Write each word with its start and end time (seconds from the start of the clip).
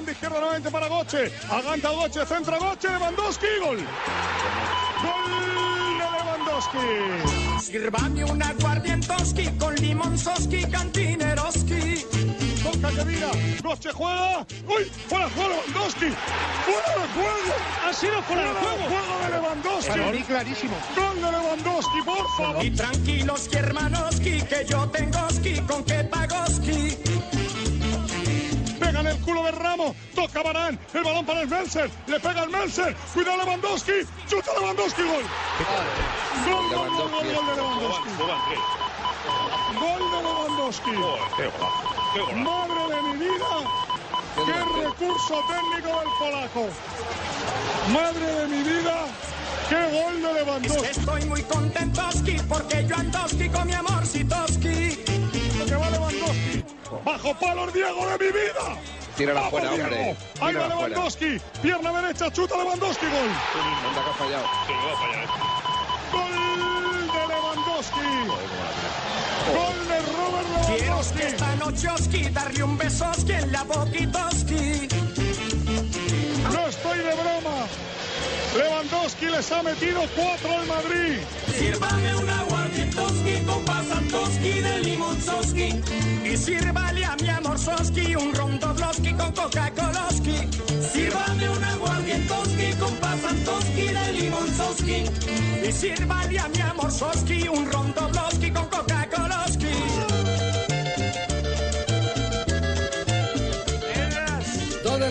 banda 0.00 0.12
izquierda 0.12 0.40
nuevamente 0.40 0.70
para 0.70 0.88
Goche. 0.88 1.30
Aganta 1.50 1.90
Goche, 1.90 2.24
centra 2.24 2.58
Goche, 2.58 2.88
Lewandowski, 2.88 3.46
gol. 3.60 3.76
Gol 5.02 5.32
de 5.98 6.06
Lewandowski. 6.16 7.60
Sirvame 7.60 8.24
un 8.24 8.42
aguardientoski 8.42 9.50
con 9.58 9.74
limonzoski, 9.74 10.64
cantineroski. 10.70 12.06
Toca 12.62 12.88
que 12.88 13.04
mira, 13.04 13.30
Goche 13.62 13.92
juega. 13.92 14.46
¡Uy! 14.66 14.84
¡Fuera 15.08 15.26
de 15.26 15.30
juego! 15.32 15.50
¡Lewandowski! 15.50 16.08
¡Fuera 16.64 16.92
de 17.00 17.08
juego! 17.14 17.54
Ha 17.86 17.92
sido 17.92 18.22
fuera 18.22 18.42
de 18.42 18.52
juego. 18.52 18.82
juego 18.88 19.18
de 19.22 19.30
Lewandowski! 19.30 19.90
Para 19.90 20.24
clarísimo. 20.24 20.76
¡Gol 20.96 21.16
de 21.16 21.30
Lewandowski, 21.30 22.02
por 22.06 22.26
favor! 22.38 22.64
Y 22.64 22.70
tranquilos, 22.70 23.48
hermanoski, 23.52 24.42
que 24.42 24.64
yo 24.66 24.88
tengoski 24.88 25.60
con 25.60 25.84
que 25.84 26.04
pagoski. 26.04 27.39
Pega 28.90 29.02
en 29.02 29.06
el 29.06 29.20
culo 29.20 29.44
de 29.44 29.52
Ramos, 29.52 29.94
toca 30.16 30.42
Barán, 30.42 30.76
el 30.92 31.04
balón 31.04 31.24
para 31.24 31.42
el 31.42 31.48
Melser, 31.48 31.88
le 32.08 32.18
pega 32.18 32.42
el 32.42 32.50
Melser, 32.50 32.96
cuida 33.14 33.36
Lewandowski, 33.36 33.92
chuta 34.26 34.50
Lewandowski, 34.58 35.02
gol. 35.02 35.22
Gol, 36.44 36.68
gol, 36.70 36.90
gol, 36.90 37.08
gol, 37.08 37.10
gol 37.12 37.46
de 37.46 37.54
Lewandowski. 37.54 38.10
Gol 39.78 40.02
de 40.10 40.22
Lewandowski. 40.26 40.90
Madre 42.34 42.96
de 42.96 43.02
mi 43.02 43.16
vida, 43.16 43.52
qué 44.34 44.82
recurso 44.82 45.40
técnico 45.46 46.00
del 46.00 46.08
polaco. 46.18 46.66
Madre 47.92 48.26
de 48.26 48.46
mi 48.48 48.62
vida, 48.64 48.96
qué 49.68 50.02
gol 50.02 50.20
de 50.20 50.30
Es 50.30 50.34
que 50.34 50.44
Lewandowski. 50.44 51.00
estoy 51.00 51.24
muy 51.26 51.42
contentoski 51.44 52.36
porque 52.48 52.84
yo 52.88 52.96
andoski 52.96 53.48
con 53.50 53.68
mi 53.68 53.72
va 53.74 54.00
Lewandowski. 54.02 55.09
Bajo 57.04 57.34
palos 57.34 57.72
Diego 57.72 58.06
de 58.06 58.18
mi 58.18 58.32
vida. 58.32 58.76
Tírala 59.16 59.40
Vamos, 59.40 59.50
fuera, 59.52 59.70
Diego. 59.70 59.84
hombre. 59.84 60.00
Ahí 60.00 60.14
va 60.40 60.48
Tírala 60.50 60.74
fuera. 60.76 60.88
Lewandowski. 60.88 61.40
Pierna 61.62 61.92
derecha, 62.00 62.30
chuta 62.32 62.56
Lewandowski, 62.56 63.06
gol. 63.06 63.30
Anda 63.88 64.04
que 64.04 64.10
ha 64.10 64.14
fallado. 64.14 64.46
Gol 66.12 67.06
de 67.12 67.26
Lewandowski. 67.28 68.10
Gol 69.54 69.88
de 69.88 69.98
Robert 70.12 70.46
Quiero 70.66 70.78
que 70.78 70.84
Lewandowski. 70.84 71.22
esta 71.22 71.56
nocheoski 71.56 72.28
darle 72.30 72.62
un 72.64 72.78
besoski 72.78 73.32
en 73.32 73.52
la 73.52 73.62
boquitoski. 73.64 74.88
No 76.52 76.66
estoy 76.68 76.98
de 76.98 77.14
broma. 77.14 77.66
Lewandowski 78.56 79.26
les 79.26 79.52
ha 79.52 79.62
metido 79.62 80.00
cuatro 80.16 80.58
al 80.58 80.66
Madrid. 80.66 81.20
Sírvame 81.56 82.16
un 82.16 82.28
aguardientoski 82.28 83.44
con 83.46 83.64
pasantoski 83.64 84.60
de 84.60 84.78
limonzoski. 84.80 85.68
Y 86.24 86.36
sírvale 86.36 87.04
a 87.04 87.16
mi 87.16 87.28
amorzoski 87.28 88.16
un 88.16 88.34
rondobloski 88.34 89.12
con 89.14 89.32
Coca-Coloski. 89.32 90.48
Sírvame 90.92 91.48
un 91.48 91.64
aguardientoski 91.64 92.72
con 92.80 92.94
pasantoski 92.96 93.86
de 93.86 94.12
limonzoski. 94.14 95.04
Y 95.68 95.72
sírvale 95.72 96.38
a 96.40 96.48
mi 96.48 96.60
amorzoski 96.60 97.48
un 97.48 97.70
rondobloski 97.70 98.50
con 98.50 98.66
Coca-Coloski. 98.66 99.59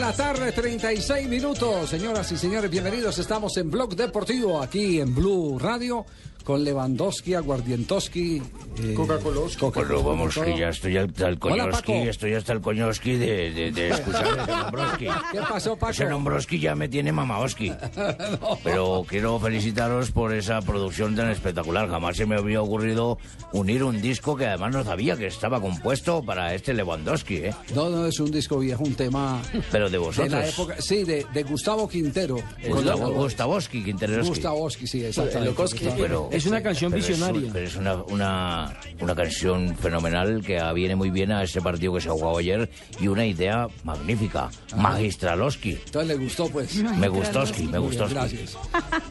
La 0.09 0.16
tarde, 0.16 0.52
36 0.52 1.30
minutos. 1.30 1.88
Señoras 1.88 2.31
y 2.31 2.38
señores, 2.38 2.72
bienvenidos. 2.72 3.20
Estamos 3.20 3.56
en 3.58 3.70
Blog 3.70 3.96
Deportivo, 3.96 4.59
aquí 4.59 5.00
en 5.00 5.14
Blue 5.14 5.59
Radio, 5.59 6.03
con 6.50 6.64
Lewandowski, 6.64 7.36
Aguardientoski, 7.36 8.42
eh, 8.82 8.94
Coca-Cola. 8.96 9.42
Bueno, 9.62 10.02
vamos, 10.02 10.36
que 10.36 10.58
ya 10.58 10.70
estoy 10.70 10.98
hasta 10.98 11.28
el 11.28 11.38
coñoski, 11.38 11.94
estoy 11.94 12.34
hasta 12.34 12.54
el 12.54 12.62
coñoski 12.62 13.18
de, 13.18 13.52
de, 13.52 13.72
de 13.72 13.90
escuchar 13.90 14.26
ese 14.26 14.52
Nombroski. 14.52 15.06
¿Qué 15.32 15.40
pasó, 15.48 15.76
Paco? 15.76 15.92
Ese 15.92 16.06
Nombroski 16.06 16.58
ya 16.60 16.74
me 16.74 16.90
tiene 16.90 17.12
mamaoski. 17.12 17.72
Pero 18.64 19.06
quiero 19.08 19.40
felicitaros 19.40 20.10
por 20.10 20.34
esa 20.34 20.60
producción 20.64 21.16
tan 21.16 21.30
espectacular. 21.30 21.88
Jamás 21.88 22.18
se 22.18 22.26
me 22.26 22.36
había 22.38 22.64
ocurrido 22.64 23.20
unir 23.54 23.84
un 23.84 24.02
disco 24.02 24.36
que 24.36 24.48
además 24.48 24.74
no 24.74 24.84
sabía 24.84 25.16
que 25.18 25.28
estaba 25.28 25.62
compuesto 25.62 26.24
para 26.24 26.56
este 26.56 26.74
Lewandowski, 26.74 27.36
¿eh? 27.36 27.56
No, 27.76 27.90
no 27.92 28.08
es 28.08 28.20
un 28.20 28.31
disco 28.31 28.58
viejo, 28.58 28.84
un 28.86 28.96
tema 28.96 29.40
Pero 29.72 29.86
de 29.86 29.92
de 29.92 29.98
vosotros. 30.00 30.31
la 30.31 30.48
época. 30.48 30.81
Sí, 30.81 31.04
de, 31.04 31.28
de 31.31 31.44
Gustavo 31.44 31.88
Quintero. 31.88 32.38
Gustavo, 32.68 33.12
Gustavowski, 33.12 33.84
Quinteroski. 33.84 34.30
Gustavowski, 34.30 34.88
sí, 34.88 35.04
exactamente. 35.06 35.54
Pero- 35.96 36.39
Es 36.40 36.46
una 36.46 36.62
canción 36.62 36.92
pero 36.92 37.04
es 37.04 37.10
visionaria. 37.10 37.50
pero 37.54 37.66
es 37.68 37.76
una, 37.76 37.96
una, 37.96 38.80
una 39.00 39.16
canción 39.16 39.76
fenomenal 39.78 40.42
que 40.46 40.60
viene 40.74 40.96
muy 40.96 41.10
bien 41.10 41.32
a 41.32 41.44
ese 41.44 41.62
partido 41.62 41.94
que 41.94 42.02
se 42.02 42.10
ha 42.10 42.12
jugado 42.14 42.38
ayer 42.38 42.70
y 43.00 43.08
una 43.08 43.26
idea 43.26 43.68
magnífica. 43.84 44.50
Magistraloski. 44.76 45.72
Entonces 45.86 46.08
le 46.08 46.16
gustó, 46.24 46.50
pues. 46.50 46.76
Me 46.76 47.08
gustoski, 47.08 47.64
me 47.64 47.78
gustoski. 47.78 48.14
Gracias. 48.14 48.58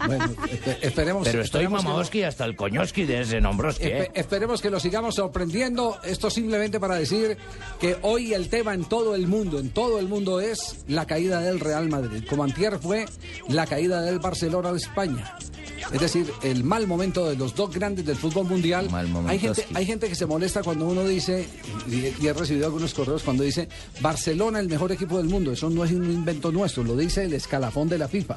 Bueno, 0.06 0.24
espe- 0.26 0.78
esperemos. 0.82 1.26
Pero 1.28 1.42
estoy 1.42 1.68
mamaoski 1.68 2.22
hasta 2.22 2.44
el 2.44 2.56
coñoski 2.56 3.04
de 3.04 3.20
ese 3.22 3.40
Nombroski, 3.40 3.84
Espe- 3.84 4.02
¿eh? 4.04 4.10
esperemos 4.14 4.60
que 4.60 4.70
lo 4.70 4.80
sigamos 4.80 5.14
sorprendiendo. 5.16 5.98
Esto 6.04 6.30
simplemente 6.30 6.80
para 6.80 6.96
decir 6.96 7.36
que 7.80 7.96
hoy 8.02 8.34
el 8.34 8.48
tema 8.48 8.74
en 8.74 8.84
todo 8.84 9.14
el 9.14 9.26
mundo, 9.26 9.58
en 9.58 9.70
todo 9.70 9.98
el 9.98 10.08
mundo 10.08 10.40
es 10.40 10.84
la 10.88 11.06
caída 11.06 11.40
del 11.40 11.60
Real 11.60 11.88
Madrid. 11.88 12.24
Como 12.28 12.44
antier 12.44 12.78
fue 12.78 13.04
la 13.48 13.66
caída 13.66 14.02
del 14.02 14.18
Barcelona 14.18 14.72
de 14.72 14.78
España. 14.78 15.34
Es 15.92 16.00
decir, 16.00 16.30
el 16.42 16.64
mal 16.64 16.86
momento 16.86 17.07
de 17.12 17.36
los 17.36 17.54
dos 17.54 17.74
grandes 17.74 18.04
del 18.04 18.16
fútbol 18.16 18.46
mundial. 18.46 18.88
Hay 19.28 19.38
gente, 19.38 19.66
hay 19.74 19.86
gente 19.86 20.08
que 20.08 20.14
se 20.14 20.26
molesta 20.26 20.62
cuando 20.62 20.86
uno 20.86 21.06
dice, 21.06 21.46
y, 21.88 22.22
y 22.22 22.26
he 22.26 22.32
recibido 22.32 22.66
algunos 22.66 22.94
correos 22.94 23.22
cuando 23.22 23.42
dice, 23.42 23.68
Barcelona 24.00 24.60
el 24.60 24.68
mejor 24.68 24.92
equipo 24.92 25.18
del 25.18 25.26
mundo. 25.26 25.52
Eso 25.52 25.70
no 25.70 25.84
es 25.84 25.92
un 25.92 26.04
invento 26.04 26.52
nuestro, 26.52 26.84
lo 26.84 26.96
dice 26.96 27.24
el 27.24 27.32
escalafón 27.32 27.88
de 27.88 27.98
la 27.98 28.08
FIFA, 28.08 28.36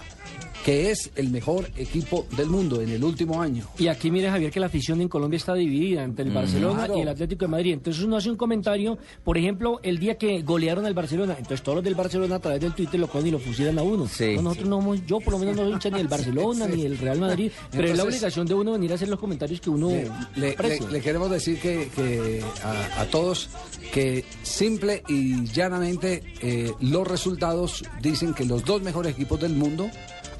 que 0.65 0.91
es 0.91 1.09
el 1.15 1.29
mejor 1.29 1.67
equipo 1.77 2.25
del 2.37 2.47
mundo 2.47 2.81
en 2.81 2.89
el 2.89 3.03
último 3.03 3.41
año. 3.41 3.65
Y 3.79 3.87
aquí 3.87 4.11
mire 4.11 4.29
Javier 4.29 4.51
que 4.51 4.59
la 4.59 4.67
afición 4.67 5.01
en 5.01 5.07
Colombia 5.09 5.37
está 5.37 5.53
dividida 5.55 6.03
entre 6.03 6.25
el 6.25 6.31
Barcelona 6.31 6.85
Claro. 6.85 6.97
y 6.97 7.01
el 7.01 7.07
Atlético 7.09 7.45
de 7.45 7.49
Madrid. 7.49 7.73
Entonces 7.73 8.03
uno 8.03 8.17
hace 8.17 8.29
un 8.29 8.37
comentario, 8.37 8.97
por 9.23 9.37
ejemplo, 9.37 9.79
el 9.83 9.97
día 9.99 10.17
que 10.17 10.41
golearon 10.43 10.85
al 10.85 10.93
Barcelona, 10.93 11.33
entonces 11.37 11.63
todos 11.63 11.77
los 11.77 11.83
del 11.83 11.95
Barcelona 11.95 12.35
a 12.35 12.39
través 12.39 12.61
del 12.61 12.73
Twitter 12.73 12.99
lo 12.99 13.07
cogen 13.07 13.27
y 13.27 13.31
lo 13.31 13.39
fusilan 13.39 13.79
a 13.79 13.83
uno. 13.83 14.07
Sí, 14.07 14.35
No, 14.35 14.43
nosotros 14.43 14.69
no 14.69 14.75
somos- 14.81 15.05
yo 15.07 15.19
por 15.19 15.33
lo 15.33 15.39
menos 15.39 15.55
no 15.55 15.63
soy 15.63 15.71
hincha 15.73 15.89
ni 15.89 15.97
del 15.97 16.07
Barcelona 16.09 16.67
ni 16.67 16.83
del 16.83 16.97
Real 16.97 17.19
Madrid, 17.19 17.51
pero 17.71 17.87
es 17.87 17.97
la 17.97 18.03
obligación 18.03 18.45
de 18.47 18.53
uno 18.53 18.73
venir 18.73 18.91
a 18.91 18.95
hacer 18.95 19.09
los 19.09 19.19
comentarios 19.19 19.59
que 19.61 19.69
uno 19.69 19.89
Le, 19.89 20.09
le- 20.35 20.51
aprecia. 20.53 20.85
le- 20.87 20.91
le 20.93 21.01
queremos 21.01 21.31
decir 21.31 21.59
que, 21.59 21.89
que 21.95 22.43
a, 22.63 23.01
a 23.01 23.05
todos 23.05 23.49
que 23.93 24.23
simple 24.43 25.03
y 25.07 25.43
llanamente 25.45 26.23
eh, 26.41 26.71
los 26.81 27.07
resultados 27.07 27.83
dicen 28.01 28.33
que 28.33 28.45
los 28.45 28.63
dos 28.63 28.81
mejores 28.81 29.13
equipos 29.13 29.39
del 29.41 29.53
mundo 29.53 29.89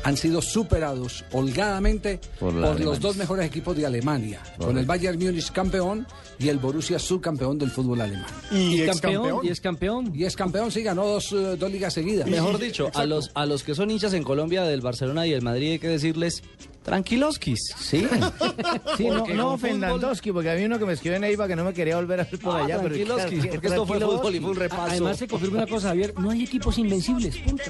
han 0.03 0.18
sido 0.18 0.42
superados 0.42 1.24
holgadamente 1.31 2.19
Por 2.39 2.53
por, 2.53 2.80
los 2.80 3.00
dos 3.00 3.15
mejores 3.15 3.45
equipos 3.45 3.75
de 3.75 3.86
Alemania, 3.86 4.42
con 4.57 4.77
el 4.77 4.86
Bayern 4.86 5.19
Múnich 5.19 5.51
campeón 5.51 6.07
y 6.42 6.50
el 6.50 6.58
Borussia 6.58 6.98
subcampeón 6.98 7.58
del 7.60 7.70
fútbol 7.72 8.02
alemán. 8.02 8.26
y, 8.52 8.84
campeón, 8.86 9.40
y 9.44 9.50
es 9.50 9.62
campeón. 9.62 10.12
Y 10.16 10.24
es 10.26 10.36
campeón, 10.36 10.72
sí, 10.72 10.82
ganó 10.82 11.06
dos, 11.06 11.32
eh, 11.34 11.56
dos 11.58 11.72
ligas 11.72 11.94
seguidas. 11.94 12.28
Mejor 12.30 12.58
dicho, 12.58 12.90
a 12.94 13.06
los, 13.06 13.32
a 13.36 13.46
los 13.46 13.64
que 13.64 13.76
son 13.76 13.92
hinchas 13.92 14.14
en 14.14 14.24
Colombia 14.24 14.64
del 14.64 14.82
Barcelona 14.82 15.28
y 15.28 15.34
el 15.34 15.42
Madrid 15.42 15.72
hay 15.74 15.80
que 15.80 15.88
decirles 15.90 16.42
tranquiloskis. 16.84 17.60
Sí, 17.78 18.08
sí 18.98 19.06
no, 19.08 19.20
Porque 19.20 19.34
no 19.36 19.58
Fernandoski, 19.58 20.32
porque 20.32 20.50
había 20.50 20.66
uno 20.66 20.80
que 20.80 20.86
me 20.86 20.94
escribió 20.94 21.18
en 21.18 21.26
Eiva 21.26 21.48
que 21.48 21.56
no 21.56 21.64
me 21.64 21.74
quería 21.74 21.96
volver 21.98 22.22
a 22.22 22.24
ver 22.24 22.40
por 22.40 22.56
Ah, 22.56 22.66
allá. 22.66 22.78
pero 22.82 22.96
tranquiloski, 22.96 23.36
porque 23.50 23.68
esto 23.68 23.86
fue 23.86 23.98
tranquiloski. 23.98 24.18
fútbol 24.18 24.36
y 24.36 24.40
fue 24.40 24.50
un 24.50 24.56
repaso. 24.56 24.82
Además 24.84 25.18
se 25.18 25.28
confirma 25.28 25.58
una 25.58 25.68
cosa, 25.68 25.90
Javier, 25.90 26.14
no 26.18 26.32
hay 26.32 26.44
equipos 26.44 26.78
invencibles, 26.80 27.38
punto. 27.38 27.64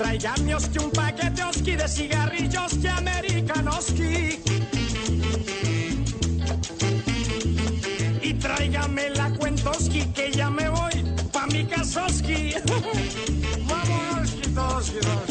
Tráigame 0.00 0.54
oski 0.54 0.78
un 0.78 0.90
paquete 0.90 1.44
oski 1.44 1.76
de 1.76 1.86
cigarrillos 1.86 2.72
que 2.80 2.88
americanoski. 2.88 4.40
Y 8.22 8.34
tráigame 8.34 9.10
la 9.10 9.30
cuentoski 9.30 10.06
que 10.14 10.32
ya 10.32 10.48
me 10.48 10.70
voy 10.70 11.04
pa' 11.32 11.46
mi 11.48 11.66
casoski. 11.66 12.54
Vamos, 13.68 14.30
oski. 14.56 15.29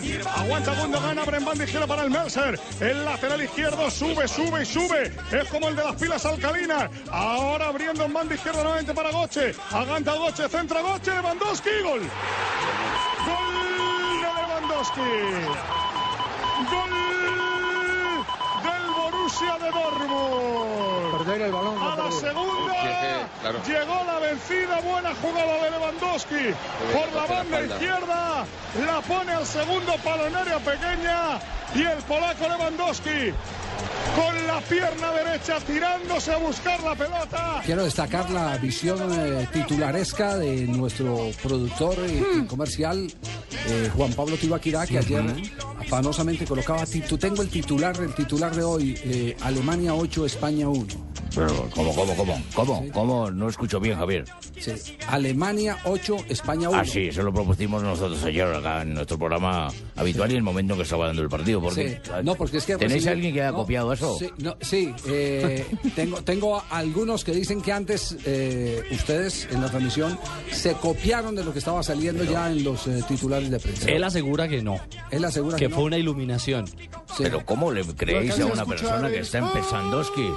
Gundogan. 0.00 0.40
Aguanta 0.40 0.74
Gundogan, 0.74 1.18
abre 1.18 1.36
en 1.38 1.44
banda 1.44 1.86
para 1.86 2.02
el 2.02 2.10
Mercer. 2.10 2.60
El 2.80 3.04
lateral 3.04 3.42
izquierdo 3.42 3.90
sube, 3.90 4.26
sube 4.26 4.62
y 4.62 4.66
sube. 4.66 5.12
Es 5.30 5.48
como 5.48 5.68
el 5.68 5.76
de 5.76 5.84
las 5.84 5.96
pilas 5.96 6.24
alcalinas. 6.26 6.90
Ahora 7.10 7.68
abriendo 7.68 8.04
en 8.04 8.12
banda 8.12 8.34
izquierda 8.34 8.62
nuevamente 8.62 8.94
para 8.94 9.10
Goche. 9.10 9.54
Aguanta 9.70 10.14
Goche, 10.14 10.48
centra 10.48 10.80
Goche, 10.80 11.10
Lewandowski, 11.12 11.70
gol. 11.82 12.00
Gol 13.26 13.60
de 14.20 14.40
Lewandowski. 14.40 15.00
Gol 16.70 17.00
de 19.38 19.70
Dortmund. 19.70 21.18
Perder 21.18 21.42
el 21.42 21.52
balón. 21.52 21.78
A 21.80 21.96
la 21.96 22.10
segunda 22.10 22.70
llegó 23.66 24.04
la 24.04 24.18
vencida, 24.18 24.80
buena 24.80 25.14
jugada 25.14 25.64
de 25.64 25.70
Lewandowski 25.70 26.54
por 26.92 27.12
la 27.14 27.26
banda 27.26 27.62
izquierda, 27.62 28.44
la 28.86 29.00
pone 29.02 29.32
al 29.32 29.46
segundo 29.46 29.94
palo 30.04 30.26
en 30.26 30.36
área 30.36 30.58
pequeña 30.58 31.38
y 31.74 31.82
el 31.82 31.98
polaco 32.02 32.48
Lewandowski 32.48 33.32
con 34.16 34.46
la 34.46 34.60
pierna 34.60 35.12
derecha 35.12 35.58
tirándose 35.60 36.32
a 36.32 36.36
buscar 36.38 36.82
la 36.82 36.94
pelota. 36.94 37.62
Quiero 37.64 37.84
destacar 37.84 38.28
la 38.30 38.56
visión 38.58 38.98
eh, 39.12 39.48
titularesca 39.52 40.36
de 40.36 40.66
nuestro 40.66 41.30
productor 41.42 41.96
eh, 42.00 42.44
comercial, 42.48 43.10
eh, 43.68 43.90
Juan 43.96 44.12
Pablo 44.12 44.36
Tibaquirá, 44.36 44.86
que 44.86 44.98
ayer 44.98 45.24
afanosamente 45.94 46.44
colocaba, 46.46 46.84
tengo 47.18 47.42
el 47.42 47.48
titular, 47.48 47.96
el 48.00 48.14
titular 48.14 48.54
de 48.54 48.62
hoy, 48.62 48.96
eh, 49.02 49.36
Alemania 49.40 49.92
8, 49.92 50.24
España 50.24 50.68
1. 50.68 50.86
Pero, 51.34 51.68
¿cómo, 51.74 51.94
cómo, 51.94 52.14
cómo? 52.16 52.42
¿Cómo? 52.54 52.84
¿Cómo? 52.92 53.30
No 53.30 53.48
escucho 53.48 53.78
bien, 53.80 53.96
Javier. 53.96 54.24
Sí. 54.60 54.72
Alemania 55.08 55.78
8, 55.84 56.16
España 56.28 56.68
1. 56.70 56.78
Ah, 56.80 56.84
sí, 56.84 57.08
eso 57.08 57.22
lo 57.22 57.32
propusimos 57.32 57.82
nosotros 57.82 58.22
ayer 58.24 58.46
acá 58.46 58.82
en 58.82 58.94
nuestro 58.94 59.16
programa 59.18 59.68
habitual 59.96 60.28
y 60.30 60.34
en 60.34 60.38
el 60.38 60.42
momento 60.42 60.76
que 60.76 60.82
estaba 60.82 61.06
dando 61.08 61.22
el 61.22 61.28
partido. 61.28 61.60
Porque, 61.60 62.00
Sí. 62.04 62.10
No, 62.24 62.34
porque 62.34 62.58
es 62.58 62.64
que 62.64 62.76
¿Tenéis 62.76 63.04
recibí- 63.04 63.10
alguien 63.12 63.34
que 63.34 63.40
haya 63.42 63.50
no, 63.52 63.58
copiado 63.58 63.92
eso? 63.92 64.16
Sí, 64.18 64.28
no, 64.38 64.56
sí, 64.60 64.92
eh, 65.06 65.64
tengo, 65.94 66.22
tengo 66.22 66.62
algunos 66.70 67.24
que 67.24 67.32
dicen 67.32 67.62
que 67.62 67.72
antes 67.72 68.16
eh, 68.26 68.82
ustedes 68.92 69.48
en 69.52 69.60
la 69.60 69.68
transmisión 69.70 70.18
se 70.52 70.72
copiaron 70.74 71.34
de 71.36 71.44
lo 71.44 71.52
que 71.52 71.58
estaba 71.60 71.82
saliendo 71.82 72.24
ya 72.24 72.50
en 72.50 72.62
los 72.64 72.86
eh, 72.88 73.02
titulares 73.08 73.50
de 73.50 73.58
prensa. 73.60 73.88
Él 73.88 74.02
asegura 74.04 74.48
que 74.48 74.62
no, 74.62 74.78
Él 75.10 75.24
asegura 75.24 75.56
que 75.56 75.68
que, 75.68 75.74
fue 75.80 75.86
una 75.86 75.98
iluminación. 75.98 76.66
Sí. 76.66 77.24
Pero 77.24 77.44
¿cómo 77.44 77.72
le 77.72 77.82
creéis 77.84 78.38
a 78.38 78.46
una 78.46 78.64
persona 78.64 79.10
que 79.10 79.20
está 79.20 79.38
empesandoski? 79.38 80.30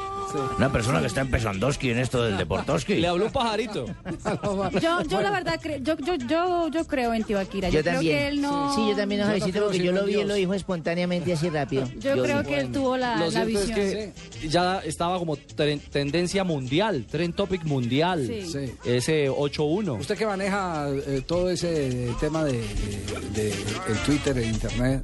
Una 0.58 0.72
persona 0.72 1.00
que 1.00 1.06
está 1.08 1.22
empesandoski 1.22 1.92
en 1.92 2.00
esto 2.00 2.24
del 2.24 2.38
deportoski. 2.38 2.96
Le 2.96 3.08
habló 3.08 3.26
un 3.26 3.32
pajarito. 3.32 3.86
Yo, 4.82 5.02
yo 5.04 5.22
la 5.22 5.30
verdad, 5.30 5.60
cre- 5.62 5.84
yo, 5.84 5.96
yo, 5.98 6.16
yo, 6.16 6.68
yo 6.70 6.86
creo 6.88 7.14
en 7.14 7.24
Tibaquira. 7.24 7.70
Yo, 7.70 7.76
Yo 7.80 7.82
creo 7.84 7.94
también. 7.96 8.18
que 8.18 8.28
él 8.30 8.42
no... 8.42 8.74
Sí, 8.74 8.82
yo 8.90 8.96
también, 8.96 9.22
no 9.22 9.28
creo 9.28 9.64
porque 9.66 9.78
yo 9.84 9.92
lo 9.92 10.00
en 10.02 10.06
vi, 10.08 10.16
él 10.16 10.28
lo 10.28 10.34
dijo 10.34 10.54
espontáneamente 10.56 11.34
así 11.34 11.50
rápido. 11.50 11.88
Yo 12.00 12.22
creo 12.24 12.42
que 12.44 12.60
él 12.60 12.72
tuvo 12.72 12.98
la, 12.98 13.18
Lo 13.18 13.30
la 13.30 13.42
es 13.42 13.48
visión. 13.48 13.76
que 13.76 14.14
ya 14.50 14.80
estaba 14.80 15.20
como 15.20 15.38
tren- 15.38 15.82
tendencia 15.92 16.44
mundial, 16.44 17.06
trend 17.12 17.36
topic 17.36 17.64
mundial. 17.66 18.26
Sí. 18.26 18.42
Sí. 18.52 18.74
Ese 18.86 19.30
8-1. 19.30 20.00
Usted 20.00 20.18
que 20.18 20.26
maneja 20.26 20.88
eh, 20.90 21.22
todo 21.26 21.50
ese 21.52 22.10
tema 22.20 22.44
de, 22.44 22.54
de- 22.54 23.32
de 23.36 23.50
el 23.50 23.98
Twitter, 24.06 24.36
el 24.38 24.46
Internet, 24.50 25.04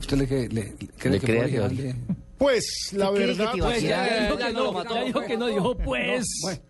¿usted 0.00 0.16
le, 0.16 0.26
que- 0.26 0.48
le, 0.48 0.74
cree 0.98 1.12
Le 1.12 1.20
que 1.20 1.26
que- 1.26 1.38
original 1.40 1.76
de- 1.76 1.94
Pues 2.38 2.90
la 2.92 3.08
¿Qué 3.10 3.14
cree 3.14 3.26
verdad, 3.28 3.52
pues, 3.58 3.82
ya, 3.82 3.88
Ya 4.08 4.22
dijo 4.22 4.38
que 4.38 4.52
no, 4.52 4.84
ya 4.94 5.04
dijo 5.04 5.20
que 5.22 5.36
no, 5.36 5.46
dijo 5.46 5.76
pues. 5.76 6.24
Bueno, 6.42 6.60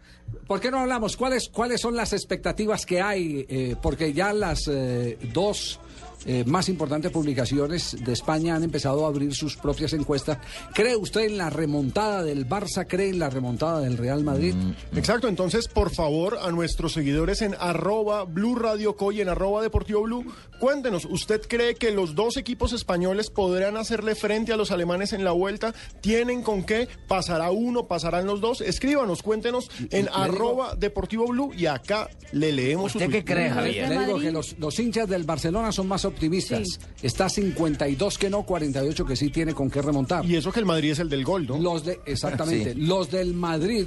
¿por 0.46 0.60
qué 0.60 0.70
no 0.70 0.80
hablamos? 0.80 1.16
¿Cuáles, 1.16 1.48
cuáles 1.48 1.80
son 1.80 1.94
las 1.96 2.12
expectativas 2.12 2.84
que 2.84 3.00
hay? 3.00 3.46
Eh, 3.48 3.76
porque 3.80 4.12
ya 4.12 4.32
las 4.32 4.66
eh, 4.68 5.16
dos 5.32 5.78
eh, 6.26 6.44
más 6.46 6.68
importantes 6.68 7.10
publicaciones 7.10 7.96
de 8.04 8.12
España 8.12 8.54
han 8.54 8.62
empezado 8.62 9.04
a 9.04 9.08
abrir 9.08 9.34
sus 9.34 9.56
propias 9.56 9.92
encuestas. 9.92 10.38
¿Cree 10.74 10.96
usted 10.96 11.22
en 11.22 11.38
la 11.38 11.50
remontada 11.50 12.22
del 12.22 12.48
Barça? 12.48 12.86
¿Cree 12.88 13.10
en 13.10 13.18
la 13.18 13.30
remontada 13.30 13.80
del 13.80 13.96
Real 13.98 14.22
Madrid? 14.24 14.54
Exacto, 14.94 15.28
entonces 15.28 15.68
por 15.68 15.90
favor 15.90 16.38
a 16.42 16.50
nuestros 16.50 16.92
seguidores 16.92 17.42
en 17.42 17.54
arroba 17.58 18.24
Blue 18.24 18.54
Radio 18.54 18.94
en 19.20 19.28
arroba 19.28 19.62
Deportivo 19.62 20.02
Blue, 20.02 20.24
cuéntenos, 20.60 21.04
¿usted 21.04 21.40
cree 21.48 21.74
que 21.74 21.90
los 21.90 22.14
dos 22.14 22.36
equipos 22.36 22.72
españoles 22.72 23.30
podrán 23.30 23.76
hacerle 23.76 24.14
frente 24.14 24.52
a 24.52 24.56
los 24.56 24.70
alemanes 24.70 25.12
en 25.12 25.24
la 25.24 25.32
vuelta? 25.32 25.74
¿Tienen 26.00 26.42
con 26.42 26.64
qué? 26.64 26.88
¿Pasará 27.08 27.50
uno? 27.50 27.86
¿Pasarán 27.88 28.26
los 28.26 28.40
dos? 28.40 28.60
Escríbanos, 28.60 29.22
cuéntenos 29.22 29.70
en 29.90 30.06
digo- 30.06 30.14
arroba 30.14 30.74
Deportivo 30.76 31.26
Blue 31.28 31.52
y 31.56 31.66
acá 31.66 32.08
le 32.32 32.52
leemos 32.52 32.92
su 32.92 32.98
¿Usted 32.98 33.10
qué 33.10 33.24
cree, 33.24 33.50
Javier? 33.50 33.88
Le 33.88 33.98
digo 34.06 34.18
que 34.18 34.30
los, 34.30 34.58
los 34.58 34.78
hinchas 34.78 35.08
del 35.08 35.24
Barcelona 35.24 35.72
son 35.72 35.88
más 35.88 36.04
optimistas. 36.10 36.68
Sí. 36.68 36.78
Está 37.06 37.28
52 37.28 38.18
que 38.18 38.28
no, 38.30 38.44
48 38.44 39.04
que 39.06 39.16
sí 39.16 39.30
tiene 39.30 39.54
con 39.54 39.70
qué 39.70 39.80
remontar. 39.82 40.24
Y 40.24 40.36
eso 40.36 40.52
que 40.52 40.60
el 40.60 40.66
Madrid 40.66 40.92
es 40.92 40.98
el 40.98 41.08
del 41.08 41.24
gol, 41.24 41.46
¿no? 41.46 41.58
Los 41.58 41.84
de, 41.84 41.98
exactamente, 42.06 42.74
Sí. 42.74 42.80
los 42.80 43.10
del 43.10 43.34
Madrid 43.34 43.86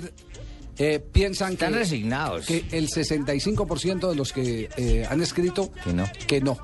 eh, 0.77 0.99
piensan 0.99 1.53
Están 1.53 1.73
que, 1.73 1.79
resignados. 1.79 2.45
que 2.45 2.65
el 2.71 2.89
65% 2.89 4.09
de 4.09 4.15
los 4.15 4.31
que 4.33 4.69
eh, 4.77 5.05
han 5.09 5.21
escrito 5.21 5.71
Que 5.83 5.93
no. 5.93 6.05
que 6.27 6.41
no. 6.41 6.57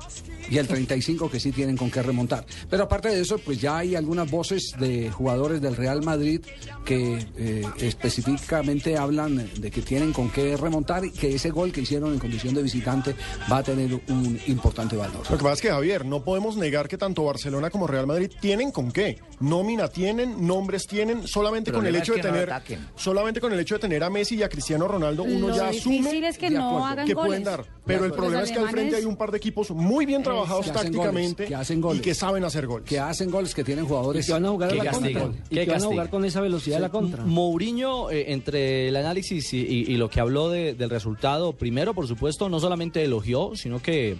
Y 0.50 0.58
el 0.58 0.66
35% 0.66 1.30
que 1.30 1.38
sí 1.38 1.52
tienen 1.52 1.76
con 1.76 1.92
qué 1.92 2.02
remontar. 2.02 2.44
Pero 2.68 2.82
aparte 2.82 3.08
de 3.08 3.20
eso, 3.20 3.38
pues 3.38 3.60
ya 3.60 3.78
hay 3.78 3.94
algunas 3.94 4.28
voces 4.28 4.72
de 4.80 5.08
jugadores 5.08 5.60
del 5.60 5.76
Real 5.76 6.02
Madrid 6.02 6.40
que 6.84 7.24
eh, 7.36 7.62
específicamente 7.78 8.96
hablan 8.96 9.48
de 9.60 9.70
que 9.70 9.80
tienen 9.80 10.12
con 10.12 10.28
qué 10.30 10.56
remontar 10.56 11.04
y 11.04 11.12
que 11.12 11.34
ese 11.36 11.50
gol 11.50 11.70
que 11.70 11.82
hicieron 11.82 12.12
en 12.12 12.18
condición 12.18 12.52
de 12.54 12.64
visitante 12.64 13.14
va 13.50 13.58
a 13.58 13.62
tener 13.62 13.94
un 14.08 14.40
importante 14.48 14.96
valor. 14.96 15.22
Lo 15.30 15.36
que 15.38 15.42
pasa 15.44 15.54
es 15.54 15.60
que, 15.62 15.70
Javier, 15.70 16.04
no 16.04 16.24
podemos 16.24 16.56
negar 16.56 16.88
que 16.88 16.98
tanto 16.98 17.22
Barcelona 17.22 17.70
como 17.70 17.86
Real 17.86 18.08
Madrid 18.08 18.30
tienen 18.40 18.72
con 18.72 18.90
qué. 18.90 19.20
Nómina 19.38 19.86
tienen, 19.88 20.44
nombres 20.46 20.86
tienen, 20.88 21.28
solamente 21.28 21.70
con 21.70 21.86
el 21.86 21.94
hecho 21.94 22.14
es 22.14 22.22
de 22.24 22.28
no 22.28 22.34
tener 22.34 22.52
ataquen. 22.52 22.88
solamente 22.96 23.40
con 23.40 23.52
el 23.52 23.60
hecho 23.60 23.76
de 23.76 23.80
tener 23.80 23.99
a 24.02 24.10
Messi 24.10 24.36
y 24.36 24.42
a 24.42 24.48
Cristiano 24.48 24.86
Ronaldo, 24.88 25.22
uno 25.24 25.48
Lo 25.48 25.56
ya 25.56 25.70
difícil 25.70 26.00
asume 26.06 26.28
es 26.28 26.38
que 26.38 26.50
de 26.50 26.56
no 26.56 26.68
acuerdo, 26.68 26.86
hagan 26.86 27.06
que 27.06 27.14
goles. 27.14 27.28
pueden 27.28 27.44
dar. 27.44 27.64
Pero 27.84 28.04
el 28.04 28.12
problema 28.12 28.42
es 28.42 28.50
que 28.52 28.58
al 28.58 28.64
frente 28.68 28.80
alemanes- 28.80 28.94
hay 29.00 29.04
un 29.04 29.16
par 29.16 29.30
de 29.30 29.36
equipos 29.38 29.70
muy 29.70 30.06
bien 30.06 30.22
trabajados 30.22 30.64
Que 30.66 30.70
hacen 30.72 30.92
goles, 30.92 30.96
tácticamente 31.02 31.44
que 31.46 31.54
hacen 31.54 31.80
goles. 31.80 32.00
y 32.00 32.02
que 32.04 32.14
saben 32.14 32.44
hacer 32.44 32.66
goles. 32.66 32.88
Que 32.88 32.98
hacen 33.00 33.30
goles, 33.30 33.54
que 33.54 33.64
tienen 33.64 33.84
jugadores. 33.86 34.26
Que 34.26 34.32
van 34.32 34.44
a 34.44 34.48
jugar 34.50 34.68
a 34.68 34.72
Qué 34.72 34.78
la 34.78 34.84
castigo, 34.84 35.20
contra. 35.20 35.44
Y 35.44 35.48
qué 35.48 35.54
que 35.54 35.60
van 35.60 35.68
a 35.68 35.72
castigo. 35.72 35.90
jugar 35.92 36.10
con 36.10 36.24
esa 36.24 36.40
velocidad 36.40 36.76
de 36.76 36.82
la 36.82 36.88
contra. 36.90 37.24
Mourinho, 37.24 38.10
eh, 38.10 38.32
entre 38.32 38.88
el 38.88 38.96
análisis 38.96 39.52
y, 39.54 39.58
y- 39.58 39.92
y 39.92 39.96
lo 39.96 40.08
que 40.08 40.20
habló 40.20 40.48
de- 40.50 40.74
del 40.74 40.90
resultado, 40.90 41.52
primero, 41.52 41.94
por 41.94 42.06
supuesto, 42.06 42.48
no 42.48 42.60
solamente 42.60 43.02
elogió, 43.04 43.52
sino 43.54 43.80
que 43.82 44.16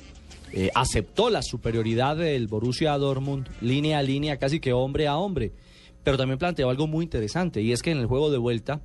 eh, 0.52 0.68
aceptó 0.74 1.30
la 1.30 1.42
superioridad 1.42 2.16
del 2.16 2.48
Borussia 2.48 2.98
Dortmund, 2.98 3.46
línea 3.60 4.00
a 4.00 4.02
línea, 4.02 4.36
casi 4.36 4.58
que 4.58 4.72
hombre 4.72 5.06
a 5.06 5.16
hombre. 5.16 5.52
Pero 6.02 6.16
también 6.16 6.38
planteó 6.38 6.70
algo 6.70 6.88
muy 6.88 7.04
interesante, 7.04 7.62
y 7.62 7.70
es 7.70 7.82
que 7.82 7.92
en 7.92 7.98
el 7.98 8.06
juego 8.06 8.30
de 8.32 8.38
vuelta, 8.38 8.80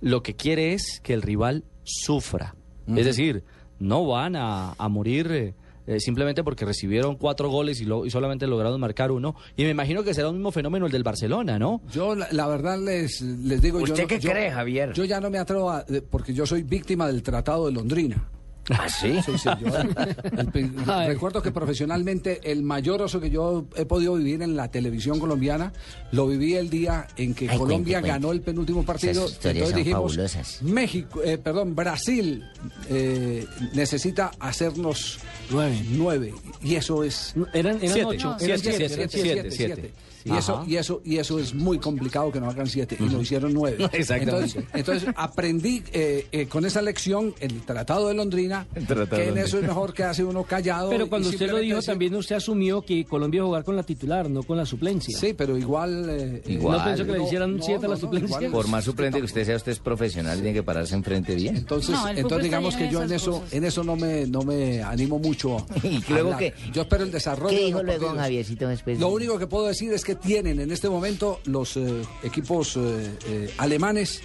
lo 0.00 0.22
que 0.22 0.34
quiere 0.36 0.72
es 0.74 1.00
que 1.02 1.14
el 1.14 1.22
rival 1.22 1.64
sufra. 1.84 2.54
Es 2.88 3.04
decir, 3.04 3.44
no 3.78 4.06
van 4.06 4.34
a, 4.36 4.72
a 4.78 4.88
morir. 4.88 5.30
eh, 5.30 5.54
eh, 5.86 6.00
simplemente 6.00 6.44
porque 6.44 6.66
recibieron 6.66 7.16
cuatro 7.16 7.48
goles 7.48 7.80
y, 7.80 7.86
lo- 7.86 8.04
y 8.04 8.10
solamente 8.10 8.46
lograron 8.46 8.78
marcar 8.78 9.10
uno. 9.10 9.34
Y 9.56 9.64
me 9.64 9.70
imagino 9.70 10.02
que 10.04 10.12
será 10.12 10.28
un 10.28 10.34
mismo 10.34 10.52
fenómeno 10.52 10.84
el 10.84 10.92
del 10.92 11.02
Barcelona, 11.02 11.58
¿no? 11.58 11.80
Yo, 11.90 12.14
la, 12.14 12.28
la 12.30 12.46
verdad, 12.46 12.78
les, 12.78 13.22
les 13.22 13.62
digo. 13.62 13.78
yo 13.78 13.84
¿Usted 13.84 14.02
no- 14.02 14.08
qué 14.08 14.20
yo- 14.20 14.30
cree, 14.30 14.50
Javier? 14.50 14.92
Yo 14.92 15.04
ya 15.06 15.18
no 15.18 15.30
me 15.30 15.38
atrevo 15.38 15.70
a. 15.70 15.86
Porque 16.10 16.34
yo 16.34 16.44
soy 16.44 16.62
víctima 16.62 17.06
del 17.06 17.22
Tratado 17.22 17.66
de 17.66 17.72
Londrina. 17.72 18.22
¿Ah, 18.70 18.88
sí? 18.88 19.18
Sí, 19.24 19.32
sí, 19.38 19.48
yo, 19.60 19.76
el 19.76 20.46
pri- 20.48 20.70
Ay. 20.86 21.08
recuerdo 21.08 21.40
que 21.42 21.50
profesionalmente 21.52 22.40
el 22.50 22.62
mayor 22.62 23.00
oso 23.02 23.20
que 23.20 23.30
yo 23.30 23.66
he 23.76 23.84
podido 23.86 24.14
vivir 24.14 24.42
en 24.42 24.56
la 24.56 24.70
televisión 24.70 25.18
colombiana 25.18 25.72
lo 26.12 26.26
viví 26.26 26.54
el 26.54 26.68
día 26.70 27.06
en 27.16 27.34
que 27.34 27.48
Ay, 27.48 27.56
Colombia 27.58 27.76
cuente, 27.78 27.92
cuente. 27.92 28.08
ganó 28.08 28.32
el 28.32 28.40
penúltimo 28.42 28.84
partido. 28.84 29.12
Esas 29.24 29.32
historias 29.32 29.70
son 29.70 29.84
fabulosas. 29.86 30.62
México, 30.62 31.22
eh, 31.22 31.38
perdón, 31.38 31.74
Brasil 31.74 32.44
eh, 32.90 33.46
necesita 33.74 34.30
hacernos 34.38 35.18
Nueve. 35.50 35.80
nueve 35.90 36.34
y 36.62 36.74
eso 36.74 37.02
es 37.04 37.34
Eran, 37.54 37.76
eran 37.76 37.80
Siete. 37.94 38.04
ocho. 38.04 38.28
No, 38.30 38.36
eran 38.38 38.58
siete, 38.58 38.88
siete, 38.88 39.08
siete, 39.08 39.50
siete. 39.50 39.92
Y 40.24 40.36
eso, 40.36 40.64
y 40.66 40.76
eso, 40.76 41.00
y 41.04 41.16
eso 41.18 41.38
es 41.38 41.54
muy 41.54 41.78
complicado 41.78 42.30
que 42.32 42.40
nos 42.40 42.54
hagan 42.54 42.66
siete, 42.66 42.96
y 42.98 43.08
lo 43.08 43.20
hicieron 43.22 43.52
nueve. 43.54 43.88
Exactamente. 43.92 44.58
Entonces, 44.58 44.64
entonces 44.74 45.08
aprendí 45.16 45.82
eh, 45.92 46.26
eh, 46.32 46.46
con 46.46 46.64
esa 46.64 46.82
lección 46.82 47.34
el 47.40 47.62
Tratado 47.62 48.08
de 48.08 48.14
Londrina 48.14 48.66
que 48.74 49.28
en 49.28 49.34
de- 49.34 49.42
eso 49.42 49.58
es 49.58 49.64
mejor 49.64 49.92
que 49.94 50.04
hace 50.04 50.24
uno 50.24 50.44
callado. 50.44 50.90
Pero 50.90 51.08
cuando 51.08 51.28
usted 51.28 51.50
lo 51.50 51.58
dijo, 51.58 51.76
decir- 51.78 51.86
también 51.92 52.14
usted 52.14 52.36
asumió 52.36 52.82
que 52.82 53.04
Colombia 53.04 53.38
iba 53.38 53.44
a 53.44 53.48
jugar 53.48 53.64
con 53.64 53.76
la 53.76 53.82
titular, 53.82 54.28
no 54.28 54.42
con 54.42 54.56
la 54.56 54.66
suplencia. 54.66 55.16
Sí, 55.18 55.34
pero 55.34 55.56
igual... 55.56 56.08
eh, 56.10 56.42
eh, 56.46 56.58
¿No 56.62 56.84
pensó 56.84 57.04
que 57.06 57.12
le 57.12 57.18
no, 57.18 57.24
hicieran 57.26 57.56
no, 57.56 57.62
siete 57.62 57.86
a 57.86 57.88
la 57.88 57.94
no, 57.94 58.00
no, 58.00 58.00
suplencia? 58.00 58.36
igual- 58.38 58.52
Por 58.52 58.68
más 58.68 58.84
suplente 58.84 59.18
que 59.18 59.24
usted 59.24 59.44
sea, 59.44 59.56
usted 59.56 59.72
es 59.72 59.78
profesional 59.78 60.38
tiene 60.38 60.54
que 60.54 60.62
pararse 60.62 60.94
enfrente 60.94 61.34
bien. 61.34 61.56
Entonces, 61.56 61.90
No, 61.90 62.08
entonces 62.08 62.42
digamos 62.44 62.76
que 62.76 62.90
yo 62.90 63.02
en 63.02 63.12
eso, 63.12 63.32
cosas. 63.40 63.52
en 63.52 63.64
eso 63.64 63.84
no 63.84 63.96
me, 63.96 64.26
no 64.26 64.42
me 64.42 64.82
animo 64.82 65.18
mucho. 65.18 65.64
¿Y 65.82 66.02
luego 66.12 66.36
qué? 66.36 66.54
Yo 66.72 66.82
espero 66.82 67.04
el 67.04 67.10
desarrollo. 67.10 67.50
¿Qué 67.50 67.60
de 67.60 67.66
dijo 67.66 67.78
los 67.78 67.86
luego 67.86 68.06
partidos. 68.06 68.22
Javiercito 68.24 68.68
después? 68.68 68.98
Lo 69.00 69.08
único 69.08 69.38
que 69.38 69.46
puedo 69.46 69.66
decir 69.66 69.92
es 69.92 70.04
que 70.04 70.07
tienen 70.14 70.60
en 70.60 70.70
este 70.70 70.88
momento 70.88 71.40
los 71.44 71.76
eh, 71.76 72.02
equipos 72.22 72.76
eh, 72.76 73.18
eh, 73.26 73.54
alemanes 73.58 74.22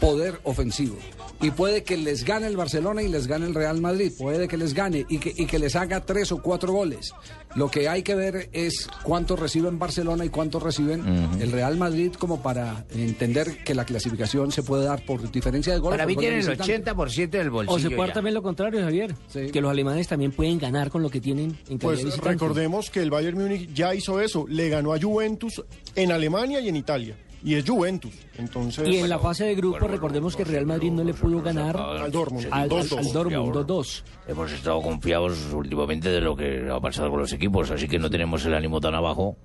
poder 0.00 0.40
ofensivo. 0.44 0.96
Y 1.42 1.50
puede 1.52 1.84
que 1.84 1.96
les 1.96 2.24
gane 2.24 2.46
el 2.46 2.56
Barcelona 2.56 3.02
y 3.02 3.08
les 3.08 3.26
gane 3.26 3.46
el 3.46 3.54
Real 3.54 3.80
Madrid. 3.80 4.12
Puede 4.18 4.46
que 4.46 4.58
les 4.58 4.74
gane 4.74 5.06
y 5.08 5.18
que, 5.18 5.32
y 5.34 5.46
que 5.46 5.58
les 5.58 5.74
haga 5.74 6.00
tres 6.00 6.32
o 6.32 6.42
cuatro 6.42 6.72
goles. 6.72 7.12
Lo 7.54 7.70
que 7.70 7.88
hay 7.88 8.02
que 8.02 8.14
ver 8.14 8.50
es 8.52 8.86
cuántos 9.02 9.38
reciben 9.40 9.78
Barcelona 9.78 10.24
y 10.24 10.28
cuántos 10.28 10.62
reciben 10.62 11.02
el 11.40 11.50
Real 11.50 11.78
Madrid 11.78 12.12
como 12.12 12.42
para 12.42 12.84
entender 12.94 13.64
que 13.64 13.74
la 13.74 13.84
clasificación 13.86 14.52
se 14.52 14.62
puede 14.62 14.84
dar 14.84 15.04
por 15.06 15.30
diferencia 15.30 15.72
de 15.72 15.78
goles. 15.78 15.96
Para 15.96 16.06
mí 16.06 16.14
tienen 16.14 16.40
el 16.40 16.46
visitantes. 16.46 16.94
80% 16.94 17.30
del 17.30 17.50
bolsillo. 17.50 17.74
O 17.76 17.78
se 17.80 17.90
puede 17.90 18.08
ya. 18.08 18.14
también 18.14 18.34
lo 18.34 18.42
contrario, 18.42 18.80
Javier. 18.80 19.14
Que 19.32 19.60
los 19.62 19.70
alemanes 19.70 20.08
también 20.08 20.32
pueden 20.32 20.58
ganar 20.58 20.90
con 20.90 21.00
lo 21.02 21.08
que 21.08 21.20
tienen 21.22 21.56
en 21.68 21.78
Pues 21.78 22.04
visitante. 22.04 22.28
recordemos 22.32 22.90
que 22.90 23.00
el 23.00 23.10
Bayern 23.10 23.38
Múnich 23.38 23.72
ya 23.72 23.94
hizo 23.94 24.20
eso, 24.20 24.44
le 24.46 24.68
ganó 24.68 24.92
a 24.92 25.00
Juventus 25.00 25.62
en 25.96 26.12
Alemania 26.12 26.60
y 26.60 26.68
en 26.68 26.76
Italia. 26.76 27.16
Y 27.42 27.54
es 27.54 27.68
Juventus. 27.68 28.12
Entonces, 28.36 28.86
Y 28.88 28.96
en 28.98 29.08
la 29.08 29.18
fase 29.18 29.44
de 29.46 29.54
grupo, 29.54 29.78
recordemos 29.88 30.36
que 30.36 30.44
Real 30.44 30.66
Madrid 30.66 30.90
no 30.90 31.02
le 31.04 31.14
pudo 31.14 31.40
ganar 31.42 31.76
al 31.76 32.10
Dortmund, 32.12 32.46
al, 32.50 32.62
al- 32.62 32.70
2-2. 32.70 32.98
al 32.98 33.12
Dortmund 33.12 33.54
2-2. 33.54 34.02
Hemos 34.28 34.52
estado 34.52 34.82
confiados 34.82 35.38
últimamente 35.54 36.10
de 36.10 36.20
lo 36.20 36.36
que 36.36 36.68
ha 36.70 36.80
pasado 36.80 37.10
con 37.10 37.20
los 37.20 37.32
equipos, 37.32 37.70
así 37.70 37.88
que 37.88 37.98
no 37.98 38.10
tenemos 38.10 38.44
el 38.44 38.54
ánimo 38.54 38.80
tan 38.80 38.94
abajo. 38.94 39.36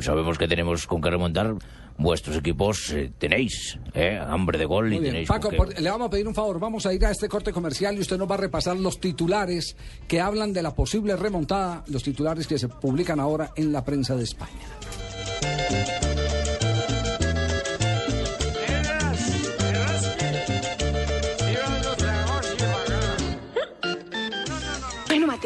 Sabemos 0.00 0.36
que 0.36 0.46
tenemos 0.46 0.86
con 0.86 1.00
qué 1.00 1.10
remontar. 1.10 1.54
Vuestros 2.00 2.36
equipos 2.36 2.90
eh, 2.92 3.10
tenéis 3.18 3.76
eh, 3.92 4.20
hambre 4.24 4.56
de 4.56 4.66
gol 4.66 4.92
y 4.92 5.00
tenéis 5.00 5.26
Paco, 5.26 5.50
por- 5.50 5.80
le 5.80 5.90
vamos 5.90 6.06
a 6.06 6.10
pedir 6.10 6.28
un 6.28 6.34
favor. 6.34 6.60
Vamos 6.60 6.86
a 6.86 6.92
ir 6.94 7.04
a 7.04 7.10
este 7.10 7.28
corte 7.28 7.52
comercial 7.52 7.96
y 7.96 8.00
usted 8.00 8.16
nos 8.18 8.30
va 8.30 8.34
a 8.36 8.38
repasar 8.38 8.76
los 8.76 9.00
titulares 9.00 9.74
que 10.06 10.20
hablan 10.20 10.52
de 10.52 10.62
la 10.62 10.74
posible 10.76 11.16
remontada, 11.16 11.82
los 11.88 12.04
titulares 12.04 12.46
que 12.46 12.56
se 12.58 12.68
publican 12.68 13.18
ahora 13.18 13.50
en 13.56 13.72
la 13.72 13.84
prensa 13.84 14.14
de 14.14 14.22
España. 14.24 14.52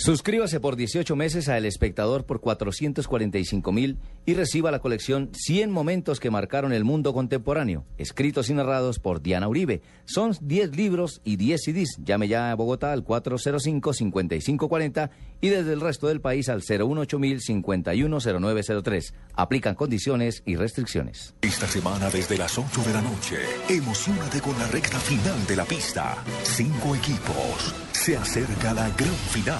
Suscríbase 0.00 0.58
por 0.60 0.76
18 0.76 1.14
meses 1.14 1.50
a 1.50 1.58
El 1.58 1.66
Espectador 1.66 2.24
por 2.24 2.40
445 2.40 3.70
mil 3.70 3.98
y 4.24 4.32
reciba 4.32 4.70
la 4.70 4.78
colección 4.78 5.28
100 5.34 5.70
momentos 5.70 6.20
que 6.20 6.30
marcaron 6.30 6.72
el 6.72 6.84
mundo 6.84 7.12
contemporáneo, 7.12 7.84
escritos 7.98 8.48
y 8.48 8.54
narrados 8.54 8.98
por 8.98 9.20
Diana 9.20 9.46
Uribe. 9.46 9.82
Son 10.06 10.34
10 10.40 10.74
libros 10.74 11.20
y 11.22 11.36
10 11.36 11.60
CDs. 11.62 11.98
Llame 12.02 12.28
ya 12.28 12.50
a 12.50 12.54
Bogotá 12.54 12.94
al 12.94 13.04
405-5540 13.04 15.10
y 15.42 15.50
desde 15.50 15.74
el 15.74 15.82
resto 15.82 16.06
del 16.06 16.22
país 16.22 16.48
al 16.48 16.62
018 16.62 17.18
510903. 17.38 19.14
Aplican 19.34 19.74
condiciones 19.74 20.42
y 20.46 20.56
restricciones. 20.56 21.34
Esta 21.42 21.66
semana 21.66 22.08
desde 22.08 22.38
las 22.38 22.56
8 22.56 22.84
de 22.86 22.92
la 22.94 23.02
noche, 23.02 23.36
emocionate 23.68 24.40
con 24.40 24.58
la 24.58 24.66
recta 24.68 24.98
final 24.98 25.46
de 25.46 25.56
la 25.56 25.66
pista. 25.66 26.16
Cinco 26.42 26.96
equipos. 26.96 27.74
Se 28.04 28.16
acerca 28.16 28.72
la 28.72 28.88
gran 28.88 29.14
final. 29.28 29.58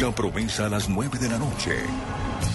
La 0.00 0.12
promesa 0.12 0.66
a 0.66 0.68
las 0.68 0.88
9 0.88 1.16
de 1.16 1.28
la 1.28 1.38
noche. 1.38 1.76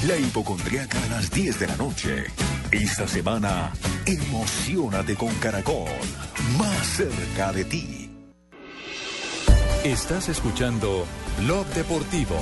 La 0.06 0.18
hipocondriaca 0.18 1.02
a 1.02 1.08
las 1.08 1.32
10 1.32 1.60
de 1.62 1.68
la 1.68 1.78
noche. 1.78 2.26
Esta 2.72 3.08
semana, 3.08 3.72
emocionate 4.06 5.16
con 5.16 5.34
Caracol. 5.36 5.88
Más 6.58 6.86
cerca 6.88 7.54
de 7.54 7.64
ti. 7.64 8.12
Estás 9.86 10.28
escuchando 10.28 11.06
Blog 11.40 11.68
Deportivo. 11.68 12.36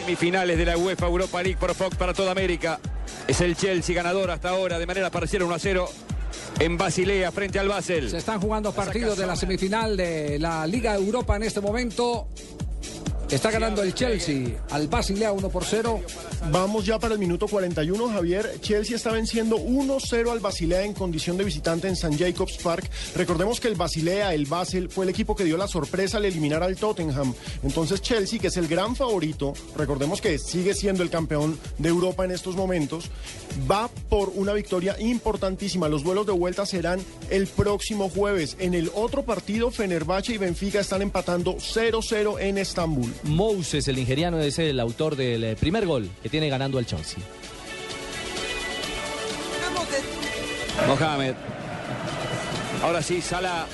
Semifinales 0.00 0.56
de 0.56 0.64
la 0.64 0.78
UEFA 0.78 1.08
Europa 1.08 1.42
League 1.42 1.58
por 1.58 1.74
Fox 1.74 1.94
para 1.94 2.14
toda 2.14 2.32
América. 2.32 2.80
Es 3.28 3.42
el 3.42 3.54
Chelsea 3.54 3.94
ganador 3.94 4.30
hasta 4.30 4.48
ahora 4.48 4.78
de 4.78 4.86
manera 4.86 5.10
parcial 5.10 5.42
1 5.42 5.54
a 5.54 5.58
0 5.58 5.90
en 6.58 6.76
Basilea 6.76 7.32
frente 7.32 7.58
al 7.58 7.68
Basel. 7.68 8.10
Se 8.10 8.18
están 8.18 8.40
jugando 8.40 8.72
partidos 8.72 9.18
de 9.18 9.26
la 9.26 9.36
semifinal 9.36 9.96
de 9.96 10.38
la 10.38 10.66
Liga 10.66 10.94
Europa 10.94 11.36
en 11.36 11.42
este 11.44 11.60
momento. 11.60 12.28
Está 13.32 13.50
ganando 13.50 13.82
el 13.82 13.94
Chelsea 13.94 14.62
al 14.68 14.88
Basilea 14.88 15.32
1 15.32 15.48
por 15.48 15.64
0. 15.64 16.02
Vamos 16.50 16.84
ya 16.84 16.98
para 16.98 17.14
el 17.14 17.18
minuto 17.18 17.48
41, 17.48 18.10
Javier. 18.10 18.60
Chelsea 18.60 18.94
está 18.94 19.10
venciendo 19.10 19.56
1-0 19.56 20.30
al 20.30 20.40
Basilea 20.40 20.82
en 20.82 20.92
condición 20.92 21.38
de 21.38 21.44
visitante 21.44 21.88
en 21.88 21.94
St. 21.94 22.14
Jacobs 22.18 22.58
Park. 22.58 22.90
Recordemos 23.16 23.58
que 23.58 23.68
el 23.68 23.74
Basilea, 23.74 24.34
el 24.34 24.44
Basel, 24.44 24.90
fue 24.90 25.06
el 25.06 25.08
equipo 25.08 25.34
que 25.34 25.44
dio 25.44 25.56
la 25.56 25.66
sorpresa 25.66 26.18
al 26.18 26.26
eliminar 26.26 26.62
al 26.62 26.76
Tottenham. 26.76 27.32
Entonces 27.62 28.02
Chelsea, 28.02 28.38
que 28.38 28.48
es 28.48 28.56
el 28.58 28.68
gran 28.68 28.96
favorito, 28.96 29.54
recordemos 29.78 30.20
que 30.20 30.38
sigue 30.38 30.74
siendo 30.74 31.02
el 31.02 31.08
campeón 31.08 31.58
de 31.78 31.88
Europa 31.88 32.26
en 32.26 32.32
estos 32.32 32.54
momentos, 32.54 33.06
va 33.70 33.88
por 34.10 34.28
una 34.34 34.52
victoria 34.52 35.00
importantísima. 35.00 35.88
Los 35.88 36.04
duelos 36.04 36.26
de 36.26 36.32
vuelta 36.32 36.66
serán 36.66 37.00
el 37.30 37.46
próximo 37.46 38.10
jueves. 38.10 38.56
En 38.58 38.74
el 38.74 38.90
otro 38.94 39.24
partido, 39.24 39.70
Fenerbahce 39.70 40.34
y 40.34 40.38
Benfica 40.38 40.80
están 40.80 41.00
empatando 41.00 41.56
0-0 41.56 42.38
en 42.38 42.58
Estambul. 42.58 43.10
Moses, 43.24 43.88
el 43.88 43.96
nigeriano, 43.96 44.40
es 44.40 44.58
el 44.58 44.78
autor 44.80 45.16
del 45.16 45.44
eh, 45.44 45.56
primer 45.56 45.86
gol 45.86 46.08
que 46.22 46.28
tiene 46.28 46.48
ganando 46.48 46.78
al 46.78 46.86
Chelsea. 46.86 47.22
Mohamed. 50.86 51.34
Ahora 52.82 53.02
sí, 53.02 53.22
Salah, 53.22 53.66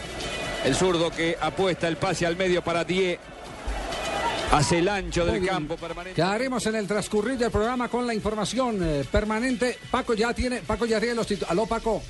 el 0.65 0.75
zurdo 0.75 1.11
que 1.11 1.37
apuesta 1.41 1.89
el 1.89 1.97
pase 1.97 2.27
al 2.27 2.37
medio 2.37 2.63
para 2.63 2.85
Die. 2.85 3.19
Hace 4.51 4.79
el 4.79 4.89
ancho 4.89 5.27
del 5.27 5.45
campo 5.47 5.77
permanente. 5.77 6.15
Quedaremos 6.15 6.65
en 6.67 6.77
el 6.77 6.87
transcurrir 6.87 7.37
del 7.37 7.51
programa 7.51 7.89
con 7.89 8.07
la 8.07 8.15
información 8.15 8.79
eh, 8.83 9.05
permanente. 9.11 9.77
Paco 9.91 10.15
ya 10.15 10.33
tiene, 10.33 10.61
Paco 10.61 10.87
ya 10.87 10.99
tiene 10.99 11.15
los 11.15 11.27
titulares. 11.27 11.51
Aló, 11.53 11.67
Paco. 11.67 12.03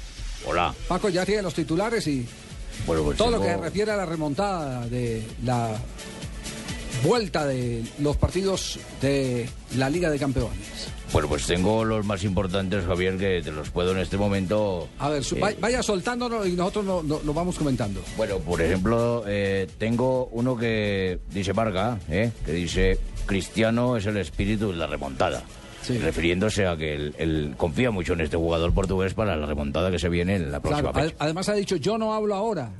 Hola. 0.46 0.72
Paco 0.86 1.08
ya 1.08 1.26
tiene 1.26 1.42
los 1.42 1.54
titulares 1.54 2.06
y 2.06 2.26
Bueno, 2.86 3.02
pues 3.02 3.18
todo 3.18 3.32
lo 3.32 3.40
que 3.40 3.48
se 3.48 3.56
refiere 3.56 3.90
a 3.90 3.96
la 3.96 4.06
remontada 4.06 4.86
de 4.86 5.24
la 5.44 5.76
vuelta 7.02 7.46
de 7.46 7.82
los 8.00 8.16
partidos 8.16 8.78
de 9.00 9.48
la 9.76 9.88
Liga 9.90 10.10
de 10.10 10.18
Campeones. 10.18 10.88
Bueno, 11.12 11.28
pues 11.28 11.46
tengo 11.46 11.84
los 11.84 12.04
más 12.04 12.22
importantes, 12.24 12.84
Javier, 12.84 13.16
que 13.16 13.40
te 13.42 13.50
los 13.50 13.70
puedo 13.70 13.92
en 13.92 13.98
este 13.98 14.16
momento. 14.18 14.88
A 14.98 15.08
ver, 15.08 15.24
su- 15.24 15.36
eh, 15.36 15.40
va- 15.40 15.52
vaya 15.60 15.82
soltándolo 15.82 16.46
y 16.46 16.52
nosotros 16.52 16.84
lo, 16.84 17.02
lo- 17.02 17.22
lo 17.22 17.32
vamos 17.34 17.56
comentando. 17.56 18.02
Bueno, 18.16 18.38
por 18.38 18.60
ejemplo, 18.60 19.24
eh, 19.26 19.66
tengo 19.78 20.26
uno 20.32 20.56
que 20.56 21.18
dice 21.32 21.54
Marca, 21.54 21.98
¿eh? 22.10 22.30
que 22.44 22.52
dice 22.52 22.98
Cristiano 23.26 23.96
es 23.96 24.04
el 24.06 24.18
espíritu 24.18 24.70
de 24.70 24.76
la 24.76 24.86
remontada. 24.86 25.42
Refiriéndose 25.88 26.66
a 26.66 26.76
que 26.76 26.94
él, 26.94 27.14
él 27.16 27.54
confía 27.56 27.90
mucho 27.90 28.12
en 28.12 28.20
este 28.20 28.36
jugador 28.36 28.74
portugués 28.74 29.14
para 29.14 29.34
la 29.36 29.46
remontada 29.46 29.90
que 29.90 29.98
se 29.98 30.10
viene 30.10 30.36
en 30.36 30.52
la 30.52 30.60
próxima 30.60 30.92
Claro, 30.92 31.12
además 31.18 31.48
ha 31.48 31.54
dicho, 31.54 31.76
yo 31.76 31.96
no 31.96 32.12
hablo 32.12 32.34
ahora, 32.34 32.70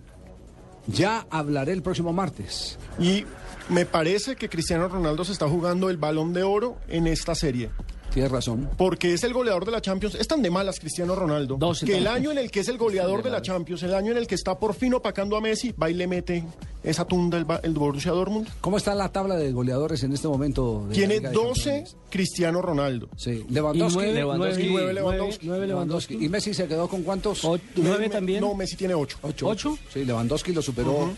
ya 0.86 1.26
hablaré 1.30 1.72
el 1.72 1.80
próximo 1.80 2.12
martes. 2.12 2.78
Y 2.98 3.24
me 3.68 3.84
parece 3.86 4.36
que 4.36 4.48
Cristiano 4.48 4.88
Ronaldo 4.88 5.24
se 5.24 5.32
está 5.32 5.48
jugando 5.48 5.90
el 5.90 5.96
balón 5.96 6.32
de 6.32 6.42
oro 6.42 6.76
en 6.88 7.06
esta 7.06 7.34
serie. 7.34 7.70
Tienes 8.12 8.32
razón. 8.32 8.70
Porque 8.78 9.12
es 9.12 9.22
el 9.22 9.34
goleador 9.34 9.66
de 9.66 9.70
la 9.70 9.82
Champions. 9.82 10.14
Es 10.14 10.26
tan 10.26 10.40
de 10.40 10.50
malas 10.50 10.80
Cristiano 10.80 11.14
Ronaldo. 11.14 11.58
que 11.84 11.98
el 11.98 12.06
año 12.06 12.30
en 12.30 12.38
el 12.38 12.50
que 12.50 12.60
es 12.60 12.68
el 12.68 12.78
goleador 12.78 13.22
de 13.22 13.30
la 13.30 13.42
Champions, 13.42 13.82
el 13.82 13.92
año 13.94 14.12
en 14.12 14.16
el 14.16 14.26
que 14.26 14.34
está 14.34 14.58
por 14.58 14.74
fin 14.74 14.94
opacando 14.94 15.36
a 15.36 15.42
Messi, 15.42 15.72
va 15.72 15.90
y 15.90 15.94
le 15.94 16.06
mete 16.06 16.42
esa 16.82 17.04
tunda 17.04 17.36
el, 17.62 17.74
Borussia 17.74 18.12
Dortmund. 18.12 18.48
¿Cómo 18.62 18.78
está 18.78 18.94
la 18.94 19.10
tabla 19.12 19.36
de 19.36 19.52
goleadores 19.52 20.02
en 20.04 20.14
este 20.14 20.26
momento? 20.26 20.84
de 20.84 20.88
la 20.88 20.94
Tiene 20.94 21.14
Liga 21.16 21.28
de 21.28 21.34
12 21.34 21.84
Cristiano 22.08 22.62
Ronaldo. 22.62 23.10
Sí, 23.14 23.44
Lewandowski. 23.50 23.98
Y 23.98 24.02
nueve- 24.02 24.14
Lewandowski. 24.14 24.62
y 24.62 24.68
nueve 24.70 24.92
Lewandowski. 24.94 25.46
Nueve 25.46 25.66
Lewandowski. 25.66 26.24
¿Y 26.24 26.28
Messi 26.30 26.54
se 26.54 26.66
quedó 26.66 26.88
con 26.88 27.02
cuántos? 27.02 27.42
nueve 27.76 28.08
también. 28.08 28.40
No, 28.40 28.54
Messi 28.54 28.76
tiene 28.76 28.94
8. 28.94 29.18
¿Ocho? 29.42 29.78
Sí, 29.92 30.06
Lewandowski 30.06 30.52
lo 30.54 30.62
superó, 30.62 31.10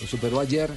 lo 0.00 0.06
superó 0.06 0.40
ayer 0.40 0.70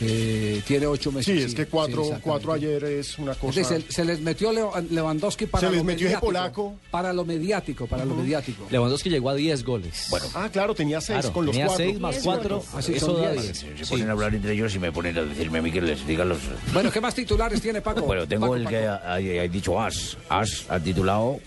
Eh, 0.00 0.62
tiene 0.66 0.86
ocho 0.86 1.12
meses. 1.12 1.36
Sí, 1.38 1.42
es 1.44 1.54
que 1.54 1.66
cuatro, 1.66 2.02
cuatro 2.22 2.52
ayer 2.52 2.82
es 2.84 3.18
una 3.18 3.34
cosa. 3.34 3.62
Se, 3.62 3.82
se 3.88 4.04
les 4.04 4.20
metió 4.20 4.52
Leo- 4.52 4.72
Lewandowski 4.90 5.46
para 5.46 5.66
Se 5.68 5.70
les 5.70 5.78
lo 5.78 5.84
metió 5.84 6.06
mediático, 6.06 6.26
polaco. 6.26 6.74
Para 6.90 7.12
lo 7.12 7.24
mediático, 7.24 7.86
para 7.86 8.04
lo 8.04 8.14
mediático. 8.16 8.66
Lewandowski 8.70 9.10
llegó 9.10 9.30
a 9.30 9.34
10 9.34 9.62
goles. 9.64 10.06
Bueno, 10.10 10.26
Ah, 10.34 10.48
claro, 10.52 10.74
tenía 10.74 11.00
seis 11.00 11.20
Claro, 11.20 11.32
con 11.32 11.46
los 11.46 11.52
tenía 11.52 11.66
cuatro. 11.66 11.84
seis 11.86 12.00
más 12.00 12.18
cuatro. 12.22 12.64
Así 12.74 12.94
eso 12.94 13.06
son 13.06 13.22
da 13.22 13.32
diez. 13.32 13.42
10. 13.62 13.78
Se 13.78 13.84
Sí. 13.84 13.90
ponen 13.90 14.08
a 14.08 14.12
hablar 14.12 14.34
entre 14.34 14.54
ellos 14.54 14.74
y 14.74 14.78
me 14.78 14.90
ponen 14.90 15.16
a 15.18 15.22
decirme 15.22 15.58
a 15.58 15.62
mí 15.62 15.70
que 15.70 15.80
les 15.82 16.04
diga 16.06 16.24
los... 16.24 16.38
Bueno, 16.72 16.90
¿qué 16.90 17.00
más 17.00 17.14
titulares 17.14 17.60
tiene 17.60 17.80
Paco? 17.80 18.02
Bueno, 18.06 18.26
tengo 18.26 18.46
Paco, 18.46 18.56
el 18.56 18.64
Paco. 18.64 18.76
que 18.76 18.86
ha, 18.86 19.12
ha 19.14 19.18
dicho 19.48 19.80
As. 19.80 20.16
As 20.28 20.64
ha 20.68 20.80
titulado 20.80 21.38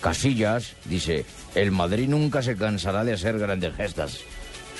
Casillas, 0.00 0.72
dice, 0.86 1.24
el 1.54 1.70
Madrid 1.72 2.08
nunca 2.08 2.42
se 2.42 2.56
cansará 2.56 3.04
de 3.04 3.12
hacer 3.12 3.38
grandes 3.38 3.74
gestas, 3.76 4.18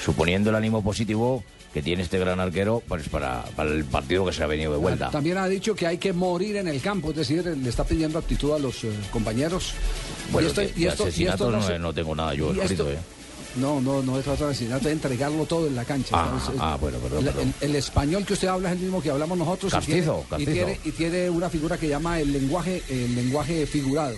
suponiendo 0.02 0.48
el 0.50 0.56
ánimo 0.56 0.82
positivo 0.82 1.44
que 1.72 1.82
tiene 1.82 2.02
este 2.02 2.18
gran 2.18 2.40
arquero 2.40 2.82
pues, 2.88 3.08
para, 3.08 3.44
para 3.56 3.70
el 3.70 3.84
partido 3.84 4.24
que 4.26 4.32
se 4.32 4.42
ha 4.42 4.46
venido 4.46 4.72
de 4.72 4.78
vuelta. 4.78 5.10
También 5.10 5.38
ha 5.38 5.46
dicho 5.46 5.74
que 5.74 5.86
hay 5.86 5.98
que 5.98 6.12
morir 6.12 6.56
en 6.56 6.66
el 6.68 6.80
campo, 6.80 7.10
es 7.10 7.16
decir, 7.16 7.44
le 7.46 7.68
está 7.68 7.84
pidiendo 7.84 8.18
actitud 8.18 8.52
a 8.52 8.58
los 8.58 8.82
eh, 8.84 8.90
compañeros. 9.12 9.72
Bueno, 10.32 10.48
Y 10.48 10.50
esto- 10.50 10.60
de- 10.62 10.66
y 10.76 10.82
de 10.84 10.88
esto- 10.88 11.08
y 11.16 11.24
no, 11.50 11.62
se- 11.62 11.78
no 11.78 11.92
tengo 11.92 12.14
nada 12.16 12.34
yo 12.34 12.52
y 12.54 12.58
escrito, 12.60 12.88
esto- 12.88 13.00
¿eh? 13.00 13.02
No, 13.56 13.80
no, 13.80 14.00
no 14.02 14.16
es 14.16 14.24
tratar 14.24 14.46
de 14.46 14.52
asesinato, 14.52 14.86
es 14.88 14.92
entregarlo 14.92 15.44
todo 15.44 15.66
en 15.66 15.74
la 15.74 15.84
cancha. 15.84 16.10
Ah, 16.12 16.38
ah, 16.60 16.78
bueno, 16.80 16.98
perdón, 16.98 17.18
el, 17.18 17.24
perdón. 17.32 17.54
el- 17.60 17.70
el 17.70 17.76
español 17.76 18.24
que 18.24 18.34
usted 18.34 18.46
habla 18.46 18.68
es 18.70 18.76
el 18.76 18.82
mismo 18.82 19.02
que 19.02 19.10
hablamos 19.10 19.36
nosotros. 19.38 19.72
y 19.72 19.76
Castizo, 19.76 20.24
tiene- 20.28 20.28
castizo. 20.28 20.50
Y 20.50 20.54
tiene, 20.54 20.80
y 20.84 20.90
tiene 20.92 21.30
una 21.30 21.50
figura 21.50 21.76
que 21.76 21.88
llama 21.88 22.20
el 22.20 22.32
lenguaje, 22.32 22.82
el 22.88 23.14
lenguaje 23.14 23.66
figurado. 23.66 24.14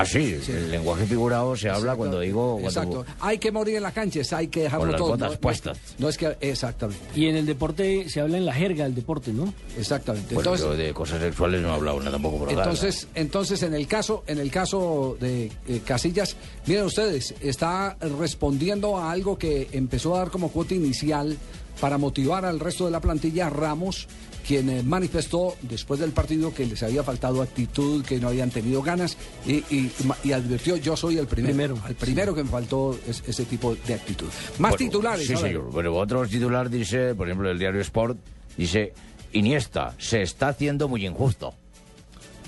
Ah, 0.00 0.04
sí, 0.04 0.38
el 0.48 0.70
lenguaje 0.70 1.06
figurado 1.06 1.56
se 1.56 1.68
habla 1.68 1.96
cuando 1.96 2.20
digo... 2.20 2.58
Cuando, 2.60 2.68
Exacto. 2.68 3.04
Hay 3.20 3.38
que 3.38 3.50
morir 3.52 3.76
en 3.76 3.82
la 3.82 3.92
cancha, 3.92 4.20
es- 4.20 4.32
hay 4.32 4.48
que 4.48 4.62
dejarlo 4.62 4.84
Con 4.84 4.92
las 4.92 4.98
todo. 4.98 5.08
botas 5.10 5.28
no, 5.28 5.34
no- 5.34 5.40
puestas. 5.40 5.78
No, 5.98 6.08
es 6.08 6.16
que, 6.16 6.36
exactamente. 6.40 7.02
Y 7.14 7.26
en 7.26 7.36
el 7.36 7.46
deporte 7.46 8.08
se 8.08 8.20
habla 8.20 8.36
en 8.38 8.44
la 8.46 8.52
jerga 8.54 8.84
del 8.84 8.94
deporte, 8.94 9.32
¿no? 9.32 9.52
Exactamente. 9.76 10.34
Bueno, 10.34 10.50
Entonces, 10.54 10.66
yo 10.66 10.76
de 10.76 10.94
cosas 10.94 11.20
sexuales 11.20 11.60
no 11.62 11.68
he 11.68 11.72
hablado 11.74 11.98
nada 11.98 12.12
tampoco 12.12 12.38
por 12.38 12.48
acá, 12.50 12.62
Entonces, 12.62 13.08
entonces 13.14 13.62
en 13.62 13.74
el 13.74 13.86
caso, 13.86 14.24
en 14.26 14.38
el 14.38 14.50
caso 14.50 15.16
de 15.20 15.50
eh, 15.66 15.80
Casillas, 15.84 16.36
miren 16.66 16.84
ustedes, 16.84 17.34
está 17.40 17.96
respondiendo 18.18 18.96
a 18.98 19.10
algo 19.10 19.38
que 19.38 19.68
empezó 19.72 20.14
a 20.14 20.18
dar 20.18 20.30
como 20.30 20.50
cuota 20.50 20.74
inicial 20.74 21.36
para 21.80 21.96
motivar 21.96 22.44
al 22.44 22.58
resto 22.60 22.84
de 22.86 22.90
la 22.90 23.00
plantilla 23.00 23.48
Ramos, 23.50 24.08
quien 24.48 24.70
eh, 24.70 24.82
manifestó 24.82 25.54
después 25.60 26.00
del 26.00 26.12
partido 26.12 26.54
que 26.54 26.64
les 26.64 26.82
había 26.82 27.02
faltado 27.04 27.42
actitud, 27.42 28.02
que 28.04 28.18
no 28.18 28.28
habían 28.28 28.50
tenido 28.50 28.82
ganas 28.82 29.18
y, 29.46 29.56
y- 29.72 29.92
y 30.24 30.32
advirtió 30.32 30.76
yo 30.78 30.96
soy 30.96 31.18
el 31.18 31.26
primero, 31.26 31.54
Primero. 31.74 31.82
al 31.86 31.94
primero 31.94 32.34
que 32.34 32.42
me 32.44 32.48
faltó 32.50 32.98
es- 33.06 33.22
ese 33.28 33.44
tipo 33.44 33.76
de 33.86 33.92
actitud. 33.94 34.26
Más 34.58 34.70
Bueno, 34.72 34.76
titulares. 34.78 35.26
Sí, 35.26 35.36
señor. 35.36 35.70
Bueno, 35.70 35.94
otro 35.94 36.26
titular 36.26 36.70
dice, 36.70 37.14
por 37.14 37.28
ejemplo, 37.28 37.50
el 37.50 37.58
diario 37.58 37.80
Sport, 37.82 38.18
dice, 38.56 38.94
Iniesta 39.34 39.94
se 39.98 40.22
está 40.22 40.48
haciendo 40.48 40.88
muy 40.88 41.04
injusto. 41.06 41.52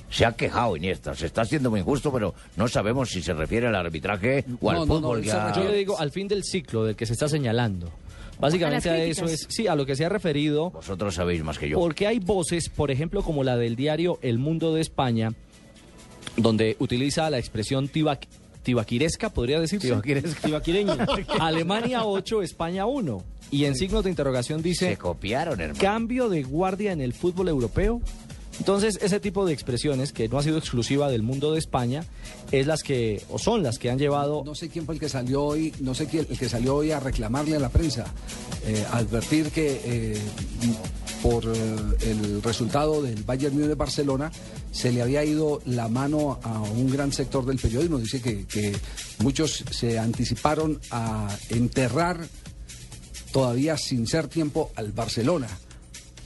Se 0.09 0.25
ha 0.25 0.33
quejado 0.33 0.76
Iniesta, 0.76 1.14
se 1.14 1.26
está 1.26 1.42
haciendo 1.42 1.71
muy 1.71 1.80
injusto, 1.80 2.11
pero 2.12 2.35
no 2.57 2.66
sabemos 2.66 3.11
si 3.11 3.23
se 3.23 3.33
refiere 3.35 3.69
al 3.69 3.76
arbitraje 3.76 4.45
o 4.61 4.71
al 4.71 4.87
fútbol. 4.87 5.21
que 5.23 5.30
ha- 5.30 5.52
Yo 5.54 5.64
le 5.64 5.76
digo 5.76 6.00
al 6.00 6.11
fin 6.11 6.26
del 6.26 6.42
ciclo 6.45 6.85
del 6.85 6.97
que 6.97 7.04
se 7.07 7.12
está 7.12 7.28
señalando. 7.28 7.92
Básicamente 8.40 8.88
A 8.90 9.04
eso 9.04 9.26
es, 9.26 9.47
sí, 9.49 9.66
a 9.66 9.75
lo 9.75 9.85
que 9.87 9.94
se 9.97 10.04
ha 10.04 10.09
referido. 10.09 10.70
Vosotros 10.70 11.14
sabéis 11.14 11.42
más 11.44 11.59
que 11.59 11.68
yo. 11.68 11.78
Porque 11.78 12.06
hay 12.06 12.18
voces, 12.18 12.68
por 12.68 12.90
ejemplo, 12.90 13.23
como 13.23 13.44
la 13.44 13.56
del 13.56 13.76
diario 13.76 14.18
El 14.23 14.38
Mundo 14.38 14.75
de 14.75 14.80
España, 14.80 15.32
donde 16.37 16.76
utiliza 16.78 17.28
la 17.30 17.38
expresión 17.38 17.88
tibac- 17.90 18.26
tibaquiresca, 18.62 19.30
podría 19.30 19.61
decirse. 19.61 19.88
Tibaquiresca. 19.88 20.40
Tibaquireña. 20.40 21.06
Alemania 21.40 22.04
8, 22.04 22.42
España 22.42 22.87
1. 22.87 23.25
Y 23.52 23.64
en 23.64 23.75
signos 23.75 24.04
de 24.04 24.11
interrogación 24.11 24.62
dice... 24.62 24.90
Se 24.90 24.97
copiaron, 24.97 25.61
hermano. 25.61 25.80
Cambio 25.80 26.28
de 26.28 26.42
guardia 26.44 26.92
en 26.92 27.00
el 27.00 27.12
fútbol 27.12 27.49
europeo. 27.49 28.00
Entonces, 28.61 28.99
ese 29.00 29.21
tipo 29.21 29.47
de 29.47 29.55
expresiones, 29.55 30.12
que 30.12 30.29
no 30.29 30.38
ha 30.38 30.43
sido 30.43 30.59
exclusiva 30.59 31.11
del 31.11 31.23
mundo 31.23 31.50
de 31.52 31.59
España, 31.59 32.05
es 32.52 32.67
las 32.67 32.83
que, 32.83 33.23
o 33.31 33.38
son 33.38 33.62
las 33.62 33.79
que 33.79 33.90
han 33.90 33.99
llevado... 33.99 34.43
No 34.45 34.55
sé 34.55 34.69
quién 34.69 34.85
fue 34.85 34.97
el 34.97 35.00
que 35.00 35.09
salió 35.09 35.43
hoy, 35.43 35.73
no 35.81 35.95
sé 35.95 36.07
quién, 36.07 36.26
el 36.29 36.38
que 36.38 36.47
salió 36.47 36.76
hoy 36.76 36.90
a 36.90 37.00
reclamarle 37.00 37.57
a 37.57 37.59
la 37.59 37.71
prensa, 37.71 38.05
eh, 38.67 38.85
advertir 38.93 39.50
que 39.50 39.81
eh, 39.83 40.19
por 41.23 41.47
eh, 41.47 41.76
el 42.02 42.43
resultado 42.43 43.00
del 43.00 43.25
Bayern 43.25 43.55
Múnich 43.55 43.71
de 43.71 43.76
Barcelona 43.76 44.31
se 44.71 44.93
le 44.93 45.00
había 45.00 45.25
ido 45.25 45.62
la 45.64 45.88
mano 45.88 46.38
a 46.43 46.61
un 46.61 46.90
gran 46.90 47.14
sector 47.14 47.47
del 47.47 47.59
periodismo. 47.59 47.97
Dice 47.97 48.21
que 48.21 48.76
muchos 49.21 49.64
se 49.71 49.99
anticiparon 49.99 50.79
a 50.90 51.35
enterrar 51.49 52.29
todavía 53.33 53.79
sin 53.79 54.07
ser 54.07 54.29
tiempo 54.29 54.70
al 54.77 54.92
Barcelona, 54.92 55.49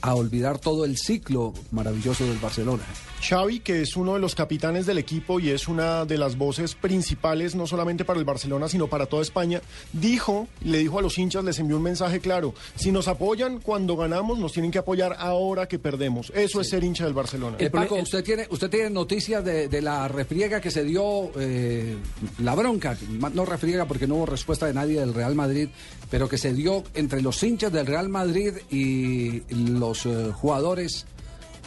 a 0.05 0.15
olvidar 0.15 0.59
todo 0.59 0.85
el 0.85 0.97
ciclo 0.97 1.53
maravilloso 1.71 2.25
del 2.25 2.37
Barcelona. 2.37 2.83
Xavi, 3.27 3.59
que 3.59 3.81
es 3.81 3.95
uno 3.95 4.13
de 4.13 4.19
los 4.19 4.35
capitanes 4.35 4.85
del 4.85 4.99
equipo 4.99 5.39
y 5.39 5.49
es 5.49 5.67
una 5.67 6.05
de 6.05 6.17
las 6.17 6.37
voces 6.37 6.75
principales, 6.75 7.55
no 7.55 7.65
solamente 7.65 8.05
para 8.05 8.19
el 8.19 8.25
Barcelona, 8.25 8.67
sino 8.67 8.87
para 8.87 9.07
toda 9.07 9.23
España, 9.23 9.61
dijo, 9.93 10.47
le 10.63 10.77
dijo 10.77 10.99
a 10.99 11.01
los 11.01 11.17
hinchas, 11.17 11.43
les 11.43 11.57
envió 11.57 11.77
un 11.77 11.83
mensaje 11.83 12.19
claro, 12.19 12.53
si 12.75 12.91
nos 12.91 13.07
apoyan 13.07 13.59
cuando 13.59 13.97
ganamos, 13.97 14.37
nos 14.37 14.53
tienen 14.53 14.69
que 14.69 14.77
apoyar 14.77 15.15
ahora 15.17 15.67
que 15.67 15.79
perdemos. 15.79 16.31
Eso 16.35 16.61
es 16.61 16.69
ser 16.69 16.83
hincha 16.83 17.05
del 17.05 17.13
Barcelona. 17.15 17.57
Eh, 17.59 17.71
Paco, 17.71 17.95
usted 17.95 18.23
tiene, 18.23 18.47
usted 18.49 18.69
tiene 18.69 18.91
noticias 18.91 19.43
de, 19.43 19.69
de 19.69 19.81
la 19.81 20.07
refriega 20.07 20.61
que 20.61 20.69
se 20.69 20.83
dio, 20.83 21.31
eh, 21.39 21.97
la 22.43 22.53
bronca, 22.53 22.95
no 23.33 23.45
refriega 23.45 23.85
porque 23.85 24.05
no 24.05 24.15
hubo 24.15 24.27
respuesta 24.27 24.67
de 24.67 24.73
nadie 24.73 24.99
del 24.99 25.15
Real 25.15 25.33
Madrid, 25.33 25.69
pero 26.11 26.29
que 26.29 26.37
se 26.37 26.53
dio 26.53 26.83
entre 26.93 27.23
los 27.23 27.41
hinchas 27.41 27.71
del 27.71 27.87
Real 27.87 28.07
Madrid 28.07 28.53
y 28.69 29.41
los 29.51 30.05
eh, 30.05 30.31
jugadores 30.31 31.07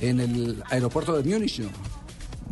en 0.00 0.20
el 0.20 0.62
aeropuerto 0.70 1.20
de 1.20 1.28
Múnich. 1.28 1.60
¿no? 1.60 1.97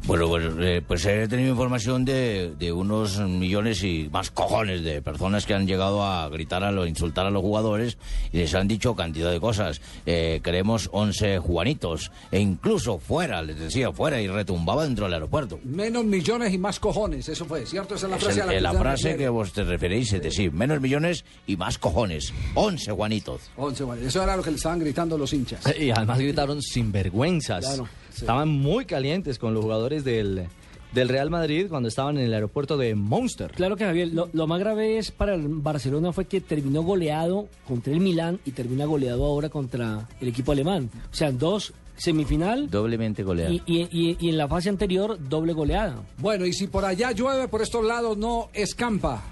Bueno, 0.07 0.29
pues, 0.29 0.45
eh, 0.61 0.83
pues 0.87 1.05
he 1.05 1.27
tenido 1.27 1.51
información 1.51 2.05
de, 2.05 2.55
de 2.57 2.71
unos 2.71 3.19
millones 3.19 3.83
y 3.83 4.09
más 4.12 4.31
cojones 4.31 4.85
de 4.85 5.03
personas 5.03 5.45
que 5.47 5.53
han 5.55 5.66
llegado 5.66 6.05
a 6.05 6.29
gritar, 6.29 6.62
a 6.62 6.71
lo, 6.71 6.87
insultar 6.87 7.27
a 7.27 7.31
los 7.31 7.42
jugadores 7.42 7.99
y 8.33 8.37
les 8.38 8.55
han 8.55 8.69
dicho 8.69 8.95
cantidad 8.95 9.33
de 9.33 9.40
cosas. 9.40 9.81
Eh, 10.07 10.40
queremos 10.45 10.88
11 10.92 11.40
Juanitos 11.40 12.12
e 12.31 12.38
incluso 12.38 12.99
fuera, 12.99 13.42
les 13.42 13.59
decía, 13.59 13.90
fuera 13.90 14.21
y 14.21 14.29
retumbaba 14.29 14.85
dentro 14.85 15.07
del 15.07 15.14
aeropuerto. 15.14 15.59
Menos 15.64 16.05
millones 16.05 16.55
y 16.55 16.59
más 16.59 16.79
cojones, 16.79 17.29
eso 17.29 17.45
fue, 17.45 17.66
¿cierto? 17.66 17.97
Esa 17.97 18.07
es 18.07 18.11
la 18.12 18.16
Es 18.19 18.23
frase 18.25 18.37
el- 18.38 18.42
a 18.42 18.47
la 18.47 18.53
que 18.53 18.61
la 18.61 18.73
frase 18.75 19.16
que 19.16 19.29
vos 19.29 19.53
te 19.53 19.64
referéis 19.64 20.12
es 20.12 20.23
decir, 20.23 20.53
menos 20.53 20.81
millones 20.81 21.25
y 21.49 21.57
más 21.57 21.79
cojones. 21.79 22.33
11 22.55 22.92
Juanitos. 22.92 23.40
Once, 23.57 23.83
bueno, 23.83 24.07
eso 24.07 24.23
era 24.23 24.37
lo 24.37 24.42
que 24.45 24.51
le 24.53 24.57
estaban 24.57 24.79
gritando 24.79 25.19
los 25.19 25.33
hinchas. 25.33 25.62
Y 25.81 25.90
además 25.90 26.21
gritaron 26.21 26.62
sinvergüenzas. 26.62 27.64
Claro, 27.66 27.88
sí. 28.16 28.22
Estaban 28.24 28.48
muy 28.48 28.85
calientes 28.85 29.38
con 29.38 29.55
los 29.55 29.62
jugadores 29.62 30.05
del, 30.05 30.46
del 30.92 31.09
Real 31.09 31.31
Madrid 31.31 31.66
cuando 31.68 31.88
estaban 31.88 32.18
en 32.18 32.24
el 32.24 32.35
aeropuerto 32.35 32.76
de 32.76 32.94
Monster. 32.94 33.50
Claro 33.52 33.76
que 33.76 33.85
Javier, 33.85 34.09
lo, 34.12 34.29
lo 34.33 34.46
más 34.46 34.59
grave 34.61 34.98
es 34.98 35.11
para 35.11 35.35
el 35.35 35.46
Barcelona 35.48 36.12
fue 36.12 36.24
que 36.26 36.40
terminó 36.40 36.83
goleado 36.83 37.48
contra 37.68 37.92
el 37.92 38.00
Milán 38.00 38.40
y 38.44 38.50
termina 38.52 38.85
goleado 38.85 39.24
ahora 39.24 39.48
contra 39.48 40.09
el 40.20 40.29
equipo 40.29 40.52
alemán. 40.52 40.90
O 41.11 41.14
sea, 41.14 41.31
dos 41.33 41.72
semifinal 41.98 42.68
Doblemente 42.68 43.22
goleado. 43.22 43.52
y, 43.55 43.62
y- 43.66 43.88
y- 43.90 44.16
y 44.20 44.29
en 44.29 44.37
la 44.37 44.46
fase 44.48 44.68
anterior 44.68 45.18
doble 45.29 45.55
goleada. 45.55 46.02
Bueno, 46.18 46.44
y 46.44 46.52
si 46.52 46.66
por 46.66 46.85
allá 46.85 47.12
llueve, 47.12 47.48
por 47.48 47.62
estos 47.62 47.83
lados 47.85 48.18
no 48.18 48.50
escampa. 48.52 49.22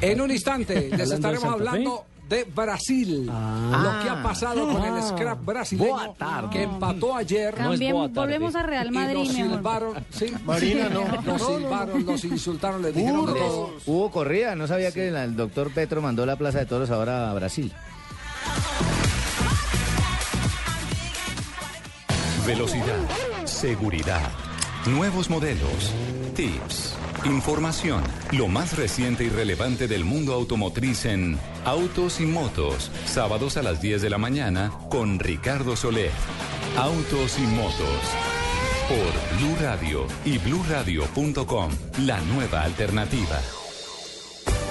En 0.00 0.20
un 0.20 0.30
instante 0.30 0.74
les 0.90 0.92
¿Hablando 0.92 1.08
de 1.08 1.14
estaremos 1.14 1.44
hablando 1.44 2.04
de 2.28 2.44
Brasil. 2.44 3.26
Lo 3.26 4.02
que 4.02 4.08
ha 4.08 4.22
pasado 4.22 4.66
con 4.68 4.84
el 4.84 5.02
scrap 5.02 5.44
brasileño 5.44 6.14
que 6.50 6.62
empató 6.62 7.14
ayer. 7.16 7.54
También 7.54 7.96
volvemos 8.12 8.54
a 8.54 8.62
Real 8.62 8.90
Madrid, 8.90 9.30
mejor. 9.30 9.34
silbaron, 9.34 10.06
sí. 10.10 10.32
Marina, 10.44 10.88
no. 10.88 11.04
Los 11.22 11.42
silbaron, 11.42 12.06
los 12.06 12.24
insultaron, 12.24 12.82
les 12.82 12.94
dijeron 12.94 13.26
todo. 13.26 13.74
Hubo 13.86 14.10
corrida, 14.10 14.54
no 14.54 14.66
sabía 14.66 14.92
que 14.92 15.08
el 15.08 15.36
doctor 15.36 15.70
Petro 15.72 16.00
mandó 16.02 16.24
la 16.26 16.36
Plaza 16.36 16.58
de 16.58 16.66
Toros 16.66 16.90
ahora 16.90 17.30
a 17.30 17.34
Brasil. 17.34 17.72
Velocidad, 22.46 22.98
seguridad, 23.46 24.30
nuevos 24.86 25.30
modelos, 25.30 25.92
tips, 26.34 26.94
información, 27.24 28.02
lo 28.32 28.48
más 28.48 28.76
reciente 28.76 29.24
y 29.24 29.28
relevante 29.28 29.88
del 29.88 30.04
mundo 30.04 30.34
automotriz 30.34 31.06
en 31.06 31.38
Autos 31.64 32.20
y 32.20 32.26
Motos, 32.26 32.90
sábados 33.06 33.56
a 33.56 33.62
las 33.62 33.80
10 33.80 34.02
de 34.02 34.10
la 34.10 34.18
mañana 34.18 34.72
con 34.90 35.18
Ricardo 35.18 35.76
Soler. 35.76 36.10
Autos 36.76 37.38
y 37.38 37.42
Motos 37.42 38.00
por 38.88 39.38
Blue 39.38 39.56
Radio 39.60 40.06
y 40.24 40.38
bluradio.com, 40.38 41.70
la 42.00 42.20
nueva 42.20 42.62
alternativa. 42.62 43.63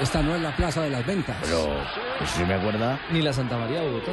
Esta 0.00 0.22
no 0.22 0.34
es 0.34 0.42
la 0.42 0.54
Plaza 0.54 0.82
de 0.82 0.90
las 0.90 1.06
Ventas. 1.06 1.36
Pero, 1.42 1.68
pues, 2.18 2.30
si 2.30 2.44
me 2.44 2.54
acuerda. 2.54 3.00
Ni 3.10 3.22
la 3.22 3.32
Santa 3.32 3.56
María 3.56 3.80
de 3.80 3.88
Bogotá. 3.88 4.12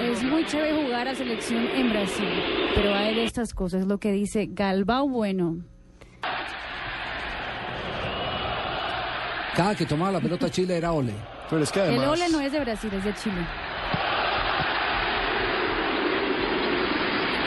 Es 0.00 0.22
muy 0.22 0.44
chévere 0.44 0.82
jugar 0.82 1.08
a 1.08 1.14
selección 1.14 1.66
en 1.74 1.90
Brasil, 1.90 2.28
pero 2.74 2.94
hay 2.94 3.14
de 3.14 3.24
estas 3.24 3.54
cosas, 3.54 3.86
lo 3.86 3.98
que 3.98 4.12
dice 4.12 4.48
Galbao 4.50 5.08
Bueno. 5.08 5.58
Cada 9.54 9.74
que 9.74 9.84
tomaba 9.84 10.12
la 10.12 10.20
pelota 10.20 10.50
Chile 10.50 10.76
era 10.76 10.92
ole. 10.92 11.12
Pero 11.48 11.62
es 11.62 11.72
que 11.72 11.80
El 11.94 12.04
ole 12.04 12.28
no 12.28 12.40
es 12.40 12.52
de 12.52 12.60
Brasil, 12.60 12.90
es 12.94 13.04
de 13.04 13.14
Chile. 13.14 13.69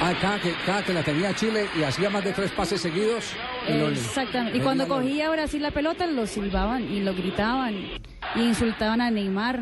Ah, 0.05 0.13
cada 0.19 0.37
que, 0.37 0.53
cada 0.65 0.83
que 0.83 0.91
la 0.91 1.01
tenía 1.01 1.33
Chile 1.33 1.65
y 1.79 1.83
hacía 1.83 2.09
más 2.09 2.25
de 2.25 2.33
tres 2.33 2.51
pases 2.51 2.81
seguidos. 2.81 3.31
Exactamente. 3.65 4.57
Y 4.57 4.59
cuando 4.59 4.85
cogía 4.85 5.29
Brasil 5.29 5.61
la 5.61 5.71
pelota, 5.71 6.05
lo 6.07 6.27
silbaban 6.27 6.91
y 6.91 6.99
lo 6.99 7.13
gritaban 7.13 7.73
y 8.35 8.41
insultaban 8.41 8.99
a 8.99 9.09
Neymar. 9.09 9.61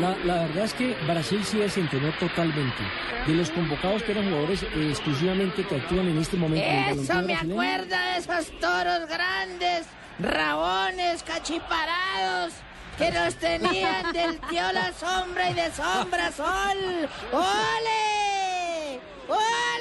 La, 0.00 0.16
la 0.24 0.34
verdad 0.46 0.64
es 0.64 0.72
que 0.72 0.96
Brasil 1.06 1.44
sí 1.44 1.58
desentonó 1.58 2.10
totalmente. 2.18 2.82
De 3.26 3.34
los 3.34 3.50
convocados 3.50 4.02
que 4.02 4.12
eran 4.12 4.24
jugadores 4.24 4.62
eh, 4.62 4.68
exclusivamente 4.88 5.62
que 5.64 5.76
actúan 5.76 6.08
en 6.08 6.16
este 6.16 6.38
momento. 6.38 7.02
Eso 7.02 7.20
me 7.20 7.34
acuerda 7.34 8.12
de 8.12 8.18
esos 8.18 8.50
toros 8.60 9.08
grandes, 9.08 9.86
rabones, 10.18 11.22
cachiparados, 11.22 12.54
que 12.98 13.10
los 13.10 13.34
tenían 13.36 14.12
del 14.12 14.40
tío 14.40 14.72
la 14.72 14.92
sombra 14.92 15.50
y 15.50 15.54
de 15.54 15.72
sombra 15.72 16.30
sol. 16.32 17.08
¡Ole! 17.32 19.00
¡Ole! 19.28 19.74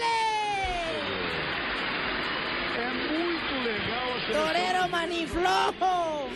Torero 4.32 4.88
maniflojo. 4.88 6.28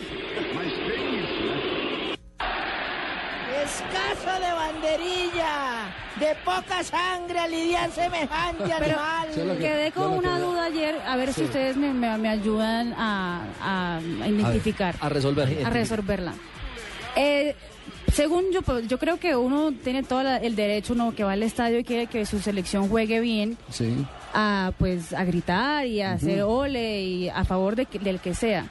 Escaso 3.68 4.40
de 4.40 4.52
banderilla, 4.52 5.94
de 6.18 6.34
poca 6.44 6.82
sangre 6.82 7.38
a 7.38 7.46
lidiar 7.48 7.90
semejante 7.90 8.72
animal. 8.72 9.28
Quedé 9.58 9.92
con 9.92 10.12
una 10.12 10.38
duda 10.40 10.64
ayer, 10.64 10.96
a 11.06 11.16
ver 11.16 11.32
si 11.34 11.42
ustedes 11.44 11.76
me, 11.76 11.92
me- 11.92 12.16
me 12.16 12.28
ayudan 12.30 12.94
a, 12.94 13.42
a- 13.60 13.98
a 14.22 14.28
identificar. 14.28 14.94
A 15.00 15.08
resolver. 15.10 15.66
a 15.66 15.70
resolverla. 15.70 16.32
Eh, 17.14 17.54
según 18.12 18.44
yo, 18.52 18.62
pues, 18.62 18.88
yo 18.88 18.98
creo 18.98 19.18
que 19.18 19.36
uno 19.36 19.72
tiene 19.84 20.02
todo 20.02 20.22
la- 20.22 20.38
el 20.38 20.56
derecho, 20.56 20.94
uno 20.94 21.14
que 21.14 21.24
va 21.24 21.32
al 21.32 21.42
estadio 21.42 21.78
y 21.78 21.84
quiere 21.84 22.06
que 22.06 22.24
su 22.24 22.38
selección 22.40 22.88
juegue 22.88 23.20
bien, 23.20 23.58
Sí. 23.70 23.94
a 24.32 24.72
pues 24.78 25.12
a 25.12 25.24
gritar 25.24 25.86
y 25.86 26.00
a 26.00 26.12
hacer 26.12 26.42
ole 26.42 27.02
y 27.02 27.28
a 27.28 27.44
favor 27.44 27.76
de 27.76 27.84
que- 27.86 27.98
del 27.98 28.18
que 28.18 28.34
sea. 28.34 28.66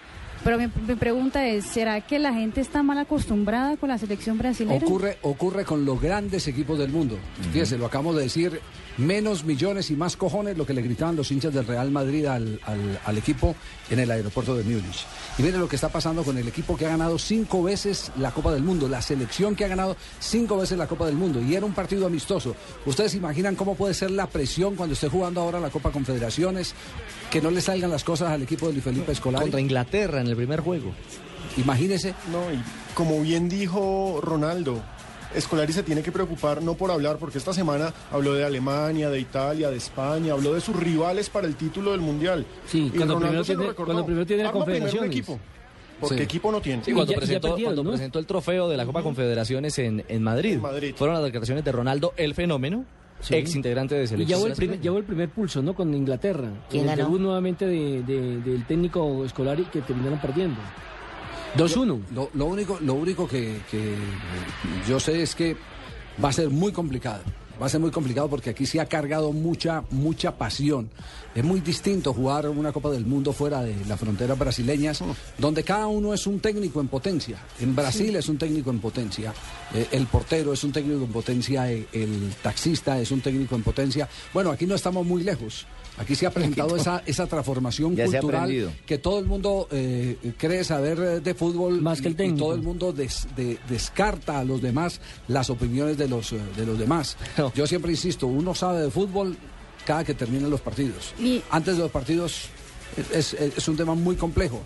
Pero 0.48 0.60
mi, 0.60 0.68
mi 0.88 0.96
pregunta 0.96 1.46
es, 1.46 1.66
¿será 1.66 2.00
que 2.00 2.20
la 2.20 2.34
gente 2.34 2.62
está 2.62 2.82
mal 2.82 2.98
acostumbrada 3.00 3.76
con 3.76 3.90
la 3.90 3.98
selección 3.98 4.38
brasileña? 4.38 4.78
Ocurre, 4.78 5.18
ocurre 5.22 5.66
con 5.66 5.84
los 5.84 6.00
grandes 6.00 6.48
equipos 6.48 6.80
del 6.80 6.90
mundo. 6.90 7.18
Fíjese, 7.52 7.78
lo 7.78 7.88
acabamos 7.88 8.16
de 8.16 8.24
decir, 8.24 8.62
menos 8.98 9.44
millones 9.44 9.90
y 9.92 9.96
más 9.96 10.18
cojones 10.18 10.58
lo 10.58 10.66
que 10.66 10.74
le 10.74 10.82
gritaban 10.82 11.16
los 11.16 11.32
hinchas 11.32 11.54
del 11.54 11.66
Real 11.68 11.92
Madrid 11.92 12.26
al, 12.26 12.60
al- 12.64 13.00
al 13.06 13.18
equipo 13.18 13.56
en 13.90 14.00
el 14.00 14.10
aeropuerto 14.12 14.56
de 14.56 14.64
Múnich. 14.64 15.06
Y 15.38 15.44
mire 15.44 15.58
lo 15.58 15.68
que 15.70 15.76
está 15.76 15.90
pasando 15.90 16.24
con 16.24 16.38
el 16.38 16.48
equipo 16.48 16.76
que 16.76 16.86
ha 16.86 16.90
ganado 16.90 17.18
cinco 17.20 17.62
veces 17.64 18.12
la 18.18 18.32
Copa 18.32 18.52
del 18.54 18.64
Mundo, 18.64 18.88
la 18.90 19.02
selección 19.02 19.56
que 19.56 19.66
ha 19.66 19.68
ganado 19.68 19.96
cinco 20.20 20.58
veces 20.58 20.78
la 20.78 20.88
Copa 20.88 21.06
del 21.06 21.16
Mundo. 21.16 21.42
Y 21.42 21.56
era 21.56 21.66
un 21.66 21.74
partido 21.74 22.08
amistoso. 22.08 22.56
¿Ustedes 22.86 23.14
imaginan 23.16 23.56
cómo 23.56 23.76
puede 23.76 23.94
ser 23.94 24.12
la 24.12 24.28
presión 24.28 24.76
cuando 24.76 24.94
esté 24.94 25.10
jugando 25.10 25.42
ahora 25.42 25.60
la 25.60 25.70
Copa 25.70 25.92
Confederaciones? 25.92 26.74
Que 27.30 27.42
no 27.42 27.52
le 27.52 27.62
salgan 27.62 27.92
las 27.92 28.04
cosas 28.04 28.32
al 28.32 28.42
equipo 28.42 28.68
de 28.68 28.74
Luis 28.74 28.84
Felipe 28.84 29.12
Escolar. 29.12 29.42
Contra 29.42 29.60
Inglaterra 29.62 30.22
en 30.22 30.28
el 30.28 30.36
primer 30.36 30.62
juego. 30.62 30.92
Imagínese. 31.58 32.14
No, 32.32 32.52
y 32.54 32.60
como 32.94 33.22
bien 33.22 33.50
dijo 33.50 34.20
Ronaldo, 34.24 34.82
Escolari 35.36 35.74
se 35.74 35.84
tiene 35.84 36.02
que 36.02 36.12
preocupar 36.12 36.62
no 36.62 36.76
por 36.76 36.92
hablar, 36.92 37.18
porque 37.18 37.38
esta 37.38 37.54
semana 37.54 37.94
habló 38.12 38.34
de 38.34 38.44
Alemania, 38.46 39.10
de 39.10 39.20
Italia, 39.20 39.70
de 39.70 39.78
España, 39.78 40.34
habló 40.34 40.54
de 40.54 40.62
sus 40.62 40.76
rivales 40.76 41.30
para 41.30 41.48
el 41.48 41.56
título 41.56 41.92
del 41.92 42.02
Mundial. 42.02 42.46
Sí, 42.66 42.92
Y 42.94 42.98
cuando 42.98 43.20
primero 43.20 43.44
tiene- 43.44 43.74
cuando 43.74 44.06
primero 44.06 44.26
tiene 44.26 44.44
la 44.44 45.06
equipo, 45.06 45.40
porque 46.00 46.18
Sí. 46.18 46.24
equipo 46.24 46.52
no 46.52 46.62
tiene. 46.62 46.84
Sí, 46.84 46.92
cuando, 46.94 47.12
Y 47.12 47.16
ya 47.16 47.20
presentó, 47.20 47.48
perdieron, 47.50 47.74
cuando 47.76 47.84
¿no? 47.84 47.90
presentó 47.96 48.20
el 48.20 48.26
trofeo 48.26 48.70
de 48.70 48.78
la 48.78 48.86
Copa 48.86 49.02
Confederaciones 49.04 49.78
en, 49.80 50.04
en 50.08 50.24
Madrid. 50.24 50.60
Fueron 50.96 51.16
las 51.16 51.24
declaraciones 51.24 51.64
de 51.66 51.72
Ronaldo, 51.72 52.14
el 52.18 52.34
fenómeno, 52.34 52.86
Sí. 53.20 53.34
ex 53.36 53.56
integrante 53.56 53.96
de 53.96 54.04
Y 54.04 54.08
selección. 54.08 54.28
llevó 54.28 54.46
el, 54.46 54.52
brasileña. 54.52 54.72
primer, 54.74 54.84
llevó 54.84 54.98
el 55.00 55.04
primer 55.04 55.30
pulso, 55.30 55.62
¿no? 55.64 55.74
Con 55.74 55.92
Inglaterra. 55.94 56.50
¿Quién 56.70 56.84
el 56.84 56.90
ganó? 56.90 57.04
debut 57.06 57.20
nuevamente 57.22 57.66
de- 57.66 58.04
de- 58.04 58.38
del 58.42 58.66
técnico 58.68 59.26
escolar 59.26 59.60
y 59.60 59.64
que 59.66 59.82
terminaron 59.82 60.20
perdiendo. 60.20 60.60
2-1. 61.56 62.02
Lo, 62.14 62.30
lo 62.34 62.46
único, 62.46 62.78
lo 62.82 62.94
único 62.94 63.28
que, 63.28 63.62
que 63.72 63.96
yo 64.88 65.00
sé 65.00 65.22
es 65.22 65.36
que 65.36 65.56
va 66.24 66.30
a 66.30 66.34
ser 66.34 66.50
muy 66.50 66.72
complicado. 66.72 67.24
Va 67.62 67.66
a 67.66 67.70
ser 67.70 67.80
muy 67.80 67.90
complicado 67.90 68.30
porque 68.30 68.52
aquí 68.52 68.68
se 68.68 68.80
ha 68.80 68.86
cargado 68.86 69.32
mucha, 69.32 69.84
mucha 69.90 70.38
pasión. 70.38 70.90
Es 71.34 71.44
muy 71.44 71.60
distinto 71.60 72.14
jugar 72.14 72.48
una 72.50 72.72
Copa 72.72 72.92
del 72.92 73.06
Mundo 73.06 73.34
fuera 73.34 73.64
de 73.64 73.76
las 73.88 74.00
fronteras 74.00 74.38
brasileñas, 74.38 75.04
donde 75.40 75.64
cada 75.64 75.88
uno 75.88 76.14
es 76.14 76.28
un 76.28 76.40
técnico 76.40 76.82
en 76.82 76.88
potencia. 76.88 77.40
En 77.60 77.76
Brasil 77.76 78.16
es 78.16 78.30
un 78.30 78.38
técnico 78.38 78.70
en 78.70 78.80
potencia, 78.80 79.34
eh, 79.74 79.88
el 79.92 80.06
portero 80.06 80.54
es 80.54 80.64
un 80.64 80.72
técnico 80.72 81.04
en 81.04 81.12
potencia, 81.12 81.72
eh, 81.72 81.88
el 81.94 82.32
taxista 82.44 83.00
es 83.00 83.10
un 83.12 83.22
técnico 83.22 83.56
en 83.56 83.64
potencia. 83.64 84.08
Bueno, 84.34 84.52
aquí 84.52 84.68
no 84.68 84.76
estamos 84.76 85.06
muy 85.06 85.24
lejos. 85.24 85.66
Aquí 86.00 86.16
se 86.16 86.28
ha 86.28 86.32
presentado 86.32 86.76
esa, 86.78 87.02
esa 87.08 87.26
transformación 87.28 87.96
Ya 87.96 88.06
cultural 88.06 88.42
que 88.86 88.98
todo 89.00 89.18
el 89.20 89.26
mundo 89.26 89.68
eh, 89.72 90.16
cree 90.38 90.64
saber 90.64 91.00
eh, 91.00 91.20
de 91.22 91.34
fútbol 91.34 91.82
Más 91.82 92.02
que 92.02 92.10
el 92.10 92.14
y- 92.14 92.38
todo 92.38 92.54
el 92.54 92.62
mundo 92.62 92.94
des- 92.94 93.28
de- 93.36 93.58
descarta 93.68 94.40
a 94.40 94.44
los 94.44 94.62
demás 94.62 95.02
las 95.28 95.50
opiniones 95.50 95.98
de 95.98 96.08
los, 96.08 96.32
eh, 96.34 96.40
de 96.56 96.66
los 96.66 96.78
demás. 96.78 97.18
Yo 97.56 97.66
siempre 97.66 97.92
insisto, 97.92 98.28
uno 98.28 98.54
sabe 98.54 98.82
de 98.82 98.92
fútbol 98.92 99.36
cada 99.86 100.04
que 100.04 100.14
terminan 100.14 100.50
los 100.52 100.62
partidos. 100.62 101.14
Y- 101.20 101.42
Antes 101.50 101.78
de 101.78 101.82
los 101.84 101.92
partidos 101.92 102.44
es, 103.12 103.34
es- 103.34 103.58
es 103.58 103.68
un 103.68 103.76
tema 103.78 103.96
muy 103.96 104.16
complejo 104.16 104.62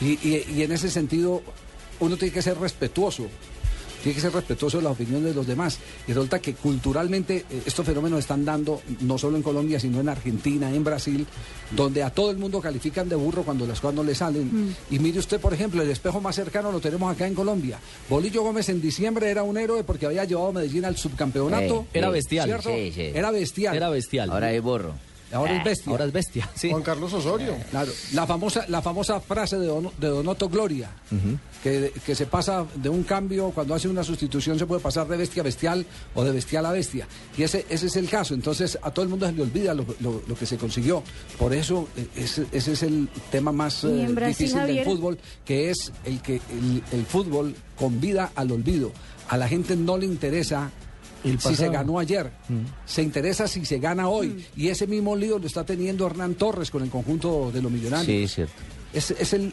y, 0.00 0.12
y- 0.28 0.44
y 0.54 0.62
en 0.62 0.70
ese 0.72 0.90
sentido 0.90 1.42
uno 2.00 2.16
tiene 2.16 2.32
que 2.32 2.42
ser 2.42 2.56
respetuoso. 2.58 3.26
Tiene 4.08 4.22
que 4.22 4.22
ser 4.22 4.32
respetuoso 4.32 4.78
de 4.78 4.84
las 4.84 4.92
opiniones 4.94 5.24
de 5.24 5.34
los 5.34 5.46
demás. 5.46 5.78
Y 6.06 6.14
resulta 6.14 6.38
que 6.38 6.54
culturalmente 6.54 7.44
eh, 7.50 7.62
estos 7.66 7.84
fenómenos 7.84 8.20
están 8.20 8.42
dando 8.42 8.80
no 9.02 9.18
solo 9.18 9.36
en 9.36 9.42
Colombia, 9.42 9.78
sino 9.78 10.00
en 10.00 10.08
Argentina, 10.08 10.72
en 10.74 10.82
Brasil, 10.82 11.26
donde 11.72 12.02
a 12.02 12.08
todo 12.08 12.30
el 12.30 12.38
mundo 12.38 12.58
califican 12.58 13.06
de 13.10 13.16
burro 13.16 13.42
cuando 13.42 13.66
las 13.66 13.82
cosas 13.82 13.96
no 13.96 14.02
le 14.02 14.14
salen. 14.14 14.74
Y 14.90 14.98
mire 14.98 15.18
usted, 15.18 15.38
por 15.38 15.52
ejemplo, 15.52 15.82
el 15.82 15.90
espejo 15.90 16.22
más 16.22 16.36
cercano 16.36 16.72
lo 16.72 16.80
tenemos 16.80 17.12
acá 17.14 17.26
en 17.26 17.34
Colombia. 17.34 17.78
Bolillo 18.08 18.42
Gómez 18.44 18.70
en 18.70 18.80
diciembre 18.80 19.30
era 19.30 19.42
un 19.42 19.58
héroe 19.58 19.84
porque 19.84 20.06
había 20.06 20.24
llevado 20.24 20.48
a 20.48 20.52
Medellín 20.52 20.86
al 20.86 20.96
subcampeonato. 20.96 21.82
Eh, 21.92 21.98
Era 21.98 22.08
bestial. 22.08 22.48
¿cierto? 22.48 22.70
Sí, 22.70 22.90
sí. 22.94 23.10
Era 23.12 23.30
bestial. 23.30 23.76
Era 23.76 23.90
bestial. 23.90 24.30
Ahora 24.30 24.46
hay 24.46 24.58
borro. 24.60 24.94
Ahora 25.32 25.56
es 25.58 25.64
bestia. 25.64 25.90
Ahora 25.92 26.04
es 26.06 26.12
bestia. 26.12 26.48
Sí. 26.54 26.70
Juan 26.70 26.82
Carlos 26.82 27.12
Osorio. 27.12 27.54
Claro, 27.70 27.92
la 28.14 28.26
famosa, 28.26 28.64
la 28.68 28.80
famosa 28.82 29.20
frase 29.20 29.58
de, 29.58 29.66
Don- 29.66 29.90
de 29.98 30.08
Donoto 30.08 30.48
Gloria, 30.48 30.90
que, 31.62 31.92
que 32.04 32.14
se 32.14 32.26
pasa 32.26 32.64
de 32.74 32.88
un 32.88 33.02
cambio, 33.02 33.50
cuando 33.50 33.74
hace 33.74 33.88
una 33.88 34.02
sustitución 34.04 34.58
se 34.58 34.66
puede 34.66 34.80
pasar 34.80 35.06
de 35.08 35.16
bestia 35.16 35.42
a 35.42 35.44
bestial 35.44 35.84
o 36.14 36.24
de 36.24 36.32
bestial 36.32 36.64
a 36.66 36.72
bestia. 36.72 37.06
Y 37.36 37.42
ese, 37.42 37.66
ese 37.68 37.86
es 37.86 37.96
el 37.96 38.08
caso. 38.08 38.34
Entonces 38.34 38.78
a 38.82 38.90
todo 38.90 39.02
el 39.04 39.08
mundo 39.10 39.26
se 39.26 39.32
le 39.32 39.42
olvida 39.42 39.74
lo, 39.74 39.84
lo- 40.00 40.22
lo 40.26 40.34
que 40.34 40.46
se 40.46 40.56
consiguió. 40.56 41.02
Por 41.38 41.52
eso 41.52 41.88
eh, 41.96 42.06
ese, 42.16 42.46
ese 42.52 42.72
es 42.72 42.82
el 42.82 43.08
tema 43.30 43.52
más 43.52 43.84
eh, 43.84 43.88
difícil 44.28 44.56
Javier- 44.60 44.74
del 44.76 44.84
fútbol, 44.84 45.18
que 45.44 45.70
es 45.70 45.92
el 46.04 46.20
que 46.22 46.36
el, 46.36 46.82
el 46.92 47.04
fútbol 47.06 47.54
convida 47.76 48.32
al 48.34 48.50
olvido. 48.52 48.92
A 49.28 49.36
la 49.36 49.46
gente 49.46 49.76
no 49.76 49.98
le 49.98 50.06
interesa 50.06 50.70
si 51.38 51.54
se 51.54 51.68
ganó 51.68 51.98
ayer, 51.98 52.30
se 52.86 53.02
interesa 53.02 53.48
si 53.48 53.64
se 53.64 53.78
gana 53.78 54.08
hoy. 54.08 54.44
Y 54.56 54.68
ese 54.68 54.86
mismo 54.86 55.16
lío 55.16 55.38
lo 55.38 55.46
está 55.46 55.64
teniendo 55.64 56.06
Hernán 56.06 56.34
Torres 56.34 56.70
con 56.70 56.82
el 56.82 56.90
conjunto 56.90 57.50
de 57.52 57.62
los 57.62 57.70
millonarios. 57.70 58.06
Sí, 58.06 58.22
es 58.24 58.34
cierto. 58.34 58.54
Es, 58.90 59.10
es 59.10 59.34
el, 59.34 59.52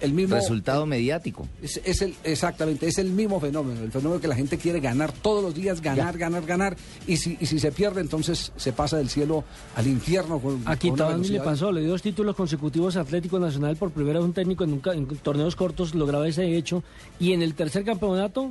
el- 0.00 0.12
mismo... 0.12 0.34
Resultado 0.34 0.86
mediático. 0.86 1.46
Es, 1.62 1.80
es 1.84 2.02
el, 2.02 2.16
exactamente, 2.24 2.88
es 2.88 2.98
el 2.98 3.10
mismo 3.10 3.38
fenómeno, 3.38 3.80
el 3.80 3.92
fenómeno 3.92 4.20
que 4.20 4.26
la 4.26 4.34
gente 4.34 4.58
quiere 4.58 4.80
ganar 4.80 5.12
todos 5.12 5.40
los 5.40 5.54
días, 5.54 5.80
ganar, 5.80 6.18
ganar, 6.18 6.44
ganar, 6.44 6.76
y 7.06 7.16
si, 7.16 7.38
y 7.40 7.46
si 7.46 7.60
se 7.60 7.70
pierde, 7.70 8.00
entonces 8.00 8.50
se 8.56 8.72
pasa 8.72 8.96
del 8.96 9.08
cielo 9.08 9.44
al 9.76 9.86
infierno 9.86 10.40
con, 10.40 10.62
Aquí 10.66 10.88
con 10.88 10.98
también 10.98 11.32
le 11.32 11.38
pasó, 11.40 11.70
le 11.70 11.80
dio 11.82 11.90
dos 11.90 12.02
títulos 12.02 12.34
consecutivos 12.34 12.96
a 12.96 13.02
Atlético 13.02 13.38
Nacional 13.38 13.76
por 13.76 13.92
primera 13.92 14.18
vez 14.18 14.26
un 14.26 14.32
técnico 14.34 14.64
en, 14.64 14.72
un 14.72 14.82
en 14.92 15.06
torneos 15.18 15.54
cortos 15.54 15.94
lograba 15.94 16.26
ese 16.26 16.56
hecho 16.56 16.82
y 17.20 17.34
en 17.34 17.42
el 17.42 17.54
tercer 17.54 17.84
campeonato 17.84 18.50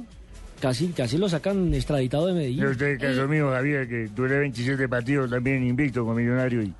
Casi, 0.61 0.87
casi 0.89 1.17
lo 1.17 1.27
sacan 1.27 1.73
extraditado 1.73 2.27
de 2.27 2.33
Medellín. 2.33 2.59
Pero 2.59 2.71
usted, 2.71 2.99
caso 2.99 3.27
mío, 3.27 3.49
Javier, 3.49 3.87
que 3.87 4.07
duré 4.15 4.39
27 4.39 4.87
partidos 4.87 5.29
también 5.29 5.65
invicto 5.65 6.05
con 6.05 6.15
Millonario 6.15 6.61
y 6.61 6.71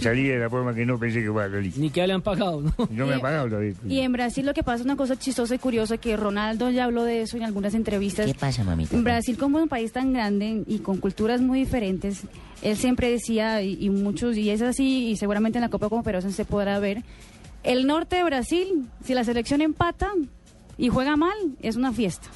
salí 0.00 0.24
de 0.24 0.38
la 0.38 0.50
forma 0.50 0.74
que 0.74 0.84
no 0.84 0.98
pensé 0.98 1.22
que 1.22 1.30
fuera 1.30 1.48
a 1.48 1.50
salir. 1.50 1.72
Ni 1.78 1.88
que 1.88 2.06
le 2.06 2.12
han 2.12 2.20
pagado, 2.20 2.60
¿no? 2.60 2.72
No 2.90 3.06
me 3.06 3.14
han 3.14 3.20
pagado 3.20 3.48
todavía. 3.48 3.72
Y 3.88 4.00
en 4.00 4.12
Brasil 4.12 4.44
lo 4.44 4.52
que 4.52 4.62
pasa 4.62 4.80
es 4.80 4.84
una 4.84 4.96
cosa 4.96 5.18
chistosa 5.18 5.54
y 5.54 5.58
curiosa 5.58 5.96
que 5.96 6.16
Ronaldo 6.16 6.70
ya 6.70 6.84
habló 6.84 7.04
de 7.04 7.22
eso 7.22 7.38
en 7.38 7.44
algunas 7.44 7.74
entrevistas. 7.74 8.26
¿Qué 8.26 8.34
pasa, 8.34 8.64
mamita? 8.64 8.94
En 8.94 9.02
Brasil, 9.02 9.38
como 9.38 9.58
es 9.58 9.62
un 9.62 9.68
país 9.70 9.92
tan 9.92 10.12
grande 10.12 10.62
y 10.66 10.80
con 10.80 10.98
culturas 10.98 11.40
muy 11.40 11.60
diferentes, 11.60 12.24
él 12.60 12.76
siempre 12.76 13.10
decía, 13.10 13.62
y, 13.62 13.78
y 13.80 13.88
muchos, 13.88 14.36
y 14.36 14.50
es 14.50 14.60
así, 14.60 15.08
y 15.08 15.16
seguramente 15.16 15.56
en 15.58 15.62
la 15.62 15.70
Copa 15.70 15.88
como 15.88 16.02
Perosa 16.02 16.30
se 16.30 16.44
podrá 16.44 16.78
ver, 16.78 17.02
el 17.64 17.86
norte 17.86 18.16
de 18.16 18.24
Brasil, 18.24 18.88
si 19.04 19.14
la 19.14 19.24
selección 19.24 19.62
empata 19.62 20.10
y 20.76 20.88
juega 20.88 21.16
mal, 21.16 21.36
es 21.62 21.76
una 21.76 21.92
fiesta. 21.92 22.28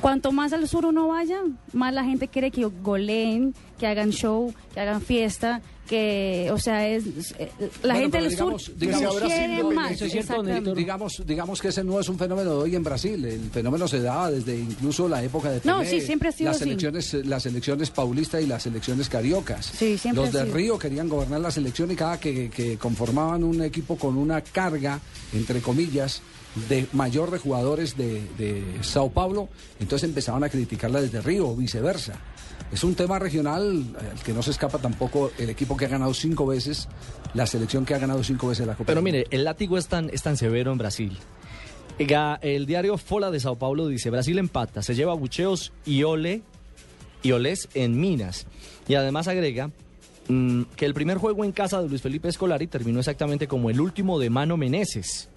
Cuanto 0.00 0.32
más 0.32 0.52
al 0.52 0.66
sur 0.68 0.86
uno 0.86 1.08
vaya, 1.08 1.40
más 1.72 1.92
la 1.94 2.04
gente 2.04 2.28
quiere 2.28 2.50
que 2.50 2.64
goleen, 2.64 3.54
que 3.78 3.86
hagan 3.86 4.10
show, 4.10 4.52
que 4.74 4.80
hagan 4.80 5.00
fiesta, 5.02 5.60
que, 5.88 6.48
o 6.52 6.58
sea, 6.58 6.86
es 6.88 7.04
eh, 7.38 7.50
la 7.82 7.94
Bueno, 7.94 8.00
gente 8.00 8.18
del 8.20 8.30
digamos, 8.30 8.62
sur 8.62 8.76
digamos, 8.76 9.16
quiere 9.20 9.62
más. 9.64 10.00
exactamente. 10.02 10.74
digamos, 10.74 11.22
digamos 11.26 11.60
que 11.60 11.68
ese 11.68 11.82
no 11.82 11.98
es 11.98 12.08
un 12.08 12.16
fenómeno 12.16 12.50
de 12.50 12.56
hoy 12.56 12.76
en 12.76 12.84
Brasil. 12.84 13.24
El 13.24 13.50
fenómeno 13.50 13.88
se 13.88 14.00
daba 14.00 14.30
desde 14.30 14.56
incluso 14.56 15.08
la 15.08 15.22
época 15.22 15.50
de 15.50 15.60
No, 15.64 15.78
Pelé, 15.80 15.90
sí, 15.90 16.00
siempre 16.00 16.28
ha 16.28 16.32
sido 16.32 16.48
las 16.50 16.56
así. 16.56 16.64
selecciones, 16.64 17.14
las 17.26 17.42
selecciones 17.42 17.90
paulistas 17.90 18.40
y 18.42 18.46
las 18.46 18.62
selecciones 18.62 19.08
cariocas. 19.08 19.66
Sí, 19.66 19.98
siempre 19.98 20.24
Los 20.26 20.34
ha 20.34 20.38
de 20.38 20.44
sido. 20.44 20.54
Río 20.56 20.78
querían 20.78 21.08
gobernar 21.08 21.40
la 21.40 21.50
selección 21.50 21.90
y 21.90 21.96
cada 21.96 22.20
que, 22.20 22.48
que 22.50 22.78
conformaban 22.78 23.42
un 23.42 23.60
equipo 23.62 23.96
con 23.96 24.16
una 24.16 24.40
carga, 24.42 25.00
entre 25.32 25.60
comillas, 25.60 26.22
de 26.68 26.86
mayor 26.92 27.30
de 27.30 27.38
jugadores 27.38 27.96
de, 27.96 28.22
de 28.36 28.64
Sao 28.82 29.10
Paulo, 29.10 29.48
entonces 29.78 30.08
empezaban 30.08 30.44
a 30.44 30.48
criticarla 30.48 31.00
desde 31.00 31.20
Río 31.20 31.48
o 31.48 31.56
viceversa. 31.56 32.14
Es 32.72 32.84
un 32.84 32.94
tema 32.94 33.18
regional 33.18 33.84
al 33.98 34.22
que 34.22 34.32
no 34.32 34.42
se 34.42 34.52
escapa 34.52 34.78
tampoco 34.78 35.32
el 35.38 35.50
equipo 35.50 35.76
que 35.76 35.86
ha 35.86 35.88
ganado 35.88 36.14
cinco 36.14 36.46
veces, 36.46 36.88
la 37.34 37.46
selección 37.46 37.84
que 37.84 37.94
ha 37.94 37.98
ganado 37.98 38.22
cinco 38.22 38.48
veces 38.48 38.66
la 38.66 38.74
Copa. 38.74 38.86
Pero 38.86 39.02
mire, 39.02 39.26
el 39.30 39.44
látigo 39.44 39.76
es 39.76 39.88
tan, 39.88 40.08
es 40.10 40.22
tan 40.22 40.36
severo 40.36 40.70
en 40.70 40.78
Brasil. 40.78 41.18
El 41.98 42.64
diario 42.66 42.96
Fola 42.96 43.30
de 43.30 43.40
Sao 43.40 43.56
Paulo 43.56 43.86
dice, 43.88 44.08
Brasil 44.08 44.38
empata, 44.38 44.82
se 44.82 44.94
lleva 44.94 45.12
bucheos 45.14 45.72
y 45.84 46.02
ole 46.04 46.42
y 47.22 47.32
olés 47.32 47.68
en 47.74 48.00
Minas. 48.00 48.46
Y 48.88 48.94
además 48.94 49.28
agrega 49.28 49.70
mm, 50.28 50.62
que 50.76 50.86
el 50.86 50.94
primer 50.94 51.18
juego 51.18 51.44
en 51.44 51.52
casa 51.52 51.82
de 51.82 51.88
Luis 51.88 52.00
Felipe 52.00 52.28
Escolari 52.28 52.68
terminó 52.68 53.00
exactamente 53.00 53.48
como 53.48 53.68
el 53.68 53.80
último 53.80 54.18
de 54.18 54.30
Mano 54.30 54.56
Meneses, 54.56 55.28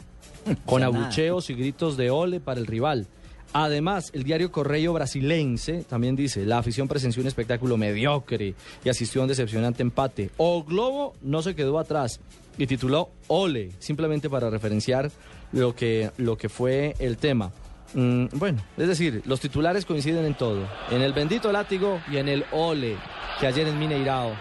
con 0.65 0.84
abucheos 0.84 1.49
y 1.49 1.53
gritos 1.53 1.97
de 1.97 2.10
ole 2.10 2.39
para 2.39 2.60
el 2.60 2.67
rival. 2.67 3.08
Además, 3.53 4.10
el 4.13 4.23
diario 4.23 4.51
Correio 4.51 4.93
Brasilense 4.93 5.84
también 5.84 6.15
dice, 6.15 6.43
la 6.43 6.58
afición 6.58 6.88
presenció 6.88 7.21
un 7.21 7.27
espectáculo 7.27 7.77
mediocre 7.77 8.56
y 8.84 8.89
asistió 8.89 9.21
a 9.21 9.25
un 9.25 9.27
decepcionante 9.27 9.84
empate. 9.84 10.32
O 10.38 10.63
Globo 10.63 11.13
no 11.21 11.43
se 11.43 11.53
quedó 11.53 11.77
atrás 11.77 12.19
y 12.58 12.65
tituló 12.65 13.12
Ole, 13.27 13.71
simplemente 13.77 14.27
para 14.27 14.49
referenciar 14.49 15.12
lo 15.51 15.75
que, 15.75 16.10
lo 16.17 16.36
que 16.36 16.49
fue 16.49 16.95
el 16.97 17.17
tema. 17.17 17.51
Mm, 17.93 18.25
bueno, 18.34 18.60
es 18.75 18.88
decir, 18.88 19.21
los 19.25 19.39
titulares 19.39 19.86
coinciden 19.86 20.25
en 20.25 20.34
todo, 20.34 20.67
en 20.89 21.03
el 21.03 21.13
bendito 21.13 21.51
látigo 21.51 22.01
y 22.12 22.17
en 22.17 22.29
el 22.29 22.45
Ole, 22.51 22.97
que 23.39 23.45
ayer 23.45 23.67
en 23.67 23.77
Mineirao 23.77 24.34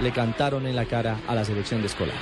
le 0.00 0.12
cantaron 0.12 0.66
en 0.66 0.76
la 0.76 0.86
cara 0.86 1.18
a 1.26 1.34
la 1.34 1.44
selección 1.44 1.80
de 1.80 1.88
Escolar. 1.88 2.14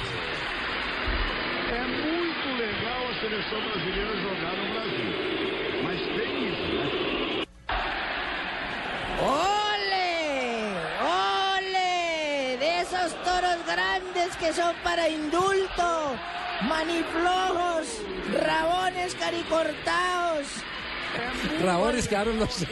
Esos 12.90 13.12
toros 13.22 13.56
grandes 13.66 14.34
que 14.36 14.52
son 14.52 14.74
para 14.82 15.08
indulto, 15.08 16.16
maniflojos, 16.62 17.86
rabones 18.32 19.14
caricortados. 19.14 20.46
Rabones 21.62 22.08
quedaron 22.08 22.38
los. 22.38 22.64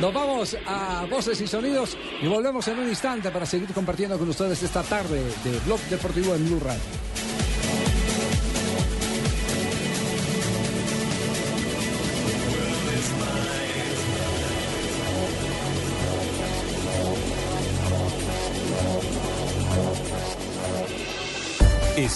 Nos 0.00 0.14
vamos 0.14 0.56
a 0.66 1.06
voces 1.08 1.40
y 1.40 1.46
sonidos 1.46 1.96
y 2.22 2.26
volvemos 2.26 2.66
en 2.68 2.78
un 2.80 2.88
instante 2.88 3.30
para 3.30 3.46
seguir 3.46 3.72
compartiendo 3.72 4.18
con 4.18 4.28
ustedes 4.28 4.62
esta 4.62 4.82
tarde 4.82 5.22
de 5.44 5.58
Blog 5.66 5.80
Deportivo 5.82 6.34
en 6.34 6.44
Blue. 6.46 6.60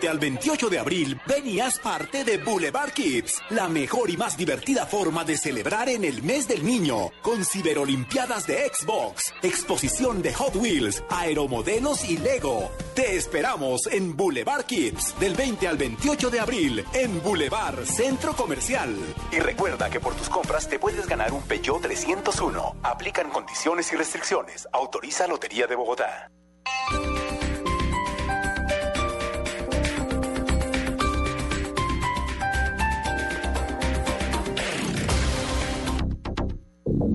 20 0.00 0.08
al 0.08 0.18
28 0.18 0.70
de 0.70 0.78
abril, 0.78 1.20
ven 1.26 1.46
y 1.46 1.60
haz 1.60 1.78
parte 1.78 2.24
de 2.24 2.38
Boulevard 2.38 2.90
Kids, 2.92 3.42
la 3.50 3.68
mejor 3.68 4.08
y 4.08 4.16
más 4.16 4.34
divertida 4.34 4.86
forma 4.86 5.24
de 5.24 5.36
celebrar 5.36 5.90
en 5.90 6.04
el 6.04 6.22
mes 6.22 6.48
del 6.48 6.64
niño, 6.64 7.10
con 7.20 7.44
ciberolimpiadas 7.44 8.46
de 8.46 8.70
Xbox, 8.72 9.34
exposición 9.42 10.22
de 10.22 10.32
Hot 10.32 10.56
Wheels, 10.56 11.04
aeromodelos 11.10 12.08
y 12.08 12.16
Lego. 12.16 12.70
Te 12.94 13.16
esperamos 13.16 13.86
en 13.88 14.16
Boulevard 14.16 14.64
Kids, 14.64 15.18
del 15.20 15.34
20 15.34 15.68
al 15.68 15.76
28 15.76 16.30
de 16.30 16.40
abril, 16.40 16.84
en 16.94 17.22
Boulevard 17.22 17.84
Centro 17.84 18.34
Comercial. 18.34 18.96
Y 19.32 19.38
recuerda 19.40 19.90
que 19.90 20.00
por 20.00 20.14
tus 20.14 20.30
compras 20.30 20.66
te 20.66 20.78
puedes 20.78 21.06
ganar 21.06 21.32
un 21.32 21.42
Peugeot 21.42 21.82
301. 21.82 22.76
Aplican 22.82 23.28
condiciones 23.28 23.92
y 23.92 23.96
restricciones. 23.96 24.66
Autoriza 24.72 25.26
Lotería 25.26 25.66
de 25.66 25.76
Bogotá. 25.76 26.30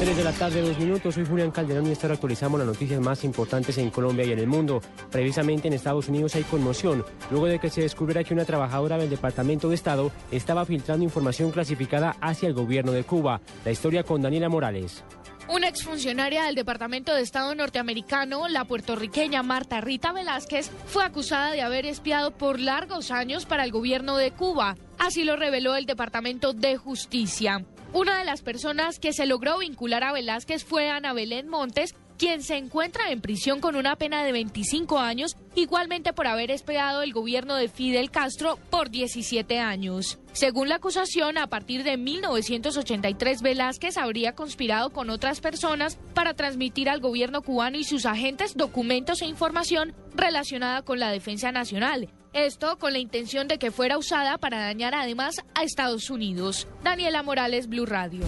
Tres 0.00 0.16
de 0.16 0.24
la 0.24 0.32
tarde, 0.32 0.62
dos 0.62 0.78
minutos. 0.78 1.14
Soy 1.14 1.26
Julián 1.26 1.50
Calderón 1.50 1.86
y 1.86 1.90
esta 1.90 2.06
hora 2.06 2.14
actualizamos 2.14 2.58
las 2.58 2.66
noticias 2.66 2.98
más 3.00 3.22
importantes 3.22 3.76
en 3.76 3.90
Colombia 3.90 4.24
y 4.24 4.32
en 4.32 4.38
el 4.38 4.46
mundo. 4.46 4.80
Precisamente 5.10 5.68
en 5.68 5.74
Estados 5.74 6.08
Unidos 6.08 6.34
hay 6.36 6.42
conmoción, 6.44 7.04
luego 7.30 7.44
de 7.44 7.58
que 7.58 7.68
se 7.68 7.82
descubriera 7.82 8.24
que 8.24 8.32
una 8.32 8.46
trabajadora 8.46 8.96
del 8.96 9.10
Departamento 9.10 9.68
de 9.68 9.74
Estado 9.74 10.10
estaba 10.30 10.64
filtrando 10.64 11.04
información 11.04 11.50
clasificada 11.50 12.16
hacia 12.22 12.48
el 12.48 12.54
gobierno 12.54 12.92
de 12.92 13.04
Cuba. 13.04 13.42
La 13.62 13.72
historia 13.72 14.02
con 14.02 14.22
Daniela 14.22 14.48
Morales. 14.48 15.04
Una 15.50 15.68
exfuncionaria 15.68 16.44
del 16.44 16.54
Departamento 16.54 17.14
de 17.14 17.20
Estado 17.20 17.54
norteamericano, 17.54 18.48
la 18.48 18.64
puertorriqueña 18.64 19.42
Marta 19.42 19.82
Rita 19.82 20.12
Velázquez, 20.12 20.70
fue 20.86 21.04
acusada 21.04 21.52
de 21.52 21.60
haber 21.60 21.84
espiado 21.84 22.30
por 22.30 22.58
largos 22.58 23.10
años 23.10 23.44
para 23.44 23.64
el 23.64 23.70
gobierno 23.70 24.16
de 24.16 24.30
Cuba. 24.30 24.76
Así 24.98 25.24
lo 25.24 25.36
reveló 25.36 25.76
el 25.76 25.84
Departamento 25.84 26.54
de 26.54 26.78
Justicia. 26.78 27.66
Una 27.92 28.20
de 28.20 28.24
las 28.24 28.42
personas 28.42 29.00
que 29.00 29.12
se 29.12 29.26
logró 29.26 29.58
vincular 29.58 30.04
a 30.04 30.12
Velázquez 30.12 30.64
fue 30.64 30.88
Ana 30.88 31.12
Belén 31.12 31.48
Montes, 31.48 31.96
quien 32.18 32.42
se 32.42 32.56
encuentra 32.56 33.10
en 33.10 33.20
prisión 33.20 33.60
con 33.60 33.74
una 33.74 33.96
pena 33.96 34.22
de 34.22 34.30
25 34.30 35.00
años, 35.00 35.36
igualmente 35.56 36.12
por 36.12 36.28
haber 36.28 36.52
espiado 36.52 37.02
el 37.02 37.12
gobierno 37.12 37.56
de 37.56 37.68
Fidel 37.68 38.12
Castro 38.12 38.58
por 38.70 38.90
17 38.90 39.58
años. 39.58 40.20
Según 40.32 40.68
la 40.68 40.76
acusación, 40.76 41.36
a 41.36 41.48
partir 41.48 41.82
de 41.82 41.96
1983 41.96 43.42
Velázquez 43.42 43.96
habría 43.96 44.36
conspirado 44.36 44.90
con 44.90 45.10
otras 45.10 45.40
personas 45.40 45.96
para 46.14 46.34
transmitir 46.34 46.90
al 46.90 47.00
gobierno 47.00 47.42
cubano 47.42 47.76
y 47.76 47.82
sus 47.82 48.06
agentes 48.06 48.56
documentos 48.56 49.20
e 49.20 49.26
información 49.26 49.94
relacionada 50.14 50.82
con 50.82 51.00
la 51.00 51.10
defensa 51.10 51.50
nacional. 51.50 52.08
Esto 52.32 52.78
con 52.78 52.92
la 52.92 53.00
intención 53.00 53.48
de 53.48 53.58
que 53.58 53.72
fuera 53.72 53.98
usada 53.98 54.38
para 54.38 54.60
dañar 54.60 54.94
además 54.94 55.40
a 55.54 55.64
Estados 55.64 56.10
Unidos. 56.10 56.68
Daniela 56.84 57.24
Morales, 57.24 57.68
Blue 57.68 57.86
Radio. 57.86 58.24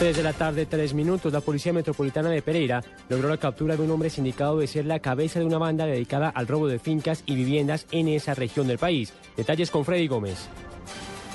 3 0.00 0.16
de 0.16 0.22
la 0.22 0.32
tarde, 0.32 0.66
3 0.66 0.94
minutos. 0.94 1.32
La 1.32 1.42
Policía 1.42 1.72
Metropolitana 1.72 2.30
de 2.30 2.42
Pereira 2.42 2.82
logró 3.08 3.28
la 3.28 3.36
captura 3.36 3.76
de 3.76 3.82
un 3.82 3.90
hombre 3.92 4.10
sindicado 4.10 4.58
de 4.58 4.66
ser 4.66 4.86
la 4.86 4.98
cabeza 4.98 5.38
de 5.38 5.44
una 5.44 5.58
banda 5.58 5.86
dedicada 5.86 6.28
al 6.30 6.48
robo 6.48 6.66
de 6.66 6.80
fincas 6.80 7.22
y 7.24 7.36
viviendas 7.36 7.86
en 7.92 8.08
esa 8.08 8.34
región 8.34 8.66
del 8.66 8.78
país. 8.78 9.12
Detalles 9.36 9.70
con 9.70 9.84
Freddy 9.84 10.08
Gómez. 10.08 10.48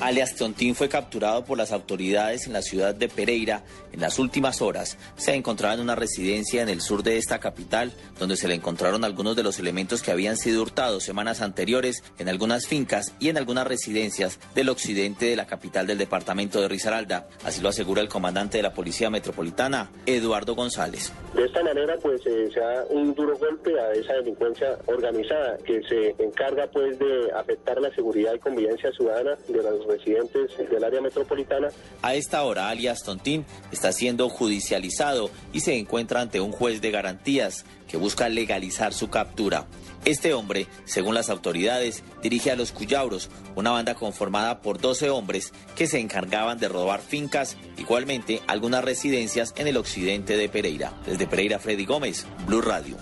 Alias 0.02 0.36
Tontín 0.36 0.76
fue 0.76 0.90
capturado 0.90 1.46
por 1.46 1.58
las 1.58 1.72
autoridades 1.72 2.48
en 2.48 2.54
la 2.54 2.62
ciudad 2.62 2.94
de 2.94 3.08
Pereira 3.08 3.64
en 3.94 4.02
las 4.02 4.20
últimas 4.20 4.62
horas. 4.62 4.98
Se 5.16 5.34
encontraba 5.34 5.74
en 5.74 5.80
una 5.80 5.96
residencia 5.96 6.62
en 6.62 6.70
el 6.70 6.82
sur 6.82 7.02
de 7.02 7.18
esta 7.18 7.40
capital, 7.40 7.94
donde 8.20 8.36
se 8.36 8.50
le 8.50 8.56
encontraron 8.56 9.06
algunos 9.06 9.38
de 9.38 9.44
los 9.44 9.58
elementos 9.58 10.04
que 10.04 10.12
habían 10.12 10.36
sido 10.36 10.62
hurtados 10.62 11.04
semanas 11.04 11.42
anteriores 11.42 12.04
en 12.20 12.28
algunas 12.28 12.68
fincas 12.68 13.14
y 13.20 13.30
en 13.30 13.38
algunas 13.38 13.66
residencias 13.66 14.38
del 14.54 14.70
occidente 14.70 15.28
de 15.28 15.38
la 15.38 15.48
capital 15.48 15.88
del 15.88 15.98
departamento 15.98 16.60
de 16.60 16.68
Risaralda. 16.68 17.28
Así 17.46 17.62
lo 17.62 17.70
asegura 17.70 18.02
el 18.02 18.10
comandante 18.10 18.58
de 18.58 18.64
la 18.64 18.74
Policía 18.74 19.10
Metropolitana, 19.10 19.92
Eduardo 20.06 20.56
González. 20.56 21.14
De 21.34 21.46
esta 21.46 21.64
manera, 21.64 21.96
pues 22.02 22.22
eh, 22.26 22.50
se 22.54 22.60
da 22.60 22.86
un 22.90 23.14
duro 23.14 23.38
golpe 23.38 23.80
a 23.80 23.94
esa 23.94 24.14
delincuencia 24.16 24.78
organizada 24.88 25.58
que 25.66 25.82
se 25.84 26.16
encarga 26.22 26.68
pues 26.68 27.00
de 27.00 27.32
afectar 27.34 27.80
la 27.80 27.94
seguridad 27.96 28.34
y 28.34 28.40
convivencia 28.40 28.92
ciudadana 28.92 29.38
de 29.48 29.64
residentes 29.88 30.52
del 30.70 30.84
área 30.84 31.02
metropolitana. 31.02 31.70
A 32.02 32.16
esta 32.16 32.44
hora, 32.44 32.70
alias 32.70 33.04
Tontín 33.04 33.46
está 33.72 33.92
siendo 33.92 34.30
judicializado 34.30 35.30
y 35.54 35.62
se 35.62 35.78
encuentra 35.78 36.22
ante 36.22 36.42
un 36.42 36.52
juez 36.52 36.82
de 36.82 36.92
garantías 36.92 37.66
que 37.88 37.98
busca 37.98 38.30
legalizar 38.30 38.94
su 38.94 39.10
captura. 39.10 39.68
Este 40.06 40.34
hombre, 40.36 40.68
según 40.86 41.16
las 41.16 41.30
autoridades, 41.30 42.04
dirige 42.22 42.52
a 42.52 42.56
los 42.56 42.72
Cuyauros, 42.72 43.30
una 43.56 43.72
banda 43.72 43.96
conformada 43.96 44.62
por 44.62 44.80
12 44.80 45.10
hombres 45.10 45.52
que 45.76 45.88
se 45.88 46.00
encargaban 46.00 46.60
de 46.60 46.68
robar 46.68 47.02
fincas, 47.02 47.58
igualmente 47.78 48.42
algunas 48.46 48.84
residencias 48.84 49.54
en 49.58 49.68
el 49.68 49.78
occidente 49.78 50.38
de 50.38 50.48
Pereira. 50.48 50.94
Desde 51.08 51.26
Pereira, 51.26 51.58
Freddy 51.58 51.86
Gómez, 51.86 52.28
Blue 52.46 52.62
Radio. 52.62 52.98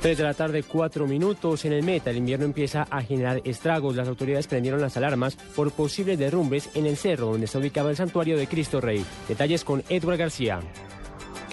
3 0.00 0.18
de 0.18 0.24
la 0.24 0.34
tarde, 0.34 0.62
4 0.62 1.06
minutos. 1.06 1.64
En 1.64 1.72
el 1.72 1.82
Meta, 1.82 2.10
el 2.10 2.18
invierno 2.18 2.44
empieza 2.44 2.86
a 2.90 3.02
generar 3.02 3.40
estragos. 3.44 3.96
Las 3.96 4.08
autoridades 4.08 4.46
prendieron 4.46 4.80
las 4.80 4.96
alarmas 4.96 5.36
por 5.36 5.70
posibles 5.72 6.18
derrumbes 6.18 6.70
en 6.74 6.86
el 6.86 6.96
cerro 6.96 7.26
donde 7.26 7.46
está 7.46 7.58
ubicado 7.58 7.90
el 7.90 7.96
santuario 7.96 8.36
de 8.36 8.46
Cristo 8.46 8.80
Rey. 8.80 9.04
Detalles 9.28 9.64
con 9.64 9.82
Edward 9.88 10.18
García. 10.18 10.60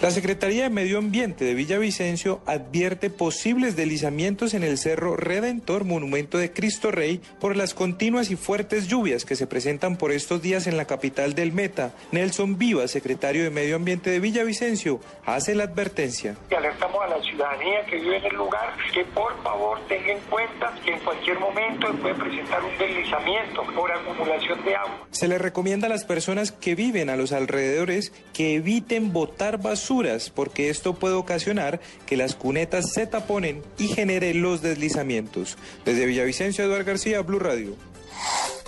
La 0.04 0.12
Secretaría 0.12 0.64
de 0.64 0.70
Medio 0.70 0.98
Ambiente 0.98 1.46
de 1.46 1.54
Villavicencio 1.54 2.42
advierte 2.46 3.10
posibles 3.10 3.78
deslizamientos 3.78 4.54
en 4.54 4.62
el 4.62 4.78
Cerro 4.78 5.16
Redentor, 5.16 5.86
monumento 5.86 6.38
de 6.38 6.52
Cristo 6.52 6.92
Rey, 6.92 7.22
por 7.40 7.56
las 7.56 7.74
continuas 7.74 8.30
y 8.30 8.36
fuertes 8.36 8.90
lluvias 8.90 9.24
que 9.24 9.38
se 9.38 9.48
presentan 9.48 9.96
por 9.96 10.12
estos 10.12 10.42
días 10.42 10.68
en 10.68 10.76
la 10.76 10.84
capital 10.84 11.36
del 11.36 11.54
Meta. 11.54 11.94
Nelson 12.12 12.58
Viva, 12.58 12.86
secretario 12.90 13.46
de 13.46 13.50
Medio 13.50 13.78
Ambiente 13.78 14.10
de 14.10 14.20
Villavicencio, 14.20 15.00
hace 15.26 15.56
la 15.56 15.64
advertencia. 15.64 16.36
Y 16.52 16.56
alertamos 16.56 17.02
a 17.02 17.08
la 17.08 17.24
ciudadanía 17.24 17.86
que 17.86 17.96
vive 17.96 18.18
en 18.18 18.26
el 18.26 18.36
lugar 18.36 18.76
que 18.94 19.06
por 19.06 19.42
favor 19.42 19.80
tenga 19.88 20.12
en 20.12 20.20
cuenta 20.30 20.74
que 20.84 20.92
en 20.92 21.00
cualquier 21.00 21.40
momento 21.40 21.88
se 21.88 21.94
puede 21.94 22.16
presentar 22.16 22.62
un 22.62 22.78
deslizamiento 22.78 23.64
por 23.74 23.90
acumulación 23.90 24.66
de 24.66 24.76
agua. 24.76 25.08
Se 25.12 25.30
le 25.30 25.38
recomienda 25.38 25.88
a 25.88 25.90
las 25.90 26.04
personas 26.04 26.52
que 26.52 26.76
viven 26.76 27.10
a 27.10 27.16
los 27.16 27.32
alrededores 27.32 28.12
que 28.34 28.56
eviten 28.56 29.14
botar 29.14 29.62
basura 29.62 29.93
porque 30.34 30.70
esto 30.70 30.96
puede 30.96 31.16
ocasionar 31.16 31.80
que 32.06 32.18
las 32.18 32.36
cunetas 32.36 32.92
se 32.94 33.06
taponen 33.06 33.62
y 33.78 33.88
genere 33.88 34.34
los 34.34 34.62
deslizamientos. 34.62 35.58
Desde 35.86 36.06
Villavicencio, 36.06 36.64
Eduardo 36.64 36.86
García, 36.86 37.22
Blue 37.22 37.40
Radio. 37.40 37.76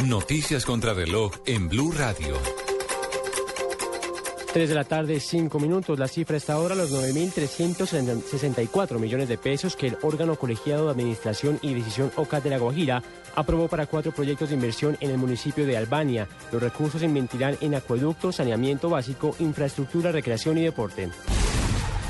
Noticias 0.06 0.66
contra 0.66 0.94
reloj 0.94 1.34
en 1.46 1.70
Blue 1.70 1.92
Radio. 1.92 2.75
3 4.56 4.70
de 4.70 4.76
la 4.76 4.86
tarde, 4.86 5.20
5 5.20 5.60
minutos. 5.60 6.00
La 6.00 6.08
cifra 6.08 6.38
está 6.38 6.54
ahora 6.54 6.76
los 6.76 6.89
9.364 6.89 9.00
millones 9.00 9.28
de 9.28 9.38
pesos 9.38 9.76
que 9.76 9.88
el 9.88 9.98
órgano 10.02 10.38
colegiado 10.38 10.86
de 10.86 10.91
administración 10.91 11.60
y 11.62 11.74
decisión 11.74 12.10
OCA 12.15 12.39
de 12.39 12.52
la 12.52 12.58
Guajira 12.58 13.04
aprobó 13.36 13.68
para 13.68 13.86
cuatro 13.86 14.13
proyectos 14.13 14.48
de 14.48 14.56
inversión 14.56 14.96
en 15.02 15.12
el 15.12 15.18
municipio 15.18 15.65
de 15.65 15.76
Albania. 15.76 16.30
Los 16.54 16.63
recursos 16.63 17.02
se 17.02 17.06
invertirán 17.06 17.58
en 17.60 17.76
acueducto, 17.76 18.32
saneamiento 18.32 18.89
básico, 18.89 19.36
infraestructura, 19.39 20.13
recreación 20.13 20.58
y 20.58 20.63
deporte. 20.63 21.10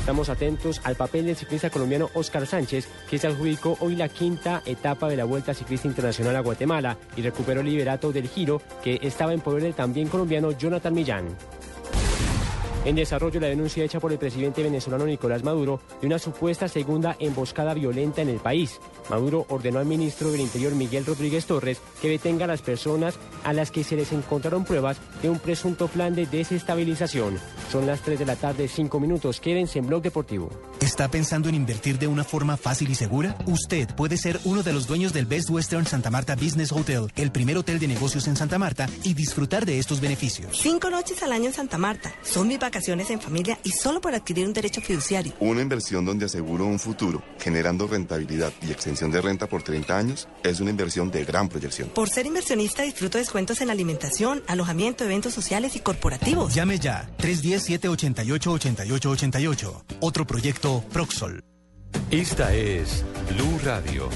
Estamos 0.02 0.30
atentos 0.30 0.82
al 0.84 0.94
papel 0.94 1.26
del 1.26 1.36
ciclista 1.36 1.72
colombiano 1.72 2.12
Oscar 2.14 2.46
Sánchez, 2.46 2.88
que 3.10 3.18
se 3.18 3.26
adjudicó 3.26 3.76
hoy 3.80 3.96
la 3.96 4.08
quinta 4.08 4.62
etapa 4.68 5.10
de 5.10 5.18
la 5.18 5.26
Vuelta 5.26 5.56
Ciclista 5.56 5.88
Internacional 5.88 6.36
a 6.36 6.42
Guatemala 6.42 6.96
y 7.18 7.24
recuperó 7.24 7.62
el 7.62 7.66
liderato 7.66 8.12
del 8.12 8.30
Giro, 8.30 8.62
que 8.84 9.00
estaba 9.02 9.34
en 9.34 9.42
poder 9.42 9.64
del 9.64 9.74
también 9.74 10.10
colombiano 10.10 10.52
Jonathan 10.52 10.94
Millán. 10.94 11.26
En 12.86 12.96
desarrollo 12.96 13.40
la 13.40 13.48
denuncia 13.48 13.84
hecha 13.84 14.00
por 14.00 14.12
el 14.12 14.20
presidente 14.20 14.62
venezolano 14.62 15.08
Nicolás 15.08 15.44
Maduro 15.44 15.82
de 16.00 16.06
una 16.06 16.20
supuesta 16.20 16.68
segunda 16.68 17.16
emboscada 17.18 17.74
violenta 17.74 18.22
en 18.22 18.30
el 18.30 18.38
país. 18.38 18.80
Maduro 19.10 19.48
ordenó 19.50 19.80
al 19.80 19.88
ministro 19.88 20.32
del 20.32 20.42
Interior 20.42 20.76
Miguel 20.76 21.04
Rodríguez 21.04 21.48
Torres 21.48 21.82
que 22.00 22.10
detenga 22.10 22.46
a 22.46 22.48
las 22.48 22.62
personas 22.62 23.18
a 23.44 23.54
las 23.54 23.72
que 23.72 23.84
se 23.84 23.96
les 23.96 24.12
encontraron 24.12 24.66
pruebas 24.66 24.98
de 25.24 25.32
un 25.32 25.40
presunto 25.40 25.88
plan 25.88 26.14
de 26.14 26.28
desestabilización. 26.28 27.40
Son 27.72 27.88
las 27.88 28.02
3 28.02 28.20
de 28.20 28.26
la 28.26 28.36
tarde, 28.36 28.68
5 28.68 29.00
minutos. 29.00 29.40
Quédense 29.40 29.80
en 29.80 29.88
Blog 29.88 30.04
Deportivo. 30.04 30.52
¿Está 30.80 31.10
pensando 31.10 31.50
en 31.50 31.56
invertir 31.56 31.98
de 31.98 32.06
una 32.06 32.24
forma 32.24 32.56
fácil 32.56 32.92
y 32.92 32.96
segura? 32.96 33.36
Usted 33.48 33.96
puede 33.96 34.18
ser 34.18 34.40
uno 34.44 34.62
de 34.62 34.74
los 34.74 34.86
dueños 34.86 35.12
del 35.12 35.26
Best 35.26 35.50
Western 35.50 35.88
Santa 35.88 36.12
Marta 36.12 36.36
Business 36.36 36.72
Hotel, 36.72 37.12
el 37.16 37.32
primer 37.32 37.58
hotel 37.58 37.80
de 37.80 37.88
negocios 37.88 38.28
en 38.28 38.36
Santa 38.36 38.60
Marta, 38.60 38.88
y 39.04 39.16
disfrutar 39.16 39.66
de 39.66 39.80
estos 39.80 40.00
beneficios. 40.00 40.60
Cinco 40.62 40.92
noches 40.92 41.24
al 41.24 41.32
año 41.32 41.46
en 41.46 41.54
Santa 41.54 41.80
Marta. 41.80 42.14
Son 42.22 42.48
mis 42.48 42.60
vacaciones 42.60 42.75
en 42.76 43.22
familia 43.22 43.58
y 43.64 43.72
solo 43.72 44.02
por 44.02 44.14
adquirir 44.14 44.46
un 44.46 44.52
derecho 44.54 44.82
fiduciario. 44.82 45.32
Una 45.40 45.62
inversión 45.62 46.04
donde 46.06 46.26
aseguro 46.26 46.66
un 46.66 46.78
futuro, 46.78 47.24
generando 47.40 47.88
rentabilidad 47.88 48.52
y 48.62 48.70
extensión 48.72 49.12
de 49.12 49.22
renta 49.22 49.48
por 49.48 49.64
30 49.64 49.98
años, 49.98 50.28
es 50.44 50.60
una 50.60 50.72
inversión 50.72 51.10
de 51.10 51.24
gran 51.24 51.48
proyección. 51.48 51.88
Por 51.90 52.10
ser 52.10 52.26
inversionista 52.26 52.84
disfruto 52.84 53.18
descuentos 53.18 53.62
en 53.62 53.70
alimentación, 53.70 54.44
alojamiento, 54.48 55.06
eventos 55.06 55.34
sociales 55.34 55.78
y 55.78 55.80
corporativos. 55.80 56.54
Llame 56.54 56.80
ya 56.80 57.10
310-788-8888. 57.20 59.84
Otro 60.02 60.28
proyecto 60.28 60.84
Proxol. 60.92 61.46
Esta 62.12 62.54
es 62.54 63.06
Blue 63.34 63.58
Radio. 63.64 64.10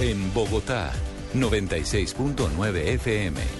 En 0.00 0.32
Bogotá, 0.32 0.90
96.9 1.34 2.76
FM. 2.94 3.59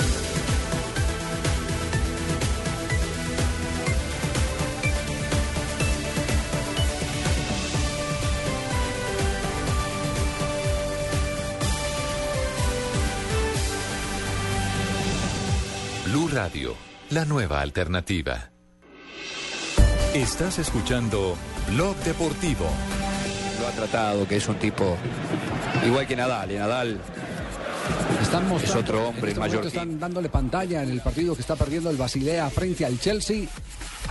Radio 16.41 16.73
la 17.11 17.23
nueva 17.23 17.61
alternativa. 17.61 18.49
Estás 20.15 20.57
escuchando 20.57 21.37
Blog 21.69 21.95
Deportivo. 21.97 22.65
Lo 23.59 23.67
ha 23.67 23.71
tratado, 23.73 24.27
que 24.27 24.37
es 24.37 24.47
un 24.47 24.55
tipo 24.55 24.97
igual 25.85 26.07
que 26.07 26.15
Nadal. 26.15 26.51
Y 26.51 26.55
Nadal 26.55 26.99
Están 28.23 28.51
es 28.53 28.75
otro 28.75 29.01
en 29.01 29.05
hombre 29.05 29.27
este 29.29 29.39
mayor. 29.39 29.67
Están 29.67 29.99
dándole 29.99 30.29
pantalla 30.29 30.81
en 30.81 30.89
el 30.89 31.01
partido 31.01 31.35
que 31.35 31.41
está 31.41 31.55
perdiendo 31.55 31.91
el 31.91 31.97
Basilea 31.97 32.49
frente 32.49 32.87
al 32.87 32.99
Chelsea 32.99 33.47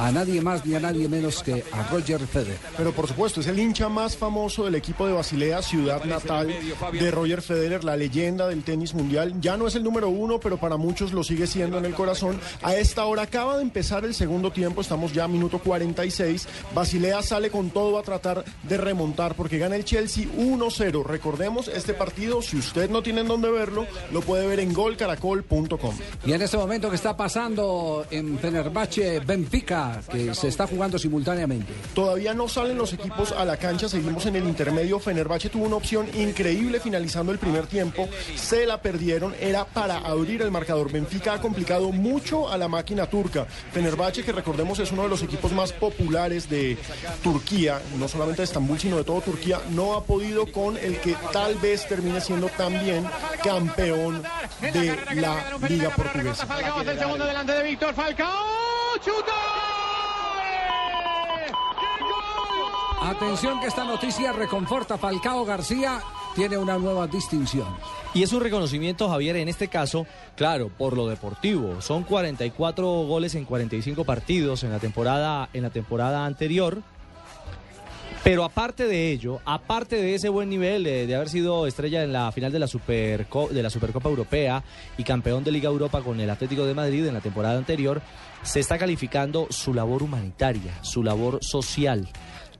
a 0.01 0.11
nadie 0.11 0.41
más 0.41 0.65
ni 0.65 0.75
a 0.75 0.81
nadie 0.81 1.09
menos 1.09 1.43
que 1.43 1.63
a 1.73 1.83
Roger 1.91 2.21
Federer. 2.27 2.57
Pero 2.77 2.93
por 2.93 3.07
supuesto, 3.07 3.41
es 3.41 3.47
el 3.47 3.59
hincha 3.59 3.91
más 3.91 4.17
famoso 4.17 4.65
del 4.65 4.75
equipo 4.75 5.07
de 5.07 5.13
Basilea, 5.13 5.61
ciudad 5.61 6.05
natal 6.05 6.49
de 6.93 7.11
Roger 7.11 7.43
Federer, 7.43 7.85
la 7.85 7.97
leyenda 7.97 8.49
del 8.49 8.63
tenis 8.63 8.95
mundial. 8.95 9.35
Ya 9.43 9.59
no 9.59 9.67
es 9.67 9.75
el 9.75 9.85
número 9.85 10.09
uno, 10.09 10.41
pero 10.41 10.57
para 10.57 10.79
muchos 10.79 11.13
lo 11.13 11.23
sigue 11.23 11.47
siendo 11.47 11.77
en 11.77 11.85
el 11.85 11.95
corazón. 11.95 12.41
A 12.63 12.75
esta 12.75 13.05
hora 13.05 13.23
acaba 13.23 13.59
de 13.59 13.63
empezar 13.63 14.07
el 14.07 14.15
segundo 14.15 14.51
tiempo, 14.51 14.81
estamos 14.81 15.13
ya 15.13 15.25
a 15.25 15.29
minuto 15.29 15.59
46. 15.59 16.49
Basilea 16.75 17.23
sale 17.23 17.51
con 17.51 17.69
todo 17.69 17.99
a 17.99 18.03
tratar 18.03 18.43
de 18.63 18.77
remontar 18.79 19.35
porque 19.35 19.59
gana 19.59 19.77
el 19.77 19.85
Chelsea 19.85 20.25
1-0. 20.25 21.05
Recordemos, 21.05 21.69
este 21.69 21.93
partido, 21.93 22.41
si 22.41 22.57
usted 22.57 22.89
no 22.89 23.03
tiene 23.03 23.21
en 23.21 23.29
dónde 23.29 23.51
verlo, 23.51 23.87
lo 24.13 24.23
puede 24.23 24.47
ver 24.47 24.61
en 24.61 24.73
golcaracol.com. 24.73 25.95
Y 26.25 26.33
en 26.33 26.41
este 26.41 26.57
momento 26.57 26.89
que 26.89 26.97
está 26.97 27.15
pasando 27.15 28.07
en 28.11 28.39
Fenerbahce, 28.39 29.21
Benfica, 29.21 29.90
Que 30.11 30.35
se 30.35 30.49
está 30.49 30.67
jugando 30.67 30.99
simultáneamente. 30.99 31.73
Todavía 31.95 32.35
no 32.35 32.49
salen 32.49 32.77
los 32.77 32.93
equipos 32.93 33.33
a 33.33 33.45
la 33.45 33.57
cancha, 33.57 33.89
seguimos 33.89 34.27
en 34.27 34.37
el 34.37 34.45
intermedio. 34.45 34.99
Fenerbahce 35.01 35.49
tuvo 35.49 35.67
una 35.67 35.77
opción 35.77 36.07
increíble 36.15 36.81
finalizando 36.81 37.33
el 37.33 37.39
primer 37.39 37.67
tiempo, 37.67 38.09
se 38.37 38.67
la 38.67 38.81
perdieron, 38.81 39.35
era 39.41 39.65
para 39.65 39.99
abrir 39.99 40.43
el 40.43 40.51
marcador. 40.51 40.91
Benfica 40.91 41.35
ha 41.35 41.41
complicado 41.41 41.93
mucho 41.93 42.49
a 42.49 42.59
la 42.59 42.69
máquina 42.69 43.07
turca. 43.07 43.47
Fenerbahce, 43.73 44.23
que 44.23 44.33
recordemos 44.33 44.79
es 44.79 44.93
uno 44.93 45.03
de 45.03 45.09
los 45.09 45.23
equipos 45.23 45.53
más 45.53 45.73
populares 45.73 46.49
de 46.49 46.79
Turquía, 47.23 47.81
no 47.99 48.09
solamente 48.09 48.43
de 48.43 48.45
Estambul, 48.45 48.79
sino 48.79 48.97
de 48.97 49.05
toda 49.05 49.21
Turquía, 49.21 49.61
no 49.71 49.95
ha 49.95 50.05
podido 50.05 50.51
con 50.51 50.77
el 50.77 50.99
que 51.01 51.17
tal 51.33 51.57
vez 51.57 51.87
termine 51.87 52.21
siendo 52.21 52.49
también 52.49 53.05
campeón 53.43 54.23
de 54.61 54.99
la 55.15 55.59
Liga 55.69 55.91
Portuguesa. 55.91 56.47
Falcao 56.47 56.83
es 56.83 56.89
el 56.89 56.99
segundo 56.99 57.27
delante 57.27 57.53
de 57.53 57.63
Víctor 57.63 57.95
Falcao. 57.95 58.61
¡Chuta! 59.05 59.80
Atención 63.01 63.61
que 63.61 63.67
esta 63.67 63.85
noticia 63.85 64.31
reconforta. 64.33 64.99
Falcao 64.99 65.47
García 65.47 66.01
tiene 66.35 66.59
una 66.59 66.77
nueva 66.77 67.07
distinción. 67.07 67.67
Y 68.13 68.23
es 68.23 68.33
un 68.35 68.43
reconocimiento, 68.43 69.09
Javier, 69.09 69.37
en 69.37 69.49
este 69.49 69.69
caso, 69.69 70.07
claro, 70.37 70.69
por 70.69 70.95
lo 70.95 71.09
deportivo. 71.09 71.81
Son 71.81 72.05
44 72.05 72.87
goles 73.07 73.35
en 73.37 73.47
45 73.47 74.05
partidos 74.05 74.65
en 74.65 74.71
la 74.71 74.81
temporada, 74.81 75.49
en 75.55 75.63
la 75.63 75.71
temporada 75.71 76.27
anterior. 76.27 76.83
Pero 78.23 78.45
aparte 78.45 78.87
de 78.87 79.11
ello, 79.11 79.41
aparte 79.47 79.97
de 79.97 80.15
ese 80.15 80.29
buen 80.29 80.51
nivel 80.51 80.87
eh, 80.87 81.07
de 81.07 81.15
haber 81.15 81.31
sido 81.31 81.67
estrella 81.67 82.05
en 82.05 82.13
la 82.13 82.31
final 82.33 82.53
de 82.53 82.59
la, 82.59 82.67
de 82.67 83.63
la 83.63 83.71
Supercopa 83.71 84.11
Europea 84.11 84.63
y 84.99 85.05
campeón 85.05 85.43
de 85.43 85.53
Liga 85.53 85.71
Europa 85.71 86.03
con 86.03 86.21
el 86.21 86.29
Atlético 86.29 86.67
de 86.67 86.75
Madrid 86.75 87.07
en 87.07 87.15
la 87.15 87.23
temporada 87.23 87.57
anterior, 87.57 88.03
se 88.43 88.61
está 88.61 88.77
calificando 88.77 89.47
su 89.49 89.73
labor 89.73 90.03
humanitaria, 90.03 90.75
su 90.83 91.03
labor 91.03 91.39
social. 91.43 92.07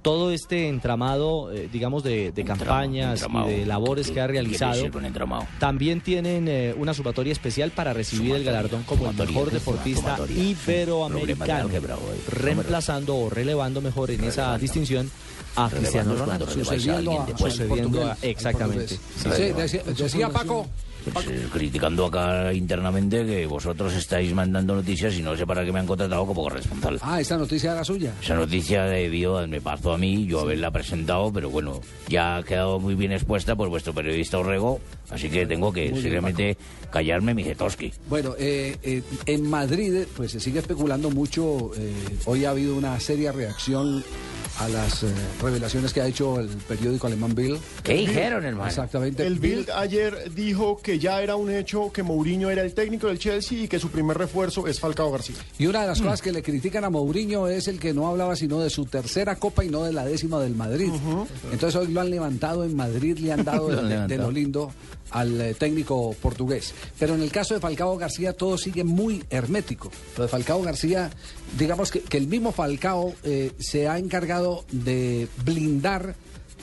Todo 0.03 0.31
este 0.33 0.69
entramado, 0.69 1.53
eh, 1.53 1.69
digamos, 1.71 2.03
de, 2.03 2.33
de 2.33 2.45
campañas 2.45 3.21
entramado. 3.21 3.51
y 3.51 3.55
de 3.61 3.67
labores 3.67 4.11
que 4.11 4.21
ha 4.21 4.27
¿Qué 4.27 4.33
quiere 4.33 4.49
realizado, 4.49 4.91
también 5.59 6.01
tienen 6.01 6.49
eh, 6.49 6.75
una 6.79 6.95
sumatoria 6.95 7.33
especial 7.33 7.71
para 7.71 7.93
recibir 7.93 8.35
el 8.35 8.43
galardón 8.45 8.83
como 8.85 9.11
el 9.11 9.17
mejor 9.17 9.51
deportista 9.51 10.17
iberoamericano, 10.35 11.69
reemplazando 12.29 13.17
o 13.17 13.31
relevando 13.31 13.81
mejor 13.81 14.11
en 14.11 14.25
esa 14.25 14.57
distinción 14.59 15.11
a 15.57 15.69
Cristiano 15.69 16.15
Ronaldo. 16.17 16.49
Sucediendo 16.49 17.21
a- 17.21 17.37
Sucediendo 17.39 18.07
a- 18.07 18.17
exactamente. 18.23 18.89
Sí, 18.89 19.29
decía, 19.57 19.83
decía 19.85 20.29
Paco, 20.31 20.67
Pues, 21.13 21.27
eh, 21.27 21.47
criticando 21.53 22.07
acá 22.07 22.53
internamente 22.53 23.25
que 23.25 23.47
vosotros 23.47 23.95
estáis 23.95 24.33
mandando 24.35 24.75
noticias 24.75 25.15
y 25.15 25.23
no 25.23 25.37
sé 25.37 25.47
para 25.47 25.65
qué 25.65 25.73
me 25.73 25.81
han 25.81 25.87
contratado 25.87 26.27
como 26.27 26.43
corresponsal. 26.43 26.99
ah, 27.03 27.21
esta 27.21 27.37
noticia 27.37 27.73
era 27.73 27.85
suya. 27.85 28.13
Esa 28.23 28.35
noticia 28.35 28.85
debió, 28.85 29.47
me 29.49 29.61
pasó 29.61 29.93
a 29.95 29.99
mí, 29.99 30.27
yo 30.27 30.41
haberla 30.41 30.71
presentado, 30.71 31.33
pero 31.33 31.51
bueno, 31.51 31.81
ya 32.09 32.37
ha 32.37 32.43
quedado 32.43 32.79
muy 32.79 32.95
bien 32.95 33.13
expuesta 33.13 33.57
por 33.57 33.69
vuestro 33.69 33.95
periodista 33.95 34.39
Orrego, 34.39 34.81
así 35.11 35.29
que 35.29 35.47
tengo 35.47 35.73
que 35.73 35.85
Muy 35.85 35.93
bien, 35.93 36.03
seriamente 36.03 36.57
callarme 36.91 37.35
mi 37.35 37.45
Jetoski. 37.45 37.93
Bueno, 38.09 38.35
eh, 38.39 38.77
eh, 38.83 39.03
en 39.27 39.49
Madrid 39.49 40.05
pues 40.17 40.33
se 40.33 40.41
sigue 40.41 40.59
especulando 40.59 41.11
mucho. 41.11 41.71
eh, 41.77 41.93
hoy 42.27 42.45
ha 42.45 42.51
habido 42.51 42.77
una 42.77 42.99
seria 43.01 43.33
reacción 43.33 44.05
a 44.61 44.69
las 44.69 45.03
eh, 45.03 45.07
revelaciones 45.43 45.93
que 45.93 46.01
ha 46.03 46.07
hecho 46.07 46.39
el 46.39 46.49
periódico 46.49 47.07
alemán 47.07 47.35
Bill. 47.35 47.59
¿Qué 47.83 47.95
dijeron, 47.95 48.45
hermano? 48.45 48.69
Exactamente. 48.69 49.27
El 49.27 49.39
Bild 49.39 49.71
ayer 49.71 50.31
dijo 50.35 50.77
que 50.83 50.99
ya 50.99 51.23
era 51.23 51.35
un 51.37 51.51
hecho 51.51 51.91
que 51.93 52.03
Mourinho 52.03 52.51
era 52.51 52.63
el 52.63 52.75
técnico 52.75 53.07
del 53.07 53.19
Chelsea 53.19 53.61
y 53.65 53.69
que 53.69 53.79
su 53.79 53.89
primer 53.91 54.19
refuerzo 54.19 54.67
es 54.67 54.79
Falcao 54.79 55.11
García. 55.11 55.37
Y 55.59 55.67
una 55.67 55.81
de 55.81 55.87
Mm. 55.87 55.89
las 55.89 56.01
cosas 56.03 56.23
que 56.23 56.31
le 56.31 56.43
critican 56.43 56.85
a 56.85 56.91
Mourinho 56.91 57.49
es 57.49 57.69
el 57.69 57.81
que 57.81 57.93
no 57.95 58.07
hablaba 58.07 58.37
sino 58.37 58.61
de 58.61 58.69
su 58.71 58.85
tercera 58.85 59.37
copa 59.37 59.65
y 59.65 59.69
no 59.71 59.83
de 59.85 59.93
la 59.93 60.05
décima 60.05 60.39
del 60.41 60.55
Madrid. 60.55 60.91
Entonces 61.51 61.75
hoy 61.77 61.89
lo 61.93 62.01
han 62.03 62.11
levantado 62.11 62.63
en 62.65 62.77
Madrid, 62.77 63.19
le 63.19 63.33
han 63.33 63.45
dado 63.45 63.69
de, 63.69 64.17
lo 64.19 64.31
lindo 64.31 64.71
al 65.11 65.41
eh, 65.41 65.55
técnico 65.55 66.15
portugués. 66.21 66.75
Pero 66.99 67.15
en 67.15 67.23
el 67.23 67.31
caso 67.31 67.55
de 67.55 67.61
Falcao 67.61 67.97
García 67.97 68.33
todo 68.33 68.57
sigue 68.59 68.85
muy 68.85 69.25
hermético. 69.31 69.91
Lo 70.17 70.25
de 70.25 70.29
Falcao 70.29 70.63
García, 70.63 71.11
digamos 71.59 71.91
que, 71.91 72.01
que 72.01 72.17
el 72.19 72.27
mismo 72.27 72.53
Falcao 72.53 73.15
eh, 73.25 73.53
se 73.59 73.89
ha 73.89 73.99
encargado 73.99 74.65
de 74.73 75.29
blindar 75.45 76.15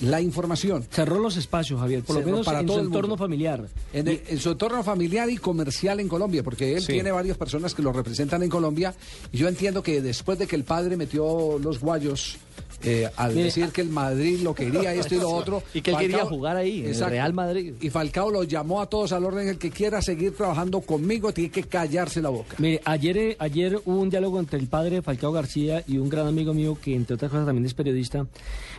la 0.01 0.21
información. 0.21 0.85
Cerró 0.91 1.17
los 1.17 1.37
espacios, 1.37 1.79
Javier, 1.79 2.03
por 2.03 2.17
lo 2.17 2.19
Cerró 2.21 2.31
menos 2.33 2.45
para 2.45 2.59
en 2.59 2.67
todo 2.67 2.75
su 2.75 2.81
el 2.81 2.85
mundo. 2.89 2.99
entorno 2.99 3.17
familiar. 3.17 3.67
En, 3.93 4.07
el- 4.07 4.21
en 4.27 4.39
su 4.39 4.51
entorno 4.51 4.83
familiar 4.83 5.27
y 5.27 5.37
comercial 5.37 5.99
en 5.99 6.07
Colombia, 6.07 6.43
porque 6.43 6.75
él 6.75 6.81
Sí. 6.83 6.93
tiene 6.93 7.11
varias 7.11 7.35
personas 7.35 7.73
que 7.73 7.81
lo 7.81 7.91
representan 7.91 8.43
en 8.43 8.49
Colombia. 8.49 8.93
Y 9.31 9.37
yo 9.39 9.47
entiendo 9.47 9.81
que 9.81 10.01
después 10.03 10.37
de 10.37 10.45
que 10.45 10.55
el 10.55 10.65
padre 10.65 10.97
metió 10.97 11.57
los 11.57 11.79
guayos 11.79 12.37
eh, 12.83 13.09
al 13.15 13.33
Mire, 13.33 13.45
decir 13.45 13.69
que 13.69 13.81
el 13.81 13.89
Madrid 13.89 14.39
lo 14.41 14.53
quería, 14.53 14.93
esto 14.93 15.15
y 15.15 15.19
lo 15.19 15.29
otro. 15.33 15.63
Y 15.73 15.81
que 15.81 15.91
él 15.91 15.97
quería 15.97 16.25
jugar 16.25 16.57
ahí, 16.57 16.85
en 16.85 16.93
el 16.93 17.09
Real 17.09 17.33
Madrid. 17.33 17.73
Y 17.81 17.89
Falcao 17.89 18.29
lo 18.29 18.43
llamó 18.43 18.81
a 18.81 18.85
todos 18.87 19.11
al 19.11 19.25
orden, 19.25 19.47
el 19.47 19.57
que 19.57 19.71
quiera 19.71 20.01
seguir 20.01 20.35
trabajando 20.35 20.81
conmigo 20.81 21.33
tiene 21.33 21.49
que 21.49 21.63
callarse 21.63 22.21
la 22.21 22.29
boca. 22.29 22.55
Mire, 22.59 22.81
ayer, 22.85 23.17
eh, 23.17 23.35
ayer 23.39 23.81
hubo 23.85 23.99
un 23.99 24.09
diálogo 24.09 24.39
entre 24.39 24.59
el 24.59 24.67
padre 24.67 24.97
de 24.97 25.01
Falcao 25.01 25.31
García 25.31 25.83
y 25.87 25.97
un 25.97 26.09
gran 26.09 26.27
amigo 26.27 26.53
mío 26.53 26.77
que 26.81 26.95
entre 26.95 27.15
otras 27.15 27.31
cosas 27.31 27.45
también 27.45 27.65
es 27.65 27.73
periodista 27.73 28.27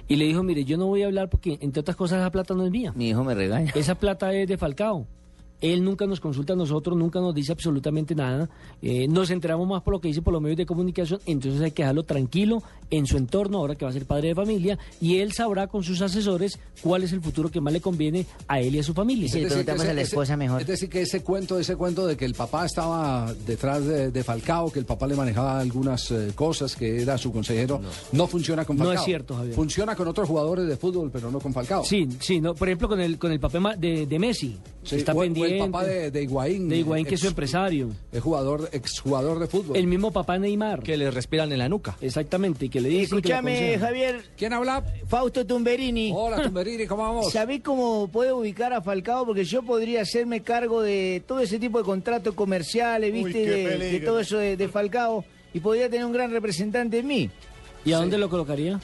y 0.06 0.16
le 0.16 0.24
dijo, 0.24 0.42
mire, 0.42 0.64
yo 0.64 0.76
no 0.78 0.86
voy 0.86 1.02
a 1.02 1.06
hablar 1.06 1.28
porque 1.28 1.58
entre 1.60 1.80
otras 1.80 1.96
cosas 1.96 2.20
esa 2.20 2.30
plata 2.30 2.54
no 2.54 2.64
es 2.64 2.70
mía. 2.70 2.92
Mi 2.94 3.10
hijo 3.10 3.24
me 3.24 3.34
regaña. 3.34 3.72
Esa 3.74 3.96
plata 3.96 4.32
es 4.32 4.48
de 4.48 4.56
Falcao. 4.56 5.06
Él 5.60 5.82
nunca 5.84 6.06
nos 6.06 6.20
consulta 6.20 6.52
a 6.52 6.56
nosotros, 6.56 6.96
nunca 6.96 7.20
nos 7.20 7.34
dice 7.34 7.52
absolutamente 7.52 8.14
nada. 8.14 8.48
Eh, 8.80 9.08
nos 9.08 9.30
enteramos 9.30 9.66
más 9.68 9.82
por 9.82 9.94
lo 9.94 10.00
que 10.00 10.08
dice 10.08 10.22
por 10.22 10.32
los 10.32 10.40
medios 10.42 10.56
de 10.58 10.66
comunicación, 10.66 11.20
entonces 11.26 11.60
hay 11.60 11.72
que 11.72 11.82
dejarlo 11.82 12.04
tranquilo 12.04 12.62
en 12.90 13.06
su 13.06 13.16
entorno, 13.16 13.58
ahora 13.58 13.74
que 13.74 13.84
va 13.84 13.90
a 13.90 13.94
ser 13.94 14.06
padre 14.06 14.28
de 14.28 14.34
familia, 14.34 14.78
y 15.00 15.18
él 15.18 15.32
sabrá 15.32 15.66
con 15.66 15.82
sus 15.82 16.00
asesores 16.00 16.58
cuál 16.82 17.02
es 17.02 17.12
el 17.12 17.20
futuro 17.20 17.50
que 17.50 17.60
más 17.60 17.72
le 17.72 17.80
conviene 17.80 18.24
a 18.46 18.60
él 18.60 18.76
y 18.76 18.78
a 18.78 18.82
su 18.82 18.94
familia. 18.94 19.26
Es 19.26 19.32
decir, 19.50 19.64
que 19.66 19.70
ese- 19.82 19.90
ese- 20.02 20.16
Es 20.60 20.66
decir, 20.66 20.88
que 20.88 21.02
ese 21.02 21.22
cuento, 21.22 21.58
ese 21.58 21.76
cuento 21.76 22.06
de 22.06 22.16
que 22.16 22.24
el 22.24 22.34
papá 22.34 22.64
estaba 22.64 23.34
detrás 23.46 23.84
de, 23.84 24.10
de 24.10 24.24
Falcao, 24.24 24.70
que 24.70 24.78
el 24.78 24.84
papá 24.86 25.06
le 25.06 25.16
manejaba 25.16 25.58
algunas 25.60 26.10
eh, 26.12 26.32
cosas, 26.34 26.76
que 26.76 27.02
era 27.02 27.18
su 27.18 27.32
consejero, 27.32 27.80
no, 28.12 28.26
funciona 28.26 28.64
con 28.64 28.76
No 28.76 28.84
Falcao. 28.84 29.02
es 29.02 29.04
cierto, 29.06 29.34
Javier. 29.34 29.54
Funciona 29.54 29.94
con 29.96 30.06
otros 30.08 30.28
jugadores 30.28 30.66
de 30.66 30.76
fútbol, 30.76 31.10
pero 31.12 31.30
no 31.30 31.40
con 31.40 31.52
Falcao. 31.52 31.84
Sí, 31.84 32.08
sí, 32.20 32.40
no, 32.40 32.54
por 32.54 32.68
ejemplo 32.68 32.88
con 32.88 33.00
el 33.00 33.18
con 33.18 33.32
el 33.32 33.40
papel 33.40 33.62
de 33.78 34.18
Messi. 34.18 34.56
Sí, 34.88 34.96
está 34.96 35.12
o- 35.12 35.18
o 35.18 35.20
pendiente. 35.20 35.58
el 35.58 35.70
papá 35.70 35.84
de, 35.84 36.10
de 36.10 36.22
Higuaín. 36.22 36.68
De 36.68 36.76
Higuaín, 36.78 37.04
que 37.06 37.14
es 37.16 37.20
su 37.20 37.28
empresario. 37.28 37.90
Es 38.10 38.22
jugador, 38.22 38.68
exjugador 38.72 39.38
de 39.38 39.46
fútbol. 39.46 39.76
El 39.76 39.86
mismo 39.86 40.10
papá 40.12 40.38
Neymar. 40.38 40.82
Que 40.82 40.96
le 40.96 41.10
respiran 41.10 41.52
en 41.52 41.58
la 41.58 41.68
nuca. 41.68 41.96
Exactamente, 42.00 42.66
y 42.66 42.68
que 42.68 42.80
le 42.80 42.88
dice 42.88 43.08
que 43.08 43.12
lo 43.14 43.18
Escúchame. 43.18 43.78
Javier. 43.78 44.22
¿Quién 44.36 44.52
habla? 44.52 44.82
Fausto 45.06 45.46
Tumberini. 45.46 46.12
Hola, 46.14 46.42
Tumberini, 46.42 46.86
¿cómo 46.86 47.02
vamos? 47.02 47.32
¿Sabés 47.32 47.60
cómo 47.62 48.08
puedo 48.08 48.38
ubicar 48.38 48.72
a 48.72 48.80
Falcao? 48.80 49.26
Porque 49.26 49.44
yo 49.44 49.62
podría 49.62 50.02
hacerme 50.02 50.40
cargo 50.42 50.80
de 50.82 51.22
todo 51.26 51.40
ese 51.40 51.58
tipo 51.58 51.78
de 51.78 51.84
contratos 51.84 52.34
comerciales, 52.34 53.12
¿viste? 53.12 53.44
de, 53.46 54.00
todo 54.00 54.20
eso 54.20 54.38
de, 54.38 54.56
de 54.56 54.68
Falcao. 54.68 55.24
Y 55.52 55.60
podría 55.60 55.88
tener 55.88 56.04
un 56.06 56.12
gran 56.12 56.30
representante 56.30 56.98
en 56.98 57.06
mí. 57.06 57.30
¿Y 57.84 57.92
a 57.92 57.98
dónde 57.98 58.18
lo 58.18 58.28
colocaría? 58.28 58.80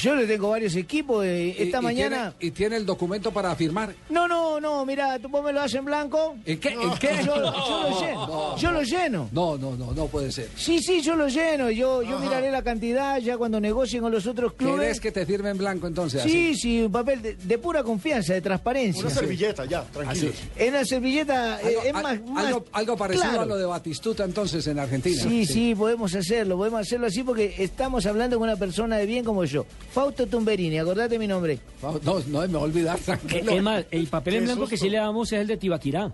Yo 0.00 0.14
le 0.14 0.26
tengo 0.26 0.50
varios 0.50 0.74
equipos. 0.76 1.24
eh, 1.24 1.54
esta 1.58 1.78
y 1.78 1.82
mañana. 1.82 2.34
tiene- 2.38 2.48
y 2.48 2.50
tiene 2.56 2.76
el 2.76 2.86
documento 2.86 3.30
para 3.32 3.54
firmar. 3.56 3.94
No, 4.10 4.28
no, 4.28 4.60
no, 4.60 4.84
mira, 4.84 5.18
tú 5.18 5.28
vos 5.28 5.42
me 5.44 5.52
lo 5.52 5.60
haces 5.60 5.76
en 5.76 5.84
blanco. 5.84 6.36
¿En 6.46 6.58
qué? 6.60 6.74
No, 6.74 6.92
¿En 6.92 6.98
qué? 6.98 7.08
Yo, 7.24 7.34
yo 7.34 7.40
lo 7.40 8.00
lleno. 8.00 8.56
Yo 8.56 8.70
lo 8.72 8.82
lleno. 8.82 9.28
No, 9.32 9.56
no, 9.58 9.76
no, 9.76 9.92
no 9.92 10.06
puede 10.06 10.30
ser. 10.32 10.48
Sí, 10.56 10.80
sí, 10.80 11.00
yo 11.02 11.16
lo 11.16 11.28
lleno. 11.28 11.70
Yo, 11.70 12.02
yo 12.02 12.18
miraré 12.18 12.50
la 12.50 12.62
cantidad 12.62 13.18
ya 13.18 13.36
cuando 13.36 13.60
negocien 13.60 14.02
con 14.02 14.12
los 14.12 14.26
otros 14.26 14.52
clubes. 14.54 14.80
¿Querés 14.80 15.00
que 15.00 15.12
te 15.12 15.26
firme 15.26 15.50
en 15.50 15.58
blanco 15.58 15.86
entonces? 15.86 16.22
Sí, 16.22 16.50
así? 16.50 16.54
sí, 16.56 16.82
un 16.82 16.92
papel 16.92 17.20
de, 17.22 17.34
de 17.34 17.58
pura 17.58 17.82
confianza, 17.82 18.34
de 18.34 18.40
transparencia. 18.40 19.02
Una 19.04 19.10
servilleta, 19.14 19.64
ya, 19.64 19.82
tranquilo. 19.84 20.32
En 20.56 20.72
la 20.74 20.84
servilleta 20.84 21.60
eh, 21.62 21.66
Algo, 21.68 21.82
es 21.82 21.94
al- 21.94 22.02
más, 22.02 22.20
más 22.30 22.46
algo- 22.46 22.64
algo 22.72 22.96
parecido 22.96 23.24
claro. 23.28 23.42
a 23.42 23.46
lo 23.46 23.56
de 23.56 23.64
Batistuta 23.66 24.24
entonces 24.24 24.66
en 24.66 24.78
Argentina. 24.78 25.22
Sí, 25.22 25.44
sí, 25.46 25.74
podemos 25.74 26.14
hacerlo, 26.14 26.56
podemos 26.56 26.80
hacerlo 26.80 27.06
así 27.06 27.22
porque 27.22 27.54
estamos 27.58 28.06
hablando 28.06 28.38
con 28.38 28.48
una 28.48 28.56
persona 28.56 28.96
de 28.96 29.06
bien 29.06 29.24
como 29.24 29.44
yo. 29.44 29.66
Fausto 29.92 30.26
Tumberini, 30.26 30.78
acordate 30.78 31.18
mi 31.18 31.26
nombre. 31.26 31.58
No, 31.82 31.98
no, 32.02 32.40
me 32.40 32.46
voy 32.46 32.54
a 32.54 32.58
olvidar, 32.58 32.98
tranquilo. 33.04 33.52
Es 33.52 33.62
más, 33.62 33.84
el 33.90 34.06
papel 34.06 34.34
en 34.34 34.44
blanco 34.44 34.66
que 34.66 34.76
sí 34.76 34.88
le 34.88 34.98
damos 34.98 35.32
es 35.32 35.40
el 35.40 35.46
de 35.46 35.56
Tibaquirá. 35.56 36.12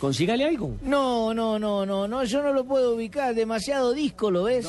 Consígale 0.00 0.44
algo. 0.44 0.72
No, 0.82 1.32
no, 1.34 1.58
no, 1.58 1.84
no, 1.86 2.06
no, 2.06 2.24
yo 2.24 2.42
no 2.42 2.52
lo 2.52 2.64
puedo 2.64 2.94
ubicar, 2.94 3.34
demasiado 3.34 3.92
disco, 3.92 4.30
¿lo 4.30 4.44
ves? 4.44 4.66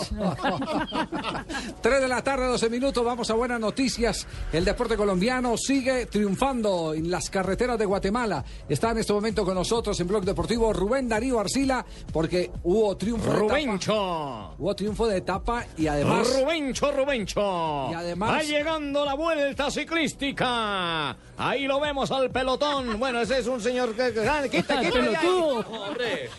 3 1.82 2.02
de 2.02 2.08
la 2.08 2.22
tarde, 2.24 2.48
12 2.48 2.70
minutos, 2.70 3.04
vamos 3.04 3.30
a 3.30 3.34
buenas 3.34 3.60
noticias. 3.60 4.28
El 4.52 4.66
deporte 4.66 4.96
colombiano 4.96 5.56
sigue 5.58 6.06
triunfando 6.06 6.94
en 6.94 7.10
las 7.12 7.30
carreteras 7.30 7.78
de 7.78 7.86
Guatemala. 7.86 8.44
Está 8.68 8.92
en 8.92 9.00
este 9.00 9.14
momento 9.14 9.44
con 9.46 9.56
nosotros 9.56 10.00
en 10.00 10.08
Blog 10.08 10.24
Deportivo 10.24 10.72
Rubén 10.74 11.08
Darío 11.10 11.40
Arcila, 11.40 11.86
porque 12.12 12.52
hubo 12.64 12.96
triunfo 12.98 13.32
de 13.32 13.40
Rubencho. 13.40 13.92
etapa. 13.94 14.56
Hubo 14.60 14.76
triunfo 14.76 15.08
de 15.08 15.18
etapa 15.18 15.66
y 15.78 15.88
además... 15.88 16.28
Rubencho, 16.40 16.92
Rubencho. 16.92 17.90
Y 17.92 17.94
además- 17.94 18.32
Va 18.32 18.44
llegando 18.44 19.06
la 19.06 19.14
vuelta 19.16 19.70
ciclística. 19.72 21.16
Ahí 21.38 21.68
lo 21.68 21.80
vemos 21.80 22.10
al 22.12 22.30
pelotón. 22.32 23.00
Bueno, 23.00 23.22
ese 23.22 23.40
es 23.40 23.48
un 23.48 23.62
señor 23.62 23.94
que... 23.96 24.14
que- 24.14 24.50
Quita, 24.50 24.50
quita, 24.50 24.82
ya. 24.82 24.92
Pelotudo. 24.92 25.60
Hombre. 25.70 26.30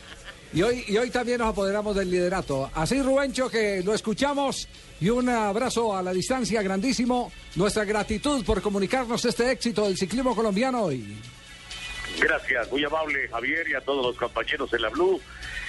Y 0.52 0.62
hoy, 0.62 0.82
y 0.88 0.96
hoy 0.96 1.10
también 1.10 1.38
nos 1.38 1.50
apoderamos 1.50 1.94
del 1.94 2.10
liderato. 2.10 2.70
Así, 2.74 3.00
Rubencho, 3.02 3.50
que 3.50 3.82
lo 3.84 3.92
escuchamos. 3.94 4.66
Y 5.00 5.10
un 5.10 5.28
abrazo 5.28 5.94
a 5.96 6.02
la 6.02 6.12
distancia 6.12 6.62
grandísimo. 6.62 7.30
Nuestra 7.54 7.84
gratitud 7.84 8.44
por 8.44 8.60
comunicarnos 8.62 9.24
este 9.24 9.50
éxito 9.52 9.84
del 9.84 9.96
ciclismo 9.96 10.34
colombiano 10.34 10.84
hoy. 10.84 11.16
Gracias, 12.18 12.72
muy 12.72 12.82
amable 12.84 13.28
Javier 13.28 13.68
y 13.68 13.74
a 13.74 13.80
todos 13.82 14.04
los 14.04 14.16
compañeros 14.16 14.72
en 14.72 14.82
la 14.82 14.88
Blue. 14.88 15.20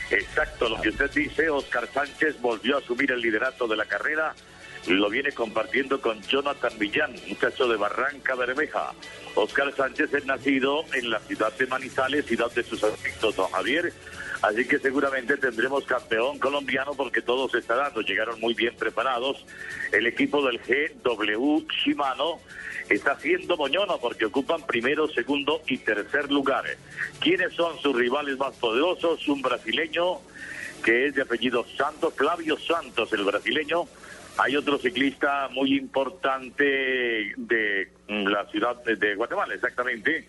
Exacto, 0.09 0.67
lo 0.69 0.82
que 0.82 0.89
usted 0.89 1.11
dice, 1.11 1.49
Oscar 1.49 1.88
Sánchez 1.93 2.41
volvió 2.41 2.77
a 2.77 2.80
asumir 2.80 3.11
el 3.11 3.19
liderato 3.21 3.67
de 3.67 3.75
la 3.77 3.86
carrera. 3.86 4.34
Lo 4.88 5.09
viene 5.09 5.32
compartiendo 5.32 6.01
con 6.01 6.21
Jonathan 6.23 6.71
Villán, 6.80 7.13
muchacho 7.27 7.67
de 7.67 7.77
Barranca 7.77 8.36
Bermeja. 8.36 8.93
Oscar 9.36 9.73
Sánchez 9.75 10.13
es 10.13 10.25
nacido 10.25 10.84
en 10.93 11.09
la 11.09 11.19
ciudad 11.19 11.53
de 11.53 11.67
Manizales, 11.67 12.25
ciudad 12.25 12.51
de 12.51 12.63
sus 12.63 12.84
afectos, 12.84 13.36
don 13.36 13.51
Javier. 13.51 13.93
Así 14.41 14.65
que 14.65 14.80
seguramente 14.80 15.36
tendremos 15.38 15.84
campeón 15.84 16.39
colombiano 16.39 16.93
porque 16.93 17.21
todo 17.21 17.49
se 17.49 17.59
está 17.59 17.75
dando. 17.75 18.01
Llegaron 18.01 18.39
muy 18.39 18.53
bien 18.53 18.73
preparados. 18.75 19.45
El 19.91 20.07
equipo 20.07 20.43
del 20.45 20.59
GW 20.59 21.65
Shimano 21.69 22.39
está 22.89 23.11
haciendo 23.11 23.57
moñona 23.57 23.97
porque 23.97 24.25
ocupan 24.25 24.65
primero, 24.65 25.09
segundo 25.09 25.61
y 25.67 25.77
tercer 25.77 26.32
lugar. 26.32 26.63
¿Quiénes 27.19 27.53
son 27.53 27.80
sus 27.82 27.95
rivales 27.95 28.38
más 28.38 28.55
poderosos? 28.55 29.27
Un 29.27 29.41
brasileño 29.41 30.21
que 30.84 31.07
es 31.07 31.15
de 31.15 31.23
apellido 31.23 31.65
Santos, 31.77 32.13
Flavio 32.15 32.57
Santos, 32.57 33.11
el 33.11 33.25
brasileño. 33.25 33.88
Hay 34.42 34.56
otro 34.56 34.78
ciclista 34.78 35.50
muy 35.52 35.78
importante 35.78 36.64
de 37.36 37.92
la 38.08 38.46
ciudad 38.46 38.82
de- 38.84 39.16
Guatemala, 39.16 39.54
exactamente. 39.54 40.28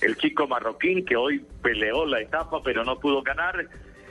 El 0.00 0.16
chico 0.16 0.48
marroquín 0.48 1.04
que 1.04 1.14
hoy 1.16 1.44
peleó 1.62 2.04
la 2.04 2.20
etapa 2.20 2.60
pero 2.62 2.84
no 2.84 2.98
pudo 2.98 3.22
ganar. 3.22 3.66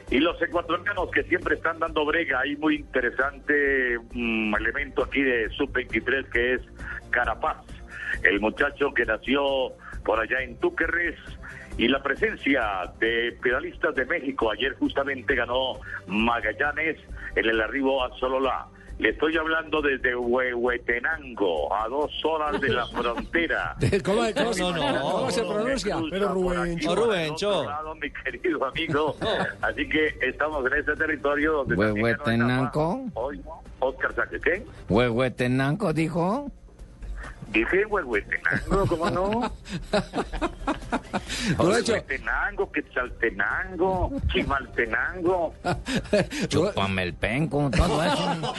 Y 0.09 0.19
los 0.19 0.41
ecuatorianos 0.41 1.09
que 1.11 1.23
siempre 1.23 1.55
están 1.55 1.79
dando 1.79 2.05
brega. 2.05 2.41
Hay 2.41 2.55
muy 2.57 2.75
interesante 2.75 3.97
mm, 4.13 4.55
elemento 4.55 5.03
aquí 5.03 5.21
de 5.21 5.49
Sub-23 5.51 6.29
que 6.29 6.53
es 6.53 6.61
Carapaz, 7.11 7.57
el 8.23 8.39
muchacho 8.39 8.93
que 8.93 9.05
nació 9.05 9.73
por 10.05 10.19
allá 10.19 10.41
en 10.41 10.57
Túquerres. 10.59 11.17
Y 11.77 11.87
la 11.87 12.03
presencia 12.03 12.91
de 12.99 13.37
pedalistas 13.41 13.95
de 13.95 14.05
México. 14.05 14.51
Ayer 14.51 14.75
justamente 14.77 15.35
ganó 15.35 15.79
Magallanes 16.07 16.97
en 17.35 17.45
el 17.49 17.61
arribo 17.61 18.03
a 18.03 18.15
Sololá. 18.17 18.67
Le 18.99 19.09
estoy 19.09 19.35
hablando 19.37 19.81
desde 19.81 20.15
Huehuetenango, 20.15 21.73
a 21.73 21.87
dos 21.87 22.11
horas 22.23 22.59
de 22.61 22.69
la 22.69 22.85
frontera. 22.87 23.75
¿Cómo, 24.05 24.21
cómo- 24.35 24.51
No, 24.57 24.71
no, 24.77 24.91
no. 24.93 25.11
cómo 25.11 25.31
se 25.31 25.41
pronuncia? 25.43 25.97
Pero 26.09 26.27
Rubencho. 26.33 26.95
Rubencho. 26.95 27.67
mi 27.99 28.11
querido 28.11 28.65
amigo. 28.65 29.15
Así 29.61 29.87
que 29.89 30.15
estamos 30.21 30.65
en 30.67 30.77
este 30.79 30.95
territorio 30.95 31.53
donde 31.53 31.75
Huehuetenango. 31.75 33.05
Hoy, 33.15 33.41
Oscar 33.79 34.13
¿qué? 34.39 34.63
Huehuetenango, 34.89 35.93
dijo. 35.93 36.51
Dije 37.51 37.85
Huehuetenango, 37.85 38.87
¿cómo 38.87 39.09
no? 39.09 39.51
Huehuetenango, 41.59 42.71
Quetzaltenango, 42.71 44.11
Chimaltenango. 44.31 45.53
Chúpame 46.47 47.03
el 47.03 47.13
penco, 47.13 47.69
todo 47.75 48.03
eso. 48.03 48.53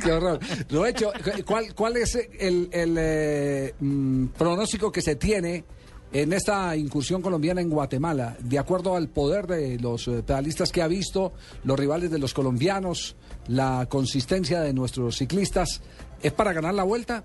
Qué 0.04 0.12
horror. 0.12 0.38
Lo 0.70 0.86
hecho, 0.86 1.12
¿cuál, 1.44 1.74
cuál 1.74 1.96
es 1.96 2.14
el, 2.38 2.68
el, 2.72 2.96
eh, 2.98 3.74
mm, 3.80 4.26
pronóstico 4.26 4.92
que 4.92 5.02
se 5.02 5.16
tiene 5.16 5.64
en 6.12 6.32
esta 6.32 6.76
incursión 6.76 7.22
colombiana 7.22 7.60
en 7.60 7.70
Guatemala? 7.70 8.36
De 8.40 8.58
acuerdo 8.58 8.96
al 8.96 9.08
poder 9.08 9.46
de 9.46 9.78
los 9.78 10.08
eh, 10.08 10.22
pedalistas 10.26 10.70
que 10.70 10.82
ha 10.82 10.88
visto, 10.88 11.32
los 11.64 11.78
rivales 11.78 12.10
de 12.10 12.18
los 12.18 12.34
colombianos, 12.34 13.16
la 13.48 13.86
consistencia 13.88 14.60
de 14.60 14.72
nuestros 14.72 15.16
ciclistas, 15.16 15.82
¿es 16.22 16.32
para 16.32 16.52
ganar 16.52 16.74
la 16.74 16.84
vuelta? 16.84 17.24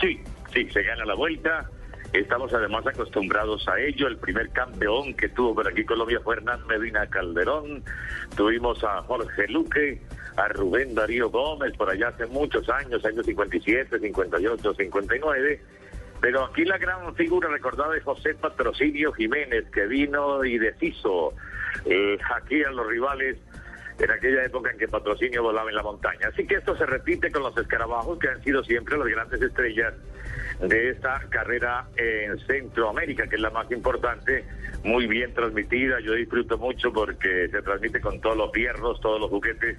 Sí, 0.00 0.20
sí, 0.52 0.68
se 0.70 0.82
gana 0.82 1.04
la 1.04 1.14
vuelta. 1.14 1.70
Estamos 2.12 2.52
además 2.52 2.84
acostumbrados 2.86 3.66
a 3.68 3.78
ello. 3.78 4.08
El 4.08 4.16
primer 4.16 4.50
campeón 4.50 5.14
que 5.14 5.28
tuvo 5.28 5.54
por 5.54 5.68
aquí 5.68 5.84
Colombia 5.84 6.20
fue 6.24 6.36
Hernán 6.36 6.66
Medina 6.66 7.06
Calderón. 7.06 7.84
Tuvimos 8.36 8.82
a 8.82 9.02
Jorge 9.02 9.46
Luque, 9.46 10.02
a 10.36 10.48
Rubén 10.48 10.94
Darío 10.94 11.30
Gómez 11.30 11.72
por 11.76 11.88
allá 11.88 12.08
hace 12.08 12.26
muchos 12.26 12.68
años, 12.68 13.04
años 13.04 13.24
57, 13.24 14.00
58, 14.00 14.74
59. 14.74 15.60
Pero 16.20 16.44
aquí 16.44 16.64
la 16.64 16.78
gran 16.78 17.14
figura 17.14 17.48
recordada 17.48 17.96
es 17.96 18.04
José 18.04 18.34
Patrocinio 18.34 19.12
Jiménez, 19.12 19.64
que 19.72 19.86
vino 19.86 20.44
y 20.44 20.58
deshizo 20.58 21.34
eh, 21.86 22.18
aquí 22.34 22.62
a 22.62 22.70
los 22.70 22.86
rivales 22.86 23.38
en 23.98 24.10
aquella 24.10 24.44
época 24.44 24.70
en 24.70 24.78
que 24.78 24.88
Patrocinio 24.88 25.42
volaba 25.42 25.70
en 25.70 25.76
la 25.76 25.82
montaña. 25.82 26.28
Así 26.28 26.46
que 26.46 26.56
esto 26.56 26.76
se 26.76 26.86
repite 26.86 27.30
con 27.30 27.42
los 27.42 27.56
escarabajos 27.56 28.18
que 28.18 28.28
han 28.28 28.42
sido 28.42 28.62
siempre 28.64 28.96
las 28.96 29.06
grandes 29.06 29.42
estrellas 29.42 29.94
de 30.60 30.90
esta 30.90 31.20
carrera 31.30 31.86
en 31.96 32.38
Centroamérica, 32.40 33.26
que 33.26 33.36
es 33.36 33.42
la 33.42 33.50
más 33.50 33.70
importante, 33.70 34.44
muy 34.84 35.06
bien 35.06 35.32
transmitida. 35.32 36.00
Yo 36.00 36.12
disfruto 36.12 36.58
mucho 36.58 36.92
porque 36.92 37.48
se 37.50 37.62
transmite 37.62 38.00
con 38.00 38.20
todos 38.20 38.36
los 38.36 38.52
fierros, 38.52 39.00
todos 39.00 39.20
los 39.20 39.30
juguetes, 39.30 39.76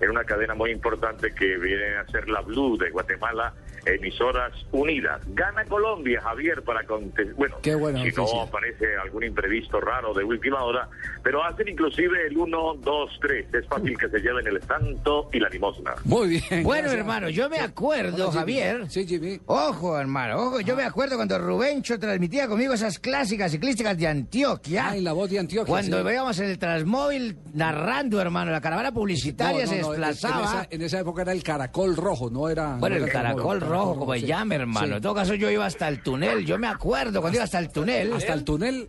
en 0.00 0.10
una 0.10 0.24
cadena 0.24 0.54
muy 0.54 0.70
importante 0.70 1.32
que 1.34 1.56
viene 1.58 1.96
a 1.96 2.06
ser 2.10 2.28
la 2.28 2.40
Blue 2.40 2.76
de 2.76 2.90
Guatemala, 2.90 3.52
emisoras 3.86 4.52
unidas. 4.72 5.20
Gana 5.34 5.64
Colombia, 5.66 6.20
Javier, 6.22 6.62
para 6.62 6.84
contestar. 6.84 7.34
Bueno, 7.36 7.56
Qué 7.62 7.74
buena 7.74 8.02
si 8.02 8.10
no 8.16 8.42
aparece 8.42 8.86
algún 9.02 9.24
imprevisto 9.24 9.80
raro 9.80 10.14
de 10.14 10.24
última 10.24 10.62
hora, 10.64 10.88
pero 11.22 11.44
hacen 11.44 11.68
inclusive 11.68 12.26
el 12.26 12.36
1, 12.36 12.74
2, 12.80 13.18
3. 13.20 13.46
Es 13.54 13.66
fácil 13.66 13.96
que 13.98 14.08
se 14.08 14.18
lleven 14.20 14.46
el 14.46 14.60
santo 14.62 15.28
y 15.32 15.38
la 15.38 15.48
limosna. 15.50 15.94
Muy 16.04 16.28
bien. 16.28 16.62
Bueno, 16.62 16.84
gracias. 16.84 16.94
hermano, 16.94 17.28
yo 17.28 17.48
me 17.50 17.58
acuerdo, 17.60 18.14
Hola, 18.30 18.40
Jimmy. 18.40 18.58
Javier. 18.60 18.90
Sí, 18.90 19.06
Jimmy. 19.06 19.38
Ojo, 19.46 19.98
hermano, 19.98 20.36
ojo, 20.38 20.60
yo 20.60 20.76
me 20.76 20.84
acuerdo 20.84 21.16
cuando 21.16 21.38
Rubencho 21.38 21.98
transmitía 21.98 22.48
conmigo 22.48 22.72
esas 22.74 22.98
clásicas 22.98 23.52
ciclísticas 23.52 23.98
de 23.98 24.06
Antioquia. 24.06 24.90
Ay, 24.90 25.02
la 25.02 25.12
voz 25.12 25.28
de 25.30 25.38
Antioquia. 25.38 25.70
Cuando 25.70 25.98
sí. 25.98 26.02
veíamos 26.04 26.38
en 26.38 26.46
el 26.48 26.58
Transmóvil 26.58 27.36
narrando, 27.52 28.20
hermano, 28.20 28.50
la 28.50 28.60
caravana 28.60 28.92
publicitaria 28.92 29.58
No, 29.58 29.64
no, 29.64 29.68
se 29.68 29.76
en- 29.76 29.83
desplazaba. 29.90 30.38
En, 30.38 30.44
esa, 30.44 30.68
en 30.70 30.82
esa 30.82 31.00
época 31.00 31.22
era 31.22 31.32
el 31.32 31.42
caracol 31.42 31.96
rojo, 31.96 32.30
no 32.30 32.48
era. 32.48 32.76
Bueno, 32.76 32.98
no 32.98 33.04
el 33.04 33.10
caracol 33.12 33.60
rojo, 33.60 33.98
como 33.98 34.14
se 34.14 34.20
sí. 34.20 34.26
llama, 34.26 34.54
hermano. 34.54 34.86
Sí. 34.86 34.92
En 34.94 35.02
todo 35.02 35.14
caso, 35.14 35.34
yo 35.34 35.50
iba 35.50 35.66
hasta 35.66 35.88
el 35.88 36.02
túnel. 36.02 36.44
Yo 36.44 36.58
me 36.58 36.66
acuerdo 36.66 37.20
cuando 37.20 37.36
iba 37.36 37.44
hasta 37.44 37.58
el 37.58 37.70
túnel. 37.70 38.12
Hasta 38.12 38.32
el 38.32 38.44
túnel. 38.44 38.88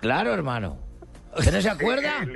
Claro, 0.00 0.32
hermano. 0.32 0.78
¿Usted 1.36 1.52
no 1.52 1.60
se 1.60 1.70
acuerda? 1.70 2.26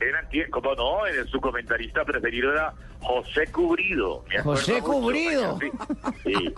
Eh, 0.00 0.04
era, 0.08 0.28
tie- 0.30 0.48
como 0.50 0.74
no, 0.74 1.06
el- 1.06 1.26
su 1.28 1.40
comentarista 1.40 2.04
preferido 2.04 2.52
era 2.52 2.72
José 3.00 3.46
Cubrido. 3.52 4.24
José 4.42 4.72
mucho, 4.80 4.84
Cubrido. 4.84 5.58
Sí. 5.60 5.70
sí. 6.24 6.54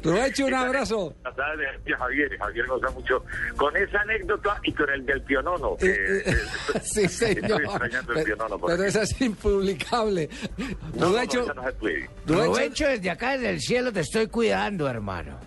Rubencho, 0.02 0.46
un 0.46 0.54
abrazo. 0.54 1.14
Javier, 1.24 2.38
Javier 2.38 2.66
goza 2.66 2.90
mucho 2.90 3.24
con 3.56 3.76
esa 3.76 4.00
anécdota 4.00 4.58
y 4.64 4.72
con 4.72 4.88
el 4.90 5.04
del 5.06 5.22
pionono. 5.22 5.76
que, 5.76 5.90
eh, 5.90 6.22
Sí, 6.82 7.02
Estoy 7.04 7.34
señor. 7.34 7.62
extrañando 7.62 8.12
el 8.12 8.14
Pero, 8.24 8.24
pionono. 8.36 8.58
por 8.58 8.70
pero 8.70 8.82
aquí. 8.82 8.88
esa 8.90 9.02
es 9.02 9.20
impublicable. 9.20 10.28
No. 10.94 11.06
Rubencho, 12.26 12.86
desde 12.86 13.10
acá, 13.10 13.32
desde 13.32 13.50
el 13.50 13.60
cielo, 13.60 13.92
te 13.92 14.00
estoy 14.00 14.26
cuidando, 14.28 14.88
hermano. 14.88 15.38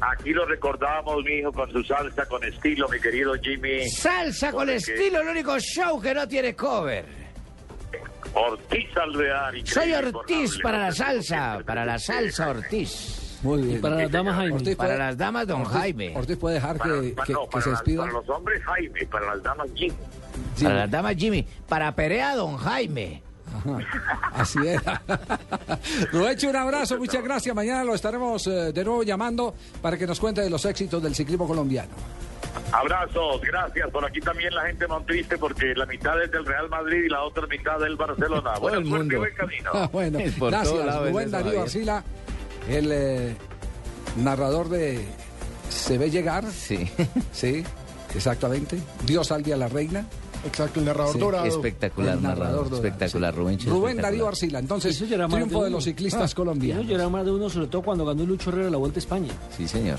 Aquí 0.00 0.32
lo 0.32 0.44
recordamos, 0.46 1.24
mi 1.24 1.38
hijo, 1.38 1.52
con 1.52 1.70
su 1.72 1.82
salsa, 1.82 2.24
con 2.26 2.42
estilo, 2.44 2.88
mi 2.88 3.00
querido 3.00 3.34
Jimmy. 3.42 3.88
Salsa 3.88 4.50
con 4.52 4.60
Porque 4.60 4.76
estilo, 4.76 5.20
el 5.22 5.28
único 5.28 5.58
show 5.58 6.00
que 6.00 6.14
no 6.14 6.26
tiene 6.28 6.54
cover. 6.54 7.04
Ortiz 8.34 8.96
Alvear. 8.96 9.54
Soy 9.66 9.92
Ortiz 9.92 10.58
para 10.62 10.78
la 10.78 10.92
salsa, 10.92 11.60
para 11.66 11.84
la 11.84 11.98
salsa 11.98 12.50
Ortiz. 12.50 13.38
Muy 13.42 13.62
bien. 13.62 13.80
Para 13.80 13.96
las 13.96 14.10
damas, 14.10 14.36
Jaime. 14.36 14.54
Ortiz 14.54 14.76
Para 14.76 14.88
puede- 14.90 14.98
las 14.98 15.16
damas, 15.18 15.46
don 15.46 15.62
Ortiz- 15.62 15.72
Jaime. 15.72 16.16
Ortiz 16.16 16.36
puede 16.36 16.54
dejar 16.56 16.76
Para, 16.76 17.00
que, 17.00 17.08
para- 17.10 17.26
que- 17.26 17.32
no, 17.32 17.42
que 17.44 17.48
para 17.50 17.64
se 17.64 17.70
despida. 17.70 18.00
para 18.02 18.12
los 18.12 18.28
hombres, 18.28 18.64
Jaime, 18.64 19.06
para 19.06 19.26
las 19.34 19.42
damas, 19.42 19.68
Jim. 19.74 19.92
Sí. 20.56 20.64
Para 20.64 20.76
las 20.76 20.90
damas, 20.90 21.16
Jimmy. 21.16 21.46
Para 21.68 21.94
Perea, 21.94 22.34
don 22.36 22.56
Jaime. 22.56 23.22
Ajá, 23.56 23.78
Así 24.34 24.58
era. 24.66 25.00
Rubencho, 26.12 26.48
un 26.50 26.56
abrazo, 26.56 26.98
muchas 26.98 27.22
gracias. 27.22 27.54
Mañana 27.54 27.84
lo 27.84 27.94
estaremos 27.94 28.46
eh, 28.46 28.72
de 28.72 28.84
nuevo 28.84 29.02
llamando 29.02 29.54
para 29.82 29.96
que 29.96 30.06
nos 30.06 30.18
cuente 30.20 30.40
de 30.40 30.50
los 30.50 30.64
éxitos 30.64 31.02
del 31.02 31.14
ciclismo 31.14 31.46
colombiano. 31.46 31.90
Abrazos, 32.72 33.40
gracias. 33.40 33.90
Por 33.90 34.04
aquí 34.04 34.20
también 34.20 34.54
la 34.54 34.66
gente 34.66 34.86
montriste 34.86 35.38
porque 35.38 35.74
la 35.74 35.86
mitad 35.86 36.22
es 36.22 36.30
del 36.30 36.44
Real 36.44 36.68
Madrid 36.68 37.04
y 37.04 37.08
la 37.08 37.22
otra 37.22 37.46
mitad 37.46 37.78
del 37.78 37.96
Barcelona. 37.96 38.52
Todo 38.54 38.60
Buena 38.62 38.78
el 38.78 38.84
mundo. 38.84 39.18
buen 39.18 39.34
camino. 39.34 39.70
Ah, 39.74 39.88
bueno, 39.92 40.18
por 40.38 40.50
gracias. 40.50 40.74
eso, 40.74 41.30
Darío. 41.30 41.62
Arcila, 41.62 42.04
el 42.68 42.88
eh, 42.92 43.36
narrador 44.16 44.68
de 44.68 45.04
Se 45.70 45.98
ve 45.98 46.10
llegar. 46.10 46.44
Sí. 46.50 46.90
Sí, 47.32 47.64
exactamente. 48.14 48.78
Dios 49.04 49.26
salve 49.28 49.52
a 49.54 49.56
la 49.56 49.68
reina. 49.68 50.04
Exacto, 50.46 50.80
el 50.80 50.86
narrador 50.86 51.12
Sí, 51.14 51.18
dorado. 51.18 51.46
Espectacular, 51.46 52.14
El 52.16 52.22
narrador 52.22 52.38
narrador. 52.46 52.64
dorado, 52.70 52.86
Espectacular, 52.86 53.34
Rubén. 53.34 53.58
Rubén 53.66 53.96
Darío 53.98 54.28
Arcila. 54.28 54.58
Entonces, 54.58 54.94
Eso 54.96 55.04
triunfo 55.28 55.64
de 55.64 55.70
los 55.70 55.84
ciclistas 55.84 56.32
Ah, 56.32 56.34
colombianos. 56.36 56.84
Eso 56.86 56.94
era 56.94 57.08
más 57.08 57.24
de 57.24 57.32
uno, 57.32 57.50
sobre 57.50 57.66
todo 57.66 57.82
cuando 57.82 58.04
ganó 58.06 58.24
Lucho 58.24 58.50
Herrera 58.50 58.70
la 58.70 58.76
Vuelta 58.78 58.98
a 58.98 59.00
España. 59.00 59.32
Sí, 59.56 59.66
señor. 59.68 59.98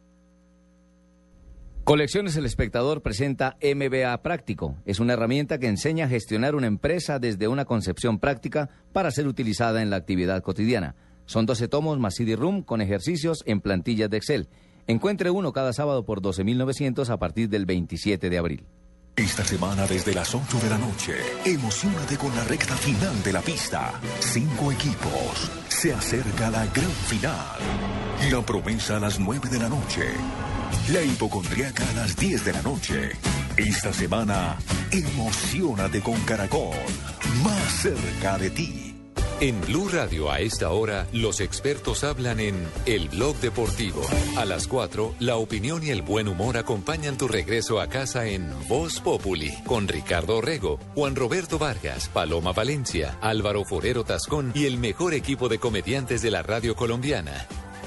Colecciones 1.91 2.37
El 2.37 2.45
Espectador 2.45 3.01
presenta 3.01 3.57
MBA 3.61 4.17
Práctico. 4.23 4.77
Es 4.85 5.01
una 5.01 5.11
herramienta 5.11 5.57
que 5.57 5.67
enseña 5.67 6.05
a 6.05 6.07
gestionar 6.07 6.55
una 6.55 6.67
empresa 6.67 7.19
desde 7.19 7.49
una 7.49 7.65
concepción 7.65 8.17
práctica 8.17 8.69
para 8.93 9.11
ser 9.11 9.27
utilizada 9.27 9.81
en 9.81 9.89
la 9.89 9.97
actividad 9.97 10.41
cotidiana. 10.41 10.95
Son 11.25 11.45
12 11.45 11.67
tomos 11.67 11.99
más 11.99 12.15
CD-ROOM 12.15 12.63
con 12.63 12.79
ejercicios 12.79 13.43
en 13.45 13.59
plantillas 13.59 14.09
de 14.09 14.15
Excel. 14.15 14.47
Encuentre 14.87 15.31
uno 15.31 15.51
cada 15.51 15.73
sábado 15.73 16.05
por 16.05 16.21
12.900 16.21 17.09
a 17.09 17.19
partir 17.19 17.49
del 17.49 17.65
27 17.65 18.29
de 18.29 18.37
abril. 18.37 18.65
Esta 19.17 19.43
semana 19.43 19.85
desde 19.85 20.13
las 20.13 20.33
8 20.33 20.59
de 20.63 20.69
la 20.69 20.77
noche, 20.77 21.15
emocionate 21.43 22.17
con 22.17 22.33
la 22.37 22.45
recta 22.45 22.73
final 22.77 23.21
de 23.21 23.33
la 23.33 23.41
pista. 23.41 23.99
Cinco 24.21 24.71
equipos. 24.71 25.51
Se 25.67 25.91
acerca 25.91 26.49
la 26.51 26.65
gran 26.67 26.89
final. 26.89 27.57
La 28.31 28.41
promesa 28.45 28.95
a 28.95 29.01
las 29.01 29.19
9 29.19 29.49
de 29.49 29.59
la 29.59 29.67
noche. 29.67 30.05
La 30.91 31.01
hipocondriaca 31.01 31.89
a 31.89 31.93
las 31.93 32.15
10 32.15 32.45
de 32.45 32.53
la 32.53 32.61
noche. 32.61 33.11
Esta 33.57 33.93
semana, 33.93 34.57
emocionate 34.91 36.01
con 36.01 36.19
Caracol. 36.21 36.75
Más 37.43 37.71
cerca 37.81 38.37
de 38.37 38.49
ti. 38.49 38.91
En 39.41 39.59
Blue 39.61 39.89
Radio 39.89 40.31
a 40.31 40.39
esta 40.39 40.69
hora, 40.69 41.07
los 41.13 41.39
expertos 41.39 42.03
hablan 42.03 42.39
en 42.39 42.55
El 42.85 43.09
Blog 43.09 43.35
Deportivo. 43.37 44.01
A 44.37 44.45
las 44.45 44.67
4, 44.67 45.15
la 45.19 45.37
opinión 45.37 45.83
y 45.83 45.89
el 45.89 46.03
buen 46.03 46.27
humor 46.27 46.57
acompañan 46.57 47.17
tu 47.17 47.27
regreso 47.27 47.81
a 47.81 47.87
casa 47.87 48.27
en 48.27 48.51
Voz 48.67 48.99
Populi, 48.99 49.51
con 49.65 49.87
Ricardo 49.87 50.37
Orrego, 50.37 50.77
Juan 50.93 51.15
Roberto 51.15 51.57
Vargas, 51.57 52.07
Paloma 52.09 52.51
Valencia, 52.51 53.17
Álvaro 53.19 53.65
Forero 53.65 54.03
Tascón 54.03 54.51
y 54.53 54.65
el 54.65 54.77
mejor 54.77 55.15
equipo 55.15 55.49
de 55.49 55.57
comediantes 55.57 56.21
de 56.21 56.29
la 56.29 56.43
radio 56.43 56.75
colombiana. 56.75 57.47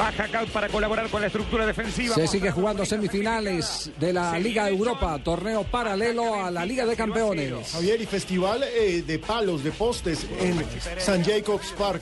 Baja 0.00 0.28
Cal 0.28 0.46
para 0.46 0.66
colaborar 0.70 1.10
con 1.10 1.20
la 1.20 1.26
estructura 1.26 1.66
defensiva. 1.66 2.14
Se 2.14 2.26
sigue 2.26 2.50
jugando 2.50 2.86
semifinales 2.86 3.90
de 4.00 4.14
la 4.14 4.38
Liga 4.38 4.64
de 4.64 4.70
Europa, 4.70 5.18
torneo 5.22 5.62
paralelo 5.64 6.42
a 6.42 6.50
la 6.50 6.64
Liga 6.64 6.86
de 6.86 6.96
Campeones. 6.96 7.70
Javier, 7.70 8.00
y 8.00 8.06
festival 8.06 8.62
eh, 8.62 9.02
de 9.06 9.18
palos, 9.18 9.62
de 9.62 9.72
postes 9.72 10.26
en 10.40 10.64
San 10.96 11.22
Jacobs 11.22 11.74
Park. 11.76 12.00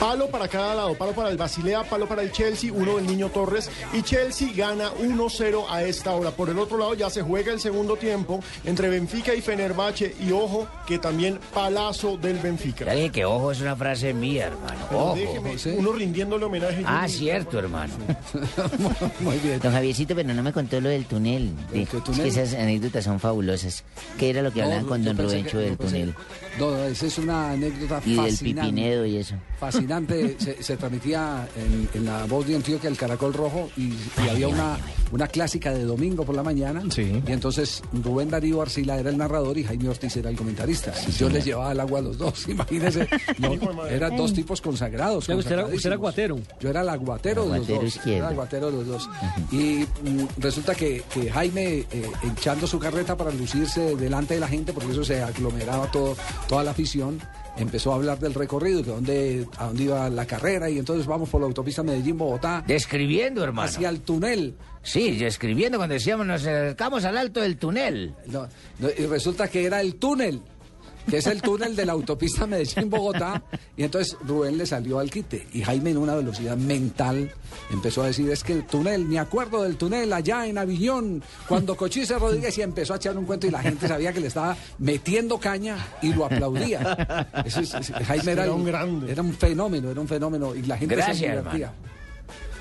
Palo 0.00 0.28
para 0.28 0.48
cada 0.48 0.74
lado, 0.74 0.94
palo 0.98 1.12
para 1.12 1.28
el 1.28 1.36
Basilea, 1.36 1.84
palo 1.84 2.08
para 2.08 2.22
el 2.22 2.32
Chelsea, 2.32 2.72
uno 2.72 2.96
del 2.96 3.06
Niño 3.06 3.28
Torres. 3.28 3.70
Y 3.92 4.02
Chelsea 4.02 4.48
gana 4.52 4.90
1-0 4.94 5.64
a 5.70 5.84
esta 5.84 6.10
hora. 6.10 6.32
Por 6.32 6.50
el 6.50 6.58
otro 6.58 6.76
lado 6.76 6.94
ya 6.94 7.08
se 7.08 7.22
juega 7.22 7.52
el 7.52 7.60
segundo 7.60 7.94
tiempo 7.96 8.40
entre 8.64 8.88
Benfica 8.88 9.32
y 9.32 9.42
Fenerbahce. 9.42 10.12
Y 10.18 10.32
ojo, 10.32 10.66
que 10.88 10.98
también 10.98 11.38
palazo 11.54 12.16
del 12.16 12.40
Benfica. 12.40 12.86
Ya 12.86 12.94
dije 12.94 13.10
que 13.10 13.24
ojo 13.24 13.52
es 13.52 13.60
una 13.60 13.76
frase 13.76 14.12
mía, 14.12 14.46
hermano. 14.48 14.86
Ojo. 14.90 15.14
déjeme, 15.14 15.54
uno 15.78 15.92
rindiéndole 15.92 16.44
homenaje. 16.44 16.82
Ah, 16.84 16.95
cierto, 17.08 17.58
hermano. 17.58 17.94
Muy 19.20 19.38
bien. 19.38 19.58
Don 19.60 19.72
Javiercito, 19.72 20.14
pero 20.14 20.32
no 20.34 20.42
me 20.42 20.52
contó 20.52 20.80
lo 20.80 20.88
del 20.88 21.04
túnel. 21.06 21.50
De- 21.72 21.82
Es 21.82 21.88
que 21.88 22.28
esas 22.28 22.54
anécdotas 22.54 23.04
son 23.04 23.20
fabulosas. 23.20 23.84
¿Qué 24.18 24.30
era 24.30 24.42
lo 24.42 24.52
que 24.52 24.60
No, 24.60 24.66
hablaban 24.66 24.86
con 24.86 25.04
don 25.04 25.16
Rubencho 25.16 25.52
que- 25.58 25.64
del 25.64 25.78
pensé- 25.78 25.90
túnel? 25.90 26.14
No, 26.58 26.84
esa 26.84 27.06
es 27.06 27.18
una 27.18 27.50
anécdota 27.50 28.00
Y 28.04 28.14
del 28.14 28.30
fascinante. 28.30 28.70
pipinedo 28.70 29.06
y 29.06 29.16
eso. 29.16 29.34
Fascinante. 29.58 30.36
se, 30.38 30.62
se 30.62 30.76
transmitía 30.76 31.46
en, 31.56 31.88
en 31.94 32.04
la 32.06 32.24
voz 32.26 32.46
de 32.46 32.56
Antioquia 32.56 32.88
el 32.88 32.96
Caracol 32.96 33.34
Rojo 33.34 33.70
y, 33.76 33.88
y 34.24 34.28
había 34.30 34.48
una, 34.48 34.78
una 35.12 35.28
clásica 35.28 35.72
de 35.72 35.84
domingo 35.84 36.24
por 36.24 36.34
la 36.34 36.42
mañana. 36.42 36.82
Y 36.96 37.32
entonces 37.32 37.82
Rubén 37.92 38.30
Darío 38.30 38.62
Arcila 38.62 38.98
era 38.98 39.10
el 39.10 39.18
narrador 39.18 39.58
y 39.58 39.64
Jaime 39.64 39.88
Ortiz 39.88 40.16
era 40.16 40.30
el 40.30 40.36
comentarista. 40.36 40.92
Yo 41.18 41.28
les 41.28 41.44
llevaba 41.44 41.70
al 41.70 41.80
agua 41.80 41.98
a 41.98 42.02
los 42.02 42.16
dos, 42.18 42.48
imagínense. 42.48 43.06
No, 43.38 43.86
eran 43.86 44.16
dos 44.16 44.32
tipos 44.32 44.60
consagrados. 44.60 45.28
Usted 45.28 45.52
era- 45.52 45.66
usted 45.66 45.86
era 45.86 45.96
guatero. 45.96 46.38
Yo 46.60 46.70
era 46.70 46.82
el 46.86 47.00
aguatero 47.00 47.46
de 47.48 47.58
los 47.58 47.66
dos. 47.68 47.84
izquierdo. 47.84 48.16
Era 48.18 48.26
el 48.28 48.32
aguatero 48.32 48.70
de 48.70 48.72
los 48.72 48.86
dos. 48.86 49.10
Y 49.50 49.86
mm, 50.02 50.26
resulta 50.38 50.74
que, 50.74 51.02
que 51.12 51.30
Jaime, 51.30 51.84
eh, 51.90 52.10
echando 52.32 52.66
su 52.66 52.78
carreta 52.78 53.16
para 53.16 53.30
lucirse 53.30 53.96
delante 53.96 54.34
de 54.34 54.40
la 54.40 54.48
gente, 54.48 54.72
porque 54.72 54.92
eso 54.92 55.04
se 55.04 55.22
aglomeraba 55.22 55.90
todo, 55.90 56.16
toda 56.48 56.64
la 56.64 56.70
afición, 56.70 57.20
empezó 57.56 57.92
a 57.92 57.96
hablar 57.96 58.18
del 58.18 58.34
recorrido, 58.34 58.82
que 58.82 58.90
dónde, 58.90 59.46
a 59.58 59.66
dónde 59.66 59.84
iba 59.84 60.08
la 60.10 60.26
carrera, 60.26 60.68
y 60.70 60.78
entonces 60.78 61.06
vamos 61.06 61.28
por 61.28 61.40
la 61.40 61.46
autopista 61.46 61.82
Medellín-Bogotá. 61.82 62.64
Describiendo, 62.66 63.42
hermano. 63.42 63.68
Hacia 63.68 63.88
el 63.88 64.00
túnel. 64.00 64.54
Sí, 64.82 65.16
describiendo 65.16 65.78
cuando 65.78 65.94
decíamos 65.94 66.26
nos 66.26 66.42
acercamos 66.42 67.04
al 67.04 67.18
alto 67.18 67.40
del 67.40 67.56
túnel. 67.56 68.14
No, 68.26 68.46
no, 68.78 68.88
y 68.96 69.06
resulta 69.06 69.48
que 69.48 69.64
era 69.64 69.80
el 69.80 69.96
túnel, 69.96 70.40
que 71.08 71.18
es 71.18 71.26
el 71.26 71.42
túnel 71.42 71.76
de 71.76 71.86
la 71.86 71.92
autopista 71.92 72.46
Medellín-Bogotá. 72.46 73.42
Y 73.76 73.84
entonces 73.84 74.16
Rubén 74.26 74.56
le 74.58 74.66
salió 74.66 74.98
al 74.98 75.10
quite. 75.10 75.46
Y 75.52 75.62
Jaime, 75.62 75.90
en 75.90 75.98
una 75.98 76.14
velocidad 76.14 76.56
mental, 76.56 77.30
empezó 77.70 78.02
a 78.02 78.06
decir: 78.06 78.30
Es 78.30 78.42
que 78.44 78.52
el 78.52 78.66
túnel, 78.66 79.04
me 79.04 79.18
acuerdo 79.18 79.62
del 79.62 79.76
túnel 79.76 80.12
allá 80.12 80.46
en 80.46 80.58
Avillón, 80.58 81.22
cuando 81.48 81.76
Cochise 81.76 82.18
Rodríguez 82.18 82.56
y 82.58 82.62
empezó 82.62 82.94
a 82.94 82.96
echar 82.96 83.16
un 83.16 83.24
cuento 83.24 83.46
y 83.46 83.50
la 83.50 83.60
gente 83.60 83.86
sabía 83.88 84.12
que 84.12 84.20
le 84.20 84.26
estaba 84.28 84.56
metiendo 84.78 85.38
caña 85.38 85.76
y 86.02 86.12
lo 86.12 86.24
aplaudía. 86.26 87.28
Eso 87.44 87.60
es- 87.60 87.74
es- 87.74 87.92
Jaime 87.92 88.32
era, 88.32 88.44
Era 88.44 88.52
un 88.52 88.64
grande. 88.64 89.12
Era 89.12 89.22
un 89.22 89.32
fenómeno, 89.34 89.90
era 89.90 90.00
un 90.00 90.08
fenómeno. 90.08 90.54
Y 90.54 90.62
la 90.62 90.76
gente 90.78 90.94
se 90.96 91.00
Gracias, 91.02 91.30
divertía. 91.36 91.72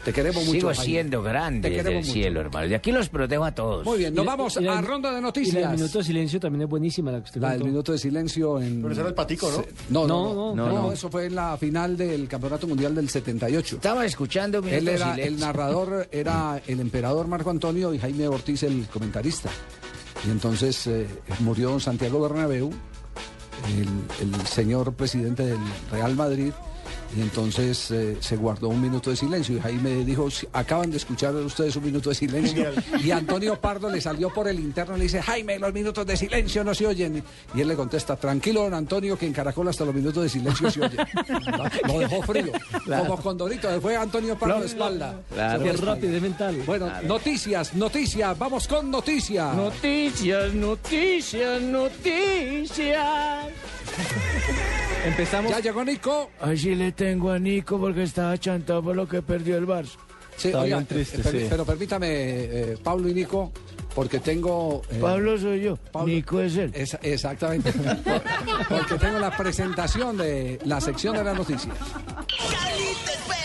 Te 0.06 0.14
queremos 0.14 0.46
mucho. 0.46 0.52
Sigo 0.54 0.68
Jaime. 0.70 0.84
siendo 0.86 1.22
grande 1.24 1.62
Te 1.62 1.70
desde 1.70 1.80
el 1.80 1.84
queremos 1.86 2.08
mucho. 2.08 2.14
cielo, 2.14 2.40
hermano. 2.42 2.68
De 2.70 2.76
aquí 2.76 2.92
los 2.92 3.10
protejo 3.10 3.44
a 3.44 3.52
todos. 3.54 3.86
Muy 3.86 3.98
bien, 3.98 4.14
nos 4.14 4.24
Y 4.24 4.28
vamos 4.28 4.58
y 4.58 4.64
la- 4.64 4.78
a 4.78 4.82
ronda 4.82 5.12
de 5.12 5.18
Y 5.20 5.22
noticias. 5.22 5.54
la 5.56 5.70
del 5.72 5.78
minuto 5.80 5.98
de 5.98 6.04
silencio 6.04 6.40
también 6.40 6.62
es 6.62 6.70
buenísima 6.70 7.12
la 7.12 7.18
que 7.20 7.24
usted 7.26 7.42
La 7.42 7.50
del 7.50 7.58
contó. 7.62 7.72
minuto 7.72 7.92
de 7.92 7.98
silencio 7.98 8.62
en... 8.62 8.82
Pero 8.82 8.92
ese 8.92 9.02
era 9.02 9.10
el 9.10 9.16
patico, 9.16 9.50
¿no? 9.50 9.58
Se- 9.58 9.70
No, 9.90 10.08
no, 10.08 10.08
No, 10.08 10.34
no, 10.34 10.56
no, 10.56 10.68
no, 10.68 10.82
no. 10.84 10.92
eso 10.92 11.10
fue 11.10 11.26
en 11.26 11.36
la 11.36 11.58
final 11.58 11.98
del 11.98 12.28
Campeonato 12.28 12.68
Mundial 12.68 12.94
del 12.94 13.10
78. 13.10 13.76
Estaba 13.78 14.06
escuchando 14.06 14.62
Minuto 14.62 14.78
Él 14.78 14.88
era, 14.88 15.14
Silencio. 15.16 15.26
el 15.26 15.40
narrador 15.40 16.08
era 16.12 16.62
el 16.68 16.80
emperador 16.80 17.28
Marco 17.28 17.50
Antonio 17.50 17.94
y 17.94 17.98
Jaime 17.98 18.28
Ortiz 18.28 18.62
el 18.64 18.86
comentarista. 18.88 19.50
Y 20.26 20.30
entonces 20.30 20.86
eh, 20.88 21.08
murió 21.40 21.72
don 21.72 21.80
Santiago 21.82 22.22
Bernabéu, 22.22 22.72
el, 23.68 23.88
el 24.28 24.48
señor 24.48 24.94
presidente 24.94 25.46
del 25.46 25.58
Real 25.92 26.16
Madrid, 26.16 26.52
y 27.16 27.22
entonces 27.22 27.92
eh, 27.92 28.18
se 28.20 28.36
guardó 28.38 28.70
un 28.70 28.82
minuto 28.82 29.10
de 29.10 29.16
silencio 29.16 29.58
y 29.58 29.60
Jaime 29.60 30.04
dijo, 30.04 30.30
"Sí, 30.30 30.48
acaban 30.54 30.92
de 30.92 30.98
escuchar 30.98 31.34
ustedes 31.36 31.76
un 31.76 31.86
minuto 31.86 32.10
de 32.10 32.16
silencio. 32.16 32.72
Y 33.04 33.12
Antonio 33.12 33.60
Pardo 33.60 33.90
le 33.90 34.02
salió 34.02 34.34
por 34.34 34.48
el 34.48 34.60
interno 34.60 34.96
y 34.96 35.00
le 35.00 35.04
dice, 35.06 35.22
Jaime, 35.22 35.60
los 35.60 35.74
minutos 35.74 36.06
de 36.06 36.18
silencio 36.18 36.64
no 36.64 36.74
se 36.74 36.88
oyen. 36.88 37.24
Y 37.54 37.62
él 37.62 37.68
le 37.68 37.76
contesta, 37.76 38.16
tranquilo, 38.16 38.64
don 38.64 38.74
Antonio, 38.74 39.18
que 39.18 39.26
en 39.26 39.34
Caracol 39.34 39.68
hasta 39.68 39.86
los 39.86 39.94
minutos 39.96 40.24
de 40.24 40.30
silencio 40.30 40.70
se 40.70 40.82
oyen. 40.82 40.98
Lo 41.88 42.00
dejó 42.00 42.22
frío, 42.24 42.52
como 42.86 43.18
Condorito, 43.18 43.70
fue 43.82 43.96
Antonio 43.96 44.38
Pardo 44.38 44.60
de 44.62 44.66
espalda. 44.68 45.20
Claro. 45.34 45.66
Es 45.66 45.80
rápido, 45.80 46.16
es 46.16 46.22
mental. 46.22 46.62
Bueno, 46.66 46.92
noticias, 47.04 47.74
noticias, 47.76 48.38
vamos 48.38 48.68
con 48.68 48.90
noticias. 48.92 49.56
Noticias, 49.56 50.54
noticias, 50.54 51.62
noticias. 51.62 53.46
Empezamos. 55.06 55.52
Ya 55.52 55.60
llegó 55.60 55.84
Nico. 55.84 56.32
Ay, 56.42 56.58
sí 56.58 56.74
le 56.76 56.92
tengo 56.92 57.32
a 57.32 57.40
Nico 57.40 57.80
porque 57.80 58.04
estaba 58.04 58.38
chantado 58.38 58.82
por 58.84 58.96
lo 58.96 59.08
que 59.08 59.22
perdió 59.22 59.58
el 59.58 59.68
Barça. 59.68 59.98
Sí, 60.38 60.48
Está 60.50 60.62
oiga, 60.62 60.78
bien 60.78 60.88
triste, 60.88 61.18
eh, 61.18 61.24
per- 61.24 61.32
sí. 61.40 61.48
pero 61.50 61.64
permítame, 61.66 62.08
eh, 62.10 62.78
Pablo 62.84 63.08
y 63.08 63.14
Nico, 63.14 63.54
porque 63.94 64.20
tengo... 64.20 64.82
eh, 64.92 64.98
Pablo 65.00 65.38
soy 65.40 65.62
yo, 65.62 65.78
Pablo- 65.78 66.14
Nico 66.14 66.42
es 66.42 66.58
él. 66.58 66.74
exactamente. 67.04 67.72
porque 68.70 68.96
tengo 69.00 69.18
la 69.20 69.32
presentación 69.38 70.18
de 70.18 70.60
la 70.66 70.82
sección 70.82 71.16
de 71.16 71.24
las 71.24 71.38
noticias. 71.38 71.74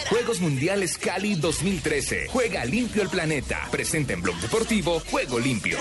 Juegos 0.09 0.41
Mundiales 0.41 0.99
Cali 0.99 1.37
2013. 1.37 2.27
Juega 2.31 2.65
limpio 2.65 3.03
el 3.03 3.09
planeta. 3.09 3.69
Presenta 3.71 4.13
en 4.15 4.23
Blog 4.23 4.35
Deportivo 4.41 4.99
Juego 5.09 5.39
Limpio. 5.39 5.79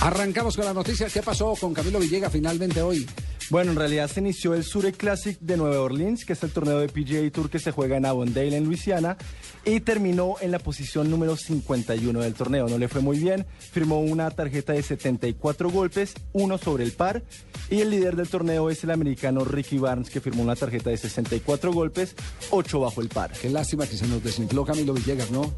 Arrancamos 0.00 0.56
con 0.56 0.64
las 0.64 0.74
noticias. 0.74 1.12
¿Qué 1.12 1.22
pasó 1.22 1.54
con 1.60 1.74
Camilo 1.74 1.98
Villegas 1.98 2.32
finalmente 2.32 2.80
hoy? 2.80 3.06
Bueno, 3.50 3.72
en 3.72 3.78
realidad 3.78 4.08
se 4.08 4.20
inició 4.20 4.54
el 4.54 4.62
Surrey 4.62 4.92
Classic 4.92 5.36
de 5.40 5.56
Nueva 5.56 5.80
Orleans, 5.80 6.24
que 6.24 6.34
es 6.34 6.42
el 6.44 6.52
torneo 6.52 6.78
de 6.78 6.88
PGA 6.88 7.28
Tour 7.32 7.50
que 7.50 7.58
se 7.58 7.72
juega 7.72 7.96
en 7.96 8.06
Avondale, 8.06 8.56
en 8.56 8.64
Luisiana, 8.64 9.16
y 9.64 9.80
terminó 9.80 10.36
en 10.40 10.52
la 10.52 10.60
posición 10.60 11.10
número 11.10 11.36
51 11.36 12.20
del 12.20 12.34
torneo. 12.34 12.68
No 12.68 12.78
le 12.78 12.86
fue 12.86 13.00
muy 13.00 13.18
bien, 13.18 13.44
firmó 13.58 13.98
una 13.98 14.30
tarjeta 14.30 14.72
de 14.72 14.84
74 14.84 15.68
golpes, 15.68 16.14
uno 16.32 16.58
sobre 16.58 16.84
el 16.84 16.92
par, 16.92 17.24
y 17.68 17.80
el 17.80 17.90
líder 17.90 18.14
del 18.14 18.28
torneo 18.28 18.70
es 18.70 18.84
el 18.84 18.92
americano 18.92 19.44
Ricky 19.44 19.78
Barnes, 19.78 20.10
que 20.10 20.20
firmó 20.20 20.44
una 20.44 20.54
tarjeta 20.54 20.90
de 20.90 20.96
64 20.96 21.72
golpes, 21.72 22.14
8 22.50 22.78
bajo 22.78 23.00
el 23.00 23.08
par. 23.08 23.32
Qué 23.32 23.50
lástima 23.50 23.84
que 23.84 23.96
se 23.96 24.06
nos 24.06 24.22
desinfló 24.22 24.64
Camilo 24.64 24.94
Villegas, 24.94 25.32
¿no? 25.32 25.52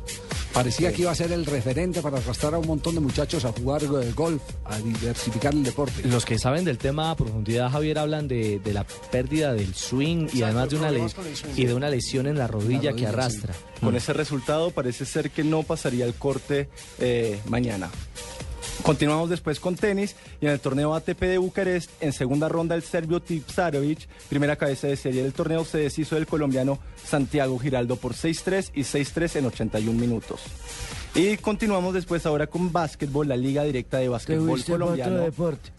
Parecía 0.52 0.92
que 0.92 1.02
iba 1.02 1.10
a 1.10 1.14
ser 1.14 1.32
el 1.32 1.46
referente 1.46 2.02
para 2.02 2.18
arrastrar 2.18 2.54
a 2.54 2.58
un 2.58 2.66
montón 2.66 2.94
de 2.94 3.00
muchachos 3.00 3.44
a 3.46 3.52
jugar 3.52 3.82
eh, 3.82 4.12
golf, 4.14 4.42
a 4.64 4.78
diversificar 4.78 5.54
el 5.54 5.62
deporte. 5.62 6.06
Los 6.06 6.26
que 6.26 6.38
saben 6.38 6.64
del 6.64 6.76
tema 6.76 7.10
a 7.10 7.16
profundidad, 7.16 7.70
Javier, 7.70 7.81
hablan 7.98 8.28
de, 8.28 8.58
de 8.60 8.72
la 8.72 8.84
pérdida 9.10 9.52
del 9.54 9.74
swing 9.74 10.28
y 10.32 10.42
además 10.42 10.70
de 10.70 10.76
una, 10.76 10.90
le- 10.90 11.06
y 11.56 11.64
de 11.64 11.74
una 11.74 11.88
lesión 11.90 12.26
en 12.26 12.38
la 12.38 12.46
rodilla, 12.46 12.90
que 12.90 12.90
rodilla, 12.90 13.08
arrastra. 13.10 13.54
Con 13.80 13.94
Mm. 13.94 13.96
ese 13.96 14.12
resultado 14.12 14.70
parece 14.70 15.04
ser 15.04 15.30
que 15.30 15.44
no 15.44 15.62
pasaría 15.62 16.04
el 16.04 16.14
corte 16.14 16.68
eh, 16.98 17.38
mañana. 17.46 17.90
Continuamos 18.82 19.30
después 19.30 19.60
con 19.60 19.76
tenis 19.76 20.16
y 20.40 20.46
en 20.46 20.52
el 20.52 20.60
torneo 20.60 20.94
ATP 20.94 21.20
de 21.20 21.38
Bucarest, 21.38 21.90
en 22.00 22.12
segunda 22.12 22.48
ronda 22.48 22.74
el 22.74 22.82
serbio 22.82 23.20
Tipsarevic, 23.20 24.08
primera 24.28 24.56
cabeza 24.56 24.88
de 24.88 24.96
serie 24.96 25.22
del 25.22 25.32
torneo, 25.32 25.64
se 25.64 25.78
deshizo 25.78 26.16
del 26.16 26.26
colombiano 26.26 26.80
Santiago 27.04 27.58
Giraldo 27.58 27.94
por 27.96 28.14
6-3 28.14 28.70
y 28.74 28.80
6-3 28.80 29.36
en 29.36 29.46
81 29.46 29.98
minutos. 29.98 30.40
Y 31.14 31.36
continuamos 31.36 31.94
después 31.94 32.26
ahora 32.26 32.48
con 32.48 32.72
básquetbol, 32.72 33.28
la 33.28 33.36
liga 33.36 33.62
directa 33.62 33.98
de 33.98 34.08
básquetbol 34.08 34.48
para 34.48 34.62
otro 34.62 34.78
colombiano. 34.78 35.16
deporte. 35.18 35.70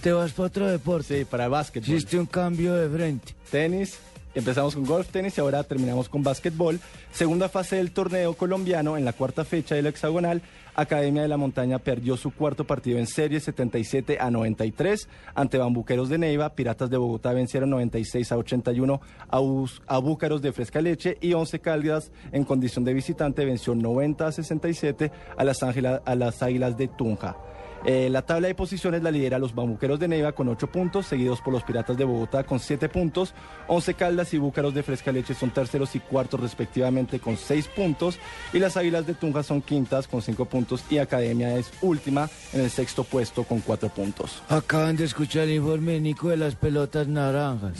Te 0.00 0.12
vas 0.12 0.32
para 0.32 0.46
otro 0.46 0.68
deporte. 0.68 1.18
Sí, 1.18 1.24
para 1.24 1.48
básquetbol. 1.48 1.90
Hiciste 1.90 2.18
un 2.18 2.26
cambio 2.26 2.74
de 2.74 2.88
frente. 2.88 3.34
Tenis. 3.50 3.98
Empezamos 4.34 4.74
con 4.74 4.86
golf, 4.86 5.08
tenis 5.08 5.36
y 5.36 5.40
ahora 5.42 5.62
terminamos 5.62 6.08
con 6.08 6.22
básquetbol. 6.22 6.80
Segunda 7.12 7.50
fase 7.50 7.76
del 7.76 7.90
torneo 7.90 8.32
colombiano 8.34 8.96
en 8.96 9.04
la 9.04 9.12
cuarta 9.12 9.44
fecha 9.44 9.74
del 9.74 9.86
hexagonal. 9.86 10.40
Academia 10.74 11.22
de 11.22 11.28
la 11.28 11.36
Montaña 11.36 11.78
perdió 11.78 12.16
su 12.16 12.30
cuarto 12.30 12.64
partido 12.66 12.98
en 12.98 13.06
serie 13.06 13.40
77 13.40 14.18
a 14.20 14.30
93 14.30 15.08
ante 15.34 15.58
Bambuqueros 15.58 16.08
de 16.08 16.18
Neiva. 16.18 16.54
Piratas 16.54 16.88
de 16.90 16.96
Bogotá 16.96 17.32
vencieron 17.32 17.70
96 17.70 18.32
a 18.32 18.38
81 18.38 19.00
a, 19.28 19.38
Bus- 19.38 19.82
Búcaros 20.02 20.40
de 20.42 20.52
Fresca 20.52 20.80
Leche 20.80 21.18
y 21.20 21.34
11 21.34 21.60
Caldas 21.60 22.10
en 22.32 22.44
condición 22.44 22.84
de 22.84 22.94
visitante 22.94 23.44
venció 23.44 23.74
90 23.74 24.26
a 24.26 24.32
67 24.32 25.10
a 25.36 25.44
las, 25.44 25.62
Ángela- 25.62 26.02
a 26.04 26.14
las 26.14 26.42
Águilas 26.42 26.76
de 26.76 26.88
Tunja. 26.88 27.36
Eh, 27.84 28.08
la 28.10 28.22
tabla 28.22 28.48
de 28.48 28.54
posiciones 28.54 29.02
la 29.02 29.10
lidera 29.10 29.38
los 29.38 29.54
Bambuqueros 29.54 29.98
de 29.98 30.06
Neiva 30.08 30.32
con 30.32 30.48
8 30.48 30.66
puntos, 30.68 31.06
seguidos 31.06 31.40
por 31.40 31.52
los 31.52 31.62
Piratas 31.64 31.96
de 31.96 32.04
Bogotá 32.04 32.44
con 32.44 32.60
7 32.60 32.88
puntos. 32.88 33.34
11 33.66 33.94
Caldas 33.94 34.32
y 34.34 34.38
Búcaros 34.38 34.72
de 34.74 34.82
Fresca 34.82 35.10
Leche 35.12 35.34
son 35.34 35.50
terceros 35.50 35.94
y 35.96 36.00
cuartos 36.00 36.40
respectivamente 36.40 37.18
con 37.18 37.36
6 37.36 37.68
puntos. 37.68 38.18
Y 38.52 38.58
las 38.58 38.76
Águilas 38.76 39.06
de 39.06 39.14
Tunja 39.14 39.42
son 39.42 39.62
quintas 39.62 40.06
con 40.06 40.22
5 40.22 40.44
puntos 40.44 40.84
y 40.90 40.98
Academia 40.98 41.56
es 41.58 41.70
última 41.82 42.28
en 42.52 42.60
el 42.60 42.70
sexto 42.70 43.04
puesto 43.04 43.44
con 43.44 43.60
4 43.60 43.88
puntos. 43.88 44.42
Acaban 44.48 44.96
de 44.96 45.04
escuchar 45.04 45.44
el 45.44 45.54
informe 45.54 45.92
de 45.92 46.00
Nico 46.00 46.28
de 46.28 46.36
las 46.36 46.54
pelotas 46.54 47.08
naranjas. 47.08 47.78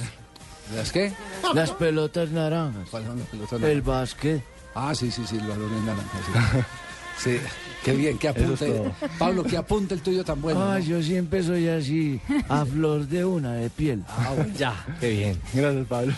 ¿Las 0.74 0.90
qué? 0.90 1.12
Las 1.55 1.70
pelotas 1.72 2.30
naranjas. 2.30 2.88
¿Cuáles 2.90 3.09
son 3.09 3.18
las 3.18 3.28
pelotas 3.28 3.53
El 3.55 3.61
naranjas? 3.61 3.84
básquet. 3.86 4.42
Ah, 4.74 4.94
sí, 4.94 5.11
sí, 5.11 5.22
sí, 5.26 5.36
los 5.36 5.48
balones 5.48 5.82
naranjas. 5.84 6.20
Sí. 6.26 6.59
Sí, 7.22 7.38
qué 7.84 7.92
bien, 7.92 8.18
qué 8.18 8.28
es 8.30 8.36
apunte. 8.36 8.82
Pablo, 9.16 9.44
qué 9.44 9.56
apunte 9.56 9.94
el 9.94 10.02
tuyo 10.02 10.24
tan 10.24 10.42
bueno. 10.42 10.72
Ay, 10.72 10.82
¿no? 10.82 10.88
yo 10.88 11.02
siempre 11.02 11.42
soy 11.44 11.68
así, 11.68 12.20
a 12.48 12.64
flor 12.64 13.06
de 13.06 13.24
una, 13.24 13.52
de 13.52 13.70
piel. 13.70 14.02
Ah, 14.08 14.32
bueno. 14.34 14.52
Ya, 14.58 14.86
qué 14.98 15.10
bien. 15.10 15.40
Gracias, 15.54 15.86
Pablo. 15.86 16.12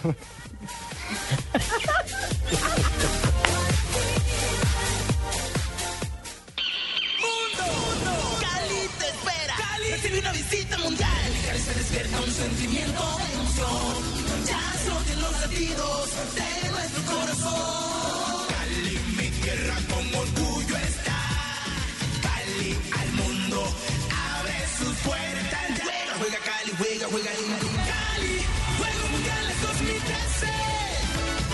Cali 8.41 8.89
te 8.99 9.07
espera. 9.07 9.55
Cali 9.59 9.91
recibe 9.91 10.19
una 10.21 10.33
visita 10.33 10.79
mundial. 10.79 11.33
Cali 11.47 11.59
se 11.61 11.75
despierta 11.75 12.21
un 12.21 12.31
sentimiento 12.31 13.03
de 13.19 13.35
emoción. 13.35 14.47
Ya 14.47 14.73
se 14.83 14.91
oyen 14.91 15.21
los 15.21 15.33
latidos 15.33 16.09
de 16.35 16.71
nuestro 16.71 17.03
corazón. 17.13 17.94
Juega, 27.05 27.11
juega 27.11 27.31
lindo. 27.41 27.67
Cali, 27.87 28.39
Juegos 28.79 29.11
Mundiales 29.11 29.63
2013. 29.63 30.47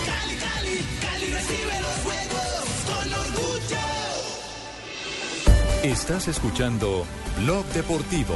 Cali, 0.05 0.35
Cali, 0.35 0.77
Cali 1.01 1.25
recibe 1.33 1.75
los 1.81 1.95
juegos 2.03 2.63
con 2.87 3.13
orgullo. 3.13 3.83
Estás 5.83 6.27
escuchando 6.27 7.05
Blog 7.39 7.65
Deportivo. 7.73 8.35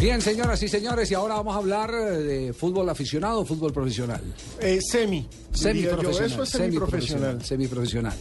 Bien, 0.00 0.20
señoras 0.20 0.62
y 0.62 0.68
señores, 0.68 1.10
y 1.10 1.14
ahora 1.14 1.36
vamos 1.36 1.54
a 1.54 1.58
hablar 1.58 1.90
eh, 1.94 2.18
de 2.18 2.52
fútbol 2.52 2.88
aficionado 2.90 3.40
o 3.40 3.44
fútbol 3.44 3.72
profesional. 3.72 4.22
Eh, 4.60 4.80
semi. 4.82 5.26
diría 5.52 5.96
yo. 5.96 6.12
Semiprofesional. 6.12 6.30
Eso 6.30 6.42
es 6.42 6.48
semiprofesional. 6.50 7.44
Semiprofesional. 7.44 8.16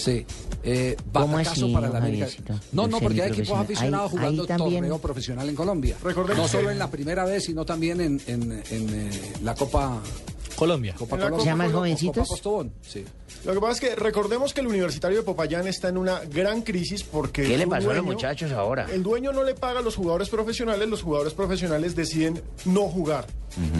Sí. 0.00 0.24
Eh, 0.62 0.96
¿Cómo 1.12 1.38
así, 1.38 1.72
para 1.72 1.88
la 1.88 1.98
América. 1.98 2.26
No, 2.72 2.86
no, 2.86 2.98
porque 3.00 3.22
hay 3.22 3.30
equipos 3.30 3.58
aficionados 3.58 4.10
jugando 4.10 4.46
también- 4.46 4.80
torneo 4.80 4.98
profesional 4.98 5.48
en 5.48 5.54
Colombia. 5.54 5.96
Recordemos 6.02 6.42
no 6.44 6.48
solo 6.48 6.70
en 6.70 6.78
la 6.78 6.90
primera 6.90 7.24
vez, 7.24 7.44
sino 7.44 7.64
también 7.64 8.00
en, 8.00 8.20
en, 8.26 8.52
en, 8.70 8.88
eh, 8.90 9.10
la 9.42 9.54
Copa 9.54 10.00
Colombia. 10.60 10.94
Copa 10.96 11.16
Colombia. 11.16 11.40
¿Se 11.40 11.46
llaman 11.50 11.66
Copa- 11.68 11.78
jovencitos? 11.78 12.14
Copa 12.16 12.28
Postobón, 12.28 12.72
sí. 12.82 13.04
Lo 13.44 13.54
que 13.54 13.60
pasa 13.60 13.72
es 13.72 13.80
que 13.80 13.94
recordemos 13.96 14.52
que 14.54 14.60
el 14.60 14.66
Universitario 14.66 15.18
de 15.18 15.22
Popayán 15.24 15.66
está 15.66 15.88
en 15.88 15.96
una 15.96 16.20
gran 16.20 16.62
crisis 16.62 17.02
porque. 17.02 17.42
¿Qué 17.42 17.56
le 17.58 17.66
pasó 17.66 17.90
a 17.90 17.94
los 17.94 18.04
muchachos 18.04 18.52
ahora? 18.52 18.86
El 18.92 19.02
dueño 19.02 19.32
no 19.32 19.42
le 19.44 19.54
paga 19.54 19.80
a 19.80 19.82
los 19.82 19.96
jugadores 19.96 20.28
profesionales, 20.28 20.88
los 20.88 21.02
jugadores 21.02 21.34
profesionales 21.34 21.96
deciden 21.96 22.40
no 22.66 22.82
jugar. 22.82 23.26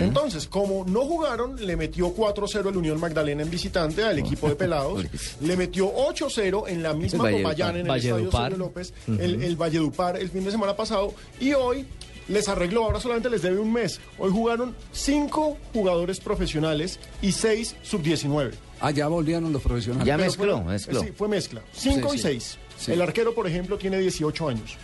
Entonces, 0.00 0.48
como 0.48 0.84
no 0.84 1.02
jugaron, 1.02 1.54
le 1.64 1.76
metió 1.76 2.12
4-0 2.12 2.70
el 2.70 2.76
Unión 2.76 2.98
Magdalena 2.98 3.42
en 3.42 3.50
visitante 3.50 4.02
al 4.02 4.18
equipo 4.18 4.48
de 4.48 4.56
Pelados, 4.56 5.04
le 5.40 5.56
metió 5.56 5.92
8-0 5.94 6.64
en 6.68 6.82
la 6.82 6.92
misma 6.92 7.28
El 7.28 7.44
Valledupar. 7.44 7.52
Popayán 7.52 7.70
en 7.76 7.76
el 7.76 7.96
Estadio 7.96 8.14
Valledupar. 8.14 8.42
Sergio 8.50 8.58
López, 8.66 8.94
Ujú. 9.06 9.20
el, 9.20 9.42
el 9.44 9.56
Valledupar 9.56 10.16
el 10.16 10.28
fin 10.30 10.44
de 10.44 10.50
semana 10.50 10.74
pasado, 10.74 11.14
y 11.38 11.52
hoy 11.52 11.86
les 12.30 12.48
arregló, 12.48 12.84
ahora 12.84 13.00
solamente 13.00 13.28
les 13.30 13.42
debe 13.42 13.58
un 13.58 13.72
mes. 13.72 14.00
Hoy 14.18 14.30
jugaron 14.30 14.74
5 14.92 15.56
jugadores 15.72 16.20
profesionales 16.20 16.98
y 17.22 17.32
6 17.32 17.76
sub-19. 17.82 18.52
Ah, 18.80 18.90
ya 18.92 19.08
volvieron 19.08 19.52
los 19.52 19.60
profesionales. 19.60 20.06
Ya 20.06 20.16
Pero 20.16 20.26
mezcló, 20.26 20.62
fue- 20.62 20.72
mezcló. 20.72 21.00
Sí, 21.02 21.12
fue 21.14 21.28
mezcla. 21.28 21.62
5 21.72 22.08
Sí, 22.10 22.14
y 22.14 22.18
sí. 22.18 22.22
6. 22.22 22.58
Sí. 22.78 22.92
El 22.92 23.02
arquero, 23.02 23.34
por 23.34 23.46
ejemplo, 23.46 23.76
tiene 23.76 23.98
18 23.98 24.48
años. 24.48 24.78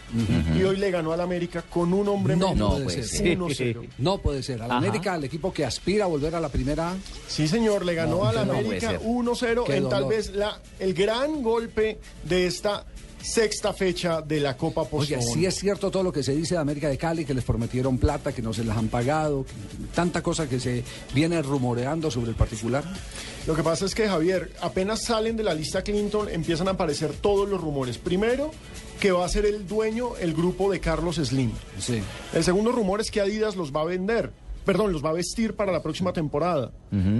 Y 0.54 0.62
hoy 0.64 0.76
le 0.76 0.90
ganó 0.90 1.12
al 1.12 1.20
América 1.22 1.62
con 1.62 1.94
un 1.94 2.06
hombre 2.08 2.36
No, 2.36 2.50
menos. 2.52 2.82
puede 2.82 3.02
ser. 3.02 3.38
1-0. 3.38 3.86
No 3.98 4.18
puede 4.18 4.42
ser. 4.42 4.60
Al 4.60 4.70
Ajá. 4.70 4.76
América, 4.76 5.14
al 5.14 5.24
equipo 5.24 5.50
que 5.50 5.64
aspira 5.64 6.04
a 6.04 6.08
volver 6.08 6.34
a 6.34 6.40
la 6.40 6.50
primera. 6.50 6.94
Sí, 7.26 7.48
señor, 7.48 7.86
le 7.86 7.94
ganó 7.94 8.16
No, 8.18 8.24
al 8.28 8.46
no 8.46 8.52
América 8.52 8.90
ser. 8.90 9.00
1-0 9.00 9.64
Qué 9.64 9.76
en 9.76 9.88
tal 9.88 10.04
vez 10.08 10.34
la, 10.34 10.60
el 10.78 10.92
gran 10.92 11.42
golpe 11.42 11.98
de 12.24 12.46
esta 12.46 12.84
sexta 13.26 13.72
fecha 13.72 14.22
de 14.22 14.40
la 14.40 14.56
Copa 14.56 14.82
Oye, 14.82 14.90
Postobón. 15.16 15.34
sí 15.34 15.46
es 15.46 15.54
cierto 15.56 15.90
todo 15.90 16.02
lo 16.02 16.12
que 16.12 16.22
se 16.22 16.34
dice 16.34 16.54
de 16.54 16.60
América 16.60 16.88
de 16.88 16.96
Cali, 16.96 17.24
que 17.24 17.34
les 17.34 17.44
prometieron 17.44 17.98
plata, 17.98 18.32
que 18.32 18.42
no 18.42 18.52
se 18.52 18.64
las 18.64 18.76
han 18.76 18.88
pagado, 18.88 19.44
tanta 19.94 20.22
cosa 20.22 20.48
que 20.48 20.60
se 20.60 20.84
viene 21.14 21.42
rumoreando 21.42 22.10
sobre 22.10 22.30
el 22.30 22.36
particular. 22.36 22.84
Lo 23.46 23.54
que 23.54 23.62
pasa 23.62 23.84
es 23.84 23.94
que, 23.94 24.08
Javier, 24.08 24.52
apenas 24.60 25.04
salen 25.04 25.36
de 25.36 25.44
la 25.44 25.54
lista 25.54 25.82
Clinton, 25.82 26.28
empiezan 26.28 26.68
a 26.68 26.72
aparecer 26.72 27.12
todos 27.12 27.48
los 27.48 27.60
rumores. 27.60 27.98
Primero, 27.98 28.50
que 29.00 29.12
va 29.12 29.24
a 29.24 29.28
ser 29.28 29.46
el 29.46 29.66
dueño 29.66 30.16
el 30.16 30.32
grupo 30.34 30.70
de 30.70 30.80
Carlos 30.80 31.16
Slim. 31.16 31.52
Sí. 31.78 32.02
El 32.32 32.44
segundo 32.44 32.72
rumor 32.72 33.00
es 33.00 33.10
que 33.10 33.20
Adidas 33.20 33.56
los 33.56 33.72
va 33.72 33.82
a 33.82 33.84
vender. 33.84 34.30
Perdón, 34.66 34.92
los 34.92 35.02
va 35.02 35.10
a 35.10 35.12
vestir 35.12 35.54
para 35.54 35.70
la 35.70 35.80
próxima 35.80 36.12
temporada. 36.12 36.72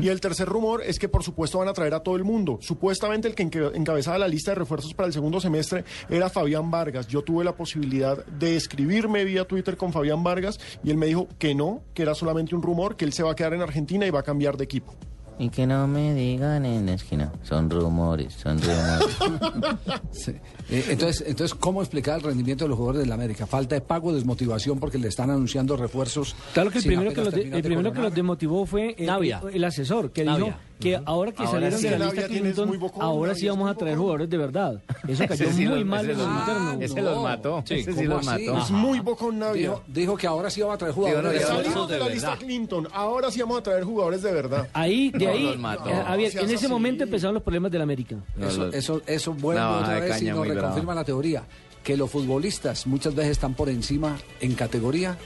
Y 0.03 0.09
el 0.09 0.21
tercer 0.21 0.49
rumor 0.49 0.83
es 0.85 0.99
que 0.99 1.09
por 1.09 1.23
supuesto 1.23 1.59
van 1.59 1.69
a 1.69 1.73
traer 1.73 1.95
a 1.95 2.01
todo 2.01 2.17
el 2.17 2.25
mundo. 2.25 2.59
Supuestamente 2.61 3.29
el 3.29 3.35
que 3.37 3.71
encabezaba 3.75 4.19
la 4.19 4.27
lista 4.27 4.51
de 4.51 4.57
refuerzos 4.57 4.95
para 4.95 5.07
el 5.07 5.13
segundo 5.13 5.41
semestre 5.41 5.85
era 6.11 6.29
Fabián 6.29 6.71
Vargas. 6.73 7.07
Yo 7.07 7.23
tuve 7.23 7.45
la 7.45 7.55
posibilidad 7.55 8.27
de 8.27 8.57
escribirme 8.57 9.25
vía 9.25 9.45
Twitter 9.45 9.77
con 9.77 9.93
Fabián 9.93 10.25
Vargas 10.25 10.59
y 10.83 10.91
él 10.91 10.97
me 10.97 11.07
dijo 11.07 11.29
que 11.39 11.55
no, 11.55 11.83
que 11.95 12.03
era 12.03 12.17
solamente 12.17 12.55
un 12.57 12.63
rumor, 12.63 12.97
que 12.97 13.05
él 13.05 13.13
se 13.13 13.23
va 13.23 13.31
a 13.31 13.37
quedar 13.37 13.55
en 13.55 13.63
Argentina 13.63 14.05
y 14.07 14.11
va 14.11 14.21
a 14.21 14.25
cambiar 14.25 14.57
de 14.57 14.65
equipo. 14.65 14.93
Y 15.39 15.51
que 15.51 15.67
no 15.67 15.87
me 15.87 16.15
digan 16.15 16.65
en 16.65 16.87
la 16.87 16.95
esquina. 16.95 17.31
Son 17.43 17.71
rumores, 17.71 18.33
son 18.35 18.59
rumores. 18.61 19.17
Sí. 20.11 20.35
Eh, 20.71 20.85
entonces, 20.89 21.25
entonces, 21.27 21.57
¿cómo 21.59 21.81
explicar 21.83 22.17
el 22.17 22.23
rendimiento 22.23 22.65
de 22.65 22.69
los 22.71 22.77
jugadores 22.79 23.03
del 23.03 23.13
América? 23.13 23.47
Falta 23.47 23.75
de 23.75 23.81
pago, 23.81 24.13
desmotivación 24.13 24.79
porque 24.81 24.99
le 24.99 25.09
están 25.09 25.31
anunciando 25.31 25.77
refuerzos. 25.77 26.35
Claro 26.55 26.71
que 26.71 26.79
el 26.79 26.85
primero 26.85 27.13
que, 27.13 27.25
los, 27.25 27.33
de- 27.35 27.43
el 27.43 27.51
de 27.51 27.63
primero 27.63 27.93
que 27.93 28.01
los 28.01 28.15
desmotivó 28.15 28.67
fue 28.67 28.95
el, 28.99 29.07
Navia. 29.07 29.41
el 29.53 29.65
asesor, 29.65 30.11
que 30.11 30.25
Navia. 30.25 30.45
dijo 30.47 30.57
que 30.79 31.01
ahora 31.07 31.33
que 31.33 31.39
Ahora 31.43 31.53
salieron 31.53 31.79
sí. 31.81 31.89
de 31.89 31.99
la 31.99 32.05
lista 32.13 32.27
Clinton, 32.29 32.79
bocón, 32.79 33.03
ahora 33.03 33.35
sí 33.35 33.49
vamos 33.49 33.71
a 33.71 33.75
traer 33.75 33.97
jugadores 33.97 34.29
de 34.29 34.37
verdad. 34.37 34.83
Eso 35.09 35.25
cayó 35.27 35.51
sí 35.51 35.65
muy 35.67 35.79
los- 35.79 35.87
mal 35.87 36.11
en 36.11 36.19
los 36.19 36.27
los- 36.27 36.39
internos. 36.39 36.77
ese 36.83 37.03
los 37.03 37.23
mató. 37.23 37.63
Sí, 37.67 37.75
Ese 37.75 37.93
sí 37.93 37.99
¿cómo 38.05 38.09
los 38.17 38.29
así? 38.29 38.47
mató. 38.47 38.63
Es 38.65 38.71
muy 38.73 39.01
bocón 39.01 39.39
Navia. 39.39 39.61
Dijo, 39.71 39.83
dijo 39.87 40.17
que 40.19 40.27
ahora 40.27 40.51
sí 40.51 40.61
va 40.61 40.75
a 40.75 40.77
traer 40.79 40.93
jugadores. 40.95 41.43
Salimos 41.43 41.65
Salimos 41.65 41.89
de 41.89 41.99
la 41.99 42.09
lista 42.11 42.37
Clinton. 42.37 42.89
Ahora 42.93 43.31
sí 43.31 43.41
vamos 43.41 43.59
a 43.59 43.63
traer 43.63 43.85
jugadores 43.85 44.21
de 44.23 44.33
verdad. 44.33 44.69
Ahí, 44.75 45.11
de 45.13 45.25
No, 45.25 45.31
ahí, 45.31 45.47
eh, 45.47 46.03
Javier, 46.07 46.33
en 46.37 46.45
ese 46.47 46.55
así. 46.57 46.69
momento 46.69 47.05
empezaron 47.05 47.33
los 47.35 47.43
problemas 47.43 47.73
del 47.73 47.81
América. 47.81 48.17
Eso, 48.39 48.69
eso, 48.71 49.01
eso 49.07 49.33
vuelve 49.33 49.63
otra 49.63 49.95
de 49.95 50.01
vez 50.03 50.11
y 50.23 50.27
caña 50.27 50.35
reconfirma 50.57 50.95
la 50.95 51.05
teoría 51.05 51.45
que 51.83 51.97
los 51.97 52.11
futbolistas 52.11 52.87
muchas 52.87 53.15
veces 53.15 53.33
están 53.33 53.55
por 53.55 53.69
encima 53.69 54.19
en 54.41 54.55
categoría 54.55 55.17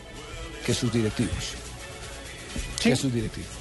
que 0.67 0.75
sus 0.75 0.93
directivos. 0.93 1.55
Que 2.83 2.95
sus 2.95 3.13
directivos. 3.13 3.60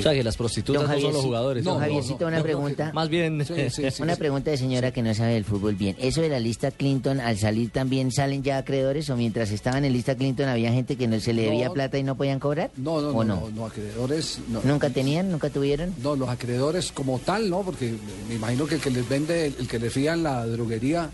O 0.00 0.02
sea, 0.02 0.12
que 0.12 0.22
las 0.24 0.36
prostitutas 0.36 0.82
Don 0.82 0.90
no 0.92 1.00
son 1.00 1.12
los 1.12 1.22
jugadores. 1.22 1.64
Don 1.64 1.74
¿no? 1.74 1.80
Javiercito, 1.80 2.26
una 2.26 2.42
pregunta. 2.42 2.90
Más 2.94 3.08
bien... 3.08 3.44
una 4.00 4.16
pregunta 4.16 4.50
de 4.50 4.56
señora 4.56 4.90
que 4.90 5.02
no 5.02 5.14
sabe 5.14 5.34
del 5.34 5.44
fútbol 5.44 5.74
bien. 5.74 5.96
¿Eso 5.98 6.20
de 6.20 6.28
la 6.28 6.40
lista 6.40 6.70
Clinton, 6.70 7.20
al 7.20 7.38
salir 7.38 7.70
también 7.70 8.10
salen 8.12 8.42
ya 8.42 8.58
acreedores 8.58 9.08
o 9.10 9.16
mientras 9.16 9.50
estaban 9.50 9.84
en 9.84 9.92
lista 9.92 10.14
Clinton 10.14 10.48
había 10.48 10.72
gente 10.72 10.96
que 10.96 11.06
no 11.06 11.18
se 11.20 11.32
le 11.32 11.42
debía 11.42 11.68
No. 11.68 11.74
plata 11.74 11.98
y 11.98 12.02
no 12.02 12.16
podían 12.16 12.38
cobrar? 12.38 12.70
No, 12.76 13.00
no, 13.00 13.08
¿O 13.08 13.24
no, 13.24 13.40
no, 13.40 13.50
no, 13.50 13.66
acreedores. 13.66 14.38
No. 14.48 14.60
¿Nunca 14.64 14.90
tenían? 14.90 15.30
¿Nunca 15.30 15.50
tuvieron? 15.50 15.94
No, 16.02 16.16
los 16.16 16.28
acreedores 16.28 16.92
como 16.92 17.18
tal, 17.18 17.50
¿no? 17.50 17.62
Porque 17.62 17.92
me 18.28 18.34
imagino 18.34 18.66
que 18.66 18.76
el 18.76 18.80
que 18.80 18.90
les 18.90 19.08
vende, 19.08 19.46
el 19.46 19.68
que 19.68 19.78
le 19.78 19.90
fía 19.90 20.14
en 20.14 20.22
la 20.22 20.46
droguería, 20.46 21.10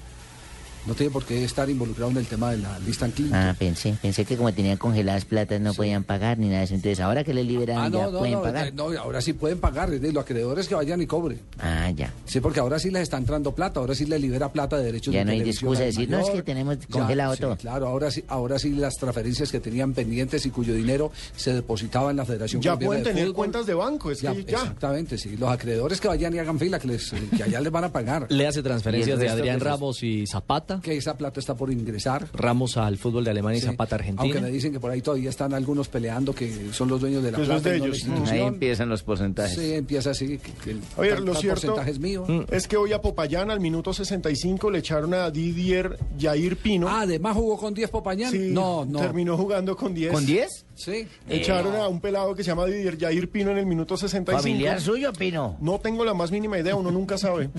no 0.89 0.95
tiene 0.95 1.13
por 1.13 1.25
qué 1.25 1.45
estar 1.45 1.69
involucrado 1.71 2.11
en 2.11 2.17
el 2.17 2.27
tema 2.27 2.51
de 2.51 2.59
la 2.59 2.79
lista 2.81 3.07
Clinton. 3.09 3.39
Ah, 3.39 3.55
pensé, 3.59 3.95
pensé 4.01 4.25
que 4.25 4.37
como 4.37 4.53
tenían 4.53 4.77
congeladas 4.79 5.25
platas 5.25 5.61
no 5.61 5.75
podían 5.75 6.03
pagar 6.05 6.39
ni 6.39 6.47
nada 6.47 6.59
de 6.61 6.65
eso. 6.65 6.75
Entonces 6.75 7.01
ahora 7.01 7.23
que 7.25 7.35
les 7.35 7.47
liberan 7.47 7.79
Ah, 7.79 7.85
ya 7.85 8.05
no, 8.07 8.11
no, 8.11 8.19
pueden 8.19 8.35
no, 8.35 8.43
pagar. 8.43 8.67
eh, 8.69 8.73
no, 8.75 8.85
ahora 8.99 9.21
sí 9.21 9.33
pueden 9.35 9.61
pagar, 9.61 9.93
es 9.93 10.01
decir, 10.01 10.15
los 10.15 10.23
acreedores 10.25 10.67
que 10.67 10.75
vayan 10.75 11.01
y 11.03 11.07
cobren. 11.07 11.41
Ah, 11.59 11.91
ya. 11.91 12.13
Sí, 12.25 12.41
porque 12.41 12.61
ahora 12.61 12.79
sí 12.79 12.91
les 12.91 13.03
está 13.03 13.17
entrando 13.19 13.55
plata, 13.55 13.81
ahora 13.81 13.95
sí 13.95 14.07
les 14.07 14.21
libera 14.21 14.51
plata 14.51 14.77
de 14.79 14.85
derechos 14.85 15.13
Ya 15.13 15.21
de 15.21 15.25
no 15.27 15.31
hay 15.33 15.41
excusa 15.43 15.81
de 15.81 15.87
decir, 15.87 16.09
no, 16.11 16.21
es 16.21 16.31
que 16.31 16.43
tenemos 16.43 16.79
Ya, 16.81 16.87
congelado 16.89 17.35
sí, 17.35 17.41
todo. 17.43 17.57
Claro, 17.57 17.87
ahora 17.89 18.11
sí, 18.11 18.25
ahora 18.29 18.59
sí 18.59 18.71
las 18.73 18.95
transferencias 18.97 19.53
que 19.53 19.61
tenían 19.61 19.93
pendientes 19.93 20.47
y 20.47 20.51
cuyo 20.51 20.75
dinero 20.75 21.13
se 21.37 21.53
depositaba 21.55 22.11
en 22.11 22.17
la 22.17 22.25
Federación 22.25 22.63
Ya 22.63 22.71
Colombiana 22.73 22.89
pueden 22.89 23.05
de 23.05 23.11
tener 23.11 23.25
Fútbol. 23.27 23.35
cuentas 23.37 23.67
de 23.67 23.75
banco, 23.75 24.11
es 24.11 24.21
Ya, 24.23 24.33
que 24.35 24.45
ya. 24.45 24.59
Exactamente, 24.59 25.19
sí. 25.19 25.37
Los 25.37 25.51
acreedores 25.51 26.01
que 26.01 26.09
vayan 26.09 26.35
y 26.35 26.39
hagan 26.39 26.59
fila, 26.59 26.79
que, 26.79 26.89
les, 26.89 27.11
que 27.37 27.43
allá 27.43 27.61
les 27.61 27.71
van 27.73 27.85
a 27.85 27.93
pagar. 27.93 28.27
Le 28.31 28.47
hace 28.47 28.63
transferencias 28.63 29.19
de 29.19 29.29
Adrián 29.29 29.61
Ramos 29.61 30.03
y 30.03 30.27
Zapata. 30.27 30.78
Que 30.83 30.97
esa 30.97 31.17
plata 31.17 31.41
está 31.41 31.57
por 31.57 31.71
ingresar. 31.73 32.29
Ramos 32.33 32.77
al 32.77 32.97
fútbol 32.99 33.25
de 33.25 33.31
Alemania 33.31 33.59
y 33.59 33.61
Sí. 33.61 33.67
Zapata 33.67 33.97
a 33.97 33.99
Aunque 33.99 34.13
Argentina. 34.21 34.41
me 34.41 34.51
dicen 34.51 34.73
que 34.73 34.81
por 34.81 34.91
ahí 34.91 35.01
todavía 35.03 35.31
están 35.31 35.53
algunos 35.55 35.89
peleando 35.89 36.35
que 36.35 36.73
son 36.73 36.89
los 36.89 37.01
dueños 37.01 37.23
de 37.23 37.33
la 37.33 37.39
plata. 37.39 37.61
de 37.71 37.77
y 37.77 37.81
no 37.81 37.87
la 37.87 37.93
ellos. 37.93 37.99
institución. 38.05 38.37
Ahí 38.37 38.43
empiezan 38.47 38.89
los 38.89 39.03
porcentajes. 39.03 39.59
Sí, 39.59 39.73
empieza 39.75 40.11
así. 40.11 40.39
Que, 40.39 40.53
que 40.53 40.71
el 40.73 40.81
Oye, 40.97 41.11
tal- 41.15 41.25
lo 41.25 41.33
tal 41.33 41.41
cierto 41.43 41.61
porcentaje 41.67 41.91
es 41.91 41.99
mío. 41.99 42.25
es 42.51 42.69
que 42.69 42.77
hoy 42.77 42.93
a 42.93 43.01
Popayán 43.01 43.51
al 43.51 43.61
minuto 43.61 43.93
65 43.93 44.71
le 44.71 44.79
echaron 44.79 45.15
a 45.15 45.31
Didier 45.31 45.99
Jair 46.19 46.57
Pino. 46.57 46.89
Ah, 46.89 47.03
además 47.03 47.35
jugó 47.37 47.57
con 47.59 47.75
10 47.75 47.91
Popayán. 47.91 48.31
Sí, 48.31 48.51
no, 48.51 48.85
no. 48.85 49.01
terminó 49.01 49.37
jugando 49.37 49.77
con 49.77 49.95
10. 49.95 50.13
¿Con 50.13 50.25
10? 50.27 50.65
Sí. 50.79 51.09
Echaron 51.29 51.75
a 51.75 51.89
un 51.89 52.01
pelado 52.01 52.37
que 52.37 52.45
se 52.45 52.51
llama 52.51 52.65
Didier 52.67 52.97
Jair 52.97 53.29
Pino 53.29 53.51
en 53.51 53.59
el 53.59 53.67
minuto 53.67 53.97
65. 53.97 54.41
¿Familiar 54.41 54.81
suyo, 54.81 55.13
Pino? 55.13 55.57
No 55.61 55.81
tengo 55.81 56.05
la 56.05 56.15
más 56.15 56.31
mínima 56.31 56.57
idea, 56.57 56.77
uno 56.77 56.93
nunca 56.93 57.19
sabe. 57.19 57.51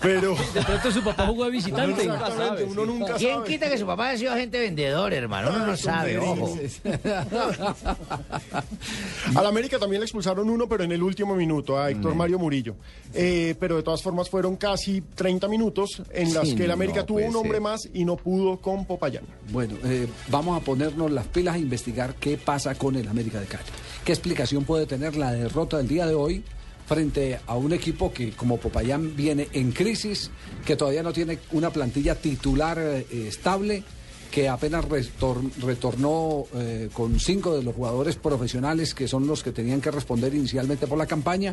Pero 0.00 0.36
De 0.54 0.62
pronto 0.62 0.92
su 0.92 1.02
papá 1.02 1.26
jugó 1.26 1.46
de 1.46 1.50
visitante. 1.50 2.04
Exactamente, 2.04 2.64
uno 2.64 2.86
nunca 2.86 3.14
¿Quién 3.14 3.34
sabe. 3.34 3.48
quita 3.48 3.68
que 3.68 3.78
su 3.78 3.86
papá 3.86 4.10
haya 4.10 4.18
sido 4.18 4.32
agente 4.32 4.60
vendedor, 4.60 5.12
hermano? 5.12 5.50
Uno 5.50 5.66
no 5.66 5.76
sabe, 5.76 6.18
ojo. 6.18 6.56
Al 9.34 9.46
América 9.46 9.78
también 9.78 10.00
le 10.00 10.04
expulsaron 10.04 10.48
uno, 10.48 10.68
pero 10.68 10.84
en 10.84 10.92
el 10.92 11.02
último 11.02 11.34
minuto, 11.34 11.78
a 11.78 11.90
Héctor 11.90 12.14
Mario 12.14 12.38
Murillo. 12.38 12.76
Eh, 13.12 13.54
pero 13.58 13.76
de 13.76 13.82
todas 13.82 14.02
formas 14.02 14.30
fueron 14.30 14.56
casi 14.56 15.00
30 15.00 15.48
minutos 15.48 16.02
en 16.12 16.32
las 16.32 16.48
Sí, 16.48 16.54
que 16.56 16.64
el 16.64 16.70
América 16.70 17.00
no 17.00 17.06
tuvo 17.06 17.18
un 17.18 17.34
hombre 17.36 17.54
ser. 17.54 17.60
más 17.60 17.88
y 17.92 18.04
no 18.04 18.16
pudo 18.16 18.58
con 18.58 18.84
Popayán. 18.84 19.24
Bueno, 19.50 19.74
eh, 19.84 20.06
vamos 20.28 20.60
a 20.60 20.64
ponernos 20.64 21.10
las 21.10 21.26
pilas 21.26 21.56
a 21.56 21.58
investigar 21.58 22.14
qué 22.20 22.36
pasa 22.36 22.74
con 22.76 22.94
el 22.96 23.08
América 23.08 23.40
de 23.40 23.46
Cali. 23.46 23.64
¿Qué 24.04 24.12
explicación 24.12 24.64
puede 24.64 24.86
tener 24.86 25.16
la 25.16 25.32
derrota 25.32 25.78
del 25.78 25.88
día 25.88 26.06
de 26.06 26.14
hoy 26.14 26.44
frente 26.86 27.38
a 27.46 27.56
un 27.56 27.72
equipo 27.72 28.12
que 28.12 28.32
como 28.32 28.58
Popayán 28.58 29.16
viene 29.16 29.48
en 29.52 29.72
crisis, 29.72 30.30
que 30.64 30.76
todavía 30.76 31.02
no 31.02 31.12
tiene 31.12 31.38
una 31.52 31.70
plantilla 31.70 32.14
titular 32.14 32.78
eh, 32.78 33.06
estable? 33.28 33.82
que 34.30 34.48
apenas 34.48 34.84
retor- 34.84 35.50
retornó 35.60 36.44
eh, 36.54 36.88
con 36.92 37.18
cinco 37.18 37.56
de 37.56 37.64
los 37.64 37.74
jugadores 37.74 38.14
profesionales 38.14 38.94
que 38.94 39.08
son 39.08 39.26
los 39.26 39.42
que 39.42 39.50
tenían 39.50 39.80
que 39.80 39.90
responder 39.90 40.32
inicialmente 40.32 40.86
por 40.86 40.98
la 40.98 41.06
campaña 41.06 41.52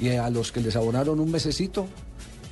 y 0.00 0.08
a 0.08 0.30
los 0.30 0.50
que 0.50 0.62
les 0.62 0.74
abonaron 0.76 1.20
un 1.20 1.30
mesecito. 1.30 1.86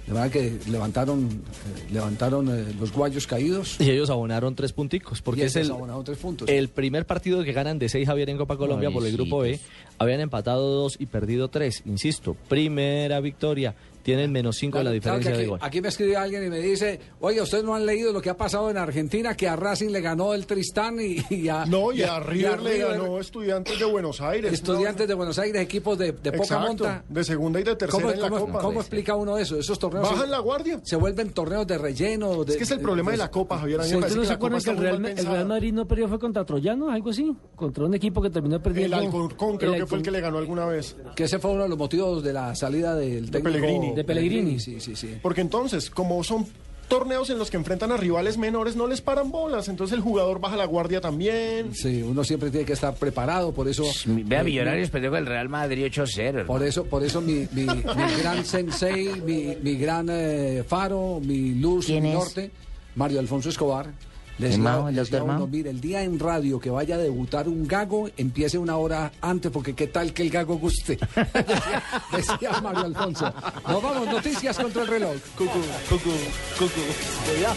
De 0.07 0.13
verdad 0.13 0.31
que 0.31 0.59
levantaron, 0.71 1.25
eh, 1.27 1.93
levantaron 1.93 2.49
eh, 2.51 2.75
los 2.79 2.93
guayos 2.93 3.27
caídos. 3.27 3.81
Y 3.81 3.91
ellos 3.91 4.11
abonaron 4.11 4.55
tres 4.55 4.73
punticos, 4.73 5.23
porque 5.23 5.43
Y 5.43 5.45
es 5.45 5.57
ellos 5.57 5.71
el, 5.71 6.05
tres 6.05 6.19
puntos. 6.19 6.49
el 6.49 6.69
primer 6.69 7.07
partido 7.07 7.43
que 7.43 7.53
ganan 7.53 7.79
de 7.79 7.89
seis 7.89 8.07
Javier 8.07 8.29
en 8.29 8.37
Copa 8.37 8.57
Colombia 8.59 8.91
por 8.91 9.07
el 9.07 9.13
grupo 9.13 9.39
B. 9.39 9.59
Habían 9.99 10.21
empatado 10.21 10.69
dos 10.71 10.97
y 10.99 11.07
perdido 11.07 11.49
tres. 11.49 11.83
Insisto, 11.87 12.37
primera 12.49 13.21
victoria. 13.21 13.75
Tienen 14.05 14.31
menos 14.31 14.57
cinco 14.57 14.79
en 14.79 14.85
la 14.85 14.91
Claro, 14.93 15.01
claro 15.03 15.19
diferencia 15.19 15.31
que 15.33 15.37
de 15.39 15.43
aquí, 15.43 15.51
gol. 15.51 15.59
aquí 15.63 15.81
me 15.81 15.89
escribe 15.89 16.17
alguien 16.17 16.45
y 16.47 16.51
me 16.51 16.59
dice, 16.61 17.01
oye, 17.21 17.41
ustedes 17.43 17.65
no 17.65 17.75
han 17.75 17.85
leído 17.87 18.13
lo 18.13 18.21
que 18.23 18.31
ha 18.31 18.37
pasado 18.37 18.71
en 18.71 18.77
Argentina, 18.77 19.35
que 19.37 19.49
a 19.49 19.57
Racing 19.57 19.89
le 19.89 20.01
ganó 20.03 20.35
el 20.35 20.47
Tristán 20.47 20.99
y, 21.01 21.25
y 21.35 21.49
a... 21.49 21.65
No, 21.67 21.91
y 21.91 22.03
a 22.03 22.21
River 22.21 22.61
le 22.63 22.71
River, 22.75 22.89
ganó 22.99 23.19
Estudiantes 23.19 23.79
de 23.79 23.85
Buenos 23.87 24.21
Aires. 24.21 24.53
Estudiantes 24.53 25.09
de 25.09 25.15
Buenos 25.15 25.39
Aires, 25.39 25.61
equipos 25.63 25.99
de, 25.99 26.13
de 26.13 26.33
poca 26.33 26.37
Exacto, 26.37 26.67
monta. 26.69 27.05
de 27.09 27.25
segunda 27.25 27.61
y 27.61 27.65
de 27.65 27.77
tercera 27.77 28.03
¿Cómo, 28.03 28.13
en 28.15 28.21
la 28.21 28.29
cómo- 28.29 28.47
Copa. 28.47 28.59
cómo 28.61 28.81
explica 28.81 29.17
uno 29.17 29.39
eso? 29.39 29.59
Esos 29.59 29.79
torneos 29.79 30.05
Bajan 30.09 30.25
se, 30.27 30.31
la 30.31 30.39
guardia. 30.41 30.81
se 30.85 30.97
vuelven 30.97 31.31
torneos 31.31 31.67
de 31.67 31.79
relleno. 31.79 32.45
de- 32.45 32.53
Es 32.53 32.59
que 32.59 32.65
es 32.65 32.71
el 32.73 32.81
problema 32.81 33.11
de 33.11 33.17
la 33.17 33.31
Copa, 33.31 33.59
Javier. 33.59 33.81
A 33.81 33.85
¿Ustedes 33.85 34.17
no 34.17 34.25
se 34.27 34.33
acuerdan 34.35 34.61
que 34.61 34.71
el 34.71 34.77
Real, 34.77 35.07
el 35.07 35.27
Real. 35.27 35.47
Madrid 35.47 35.73
no 35.73 35.89
perdió 35.89 36.09
fue 36.09 36.19
contra 36.19 36.45
Troyanos, 36.45 36.93
algo 36.93 37.09
así? 37.11 37.35
Contra 37.57 37.85
un 37.87 37.95
equipo 37.95 38.21
que 38.21 38.29
terminó 38.29 38.61
perdiendo. 38.63 38.99
El 38.99 39.05
Alcorcón 39.05 39.57
creo 39.57 39.73
que 39.75 39.87
fue 39.87 39.97
el 39.99 40.05
que 40.05 40.11
le 40.11 40.21
ganó 40.21 40.37
alguna 40.39 40.67
vez. 40.67 40.95
Que 41.17 41.25
ese 41.25 41.39
fue 41.39 41.53
uno 41.53 41.63
de 41.63 41.69
los 41.71 41.79
motivos 41.79 42.23
de 42.23 42.33
la 42.35 42.55
salida 42.55 42.95
del 42.95 43.27
De 43.31 43.41
técnico... 43.41 43.45
Pellegrini. 43.61 43.94
De 43.95 44.05
Pellegrini. 44.05 44.59
Sí, 44.61 44.81
sí, 44.81 44.97
sí. 44.97 45.17
Porque 45.23 45.41
entonces, 45.41 45.91
como 45.91 46.23
son 46.25 46.47
torneos 46.89 47.31
en 47.31 47.39
los 47.39 47.51
que 47.51 47.57
enfrentan 47.57 47.93
a 47.93 47.97
rivales 47.97 48.37
menores, 48.37 48.77
no 48.77 48.87
les 48.87 49.01
paran 49.01 49.31
bolas. 49.31 49.69
Entonces 49.69 49.97
el 49.97 50.03
jugador 50.03 50.39
baja 50.41 50.57
la 50.57 50.67
guardia 50.67 51.01
también. 51.01 51.75
Sí, 51.75 52.03
uno 52.03 52.23
siempre 52.25 52.51
tiene 52.51 52.67
que 52.67 52.75
estar 52.75 52.95
preparado, 52.95 53.53
por 53.53 53.67
eso... 53.69 53.85
Vea, 54.07 54.43
eh, 54.43 54.45
Millonarios 54.45 54.91
perdió 54.91 55.17
el 55.17 55.25
Real 55.27 55.49
Madrid 55.49 55.87
8-0. 55.87 56.19
hermano. 56.21 56.47
Por 56.47 56.63
eso, 56.63 56.85
por 56.85 57.03
eso 57.03 57.21
mi, 57.23 57.47
mi, 57.53 57.63
mi 57.65 58.21
gran 58.21 58.45
sensei, 58.45 59.09
mi, 59.23 59.57
mi 59.63 59.77
gran 59.77 60.09
eh, 60.11 60.63
faro, 60.67 61.21
mi 61.25 61.55
luz, 61.55 61.87
¿Quién 61.87 62.03
mi 62.03 62.11
es? 62.11 62.15
norte, 62.17 62.51
Mario 62.97 63.19
Alfonso 63.21 63.49
Escobar. 63.49 63.91
Le 64.39 64.47
¿El 64.47 64.53
decía- 64.53 64.65
Mao, 64.65 64.89
el 64.89 64.97
doctor 64.97 65.05
decía 65.05 65.21
a 65.21 65.23
uno, 65.25 65.33
Mao? 65.35 65.47
mire, 65.47 65.71
el 65.71 65.81
día 65.81 66.03
en 66.03 66.19
radio 66.19 66.59
que 66.59 66.69
vaya 66.71 66.97
a 66.97 66.99
debutar 66.99 67.49
un 67.49 67.67
gago, 67.69 68.11
empiece 68.17 68.59
una 68.59 68.77
hora 68.77 69.13
antes, 69.21 69.53
porque 69.53 69.75
qué 69.75 69.87
tal 69.87 70.13
que 70.13 70.23
el 70.23 70.31
gago 70.31 70.57
guste. 70.57 70.97
decía, 71.17 71.83
decía 72.13 72.61
Mario 72.61 72.85
Alfonso. 72.85 73.33
Nos 73.69 73.83
vamos, 73.83 74.09
noticias 74.09 74.59
contra 74.59 74.83
el 74.83 74.89
reloj. 74.89 75.15
Cucu, 75.39 75.61
cucu, 75.89 76.11
cucu. 76.59 77.41
Ya. 77.41 77.55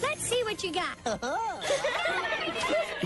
Let's 0.00 0.22
see 0.28 0.42
what 0.44 0.62
you 0.62 0.72
got. 0.72 1.20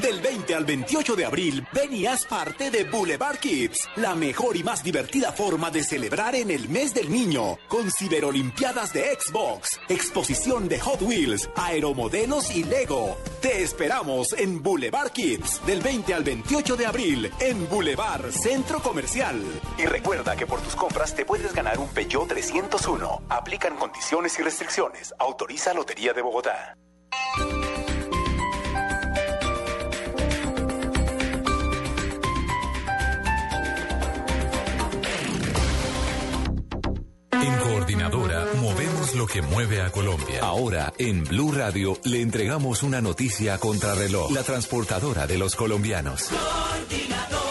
Del 0.06 0.20
20 0.20 0.54
al 0.54 0.64
28 0.64 1.16
de 1.16 1.24
abril, 1.24 1.66
ven 1.72 1.92
y 1.92 2.06
haz 2.06 2.24
parte 2.26 2.70
de 2.70 2.84
Boulevard 2.84 3.38
Kids, 3.38 3.88
la 3.96 4.14
mejor 4.14 4.56
y 4.56 4.62
más 4.62 4.84
divertida 4.84 5.32
forma 5.32 5.68
de 5.72 5.82
celebrar 5.82 6.36
en 6.36 6.52
el 6.52 6.68
mes 6.68 6.94
del 6.94 7.10
niño, 7.10 7.58
con 7.66 7.90
ciberolimpiadas 7.90 8.92
de 8.92 9.18
Xbox, 9.18 9.80
exposición 9.88 10.68
de 10.68 10.78
Hot 10.78 11.02
Wheels, 11.02 11.50
aeromodelos 11.56 12.54
y 12.54 12.62
Lego. 12.62 13.18
Te 13.42 13.64
esperamos 13.64 14.32
en 14.34 14.62
Boulevard 14.62 15.10
Kids, 15.10 15.60
del 15.66 15.80
20 15.80 16.14
al 16.14 16.22
28 16.22 16.76
de 16.76 16.86
abril, 16.86 17.32
en 17.40 17.68
Boulevard 17.68 18.30
Centro 18.30 18.78
Comercial. 18.78 19.42
Y 19.76 19.86
recuerda 19.86 20.36
que 20.36 20.46
por 20.46 20.60
tus 20.60 20.76
compras 20.76 21.16
te 21.16 21.24
puedes 21.24 21.52
ganar 21.52 21.80
un 21.80 21.88
Peugeot 21.88 22.28
301. 22.28 23.22
Aplican 23.28 23.74
condiciones 23.74 24.38
y 24.38 24.42
restricciones. 24.42 25.12
Autoriza 25.18 25.74
Lotería 25.74 26.12
de 26.12 26.22
Bogotá. 26.22 26.76
Coordinadora 37.86 38.44
movemos 38.60 39.14
lo 39.14 39.28
que 39.28 39.42
mueve 39.42 39.80
a 39.80 39.92
Colombia. 39.92 40.40
Ahora, 40.42 40.92
en 40.98 41.22
Blue 41.22 41.52
Radio, 41.52 41.96
le 42.02 42.20
entregamos 42.20 42.82
una 42.82 43.00
noticia 43.00 43.54
a 43.54 43.58
contrarreloj, 43.58 44.32
la 44.32 44.42
transportadora 44.42 45.28
de 45.28 45.38
los 45.38 45.54
colombianos. 45.54 46.24
Coordinadora, 46.24 47.45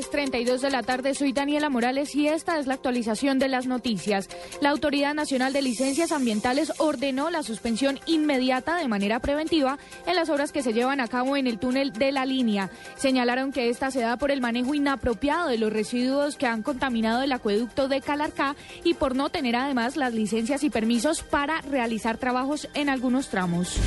32 0.00 0.60
de 0.60 0.70
la 0.70 0.82
tarde, 0.82 1.14
soy 1.14 1.32
Daniela 1.32 1.70
Morales 1.70 2.16
y 2.16 2.26
esta 2.26 2.58
es 2.58 2.66
la 2.66 2.74
actualización 2.74 3.38
de 3.38 3.46
las 3.46 3.66
noticias. 3.66 4.28
La 4.60 4.70
Autoridad 4.70 5.14
Nacional 5.14 5.52
de 5.52 5.62
Licencias 5.62 6.10
Ambientales 6.10 6.72
ordenó 6.78 7.30
la 7.30 7.44
suspensión 7.44 8.00
inmediata 8.06 8.76
de 8.76 8.88
manera 8.88 9.20
preventiva 9.20 9.78
en 10.06 10.16
las 10.16 10.30
obras 10.30 10.50
que 10.50 10.62
se 10.62 10.72
llevan 10.72 11.00
a 11.00 11.06
cabo 11.06 11.36
en 11.36 11.46
el 11.46 11.60
túnel 11.60 11.92
de 11.92 12.10
la 12.10 12.26
línea. 12.26 12.70
Señalaron 12.96 13.52
que 13.52 13.68
esta 13.68 13.92
se 13.92 14.00
da 14.00 14.16
por 14.16 14.32
el 14.32 14.40
manejo 14.40 14.74
inapropiado 14.74 15.48
de 15.48 15.58
los 15.58 15.72
residuos 15.72 16.36
que 16.36 16.46
han 16.46 16.64
contaminado 16.64 17.22
el 17.22 17.30
acueducto 17.30 17.86
de 17.86 18.00
Calarcá 18.00 18.56
y 18.82 18.94
por 18.94 19.14
no 19.14 19.28
tener 19.28 19.54
además 19.54 19.96
las 19.96 20.12
licencias 20.12 20.64
y 20.64 20.70
permisos 20.70 21.22
para 21.22 21.60
realizar 21.60 22.18
trabajos 22.18 22.68
en 22.74 22.88
algunos 22.88 23.28
tramos. 23.28 23.78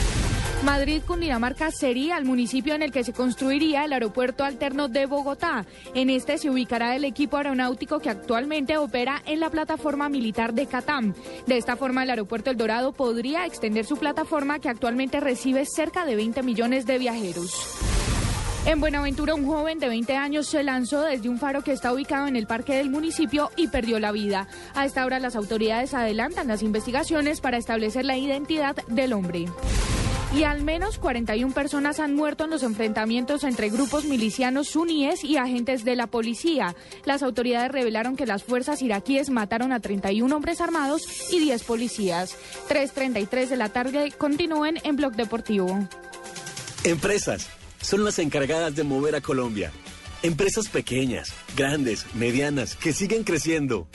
Madrid, 0.64 1.02
Cundinamarca, 1.06 1.72
sería 1.72 2.18
el 2.18 2.26
municipio 2.26 2.74
en 2.74 2.82
el 2.82 2.92
que 2.92 3.04
se 3.04 3.14
construiría 3.14 3.86
el 3.86 3.94
aeropuerto 3.94 4.44
alterno 4.44 4.88
de 4.88 5.06
Bogotá. 5.06 5.66
En 5.94 6.10
este 6.10 6.38
se 6.38 6.50
ubicará 6.50 6.96
el 6.96 7.06
equipo 7.06 7.38
aeronáutico 7.38 8.00
que 8.00 8.10
actualmente 8.10 8.76
opera 8.78 9.22
en 9.26 9.40
la 9.40 9.52
plataforma 9.52 10.10
militar 10.10 10.54
de 10.54 10.66
Catam. 10.66 11.14
De 11.46 11.58
esta 11.58 11.76
forma, 11.76 12.04
el 12.04 12.10
aeropuerto 12.10 12.50
El 12.50 12.58
Dorado 12.58 12.92
podría 12.92 13.46
extender 13.46 13.86
su 13.86 13.98
plataforma 13.98 14.60
que 14.60 14.70
actualmente 14.70 15.20
recibe 15.20 15.66
cerca 15.66 16.06
de 16.06 16.16
20 16.16 16.42
millones 16.42 16.86
de 16.86 16.98
viajeros. 16.98 17.78
En 18.66 18.82
Buenaventura, 18.82 19.36
un 19.36 19.46
joven 19.46 19.80
de 19.80 19.88
20 19.88 20.16
años 20.18 20.48
se 20.48 20.64
lanzó 20.64 21.04
desde 21.04 21.30
un 21.30 21.38
faro 21.38 21.62
que 21.62 21.72
está 21.72 21.94
ubicado 21.94 22.28
en 22.28 22.36
el 22.36 22.48
parque 22.48 22.76
del 22.76 22.90
municipio 22.90 23.52
y 23.56 23.68
perdió 23.68 24.00
la 24.00 24.12
vida. 24.12 24.48
A 24.76 24.86
esta 24.86 25.06
hora 25.06 25.20
las 25.20 25.38
autoridades 25.38 25.94
adelantan 25.94 26.50
las 26.50 26.64
investigaciones 26.64 27.40
para 27.40 27.58
establecer 27.58 28.04
la 28.04 28.18
identidad 28.18 28.76
del 28.88 29.14
hombre. 29.14 29.46
Y 30.36 30.44
al 30.44 30.62
menos 30.62 31.00
41 31.00 31.54
personas 31.54 32.00
han 32.00 32.14
muerto 32.14 32.44
en 32.44 32.50
los 32.50 32.62
enfrentamientos 32.62 33.44
entre 33.44 33.70
grupos 33.70 34.06
milicianos 34.06 34.68
suníes 34.68 35.24
y 35.24 35.38
agentes 35.38 35.86
de 35.86 35.96
la 35.96 36.08
policía. 36.08 36.76
Las 37.06 37.24
autoridades 37.24 37.72
revelaron 37.72 38.16
que 38.16 38.26
las 38.26 38.44
fuerzas 38.44 38.82
iraquíes 38.82 39.30
mataron 39.30 39.72
a 39.72 39.80
31 39.80 40.36
hombres 40.36 40.60
armados 40.60 41.04
y 41.32 41.40
10 41.40 41.64
policías. 41.64 42.36
3.33 42.70 43.48
de 43.48 43.56
la 43.56 43.70
tarde 43.70 44.12
continúen 44.18 44.80
en 44.84 44.98
Blog 44.98 45.16
Deportivo. 45.16 45.88
Empresas 46.84 47.48
son 47.82 48.04
las 48.04 48.20
encargadas 48.20 48.76
de 48.76 48.84
mover 48.84 49.16
a 49.16 49.22
Colombia. 49.22 49.72
Empresas 50.24 50.68
pequeñas, 50.68 51.34
grandes, 51.56 52.06
medianas, 52.16 52.76
que 52.76 52.92
siguen 52.92 53.24
creciendo. 53.24 53.88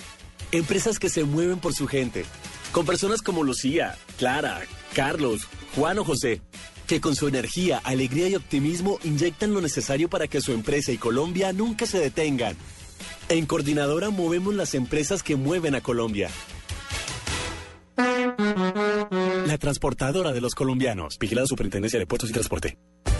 Empresas 0.50 0.98
que 0.98 1.10
se 1.10 1.24
mueven 1.24 1.58
por 1.58 1.74
su 1.74 1.86
gente. 1.86 2.24
Con 2.72 2.86
personas 2.86 3.20
como 3.20 3.42
Lucía, 3.42 3.96
Clara, 4.18 4.62
Carlos, 4.94 5.48
Juan 5.74 5.98
o 5.98 6.04
José, 6.04 6.40
que 6.86 7.00
con 7.00 7.14
su 7.16 7.28
energía, 7.28 7.80
alegría 7.84 8.28
y 8.28 8.34
optimismo 8.34 8.98
inyectan 9.04 9.54
lo 9.54 9.60
necesario 9.60 10.08
para 10.08 10.28
que 10.28 10.40
su 10.40 10.52
empresa 10.52 10.92
y 10.92 10.98
Colombia 10.98 11.52
nunca 11.52 11.86
se 11.86 11.98
detengan. 11.98 12.56
En 13.28 13.46
Coordinadora 13.46 14.10
movemos 14.10 14.54
las 14.54 14.74
empresas 14.74 15.22
que 15.22 15.36
mueven 15.36 15.74
a 15.74 15.80
Colombia. 15.80 16.28
La 19.46 19.58
transportadora 19.58 20.32
de 20.32 20.40
los 20.40 20.54
colombianos. 20.54 21.18
Vigilada 21.18 21.46
Superintendencia 21.46 21.98
de 21.98 22.06
Puertos 22.06 22.30
y 22.30 22.32
Transporte. 22.32 22.78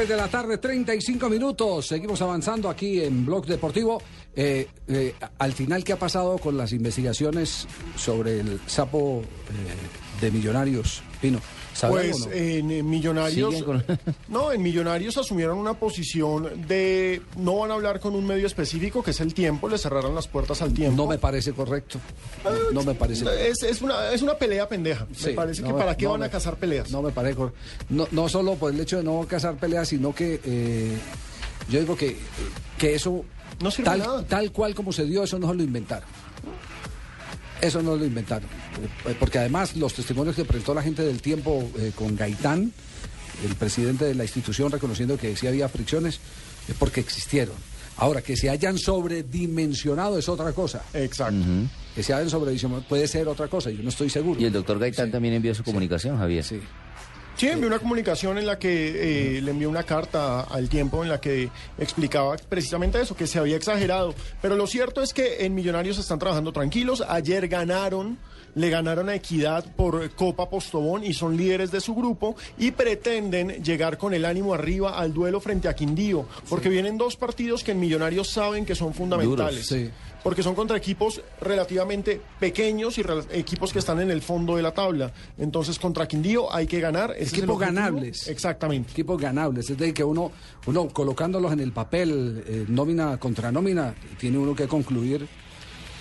Tres 0.00 0.08
de 0.08 0.16
la 0.16 0.28
tarde, 0.28 0.56
35 0.56 1.28
minutos. 1.28 1.88
Seguimos 1.88 2.22
avanzando 2.22 2.70
aquí 2.70 3.02
en 3.02 3.26
Blog 3.26 3.44
Deportivo. 3.44 4.00
Eh, 4.34 4.66
eh, 4.88 5.14
al 5.36 5.52
final, 5.52 5.84
¿qué 5.84 5.92
ha 5.92 5.98
pasado 5.98 6.38
con 6.38 6.56
las 6.56 6.72
investigaciones 6.72 7.68
sobre 7.96 8.40
el 8.40 8.58
sapo 8.66 9.20
eh, 9.20 10.22
de 10.22 10.30
Millonarios, 10.30 11.02
Pino? 11.20 11.38
¿Sabe 11.80 12.10
Pues 12.10 12.26
no? 12.26 12.32
en 12.32 12.90
Millonarios, 12.90 13.62
con- 13.62 13.82
no, 14.28 14.52
en 14.52 14.60
Millonarios 14.60 15.16
asumieron 15.16 15.56
una 15.56 15.72
posición 15.72 16.66
de 16.68 17.22
no 17.38 17.56
van 17.56 17.70
a 17.70 17.74
hablar 17.74 18.00
con 18.00 18.14
un 18.14 18.26
medio 18.26 18.46
específico, 18.46 19.02
que 19.02 19.12
es 19.12 19.20
el 19.20 19.32
tiempo, 19.32 19.66
le 19.66 19.78
cerraron 19.78 20.14
las 20.14 20.28
puertas 20.28 20.60
al 20.60 20.74
tiempo. 20.74 20.94
No 20.94 21.08
me 21.08 21.16
parece 21.16 21.52
correcto. 21.54 21.98
No 22.72 22.82
me 22.82 22.94
parece 22.94 23.24
Es, 23.48 23.62
es 23.62 23.80
una, 23.80 24.12
es 24.12 24.20
una 24.20 24.34
pelea 24.34 24.68
pendeja. 24.68 25.06
Sí, 25.16 25.28
me 25.28 25.32
parece 25.32 25.62
no 25.62 25.68
que 25.68 25.72
me- 25.72 25.78
para 25.80 25.96
qué 25.96 26.04
no 26.04 26.10
van 26.10 26.20
me- 26.20 26.26
a 26.26 26.30
cazar 26.30 26.56
peleas. 26.56 26.90
No 26.90 27.00
me 27.00 27.12
parece 27.12 27.36
cor- 27.36 27.54
no, 27.88 28.06
no 28.10 28.28
solo 28.28 28.56
por 28.56 28.74
el 28.74 28.78
hecho 28.80 28.98
de 28.98 29.02
no 29.04 29.24
cazar 29.26 29.56
peleas, 29.56 29.88
sino 29.88 30.14
que 30.14 30.38
eh, 30.44 30.98
yo 31.70 31.80
digo 31.80 31.96
que, 31.96 32.14
que 32.76 32.94
eso, 32.94 33.24
sirve 33.70 33.84
tal, 33.84 33.98
nada. 34.00 34.26
tal 34.26 34.52
cual 34.52 34.74
como 34.74 34.92
se 34.92 35.04
dio, 35.06 35.22
eso 35.24 35.38
no 35.38 35.48
se 35.48 35.54
lo 35.54 35.62
inventaron. 35.62 36.06
Eso 37.60 37.82
no 37.82 37.96
lo 37.96 38.04
inventaron. 38.04 38.48
Eh, 39.06 39.14
Porque 39.18 39.38
además 39.38 39.76
los 39.76 39.94
testimonios 39.94 40.36
que 40.36 40.44
presentó 40.44 40.74
la 40.74 40.82
gente 40.82 41.02
del 41.02 41.20
tiempo 41.20 41.70
eh, 41.78 41.92
con 41.94 42.16
Gaitán, 42.16 42.72
el 43.44 43.54
presidente 43.54 44.04
de 44.04 44.14
la 44.14 44.24
institución, 44.24 44.70
reconociendo 44.70 45.16
que 45.16 45.36
sí 45.36 45.46
había 45.46 45.68
fricciones, 45.68 46.20
es 46.68 46.74
porque 46.78 47.00
existieron. 47.00 47.56
Ahora, 47.96 48.22
que 48.22 48.36
se 48.36 48.48
hayan 48.48 48.78
sobredimensionado 48.78 50.18
es 50.18 50.28
otra 50.28 50.52
cosa. 50.52 50.82
Exacto. 50.94 51.44
Que 51.94 52.02
se 52.02 52.14
hayan 52.14 52.30
sobredimensionado 52.30 52.82
puede 52.88 53.06
ser 53.06 53.28
otra 53.28 53.48
cosa, 53.48 53.70
yo 53.70 53.82
no 53.82 53.90
estoy 53.90 54.08
seguro. 54.08 54.40
Y 54.40 54.46
el 54.46 54.52
doctor 54.52 54.78
Gaitán 54.78 55.10
también 55.10 55.34
envió 55.34 55.54
su 55.54 55.62
comunicación, 55.62 56.16
Javier. 56.16 56.44
Sí. 56.44 56.60
Sí, 57.40 57.48
envió 57.48 57.68
una 57.68 57.78
comunicación 57.78 58.36
en 58.36 58.44
la 58.44 58.58
que 58.58 59.38
eh, 59.38 59.40
le 59.40 59.52
envió 59.52 59.70
una 59.70 59.82
carta 59.82 60.42
al 60.42 60.68
tiempo 60.68 61.02
en 61.02 61.08
la 61.08 61.22
que 61.22 61.48
explicaba 61.78 62.36
precisamente 62.36 63.00
eso, 63.00 63.16
que 63.16 63.26
se 63.26 63.38
había 63.38 63.56
exagerado. 63.56 64.14
Pero 64.42 64.56
lo 64.56 64.66
cierto 64.66 65.00
es 65.00 65.14
que 65.14 65.46
en 65.46 65.54
Millonarios 65.54 65.96
están 65.96 66.18
trabajando 66.18 66.52
tranquilos. 66.52 67.02
Ayer 67.08 67.48
ganaron, 67.48 68.18
le 68.54 68.70
ganaron 68.70 69.08
a 69.08 69.14
Equidad 69.14 69.64
por 69.76 70.10
Copa 70.10 70.48
Postobón 70.48 71.04
y 71.04 71.14
son 71.14 71.36
líderes 71.36 71.70
de 71.70 71.80
su 71.80 71.94
grupo 71.94 72.36
y 72.58 72.70
pretenden 72.72 73.62
llegar 73.62 73.98
con 73.98 74.14
el 74.14 74.24
ánimo 74.24 74.54
arriba 74.54 74.98
al 74.98 75.12
duelo 75.12 75.40
frente 75.40 75.68
a 75.68 75.74
Quindío, 75.74 76.26
porque 76.48 76.68
vienen 76.68 76.98
dos 76.98 77.16
partidos 77.16 77.64
que 77.64 77.72
en 77.72 77.80
Millonarios 77.80 78.30
saben 78.30 78.64
que 78.64 78.74
son 78.74 78.94
fundamentales. 78.94 79.68
Duros, 79.68 79.84
sí. 79.84 79.90
Porque 80.22 80.42
son 80.42 80.54
contra 80.54 80.76
equipos 80.76 81.22
relativamente 81.40 82.20
pequeños 82.38 82.98
y 82.98 83.04
equipos 83.32 83.72
que 83.72 83.78
están 83.78 84.00
en 84.00 84.10
el 84.10 84.20
fondo 84.20 84.56
de 84.56 84.62
la 84.62 84.72
tabla. 84.72 85.10
Entonces, 85.38 85.78
contra 85.78 86.06
Quindío 86.06 86.54
hay 86.54 86.66
que 86.66 86.78
ganar. 86.78 87.14
Equipos 87.16 87.58
ganables. 87.58 88.28
Exactamente. 88.28 88.92
Equipos 88.92 89.18
ganables. 89.18 89.70
Es 89.70 89.78
decir, 89.78 89.94
que 89.94 90.04
uno, 90.04 90.30
uno 90.66 90.88
colocándolos 90.88 91.54
en 91.54 91.60
el 91.60 91.72
papel, 91.72 92.44
eh, 92.46 92.66
nómina 92.68 93.16
contra 93.16 93.50
nómina, 93.50 93.94
tiene 94.18 94.36
uno 94.36 94.54
que 94.54 94.68
concluir 94.68 95.26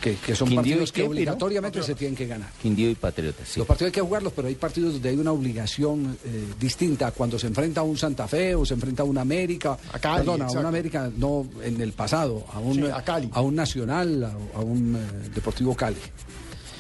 que, 0.02 0.16
que 0.16 0.36
son 0.36 0.48
Quindío 0.48 0.62
partidos 0.76 0.92
que 0.92 1.04
obligatoriamente 1.04 1.84
se 1.84 1.96
tienen 1.96 2.16
que 2.16 2.26
ganar. 2.28 2.50
Quindío 2.62 2.90
y 2.90 2.96
Patriotas. 2.96 3.48
sí. 3.48 3.60
Los 3.60 3.68
partidos 3.68 3.90
hay 3.90 3.94
que 3.94 4.02
jugarlos, 4.02 4.34
pero 4.36 4.48
hay 4.48 4.56
partidos 4.56 4.94
donde 4.94 5.10
hay 5.10 5.18
una 5.18 5.32
obligación 5.32 6.18
eh, 6.26 6.46
distinta. 6.60 7.12
Cuando 7.12 7.38
se 7.38 7.48
enfrenta 7.48 7.82
a 7.82 7.84
un 7.84 7.98
Santa 7.98 8.28
Fe 8.28 8.56
o 8.56 8.66
se 8.66 8.74
enfrenta 8.74 9.04
a 9.04 9.06
un 9.06 9.18
América. 9.18 9.78
Cali, 10.02 10.18
perdón, 10.20 10.42
a 10.44 10.52
un. 10.52 10.66
América 10.66 11.10
no 11.18 11.48
en 11.64 11.82
el 11.82 11.94
pasado, 11.94 12.46
a 12.54 12.60
un, 12.60 12.76
Sí, 12.76 12.84
a 12.86 13.02
Cali. 13.04 13.30
a 13.32 13.42
un 13.42 13.56
Nacional, 13.56 14.24
a, 14.24 14.58
a 14.58 14.62
un 14.62 14.96
eh, 14.96 15.30
Deportivo 15.34 15.76
Cali. 15.76 15.98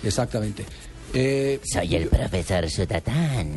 Exactamente. 0.03 0.65
Eh, 1.13 1.59
Soy 1.63 1.95
el 1.95 2.07
profesor 2.07 2.69
Sutatán. 2.69 3.55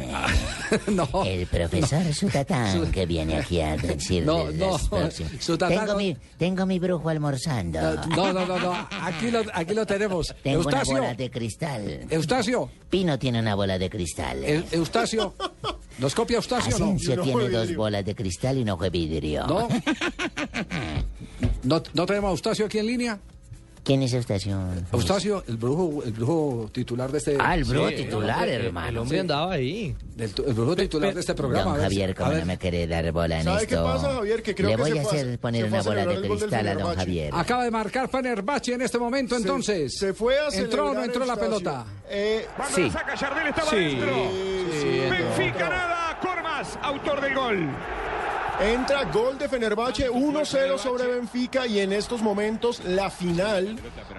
no. 0.88 1.08
El 1.24 1.46
profesor 1.46 2.02
Sutatán 2.14 2.90
que 2.90 3.04
viene 3.04 3.36
aquí 3.36 3.60
a 3.60 3.76
decir 3.76 4.24
No, 4.26 4.50
no. 4.50 4.78
Sutatán 5.40 5.78
Tengo 5.80 5.92
no- 5.92 5.96
mi, 5.98 6.16
tengo 6.38 6.66
mi 6.66 6.78
brujo 6.78 7.08
almorzando. 7.10 7.80
No, 8.08 8.32
no, 8.32 8.46
no, 8.46 8.58
no. 8.58 8.88
Aquí 9.02 9.30
lo, 9.30 9.42
aquí 9.52 9.74
lo 9.74 9.84
tenemos. 9.86 10.34
Tengo 10.42 10.62
Eustacio. 10.62 10.92
una 10.92 11.00
bola 11.02 11.14
de 11.14 11.30
cristal. 11.30 12.06
Eustacio. 12.08 12.70
Pino 12.88 13.18
tiene 13.18 13.40
una 13.40 13.54
bola 13.54 13.78
de 13.78 13.90
cristal. 13.90 14.42
Eu- 14.44 14.64
Eustacio. 14.72 15.34
¿Nos 15.98 16.14
copia 16.14 16.36
Eustacio 16.38 16.74
o 16.76 16.78
no? 16.78 16.96
Tiene 17.22 17.48
dos 17.50 17.74
bolas 17.76 18.04
de 18.04 18.14
cristal 18.14 18.56
y 18.58 18.62
un 18.62 18.70
ojo 18.70 18.84
de 18.84 18.90
vidrio. 18.90 19.46
¿No? 19.46 19.68
¿No, 21.64 21.82
¿No 21.92 22.06
tenemos 22.06 22.28
a 22.28 22.32
Eustacio 22.32 22.66
aquí 22.66 22.78
en 22.78 22.86
línea? 22.86 23.18
¿Quién 23.84 24.00
es 24.04 24.12
Eustacio? 24.14 24.60
Eustacio, 24.92 25.42
el 25.48 25.56
brujo, 25.56 26.04
el 26.04 26.12
brujo 26.12 26.70
titular 26.72 27.10
de 27.10 27.18
este... 27.18 27.36
Ah, 27.40 27.56
el 27.56 27.64
brujo 27.64 27.88
Sí, 27.88 27.96
titular, 27.96 28.48
el- 28.48 28.66
hermano. 28.66 28.88
El 28.88 28.98
hombre 28.98 29.18
andaba 29.20 29.52
ahí. 29.54 29.96
El, 30.16 30.28
brujo 30.54 30.76
titular 30.76 31.12
de 31.12 31.18
este 31.18 31.34
programa. 31.34 31.64
Don 31.64 31.74
a 31.74 31.76
ver, 31.78 31.82
Javier, 31.88 32.10
a 32.10 32.14
¿cómo 32.14 32.30
ver. 32.30 32.38
no 32.40 32.46
me 32.46 32.58
quiere 32.58 32.86
dar 32.86 33.10
bola 33.10 33.38
en 33.38 33.44
¿Sabe 33.44 33.62
esto? 33.64 33.76
qué 33.76 33.82
pasa, 33.82 34.14
Javier? 34.14 34.42
Que 34.44 34.54
creo 34.54 34.68
Le 34.70 34.76
que 34.76 34.82
voy 34.82 34.98
a 34.98 35.02
hacer 35.02 35.38
poner 35.40 35.64
una 35.64 35.82
bola 35.82 36.06
de 36.06 36.20
cristal 36.28 36.68
a 36.68 36.74
don. 36.74 36.94
Javier. 36.94 37.30
Acaba 37.34 37.64
de 37.64 37.70
marcar 37.72 38.08
Fenerbahce 38.08 38.74
en 38.74 38.82
este 38.82 38.98
momento, 39.00 39.36
entonces. 39.36 39.98
Se 39.98 40.14
fue 40.14 40.38
a 40.38 40.46
¿Entró 40.52 40.90
o 40.90 40.94
no 40.94 41.02
entró 41.02 41.24
la 41.24 41.34
pelota? 41.36 41.84
Eh, 42.08 42.46
Cuando 42.56 42.76
Sí. 42.76 42.82
la 42.84 42.90
saca 42.92 43.16
Jardel 43.16 43.48
estaba 43.48 43.70
Sí, 43.70 43.76
dentro. 43.76 44.14
sí, 44.80 45.00
Benfica 45.10 45.68
nada, 45.68 46.18
Cormas, 46.20 46.78
autor 46.82 47.20
del 47.20 47.34
gol. 47.34 47.68
Entra 48.62 49.04
gol 49.06 49.36
de 49.38 49.48
Fenerbahce 49.48 50.08
1-0 50.08 50.78
sobre 50.78 51.08
Benfica 51.08 51.66
y 51.66 51.80
en 51.80 51.92
estos 51.92 52.22
momentos 52.22 52.80
la 52.84 53.10
final 53.10 53.76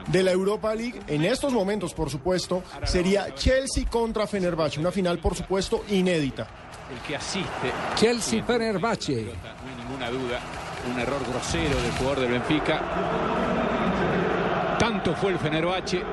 de 0.07 0.23
la 0.23 0.31
Europa 0.31 0.75
League, 0.75 0.99
en 1.07 1.23
estos 1.23 1.53
momentos 1.53 1.93
por 1.93 2.09
supuesto, 2.09 2.61
sería 2.83 3.33
Chelsea 3.35 3.85
contra 3.89 4.27
Fenerbahce, 4.27 4.81
una 4.81 4.91
final 4.91 5.19
por 5.19 5.33
supuesto 5.33 5.85
inédita. 5.89 6.45
el 6.91 6.99
que 7.07 7.15
asiste. 7.15 7.71
Chelsea 7.95 8.43
Fenerbahce. 8.43 9.13
No 9.13 9.31
hay 9.31 9.75
ninguna 9.77 10.09
duda, 10.09 10.39
un 10.93 10.99
error 10.99 11.21
grosero 11.25 11.81
del 11.81 11.91
jugador 11.93 12.19
del 12.19 12.31
Benfica. 12.31 12.81
Tanto 14.77 15.15
fue 15.15 15.31
el 15.31 15.39
Fenerbahce, 15.39 16.03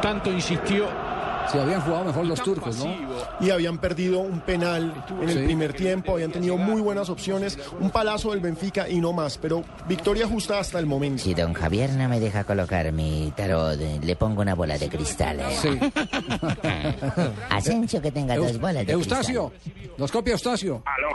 tanto 0.00 0.30
insistió. 0.30 1.09
Si 1.50 1.58
habían 1.58 1.80
jugado 1.80 2.04
mejor 2.04 2.26
los 2.26 2.42
turcos, 2.42 2.76
¿no? 2.84 2.94
Y 3.40 3.50
habían 3.50 3.78
perdido 3.78 4.20
un 4.20 4.40
penal 4.40 5.04
en 5.22 5.28
el 5.28 5.38
Sí. 5.38 5.44
primer 5.44 5.72
tiempo, 5.72 6.12
habían 6.12 6.30
tenido 6.32 6.56
muy 6.56 6.80
buenas 6.80 7.08
opciones, 7.10 7.58
un 7.80 7.90
palazo 7.90 8.30
del 8.30 8.40
Benfica 8.40 8.88
y 8.88 9.00
no 9.00 9.12
más, 9.12 9.36
pero 9.38 9.64
victoria 9.88 10.26
justa 10.26 10.58
hasta 10.60 10.78
el 10.78 10.86
momento. 10.86 11.22
Si 11.22 11.34
don 11.34 11.52
Javier 11.54 11.90
no 11.90 12.08
me 12.08 12.20
deja 12.20 12.44
colocar 12.44 12.90
mi 12.92 13.32
tarot, 13.36 13.80
eh, 13.80 13.98
le 14.02 14.16
pongo 14.16 14.42
una 14.42 14.54
bola 14.54 14.78
de 14.78 14.88
cristal. 14.88 15.40
eh. 15.40 15.56
Sí. 15.60 15.68
Asensio 17.50 18.00
que 18.00 18.10
tenga 18.12 18.36
dos 18.36 18.58
bolas 18.60 18.86
de 18.86 18.92
Eustacio, 18.92 19.52
nos 19.98 20.10
copia 20.12 20.32
Eustacio. 20.32 20.82
Aló, 20.86 21.08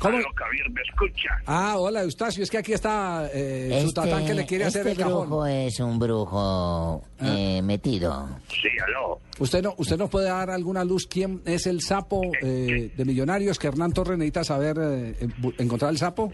¿Cómo? 0.00 0.16
aló, 0.16 0.28
Javier, 0.34 0.70
¿me 0.70 0.80
escucha? 0.80 1.28
Ah, 1.46 1.74
hola 1.76 2.02
Eustacio, 2.02 2.42
es 2.42 2.50
que 2.50 2.56
aquí 2.56 2.72
está 2.72 3.28
eh, 3.34 3.82
su 3.84 3.92
tatán 3.92 4.24
que 4.26 4.32
le 4.32 4.46
quiere 4.46 4.64
hacer 4.64 4.86
este 4.86 4.92
el 4.92 4.98
cajón. 4.98 5.28
brujo 5.28 5.46
es 5.46 5.78
un 5.78 5.98
brujo 5.98 7.04
eh, 7.22 7.60
metido. 7.62 8.28
Sí, 8.48 8.68
aló. 8.86 9.20
¿Usted 9.38 9.62
no, 9.62 9.74
¿Usted 9.76 9.98
nos 9.98 10.08
puede 10.08 10.28
dar 10.28 10.48
alguna 10.50 10.84
luz 10.84 11.06
quién 11.06 11.42
es 11.44 11.66
el 11.66 11.82
sapo 11.82 12.22
eh, 12.42 12.90
de 12.96 13.04
Millonarios 13.04 13.58
que 13.58 13.68
Hernán 13.68 13.92
Torres 13.92 14.16
necesita 14.16 14.42
saber 14.42 14.76
eh, 14.80 15.14
eh, 15.20 15.28
encontrar 15.58 15.90
el 15.90 15.98
sapo? 15.98 16.32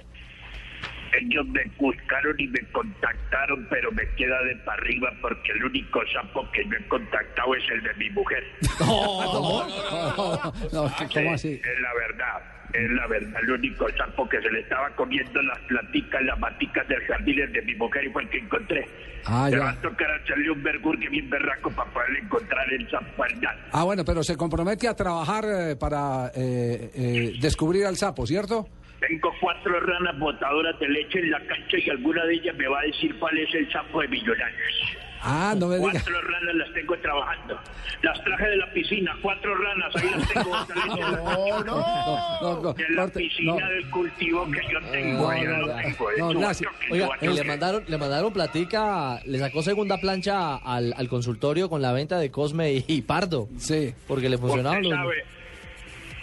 Ellos 1.21 1.47
me 1.47 1.65
buscaron 1.79 2.39
y 2.39 2.47
me 2.47 2.61
contactaron, 2.73 3.67
pero 3.71 3.91
me 3.91 4.03
queda 4.17 4.43
de 4.43 4.55
para 4.65 4.81
arriba 4.81 5.09
porque 5.23 5.53
el 5.53 5.65
único 5.65 6.01
sapo 6.13 6.47
que 6.53 6.63
yo 6.65 6.77
he 6.79 6.89
contactado 6.89 7.55
es 7.55 7.65
el 7.73 7.83
de 7.83 7.95
mi 7.95 8.11
mujer. 8.11 8.45
No, 8.81 9.67
no, 10.73 10.93
¿cómo 11.13 11.33
así? 11.35 11.53
Es 11.55 11.81
la 11.81 11.95
verdad, 11.95 12.43
es 12.85 12.91
la 12.93 13.07
verdad. 13.07 13.41
El 13.43 13.51
único 13.53 13.87
sapo 13.97 14.29
que 14.29 14.41
se 14.41 14.51
le 14.51 14.61
estaba 14.61 14.91
comiendo 14.91 15.43
las 15.43 15.59
planticas, 15.61 16.23
las 16.23 16.39
maticas 16.39 16.87
del 16.89 17.01
jardín 17.03 17.53
de 17.53 17.63
mi 17.63 17.75
mujer 17.75 18.05
y 18.05 18.11
fue 18.11 18.23
el 18.23 18.29
que 18.31 18.39
encontré. 18.39 18.87
Ah, 19.25 19.49
Me 19.51 19.57
ya. 19.57 19.65
va 19.65 19.71
a 19.71 19.81
tocar 19.81 20.11
hacerle 20.23 20.51
un 20.51 20.63
bergurgue 20.63 21.09
bien 21.09 21.29
berraco 21.29 21.71
para 21.71 21.91
poder 21.91 22.17
encontrar 22.23 22.73
el 22.73 22.89
sapo 22.91 23.23
al 23.25 23.33
Ah, 23.73 23.85
bueno, 23.85 24.05
pero 24.05 24.23
se 24.23 24.37
compromete 24.37 24.87
a 24.89 24.95
trabajar 24.95 25.45
eh, 25.45 25.77
para 25.77 26.31
eh, 26.35 26.91
eh, 26.95 27.33
descubrir 27.41 27.87
al 27.87 27.97
sapo, 27.97 28.27
¿cierto? 28.27 28.69
Tengo 29.01 29.31
cuatro 29.41 29.79
ranas 29.81 30.19
botadoras 30.19 30.79
de 30.81 30.89
leche 30.89 31.19
en 31.19 31.31
la 31.31 31.39
cancha 31.41 31.77
y 31.79 31.91
alguna 31.91 32.25
de 32.25 32.35
ellas 32.35 32.57
me 32.57 32.67
va 32.69 32.81
a 32.81 32.83
decir 32.85 33.15
cuál 33.19 33.37
es 33.39 33.55
el 33.55 33.71
sapo 33.71 34.01
de 34.01 34.09
millonarios. 34.09 34.97
Ah, 35.29 35.55
no 35.57 35.67
me 35.69 35.77
diga. 35.79 35.91
Cuatro 35.93 36.21
ranas 36.23 36.55
las 36.55 36.73
tengo 36.73 36.97
trabajando. 36.99 37.59
Las 38.03 38.23
traje 38.25 38.47
de 38.47 38.57
la 38.59 38.73
piscina, 38.73 39.17
cuatro 39.23 39.55
ranas, 39.57 39.97
ahí 39.97 40.11
las 40.17 40.29
tengo 40.29 40.51
botadas 40.51 40.85
en 40.85 41.01
la 41.01 41.11
No, 41.11 41.65
no, 41.65 42.63
no, 42.63 42.73
De 42.75 42.85
la 42.91 43.03
corte, 43.03 43.19
piscina 43.21 43.53
no. 43.59 43.67
del 43.69 43.91
cultivo 43.91 44.47
que 44.51 44.61
yo 44.73 44.81
tengo, 44.93 45.33
No, 46.19 46.31
Eso, 46.31 46.39
gracias. 46.39 46.73
Oiga, 46.91 47.09
yo- 47.21 47.33
le 47.33 47.45
mandaron, 47.45 47.85
le 47.89 47.99
mandaron 47.99 48.33
platica, 48.33 49.21
le 49.25 49.39
sacó 49.39 49.63
segunda 49.63 49.99
plancha 49.99 50.57
al, 50.57 50.95
al 50.97 51.09
consultorio 51.09 51.69
con 51.69 51.83
la 51.83 51.93
venta 51.93 52.19
de 52.19 52.31
Cosme 52.31 52.73
y, 52.75 52.85
y 52.87 53.03
Pardo. 53.03 53.49
Sí. 53.59 53.95
Porque 54.07 54.29
le 54.29 54.39
funcionaban 54.39 54.85
Usted 54.85 54.97
los... 54.97 55.15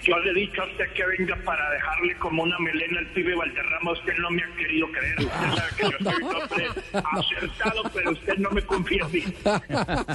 yo 0.03 0.17
le 0.19 0.31
he 0.31 0.33
dicho 0.33 0.61
a 0.61 0.65
usted 0.65 0.85
que 0.93 1.03
venga 1.17 1.35
para 1.45 1.69
dejarle 1.71 2.15
como 2.17 2.43
una 2.43 2.57
melena 2.59 2.99
al 2.99 3.07
pibe 3.07 3.35
Valderrama. 3.35 3.91
Usted 3.93 4.13
no 4.19 4.29
me 4.31 4.43
ha 4.43 4.55
querido 4.55 4.87
creer. 4.91 5.19
Usted 5.19 5.55
sabe 5.55 5.71
que 5.77 5.83
yo 5.83 6.11
soy 6.11 6.23
un 6.23 6.35
hombre 6.35 6.67
acertado, 6.93 7.83
pero 7.93 8.11
usted 8.11 8.37
no 8.37 8.51
me 8.51 8.61
confía 8.63 9.03
en 9.05 9.11
mí. 9.11 9.23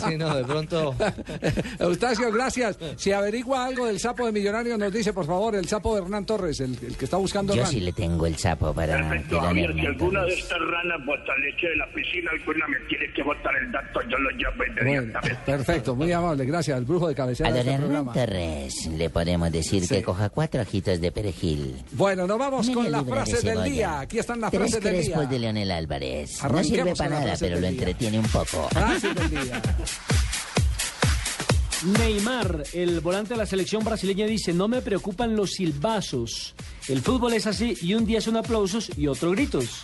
Sí, 0.07 0.17
no, 0.17 0.37
de 0.37 0.45
pronto... 0.45 0.95
Eustacio, 1.79 2.31
gracias. 2.33 2.79
Si 2.97 3.13
averigua 3.13 3.67
algo 3.67 3.87
del 3.87 3.99
sapo 3.99 4.27
de 4.27 4.33
Millonarios, 4.33 4.79
nos 4.79 4.93
dice, 4.93 5.13
por 5.13 5.27
favor, 5.27 5.55
el 5.57 5.67
sapo 5.67 5.95
de 5.97 6.03
Hernán 6.03 6.27
Torres, 6.27 6.61
el, 6.61 6.77
el 6.83 6.97
que 6.97 7.05
está 7.05 7.17
buscando 7.17 7.55
Yo 7.55 7.61
Hernán. 7.63 7.73
sí 7.73 7.81
le 7.81 7.93
tengo 7.93 8.27
el 8.27 8.37
sapo 8.37 8.73
para 8.75 8.97
Perfecto, 8.97 9.41
Javier. 9.41 9.73
Si 9.73 9.79
Hernán 9.79 9.87
alguna 9.95 10.23
de 10.25 10.35
estas 10.35 10.59
ranas 10.61 11.07
bota 11.07 11.33
leche 11.39 11.69
de 11.69 11.77
la 11.77 11.87
piscina, 11.93 12.31
alguna 12.33 12.67
me 12.69 12.79
tiene 12.89 13.13
que 13.13 13.23
botar 13.23 13.55
el 13.57 13.73
dato. 13.73 14.01
Yo 14.09 14.19
lo 14.19 14.31
llamo 14.31 14.57
Bueno, 14.57 14.75
inmediatamente. 14.83 15.39
perfecto, 15.47 15.95
muy 15.95 16.13
amable, 16.13 16.45
gracias. 16.45 16.79
El 16.79 16.85
brujo 16.85 17.09
de 17.09 17.15
cabecera 17.15 17.49
A 17.49 17.53
de 17.53 17.59
don 17.59 17.69
este 17.69 17.75
Hernán 17.85 18.05
programa. 18.05 18.13
Torres 18.13 18.87
le 18.97 19.11
podemos 19.11 19.53
decir 19.53 19.78
Sí. 19.87 19.95
que 19.97 20.03
coja 20.03 20.29
cuatro 20.31 20.61
ajitos 20.61 21.01
de 21.01 21.13
perejil. 21.13 21.77
Bueno, 21.93 22.27
nos 22.27 22.39
vamos 22.39 22.67
Media 22.67 22.75
con 22.75 22.91
las 22.93 23.05
libra 23.05 23.21
de 23.25 23.27
frases 23.27 23.45
del 23.45 23.65
día. 23.65 24.01
Aquí 24.01 24.19
están 24.19 24.41
las 24.41 24.51
Tres 24.51 24.61
frases 24.71 24.83
del 24.83 24.93
día. 24.95 25.03
crespos 25.03 25.31
de 25.31 25.39
Leonel 25.39 25.71
Álvarez. 25.71 26.43
No 26.43 26.65
sirve 26.65 26.95
para 26.97 27.11
nada, 27.11 27.23
frases 27.23 27.41
pero 27.49 27.61
lo 27.61 27.67
entretiene 27.67 28.19
un 28.19 28.27
poco. 28.29 28.69
Frases 28.71 29.15
del 29.15 29.31
día. 29.31 29.63
Neymar, 31.99 32.65
el 32.73 33.01
volante 33.01 33.35
de 33.35 33.39
la 33.39 33.47
selección 33.47 33.85
brasileña, 33.85 34.27
dice, 34.27 34.53
no 34.53 34.67
me 34.67 34.83
preocupan 34.83 35.37
los 35.37 35.53
silbazos. 35.53 36.55
El 36.89 37.03
fútbol 37.03 37.35
es 37.35 37.47
así 37.47 37.77
y 37.81 37.95
un 37.95 38.05
día 38.05 38.21
son 38.21 38.37
aplausos 38.37 38.91
y 38.97 39.07
otro 39.07 39.31
gritos. 39.31 39.81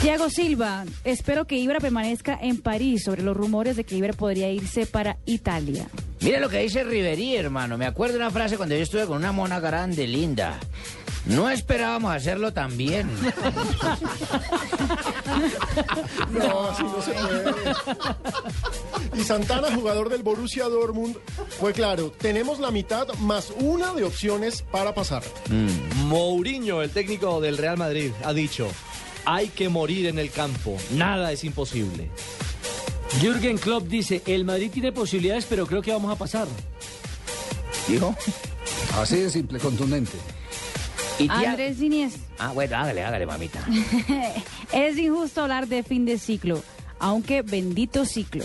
Thiago 0.00 0.30
Silva, 0.30 0.84
espero 1.04 1.46
que 1.46 1.56
Ibra 1.56 1.78
permanezca 1.78 2.38
en 2.40 2.60
París 2.62 3.02
sobre 3.04 3.22
los 3.22 3.36
rumores 3.36 3.76
de 3.76 3.84
que 3.84 3.96
Ibra 3.96 4.14
podría 4.14 4.50
irse 4.50 4.86
para 4.86 5.18
Italia. 5.26 5.88
Mira 6.20 6.40
lo 6.40 6.48
que 6.48 6.58
dice 6.60 6.84
Riverí, 6.84 7.36
hermano. 7.36 7.76
Me 7.76 7.84
acuerdo 7.84 8.14
de 8.14 8.20
una 8.20 8.30
frase 8.30 8.56
cuando 8.56 8.74
yo 8.74 8.82
estuve 8.82 9.04
con 9.06 9.18
una 9.18 9.32
mona 9.32 9.60
grande, 9.60 10.06
linda. 10.06 10.58
No 11.26 11.50
esperábamos 11.50 12.14
hacerlo 12.14 12.52
tan 12.52 12.76
bien. 12.76 13.10
No, 16.30 16.68
así 16.68 16.82
no 16.82 17.00
se 17.02 17.12
puede. 17.12 17.54
Y 19.16 19.22
Santana, 19.24 19.74
jugador 19.74 20.08
del 20.08 20.22
Borussia 20.22 20.64
Dortmund, 20.64 21.16
fue 21.58 21.72
claro, 21.72 22.10
tenemos 22.10 22.58
la 22.58 22.70
mitad 22.70 23.08
más 23.20 23.52
una 23.58 23.94
de 23.94 24.04
opciones 24.04 24.62
para 24.62 24.94
pasar. 24.94 25.22
Mourinho, 26.06 26.82
el 26.82 26.90
técnico 26.90 27.40
del 27.40 27.58
Real 27.58 27.76
Madrid, 27.78 28.12
ha 28.24 28.32
dicho, 28.32 28.68
hay 29.24 29.48
que 29.48 29.68
morir 29.68 30.06
en 30.06 30.18
el 30.18 30.30
campo, 30.30 30.76
nada 30.92 31.32
es 31.32 31.44
imposible. 31.44 32.10
Jürgen 33.20 33.58
Klopp 33.58 33.88
dice, 33.88 34.22
el 34.26 34.44
Madrid 34.44 34.70
tiene 34.72 34.92
posibilidades, 34.92 35.44
pero 35.48 35.66
creo 35.66 35.82
que 35.82 35.92
vamos 35.92 36.12
a 36.12 36.16
pasar. 36.16 36.46
¿Dijo? 37.88 38.14
Así 38.96 39.16
de 39.16 39.30
simple, 39.30 39.58
contundente. 39.58 40.16
Y 41.18 41.24
tía- 41.28 41.50
Andrés 41.50 41.80
Inés, 41.80 42.14
Ah, 42.38 42.52
bueno, 42.52 42.76
hágale, 42.76 43.04
hágale, 43.04 43.26
mamita. 43.26 43.66
es 44.72 44.96
injusto 44.96 45.42
hablar 45.42 45.66
de 45.68 45.82
fin 45.82 46.04
de 46.06 46.18
ciclo, 46.18 46.62
aunque 46.98 47.42
bendito 47.42 48.04
ciclo. 48.06 48.44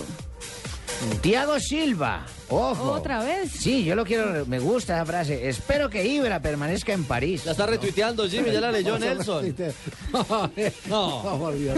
Tiago 1.21 1.59
Silva, 1.59 2.25
ojo. 2.49 2.91
¿Otra 2.93 3.23
vez? 3.23 3.51
Sí, 3.51 3.83
yo 3.83 3.95
lo 3.95 4.05
quiero, 4.05 4.45
me 4.45 4.59
gusta 4.59 4.95
esa 4.95 5.05
frase. 5.05 5.47
Espero 5.47 5.89
que 5.89 6.05
Ibra 6.05 6.39
permanezca 6.41 6.93
en 6.93 7.03
París. 7.03 7.45
La 7.45 7.51
está 7.51 7.65
retuiteando 7.65 8.27
Jimmy, 8.27 8.51
ya 8.51 8.61
la 8.61 8.71
leyó 8.71 8.97
Nelson. 8.97 9.55
No, 10.89 11.21
por 11.39 11.55
Dios. 11.57 11.77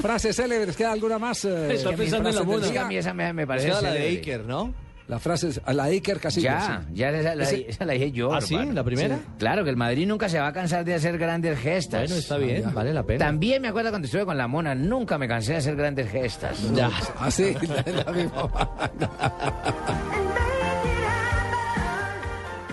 Frases 0.00 0.36
célebres, 0.36 0.76
¿queda 0.76 0.92
alguna 0.92 1.18
más? 1.18 1.44
eh, 1.44 1.74
Estoy 1.74 1.96
pensando 1.96 2.28
en 2.28 2.34
la? 2.34 2.82
A 2.82 2.84
mí 2.88 2.96
esa 2.96 3.14
me, 3.14 3.32
me 3.32 3.46
parece 3.46 3.68
la 3.68 3.92
de. 3.92 4.08
Iker, 4.08 4.44
¿no? 4.44 4.72
La 5.08 5.18
frase 5.18 5.48
es 5.48 5.60
a 5.64 5.72
la 5.72 5.84
Iker 5.84 6.20
Casillas. 6.20 6.68
Ya, 6.68 6.80
sí. 6.86 6.94
ya 6.94 7.08
esa 7.10 7.34
la, 7.34 7.42
Ese- 7.44 7.66
esa 7.70 7.84
la 7.86 7.94
dije 7.94 8.12
yo. 8.12 8.32
¿Ah, 8.34 8.40
sí? 8.42 8.56
¿La 8.74 8.84
primera? 8.84 9.16
Sí. 9.16 9.22
Claro, 9.38 9.64
que 9.64 9.70
el 9.70 9.76
Madrid 9.76 10.06
nunca 10.06 10.28
se 10.28 10.38
va 10.38 10.48
a 10.48 10.52
cansar 10.52 10.84
de 10.84 10.92
hacer 10.94 11.16
grandes 11.16 11.58
gestas. 11.58 12.02
Bueno, 12.02 12.16
está 12.16 12.36
bien, 12.36 12.64
vale 12.74 12.92
la 12.92 13.02
pena. 13.02 13.24
También 13.24 13.62
me 13.62 13.68
acuerdo 13.68 13.88
cuando 13.90 14.04
estuve 14.04 14.26
con 14.26 14.36
la 14.36 14.46
mona, 14.48 14.74
nunca 14.74 15.16
me 15.16 15.26
cansé 15.26 15.52
de 15.52 15.58
hacer 15.58 15.76
grandes 15.76 16.10
gestas. 16.10 16.58
Ya. 16.74 16.90
Así, 17.20 17.54
la, 17.68 18.02
la 18.04 18.12
misma. 18.12 18.50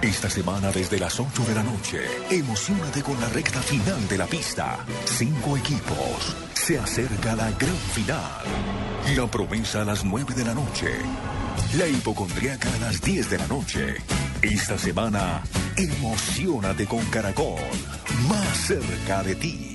Esta 0.05 0.29
semana 0.29 0.71
desde 0.71 0.99
las 0.99 1.19
8 1.19 1.45
de 1.47 1.55
la 1.55 1.63
noche, 1.63 1.97
emocionate 2.29 3.01
con 3.01 3.19
la 3.19 3.27
recta 3.27 3.59
final 3.59 4.07
de 4.07 4.19
la 4.19 4.27
pista. 4.27 4.77
Cinco 5.03 5.57
equipos. 5.57 6.35
Se 6.53 6.77
acerca 6.77 7.35
la 7.35 7.49
gran 7.49 7.75
final. 7.91 8.43
La 9.17 9.25
promesa 9.25 9.81
a 9.81 9.85
las 9.85 10.05
9 10.05 10.35
de 10.35 10.45
la 10.45 10.53
noche. 10.53 10.91
La 11.75 11.87
hipocondriaca 11.87 12.71
a 12.75 12.77
las 12.81 13.01
10 13.01 13.31
de 13.31 13.37
la 13.39 13.47
noche. 13.47 13.95
Esta 14.43 14.77
semana, 14.77 15.41
emocionate 15.75 16.85
con 16.85 17.03
Caracol. 17.05 17.59
Más 18.29 18.57
cerca 18.59 19.23
de 19.23 19.33
ti. 19.33 19.74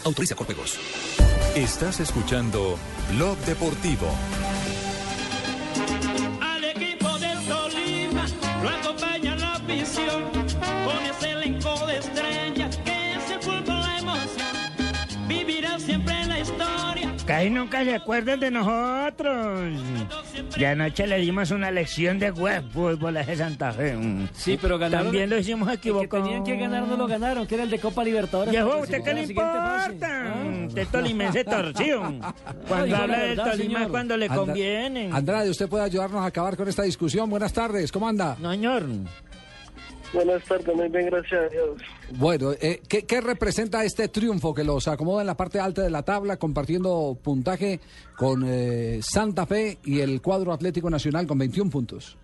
Autoriza 0.03 0.35
con 0.35 0.45
juegos. 0.45 0.79
Estás 1.55 1.99
escuchando 1.99 2.77
Blog 3.11 3.37
Deportivo. 3.39 4.07
Nunca 17.49 17.83
se 17.83 17.95
acuerdan 17.95 18.39
de 18.39 18.51
nosotros. 18.51 19.71
Y 20.57 20.63
anoche 20.65 21.07
le 21.07 21.17
dimos 21.17 21.51
una 21.51 21.71
lección 21.71 22.19
de 22.19 22.31
web 22.31 22.63
fútbol 22.71 23.17
a 23.17 23.21
ese 23.21 23.37
Santa 23.37 23.71
Fe. 23.71 23.97
Sí, 24.33 24.57
pero 24.61 24.77
ganaron. 24.77 25.07
También 25.07 25.29
lo 25.29 25.37
hicimos 25.37 25.71
equivocado. 25.73 26.23
Que 26.23 26.29
tenían 26.29 26.43
que 26.43 26.57
ganar, 26.57 26.87
no 26.87 26.97
lo 26.97 27.07
ganaron, 27.07 27.47
que 27.47 27.55
era 27.55 27.63
el 27.63 27.69
de 27.69 27.79
Copa 27.79 28.03
Libertadores. 28.03 28.51
Viejo, 28.51 28.77
¿usted 28.77 29.03
qué 29.03 29.13
le 29.13 29.23
importa? 29.23 29.91
Usted 30.67 30.87
tolimense 30.91 31.43
torcido. 31.43 32.01
Cuando 32.67 32.95
habla 32.95 33.19
del 33.19 33.37
Tolima 33.37 33.87
cuando 33.87 34.17
le 34.17 34.25
Andra- 34.25 34.37
conviene. 34.45 35.09
Andrade, 35.11 35.49
usted 35.49 35.67
puede 35.67 35.83
ayudarnos 35.83 36.21
a 36.21 36.25
acabar 36.27 36.55
con 36.55 36.67
esta 36.67 36.83
discusión. 36.83 37.29
Buenas 37.29 37.53
tardes, 37.53 37.91
¿cómo 37.91 38.07
anda? 38.07 38.35
No, 38.39 38.51
señor. 38.51 38.83
Buenas 40.13 40.43
tardes, 40.43 40.75
muy 40.75 40.89
bien, 40.89 41.05
gracias 41.05 41.41
a 41.41 41.47
Dios. 41.47 41.81
Bueno, 42.17 42.51
eh, 42.59 42.81
¿qué, 42.89 43.05
qué 43.05 43.21
representa 43.21 43.85
este 43.85 44.09
triunfo 44.09 44.53
que 44.53 44.63
los 44.63 44.87
acomoda 44.89 45.21
en 45.21 45.27
la 45.27 45.37
parte 45.37 45.59
alta 45.59 45.81
de 45.81 45.89
la 45.89 46.03
tabla, 46.03 46.37
compartiendo 46.37 47.17
puntaje 47.21 47.79
con 48.17 48.43
eh, 48.45 48.99
Santa 49.01 49.45
Fe 49.45 49.77
y 49.85 50.01
el 50.01 50.21
cuadro 50.21 50.51
Atlético 50.51 50.89
Nacional 50.89 51.27
con 51.27 51.37
21 51.37 51.71
puntos? 51.71 52.17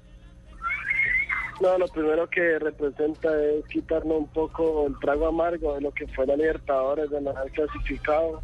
No, 1.62 1.78
lo 1.78 1.88
primero 1.88 2.30
que 2.30 2.60
representa 2.60 3.30
es 3.44 3.66
quitarnos 3.68 4.18
un 4.18 4.28
poco 4.28 4.88
el 4.88 5.00
trago 5.00 5.28
amargo 5.28 5.74
de 5.76 5.82
lo 5.82 5.92
que 5.92 6.08
fue 6.08 6.28
la 6.28 6.36
Libertadores, 6.36 7.10
de 7.10 7.22
no 7.22 7.32
haber 7.32 7.52
clasificado. 7.52 8.42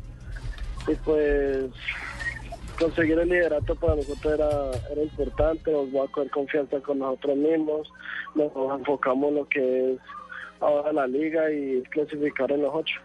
Y 0.88 0.96
pues 0.96 1.66
conseguir 2.80 3.20
el 3.20 3.30
liderato 3.30 3.76
para 3.76 3.96
nosotros 3.96 4.34
era, 4.34 4.72
era 4.92 5.04
importante, 5.04 5.72
nos 5.72 5.88
va 5.88 6.06
a 6.06 6.08
coger 6.08 6.30
confianza 6.32 6.80
con 6.80 7.00
nosotros 7.00 7.38
mismos, 7.38 7.88
nos 8.36 8.52
enfocamos 8.80 9.30
en 9.30 9.36
lo 9.36 9.48
que 9.48 9.94
es 9.94 10.00
ahora 10.60 10.94
la 10.94 11.08
liga 11.08 11.52
y 11.52 11.82
clasificar 11.90 12.52
en 12.52 12.62
los 12.62 12.72
ocho. 12.74 12.96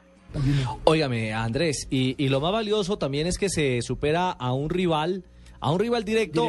Óigame, 0.84 1.32
Andrés, 1.32 1.86
y, 1.90 2.14
y 2.22 2.28
lo 2.28 2.40
más 2.40 2.52
valioso 2.52 2.98
también 2.98 3.26
es 3.26 3.38
que 3.38 3.48
se 3.48 3.80
supera 3.82 4.30
a 4.30 4.52
un 4.52 4.68
rival, 4.70 5.24
a 5.60 5.72
un 5.72 5.80
rival 5.80 6.04
directo, 6.04 6.48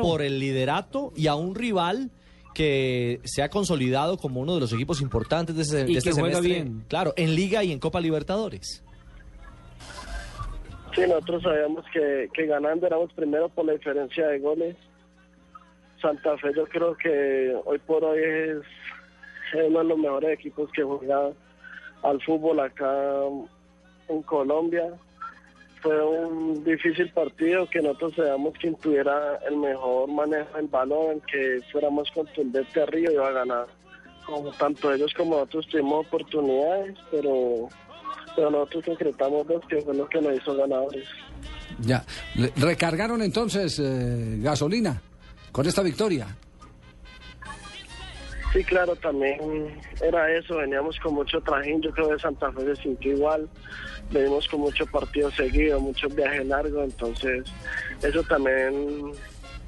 por 0.00 0.22
el 0.22 0.38
liderato 0.38 1.12
y 1.16 1.26
a 1.26 1.34
un 1.34 1.54
rival 1.54 2.10
que 2.54 3.20
se 3.24 3.42
ha 3.42 3.50
consolidado 3.50 4.16
como 4.16 4.40
uno 4.40 4.54
de 4.54 4.60
los 4.60 4.72
equipos 4.72 5.02
importantes 5.02 5.56
de, 5.56 5.62
ese, 5.62 5.80
Y 5.82 5.92
de 5.92 5.98
este 5.98 6.10
que 6.10 6.20
juega 6.20 6.36
semestre. 6.36 6.62
bien. 6.62 6.84
Claro, 6.88 7.12
en 7.16 7.34
Liga 7.34 7.62
y 7.64 7.72
en 7.72 7.78
Copa 7.78 8.00
Libertadores. 8.00 8.82
Sí, 10.96 11.02
nosotros 11.02 11.42
sabíamos 11.42 11.84
que, 11.92 12.30
que 12.32 12.46
ganando 12.46 12.86
éramos 12.86 13.12
primero 13.12 13.50
por 13.50 13.66
la 13.66 13.74
diferencia 13.74 14.28
de 14.28 14.38
goles. 14.38 14.76
Santa 16.00 16.38
Fe 16.38 16.54
yo 16.54 16.64
creo 16.64 16.96
que 16.96 17.54
hoy 17.66 17.78
por 17.80 18.02
hoy 18.02 18.18
es, 18.18 18.62
uno 19.66 19.80
de 19.80 19.84
los 19.84 19.98
mejores 19.98 20.30
equipos 20.30 20.70
que 20.72 20.82
juega 20.82 21.32
al 22.02 22.22
fútbol 22.22 22.60
acá 22.60 22.94
en 24.08 24.22
Colombia. 24.22 24.90
Fue 25.82 26.02
un 26.02 26.64
difícil 26.64 27.10
partido 27.10 27.68
que 27.68 27.82
nosotros 27.82 28.14
sabíamos 28.14 28.54
quien 28.54 28.74
tuviera 28.76 29.38
el 29.46 29.58
mejor 29.58 30.08
manejo 30.08 30.56
del 30.56 30.68
balón, 30.68 31.20
que 31.30 31.60
fuera 31.70 31.90
más 31.90 32.10
contundente 32.12 32.80
arriba 32.80 33.12
iba 33.12 33.28
a 33.28 33.32
ganar. 33.32 33.66
Como 34.24 34.50
tanto 34.52 34.94
ellos 34.94 35.12
como 35.12 35.34
nosotros 35.34 35.68
tuvimos 35.68 36.06
oportunidades, 36.06 36.96
pero, 37.10 37.68
pero 38.36 38.50
nosotros 38.50 38.84
concretamos 38.84 39.46
dos, 39.46 39.64
que 39.68 39.80
fue 39.80 39.94
lo 39.94 40.06
que 40.08 40.20
nos 40.20 40.36
hizo 40.36 40.54
ganadores. 40.54 41.08
Ya. 41.80 42.04
¿Recargaron 42.56 43.22
entonces 43.22 43.80
eh, 43.82 44.38
gasolina 44.40 45.00
con 45.50 45.66
esta 45.66 45.82
victoria? 45.82 46.28
Sí, 48.52 48.62
claro, 48.64 48.94
también 48.96 49.40
era 50.00 50.32
eso, 50.32 50.56
veníamos 50.56 50.98
con 51.00 51.14
mucho 51.14 51.40
trajín, 51.40 51.82
yo 51.82 51.90
creo 51.90 52.08
que 52.10 52.18
Santa 52.18 52.50
Fe 52.52 52.74
se 52.74 52.82
sintió 52.82 53.12
igual, 53.12 53.48
venimos 54.10 54.48
con 54.48 54.60
mucho 54.60 54.86
partido 54.86 55.30
seguido, 55.32 55.80
muchos 55.80 56.14
viajes 56.14 56.46
largos, 56.46 56.84
entonces 56.84 57.44
eso 58.02 58.22
también 58.22 59.12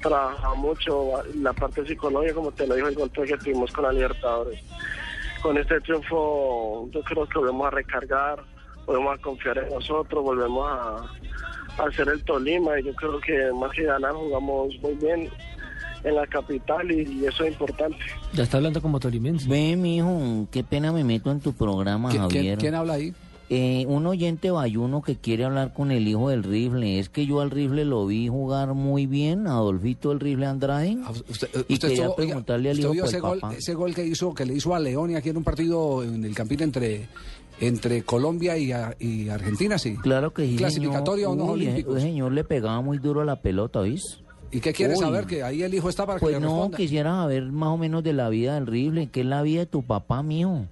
trabaja 0.01 0.55
mucho 0.55 1.21
la 1.35 1.53
parte 1.53 1.85
psicológica, 1.85 2.33
como 2.33 2.51
te 2.51 2.65
lo 2.65 2.75
dijo 2.75 2.87
el 2.87 2.95
golpe 2.95 3.23
que 3.23 3.37
tuvimos 3.37 3.71
con 3.71 3.83
la 3.83 3.91
Libertadores. 3.91 4.59
Con 5.41 5.57
este 5.57 5.79
triunfo 5.81 6.89
yo 6.91 7.01
creo 7.03 7.27
que 7.27 7.39
volvemos 7.39 7.67
a 7.67 7.71
recargar, 7.71 8.43
volvemos 8.89 9.19
a 9.19 9.21
confiar 9.21 9.57
en 9.59 9.69
nosotros, 9.69 10.23
volvemos 10.23 10.67
a, 10.67 10.95
a 11.77 11.87
hacer 11.87 12.07
el 12.09 12.23
Tolima 12.23 12.79
y 12.79 12.83
yo 12.85 12.93
creo 12.95 13.19
que 13.19 13.51
más 13.53 13.71
que 13.71 13.83
ganar 13.83 14.13
jugamos 14.13 14.75
muy 14.81 14.95
bien 14.95 15.29
en 16.03 16.15
la 16.15 16.25
capital 16.27 16.89
y, 16.91 17.01
y 17.21 17.25
eso 17.25 17.43
es 17.43 17.51
importante. 17.51 17.97
Ya 18.33 18.43
está 18.43 18.57
hablando 18.57 18.81
como 18.81 18.99
tolimense. 18.99 19.47
Ve, 19.47 19.75
mijo, 19.75 20.47
qué 20.51 20.63
pena 20.63 20.91
me 20.91 21.03
meto 21.03 21.29
en 21.29 21.39
tu 21.39 21.53
programa, 21.53 22.09
¿Qui- 22.09 22.13
quién- 22.13 22.21
Javier. 22.29 22.57
quién 22.57 22.75
habla 22.75 22.93
ahí? 22.93 23.13
Eh, 23.51 23.85
un 23.87 24.05
oyente 24.05 24.51
bayuno 24.51 25.01
que 25.01 25.15
quiere 25.15 25.43
hablar 25.43 25.73
con 25.73 25.91
el 25.91 26.07
hijo 26.07 26.29
del 26.29 26.43
rifle. 26.43 26.99
Es 26.99 27.09
que 27.09 27.25
yo 27.25 27.41
al 27.41 27.49
rifle 27.49 27.83
lo 27.83 28.05
vi 28.05 28.27
jugar 28.27 28.75
muy 28.75 29.07
bien, 29.07 29.47
Adolfito 29.47 30.11
el 30.11 30.19
rifle 30.19 30.45
Andrade. 30.45 30.89
y 30.89 30.99
Ah, 31.03 31.09
Usted 31.11 31.47
quería 31.49 31.77
estuvo- 31.77 31.89
oiga, 31.97 32.15
preguntarle 32.15 32.69
al 32.69 32.75
¿usted 32.75 32.83
hijo 32.85 32.93
vio 32.93 33.05
ese 33.05 33.19
gol, 33.19 33.39
papá. 33.39 33.55
ese 33.55 33.73
gol 33.73 33.95
que 33.95 34.05
hizo 34.05 34.33
que 34.35 34.45
le 34.45 34.53
hizo 34.53 34.75
a 34.75 34.79
León 34.79 35.09
y 35.11 35.15
aquí 35.15 35.29
en 35.29 35.37
un 35.37 35.43
partido 35.43 36.03
en 36.03 36.23
el 36.23 36.35
Campín 36.35 36.61
entre 36.61 37.07
entre 37.61 38.03
Colombia 38.03 38.57
y, 38.57 38.71
a- 38.71 38.95
y 38.99 39.29
Argentina, 39.29 39.77
sí. 39.77 39.95
Claro 39.97 40.31
que 40.33 40.45
sí, 40.45 40.55
Clasificatoria 40.55 41.29
unos 41.29 41.47
Uy, 41.49 41.53
olímpicos. 41.53 41.97
ese 41.97 42.07
señor 42.07 42.31
le 42.31 42.43
pegaba 42.43 42.81
muy 42.81 42.97
duro 42.99 43.21
a 43.21 43.25
la 43.25 43.41
pelota, 43.41 43.79
¿oís? 43.79 44.21
¿Y 44.51 44.61
qué 44.61 44.73
quiere 44.73 44.93
Uy. 44.95 44.99
saber? 44.99 45.25
Que 45.25 45.43
ahí 45.43 45.61
el 45.63 45.73
hijo 45.73 45.89
está 45.89 46.05
para 46.05 46.17
que 46.19 46.21
Pues 46.25 46.35
le 46.35 46.39
no, 46.41 46.47
responda. 46.55 46.77
quisiera 46.77 47.11
saber 47.11 47.43
más 47.51 47.69
o 47.69 47.77
menos 47.77 48.03
de 48.03 48.13
la 48.13 48.29
vida 48.29 48.55
del 48.55 48.65
rifle. 48.67 49.09
¿Qué 49.11 49.19
es 49.21 49.25
la 49.25 49.41
vida 49.43 49.59
de 49.59 49.65
tu 49.67 49.83
papá 49.83 50.23
mío? 50.23 50.65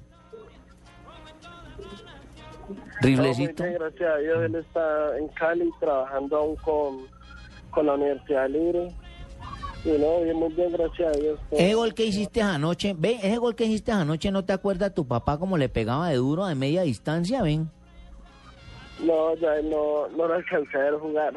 Riflecito. 3.02 3.64
No, 3.64 3.70
bien, 3.70 3.80
gracias 3.80 4.10
a 4.10 4.18
Dios, 4.18 4.44
él 4.44 4.56
está 4.56 5.18
en 5.20 5.28
Cali 5.30 5.70
trabajando 5.80 6.38
aún 6.38 6.56
con, 6.58 6.98
con 7.70 7.86
la 7.86 7.94
Universidad 7.94 8.50
Libre. 8.50 8.92
Y 9.88 9.92
no, 9.92 10.20
bien, 10.22 10.36
muy 10.36 10.50
bien, 10.50 10.70
gracias 10.74 11.16
a 11.16 11.18
Dios. 11.18 11.40
Ese 11.50 11.74
gol 11.74 11.94
que 11.94 12.06
hiciste 12.06 12.42
anoche, 12.42 12.94
ve, 12.98 13.20
ese 13.24 13.38
gol 13.38 13.56
que 13.56 13.64
hiciste 13.64 13.94
anoche, 13.94 14.32
¿no 14.32 14.44
te 14.44 14.52
acuerdas 14.52 14.94
tu 14.94 15.08
papá 15.08 15.40
cómo 15.40 15.58
le 15.58 15.70
pegaba 15.70 16.10
de 16.10 16.18
duro 16.18 16.46
de 16.46 16.56
media 16.56 16.82
distancia, 16.82 17.42
ven? 17.42 17.72
No, 19.02 19.34
ya 19.36 19.62
no, 19.62 20.10
no 20.10 20.28
lo 20.28 20.34
alcancé 20.34 20.78
a 20.78 20.82
ver 20.82 20.96
jugar. 20.96 21.34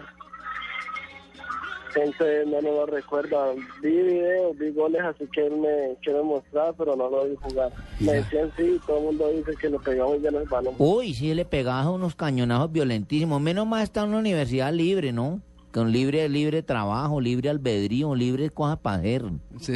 Entonces 1.95 2.47
no, 2.49 2.61
no 2.61 2.73
lo 2.73 2.87
recuerdo. 2.87 3.55
Vi 3.83 3.91
videos, 3.91 4.59
vi 4.59 4.73
goles, 4.73 5.03
así 5.03 5.29
que 5.33 5.47
él 5.47 5.57
me 5.57 5.97
quiere 6.03 6.21
mostrar, 6.21 6.75
pero 6.77 6.97
no 6.97 7.09
lo 7.09 7.27
vi 7.27 7.37
jugar. 7.37 7.71
Me 8.01 8.15
decían 8.15 8.51
sí, 8.57 8.81
todo 8.85 8.99
el 8.99 9.05
mundo 9.05 9.29
dice 9.29 9.53
que 9.61 9.69
le 9.69 9.79
pegaba 9.79 10.11
muy 10.11 10.19
bien 10.19 10.35
el 10.35 10.49
balón. 10.49 10.75
Uy, 10.79 11.15
sí, 11.15 11.33
le 11.35 11.45
pegaba 11.45 11.89
unos 11.89 12.17
cañonazos 12.17 12.73
violentísimos. 12.73 13.41
Menos 13.41 13.67
mal 13.67 13.85
está 13.85 14.03
en 14.03 14.09
una 14.09 14.19
universidad 14.19 14.73
libre, 14.73 15.13
¿no? 15.13 15.41
Con 15.73 15.93
libre, 15.93 16.29
libre 16.29 16.63
trabajo, 16.63 17.21
libre 17.21 17.49
albedrío, 17.49 18.15
libre 18.15 18.51
cosas 18.51 18.79
para 18.79 18.97
hacer. 18.97 19.23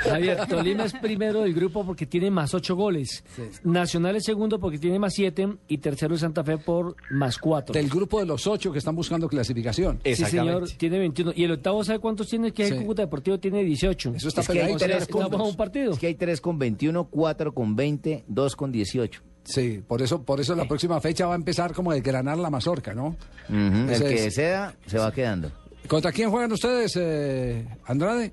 Javier, 0.00 0.46
Tolima 0.48 0.84
es 0.84 0.92
primero 0.94 1.42
del 1.42 1.54
grupo 1.54 1.84
porque 1.84 2.06
tiene 2.06 2.30
más 2.30 2.54
ocho 2.54 2.74
goles. 2.74 3.24
Nacional 3.64 4.16
es 4.16 4.24
segundo 4.24 4.58
porque 4.58 4.78
tiene 4.78 4.98
más 4.98 5.14
siete. 5.14 5.48
Y 5.68 5.78
tercero 5.78 6.14
es 6.14 6.20
Santa 6.22 6.42
Fe 6.44 6.58
por 6.58 6.96
más 7.10 7.38
cuatro. 7.38 7.72
Del 7.72 7.88
grupo 7.88 8.20
de 8.20 8.26
los 8.26 8.46
ocho 8.46 8.72
que 8.72 8.78
están 8.78 8.96
buscando 8.96 9.28
clasificación. 9.28 10.00
Sí, 10.04 10.14
señor, 10.16 10.68
tiene 10.76 10.98
21. 10.98 11.32
Y 11.36 11.44
el 11.44 11.52
octavo, 11.52 11.84
¿sabe 11.84 11.98
cuántos 11.98 12.28
tiene? 12.28 12.52
Que 12.52 12.66
Sí. 12.66 12.74
el 12.74 12.80
Cúcuta 12.80 13.02
Deportivo 13.02 13.38
tiene 13.38 13.62
18. 13.62 14.14
Eso 14.16 14.28
está 14.28 14.40
Es 14.42 14.48
que 14.48 14.62
hay 14.62 14.76
tres 14.76 15.08
a 15.12 15.42
un 15.42 15.56
partido. 15.56 15.92
Es 15.92 15.98
que 15.98 16.08
hay 16.08 16.14
tres 16.14 16.40
con 16.40 16.58
21, 16.58 17.04
cuatro 17.04 17.54
con 17.54 17.76
20, 17.76 18.24
dos 18.26 18.56
con 18.56 18.72
18. 18.72 19.22
Sí, 19.48 19.82
por 19.86 20.02
eso, 20.02 20.22
por 20.22 20.40
eso 20.40 20.54
la 20.54 20.66
próxima 20.66 21.00
fecha 21.00 21.26
va 21.26 21.32
a 21.32 21.36
empezar 21.36 21.72
como 21.72 21.90
de 21.92 22.02
granar 22.02 22.36
la 22.36 22.50
mazorca, 22.50 22.92
¿no? 22.92 23.16
El 23.48 23.88
que 23.98 24.30
sea, 24.30 24.74
se 24.86 24.98
va 24.98 25.10
quedando. 25.10 25.50
¿Contra 25.88 26.12
quién 26.12 26.30
juegan 26.30 26.52
ustedes, 26.52 26.94
eh, 27.00 27.66
Andrade? 27.86 28.30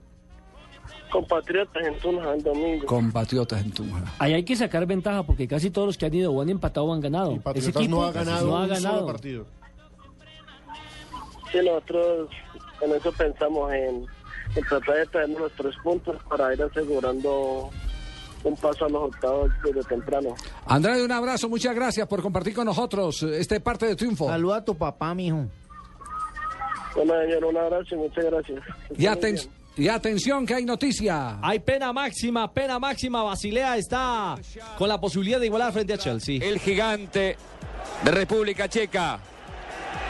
Compatriotas 1.09 1.85
en 1.87 1.97
Tunja 1.99 2.33
el 2.33 2.43
domingo. 2.43 2.85
Compatriotas 2.85 3.61
en 3.63 3.71
Tunja. 3.71 4.03
Ahí 4.19 4.33
hay 4.33 4.43
que 4.43 4.57
sacar 4.57 4.85
ventaja 4.85 5.23
porque 5.23 5.47
casi 5.47 5.69
todos 5.69 5.87
los 5.87 5.97
que 5.97 6.05
han 6.05 6.13
ido 6.13 6.33
o 6.33 6.41
han 6.41 6.49
empatado 6.49 6.87
o 6.87 6.93
han 6.93 6.99
ganado. 6.99 7.31
Ese 7.31 7.39
Patriotas 7.41 7.75
equipo 7.81 7.95
no 7.95 8.03
ha 8.03 8.11
ganado 8.11 8.47
no 8.47 8.57
ha 8.57 8.63
solo 8.67 8.75
ganado. 8.75 9.05
partido. 9.07 9.45
Sí, 11.49 11.59
nosotros 11.63 12.29
con 12.77 12.91
eso 12.91 13.11
pensamos 13.13 13.71
en, 13.71 14.05
en 14.57 14.63
tratar 14.67 14.95
de 14.95 15.05
traernos 15.05 15.39
los 15.39 15.51
tres 15.53 15.75
puntos 15.81 16.17
para 16.27 16.53
ir 16.53 16.61
asegurando 16.61 17.69
un 18.45 18.55
paso 18.55 18.85
a 18.85 18.89
los 18.89 19.03
octavos 19.03 19.51
desde 19.63 19.83
temprano. 19.83 20.35
Andrade, 20.65 21.03
un 21.03 21.11
abrazo, 21.11 21.49
muchas 21.49 21.75
gracias 21.75 22.07
por 22.07 22.21
compartir 22.21 22.53
con 22.53 22.65
nosotros 22.65 23.21
este 23.23 23.59
parte 23.59 23.85
de 23.87 23.95
triunfo. 23.95 24.27
Saluda 24.27 24.57
a 24.57 24.63
tu 24.65 24.75
papá, 24.75 25.13
mijo. 25.13 25.45
Bueno, 26.95 27.13
señor, 27.21 27.43
un 27.45 27.57
abrazo 27.57 27.95
y 27.95 27.97
muchas 27.97 28.23
gracias. 28.25 28.63
Y, 28.97 29.03
aten- 29.05 29.49
y 29.75 29.87
atención 29.89 30.45
que 30.45 30.53
hay 30.55 30.63
noticia. 30.63 31.39
Hay 31.41 31.59
pena 31.59 31.91
máxima, 31.91 32.49
pena 32.53 32.79
máxima. 32.79 33.21
Basilea 33.23 33.75
está 33.77 34.35
con 34.77 34.87
la 34.87 34.99
posibilidad 35.01 35.39
de 35.39 35.47
igualar 35.47 35.73
frente 35.73 35.93
a 35.93 35.97
Chelsea. 35.97 36.39
El 36.41 36.59
gigante 36.59 37.35
de 38.03 38.11
República 38.11 38.69
Checa. 38.69 39.19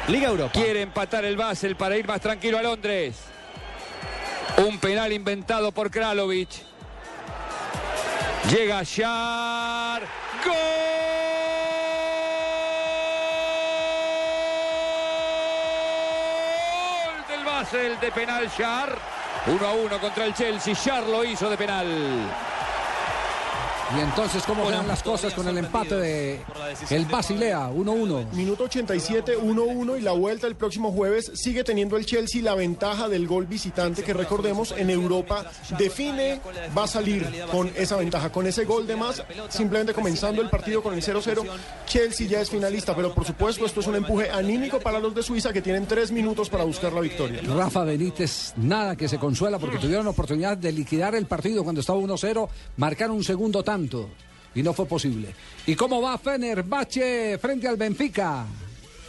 Liga 0.07 0.29
Europa. 0.29 0.51
Quiere 0.53 0.83
empatar 0.83 1.25
el 1.25 1.35
Basel 1.35 1.75
para 1.75 1.97
ir 1.97 2.05
más 2.07 2.21
tranquilo 2.21 2.59
a 2.59 2.61
Londres. 2.61 3.15
Un 4.67 4.77
penal 4.77 5.11
inventado 5.11 5.71
por 5.71 5.89
Kralovic. 5.89 6.49
Llega 8.49 8.83
Shar. 8.83 10.03
¡Gol! 10.43 10.53
Del 17.27 17.43
Basel 17.43 17.99
de 17.99 18.11
penal 18.11 18.47
Shar. 18.55 18.99
1 19.47 19.65
a 19.65 19.71
1 19.73 19.99
contra 19.99 20.25
el 20.25 20.33
Chelsea. 20.35 20.75
Shar 20.75 21.03
lo 21.07 21.23
hizo 21.23 21.49
de 21.49 21.57
penal. 21.57 21.87
Y 23.93 23.99
entonces, 23.99 24.43
¿cómo 24.47 24.65
van 24.65 24.87
las 24.87 25.03
cosas 25.03 25.33
con 25.33 25.47
el 25.47 25.57
empate 25.59 25.95
de 25.95 26.39
el 26.89 27.05
Basilea? 27.05 27.69
1-1. 27.69 28.31
Minuto 28.31 28.63
87, 28.63 29.37
1-1 29.37 29.99
y 29.99 30.01
la 30.01 30.13
vuelta 30.13 30.47
el 30.47 30.55
próximo 30.55 30.91
jueves 30.91 31.31
sigue 31.35 31.63
teniendo 31.63 31.95
el 31.95 32.05
Chelsea 32.05 32.41
la 32.41 32.55
ventaja 32.55 33.07
del 33.07 33.27
gol 33.27 33.45
visitante 33.45 34.01
que 34.01 34.13
recordemos 34.13 34.73
en 34.75 34.89
Europa 34.89 35.45
define, 35.77 36.41
va 36.75 36.85
a 36.85 36.87
salir 36.87 37.27
con 37.51 37.71
esa 37.75 37.97
ventaja, 37.97 38.31
con 38.31 38.47
ese 38.47 38.65
gol 38.65 38.87
de 38.87 38.95
más, 38.95 39.23
simplemente 39.49 39.93
comenzando 39.93 40.41
el 40.41 40.49
partido 40.49 40.81
con 40.81 40.95
el 40.95 41.03
0-0, 41.03 41.43
Chelsea 41.85 42.27
ya 42.27 42.41
es 42.41 42.49
finalista, 42.49 42.95
pero 42.95 43.13
por 43.13 43.25
supuesto 43.25 43.65
esto 43.65 43.81
es 43.81 43.87
un 43.87 43.97
empuje 43.97 44.31
anímico 44.31 44.79
para 44.79 44.99
los 44.99 45.13
de 45.13 45.21
Suiza 45.21 45.53
que 45.53 45.61
tienen 45.61 45.85
tres 45.85 46.11
minutos 46.11 46.49
para 46.49 46.63
buscar 46.63 46.91
la 46.91 47.01
victoria. 47.01 47.41
Rafa 47.55 47.83
Benítez, 47.83 48.53
nada 48.57 48.95
que 48.95 49.07
se 49.07 49.19
consuela 49.19 49.59
porque 49.59 49.77
tuvieron 49.77 50.07
oportunidad 50.07 50.57
de 50.57 50.71
liquidar 50.71 51.13
el 51.13 51.27
partido 51.27 51.63
cuando 51.63 51.81
estaba 51.81 51.99
1-0, 51.99 52.49
marcar 52.77 53.11
un 53.11 53.23
segundo 53.23 53.63
tanto 53.63 53.74
y 54.55 54.63
no 54.63 54.73
fue 54.73 54.85
posible. 54.85 55.35
¿Y 55.65 55.75
cómo 55.75 56.01
va 56.01 56.17
Fenerbahce 56.17 57.37
frente 57.39 57.67
al 57.67 57.77
Benfica? 57.77 58.45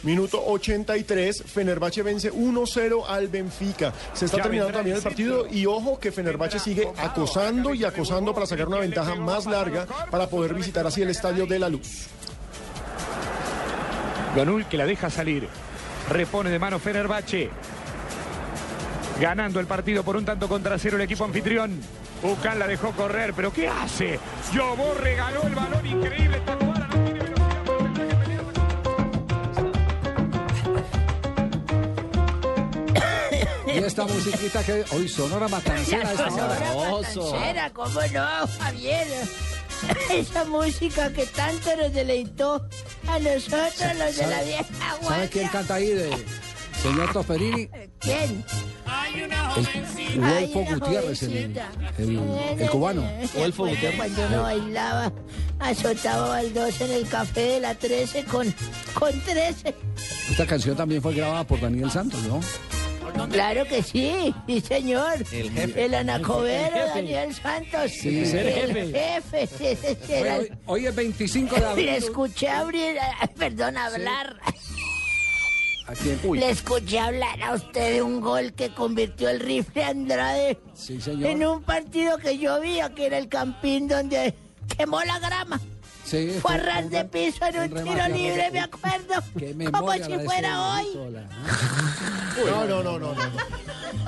Minuto 0.03 0.43
83, 0.45 1.43
Fenerbahce 1.43 2.03
vence 2.03 2.31
1-0 2.31 3.05
al 3.07 3.29
Benfica. 3.29 3.93
Se 4.13 4.25
está 4.25 4.37
Ya 4.37 4.43
terminando 4.43 4.73
también 4.73 4.95
el 4.95 4.99
el 4.99 5.03
partido 5.03 5.47
y 5.49 5.65
ojo 5.65 5.99
que 5.99 6.11
Fenerbahce 6.11 6.59
sigue 6.59 6.87
acosando 6.97 7.73
y 7.73 7.83
acosando 7.83 8.33
para 8.33 8.45
sacar 8.45 8.67
una 8.67 8.79
ventaja 8.79 9.15
más 9.15 9.45
larga 9.45 9.87
para 10.11 10.29
poder 10.29 10.53
visitar 10.53 10.85
así 10.85 11.01
el 11.01 11.09
Estadio 11.09 11.47
de 11.47 11.59
la 11.59 11.69
Luz. 11.69 12.07
Ganul 14.35 14.67
que 14.67 14.77
la 14.77 14.85
deja 14.85 15.09
salir. 15.09 15.47
Repone 16.09 16.51
de 16.51 16.59
mano 16.59 16.77
Fenerbahce. 16.77 17.49
Ganando 19.19 19.59
el 19.59 19.65
partido 19.65 20.03
por 20.03 20.15
un 20.15 20.25
tanto 20.25 20.47
contra 20.47 20.77
cero 20.77 20.97
el 20.97 21.01
equipo 21.01 21.25
anfitrión. 21.25 21.81
Ucan 22.23 22.59
la 22.59 22.67
dejó 22.67 22.91
correr, 22.91 23.33
pero 23.35 23.51
¿qué 23.53 23.67
hace? 23.67 24.19
Yobó 24.53 24.93
regaló 24.95 25.43
el 25.43 25.55
balón 25.55 25.85
increíble. 25.85 26.39
Tacuara 26.39 26.87
no 26.87 27.03
tiene 27.03 27.27
Y 33.67 33.79
esta 33.79 34.05
musiquita 34.05 34.63
que 34.63 34.85
hoy 34.91 35.07
sonora 35.07 35.47
matancera 35.47 36.09
a 36.09 36.13
esta 36.13 36.33
hora. 36.33 36.59
Matancera, 36.73 37.69
¿cómo 37.71 38.01
no, 38.11 38.47
Javier? 38.59 39.07
Esa 40.11 40.45
música 40.45 41.13
que 41.13 41.25
tanto 41.27 41.75
nos 41.75 41.93
deleitó 41.93 42.65
a 43.07 43.19
nosotros, 43.19 43.95
los 43.99 44.15
de 44.15 44.27
la 44.27 44.41
vieja 44.41 44.65
¿Sabe 44.79 44.99
guardia. 45.01 45.29
quién 45.29 45.47
canta 45.49 45.75
ahí 45.75 45.89
de 45.89 46.09
señor 46.87 47.13
Tosferini? 47.13 47.69
¿Quién? 47.99 48.43
El 49.57 50.19
Wolfo 50.19 50.65
Gutiérrez, 50.73 51.23
el, 51.23 51.59
el, 51.97 52.19
el 52.59 52.69
cubano. 52.69 53.03
Wolfo 53.35 53.67
Cuando 53.97 54.27
uno 54.27 54.41
bailaba, 54.43 55.11
azotaba 55.59 56.29
baldosa 56.29 56.85
en 56.85 56.91
el 56.91 57.07
café 57.07 57.41
de 57.41 57.59
la 57.59 57.75
13 57.75 58.23
con, 58.25 58.53
con 58.93 59.19
13. 59.21 59.75
Esta 60.29 60.45
canción 60.45 60.75
también 60.75 61.01
fue 61.01 61.13
grabada 61.13 61.43
por 61.43 61.59
Daniel 61.59 61.91
Santos, 61.91 62.21
¿no? 62.23 62.39
Claro 63.31 63.65
que 63.65 63.81
sí, 63.81 64.33
sí 64.45 64.61
señor. 64.61 65.15
El 65.31 65.51
jefe. 65.51 65.85
El 65.85 65.93
anacobero 65.95 66.75
El 66.75 66.83
jefe. 66.83 66.87
Daniel 66.95 67.33
Santos. 67.33 67.91
Sí. 67.91 68.19
el 68.19 68.77
El 68.77 68.93
jefe. 68.93 69.97
era 70.09 70.37
Hoy, 70.37 70.51
hoy 70.65 70.85
es 70.85 70.95
25 70.95 71.55
de 71.55 71.65
abril. 71.65 71.85
Le 71.87 71.97
escuché 71.97 72.49
abrir, 72.49 72.95
perdón, 73.37 73.77
hablar. 73.77 74.37
¿A 75.87 75.93
quién? 75.93 76.19
Le 76.33 76.49
escuché 76.49 76.99
hablar 76.99 77.41
a 77.41 77.53
usted 77.53 77.93
de 77.93 78.01
un 78.01 78.19
gol 78.19 78.53
que 78.53 78.73
convirtió 78.73 79.29
el 79.29 79.39
rifle 79.39 79.83
Andrade 79.85 80.59
Sí, 80.73 80.99
señor. 80.99 81.29
en 81.29 81.45
un 81.45 81.63
partido 81.63 82.17
que 82.17 82.37
yo 82.37 82.59
vi, 82.59 82.79
que 82.95 83.05
era 83.05 83.17
el 83.17 83.29
campín 83.29 83.87
donde 83.87 84.35
quemó 84.77 85.01
la 85.03 85.17
grama. 85.19 85.59
Sí, 86.03 86.37
Fue 86.41 86.53
a 86.55 86.57
ras 86.57 86.89
de 86.89 87.03
piso 87.03 87.45
en 87.47 87.57
un, 87.73 87.77
un 87.77 87.83
tiro 87.83 88.07
libre, 88.07 88.49
me 88.51 88.61
acuerdo. 88.61 89.15
Qué 89.37 89.53
Como 89.71 89.91
si 89.93 90.17
fuera 90.25 90.73
hoy. 90.75 90.85
Pistola. 90.85 91.29
No, 92.45 92.65
no, 92.65 92.83
no, 92.83 92.99
no. 92.99 93.13
no. 93.15 93.21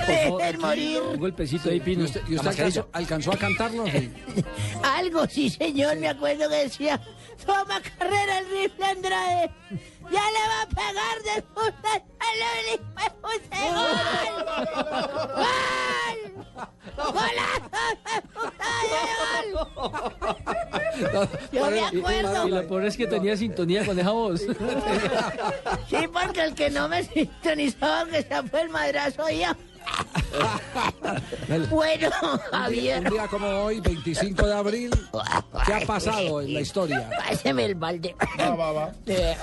Dejen 0.05 0.61
morir. 0.61 1.01
Un 1.01 1.19
golpecito 1.19 1.69
ahí, 1.71 1.79
Pino. 1.79 2.03
¿Y 2.03 2.05
usted, 2.05 2.21
y 2.29 2.35
usted 2.35 2.47
alcanzó, 2.47 2.89
alcanzó 2.93 3.33
a 3.33 3.37
cantarlo? 3.37 3.85
Sí. 3.87 4.11
Algo, 4.83 5.25
sí, 5.27 5.49
señor, 5.49 5.97
me 5.97 6.09
acuerdo 6.09 6.47
que 6.47 6.55
decía, 6.57 7.01
toma 7.43 7.81
carrera 7.81 8.37
el 8.39 8.45
rifle 8.51 8.85
Andrade. 8.85 9.51
Ya 10.11 10.25
le 10.31 10.43
va 10.47 10.61
a 10.61 10.67
pegar 10.67 11.17
de 11.23 11.41
puta 11.41 11.93
al 11.93 12.39
¡Gol! 15.35 16.45
¡Golazo 16.97 17.83
gol! 18.55 19.49
Yo 21.51 21.71
me 21.71 21.81
acuerdo. 21.85 22.47
Y 22.47 22.51
lo 22.51 22.67
peor 22.67 22.85
es 22.85 22.97
que 22.97 23.07
tenía 23.07 23.37
sintonía 23.37 23.85
con 23.85 23.99
esa 23.99 24.11
voz. 24.11 24.41
Sí, 24.41 26.07
porque 26.11 26.43
el 26.43 26.53
que 26.55 26.69
no 26.69 26.87
me 26.87 27.03
sintonizaba 27.03 28.05
que 28.09 28.23
se 28.23 28.43
fue 28.43 28.61
el 28.61 28.69
madrazo 28.69 29.29
yo. 29.29 29.55
Bueno, 31.69 32.09
Javier. 32.51 32.99
Un 32.99 33.05
día 33.11 33.27
como 33.27 33.47
hoy, 33.47 33.79
25 33.79 34.45
de 34.45 34.53
abril, 34.53 34.91
¿qué 35.65 35.73
ha 35.73 35.79
pasado 35.81 36.41
en 36.41 36.53
la 36.53 36.61
historia? 36.61 37.09
Páseme 37.17 37.65
el 37.65 37.73
balde. 37.75 38.15
Va, 38.39 38.55
va, 38.55 38.71
va. 38.71 38.91
Eh, 39.07 39.35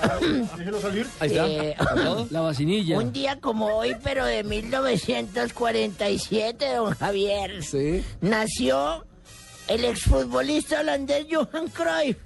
Déjelo 0.57 0.79
salir. 0.81 1.05
Ahí 1.19 1.29
está. 1.29 1.47
Eh, 1.47 1.75
La 2.29 2.41
vacinilla. 2.41 2.97
Un 2.97 3.11
día 3.11 3.39
como 3.41 3.65
hoy, 3.67 3.95
pero 4.03 4.25
de 4.25 4.43
1947, 4.43 6.75
don 6.75 6.93
Javier. 6.95 7.63
Sí. 7.63 8.03
Nació 8.21 9.05
el 9.67 9.83
exfutbolista 9.85 10.79
holandés 10.79 11.27
Johan 11.29 11.67
Cruyff. 11.67 12.17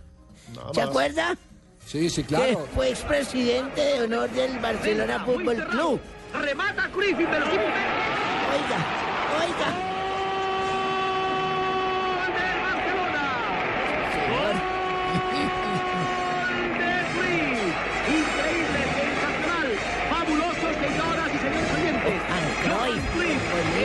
¿Se 0.74 0.82
acuerda? 0.82 1.38
Sí, 1.86 2.10
sí, 2.10 2.24
Que 2.24 2.36
claro. 2.36 2.68
fue 2.76 2.90
expresidente 2.90 3.82
de 3.82 4.02
honor 4.04 4.30
del 4.32 4.60
Barcelona 4.60 5.24
Fútbol 5.26 5.66
Club. 5.70 6.00
Remata 6.34 6.90
Cruyff, 6.92 7.18
pero 7.18 7.46
sí. 7.46 7.58
Oiga, 8.52 8.80
oiga. 9.40 9.92
Increíble, 18.08 18.80
sensacional, 18.98 19.70
fabuloso, 20.10 20.68
señoras 20.82 21.30
y 21.34 21.38
señores 21.38 21.72
oyentes. 21.76 22.22
Cruyff 22.62 23.16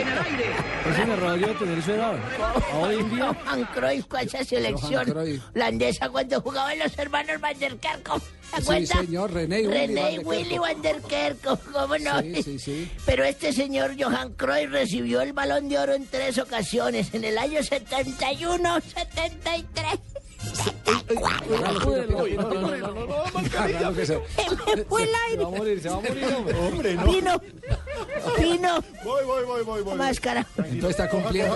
en 0.01 0.07
el 0.07 0.17
aire. 0.17 0.49
Es 0.89 0.99
un 0.99 1.11
error 1.11 1.37
yo 1.39 1.55
tener 1.55 1.81
su 1.81 1.91
edad. 1.91 2.15
Hoy 2.73 2.95
en 2.95 3.09
día. 3.09 3.33
Johan 3.45 3.63
Cruyff 3.73 4.05
con 4.07 4.19
esa 4.21 4.43
selección 4.43 5.37
holandesa 5.55 6.09
cuando 6.09 6.41
jugaban 6.41 6.79
los 6.79 6.97
hermanos 6.97 7.39
Van 7.41 7.59
der 7.59 7.77
Kerkhoff. 7.77 8.23
¿Se 8.55 8.61
Sí, 8.79 8.87
señor, 8.87 9.33
René 9.33 9.63
René 9.67 10.19
Willy. 10.19 10.57
Van 10.57 10.81
der 10.81 11.01
Kerkhoff, 11.01 11.59
¿cómo 11.73 11.97
no? 11.97 12.21
Sí, 12.21 12.43
sí, 12.43 12.59
sí. 12.59 12.91
Pero 13.05 13.23
este 13.23 13.53
señor 13.53 13.95
Johan 13.99 14.33
Cruyff 14.33 14.71
recibió 14.71 15.21
el 15.21 15.33
Balón 15.33 15.69
de 15.69 15.77
Oro 15.77 15.93
en 15.93 16.07
tres 16.07 16.37
ocasiones, 16.37 17.13
en 17.13 17.23
el 17.25 17.37
año 17.37 17.61
71, 17.61 18.79
73, 18.81 19.65
Claro 19.83 19.99
que 19.99 20.19
se- 20.19 20.26
Me 24.75 24.83
fue 24.83 25.03
el 25.03 25.09
aire. 25.29 25.43
Va 25.43 25.47
a 25.47 25.51
morir, 25.51 25.81
se 25.81 25.89
va 25.89 25.95
a 25.95 25.99
morir, 26.01 26.25
hombre. 26.59 26.95
No. 26.95 27.05
Pino. 27.05 27.41
Pino. 28.37 28.83
Voy, 29.03 29.25
voy, 29.25 29.45
voy, 29.45 29.63
voy, 29.63 29.81
voy. 29.83 29.95
Máscara. 29.95 30.45
Entonces 30.57 30.89
está 30.91 31.09
cumpliendo, 31.09 31.55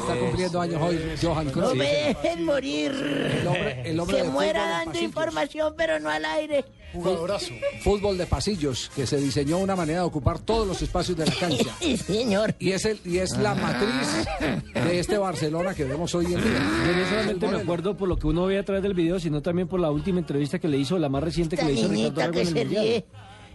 está 0.00 0.18
cumpliendo 0.18 0.60
años 0.60 0.82
hoy 0.82 1.12
Johan 1.20 1.46
No 1.46 1.52
Cruyff. 1.52 1.74
me 1.74 1.84
dejen 1.86 2.44
morir. 2.44 2.92
El 2.92 3.46
hombre, 3.46 3.82
el 3.90 4.00
hombre 4.00 4.16
Que 4.18 4.24
muera 4.24 4.68
dando 4.68 4.98
información, 4.98 5.74
pero 5.76 5.98
no 6.00 6.10
al 6.10 6.24
aire. 6.24 6.64
Jugadorazo. 6.92 7.46
Fútbol 7.82 8.18
de 8.18 8.26
pasillos, 8.26 8.90
que 8.94 9.06
se 9.06 9.16
diseñó 9.16 9.56
una 9.58 9.74
manera 9.74 10.00
de 10.00 10.04
ocupar 10.04 10.38
todos 10.40 10.68
los 10.68 10.82
espacios 10.82 11.16
de 11.16 11.24
la 11.26 11.32
cancha. 11.34 11.64
Sí, 11.80 11.96
señor. 11.96 12.54
Y 12.58 12.72
es, 12.72 12.84
el, 12.84 13.00
y 13.04 13.18
es 13.18 13.36
la 13.38 13.54
matriz 13.54 14.26
de 14.74 14.98
este 15.00 15.16
Barcelona 15.18 15.74
que 15.74 15.84
vemos 15.84 16.14
hoy 16.14 16.26
en 16.26 16.32
día. 16.42 16.42
Yo 16.86 16.96
no 16.96 17.08
solamente 17.08 17.48
me 17.48 17.56
acuerdo 17.56 17.81
por 17.96 18.08
lo 18.08 18.16
que 18.18 18.26
uno 18.28 18.46
ve 18.46 18.58
a 18.58 18.64
través 18.64 18.82
del 18.82 18.94
video, 18.94 19.18
sino 19.20 19.42
también 19.42 19.68
por 19.68 19.78
la 19.80 19.90
última 19.90 20.18
entrevista 20.20 20.58
que 20.58 20.68
le 20.68 20.78
hizo, 20.78 20.98
la 20.98 21.08
más 21.08 21.22
reciente 21.22 21.56
que 21.56 21.62
Esta 21.62 21.74
le 21.74 21.80
hizo 21.80 21.88
Ricardo 22.10 22.32
que 22.32 22.40
en 22.40 22.48
el 22.48 22.54
se 22.54 22.60
Mundial. 22.64 22.84
ríe. 22.84 23.04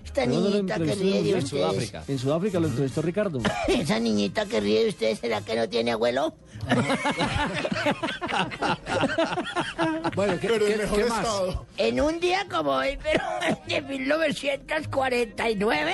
Esta 0.05 0.21
¿Pero 0.23 0.33
dónde 0.35 0.49
lo 0.49 0.55
niñita 0.55 0.75
que 0.75 0.81
entrevistó 0.83 1.03
ríe 1.03 1.23
de 1.23 1.29
en 1.31 1.37
ustedes. 1.43 1.49
Sudáfrica? 1.63 2.03
En 2.07 2.19
Sudáfrica 2.19 2.59
lo 2.61 2.67
entrevistó 2.67 3.01
Ricardo. 3.01 3.39
Esa 3.67 3.99
niñita 3.99 4.45
que 4.45 4.59
ríe 4.61 4.83
de 4.83 4.89
ustedes, 4.89 5.19
¿será 5.19 5.41
que 5.41 5.55
no 5.55 5.67
tiene 5.69 5.91
abuelo? 5.91 6.33
Bueno, 10.15 10.39
¿qué, 10.39 10.47
Pero 10.47 10.65
qué- 10.65 10.77
mejor 10.77 10.97
qué 10.99 11.05
más? 11.09 11.19
estado. 11.19 11.65
En 11.77 12.01
un 12.01 12.19
día 12.19 12.47
como 12.49 12.71
hoy, 12.71 12.97
pero 13.03 13.23
de 13.67 13.81
1949, 13.81 15.93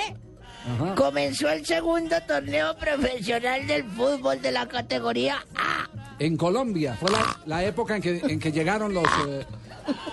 Ajá. 0.66 0.94
comenzó 0.94 1.48
el 1.50 1.64
segundo 1.66 2.16
torneo 2.26 2.76
profesional 2.76 3.66
del 3.66 3.84
fútbol 3.84 4.40
de 4.40 4.52
la 4.52 4.66
categoría 4.66 5.44
A. 5.56 5.88
En 6.18 6.36
Colombia 6.36 6.96
fue 6.98 7.10
la, 7.10 7.36
la 7.46 7.64
época 7.64 7.96
en 7.96 8.02
que, 8.02 8.18
en 8.18 8.38
que 8.38 8.52
llegaron 8.52 8.94
los 8.94 9.04
eh, 9.28 9.44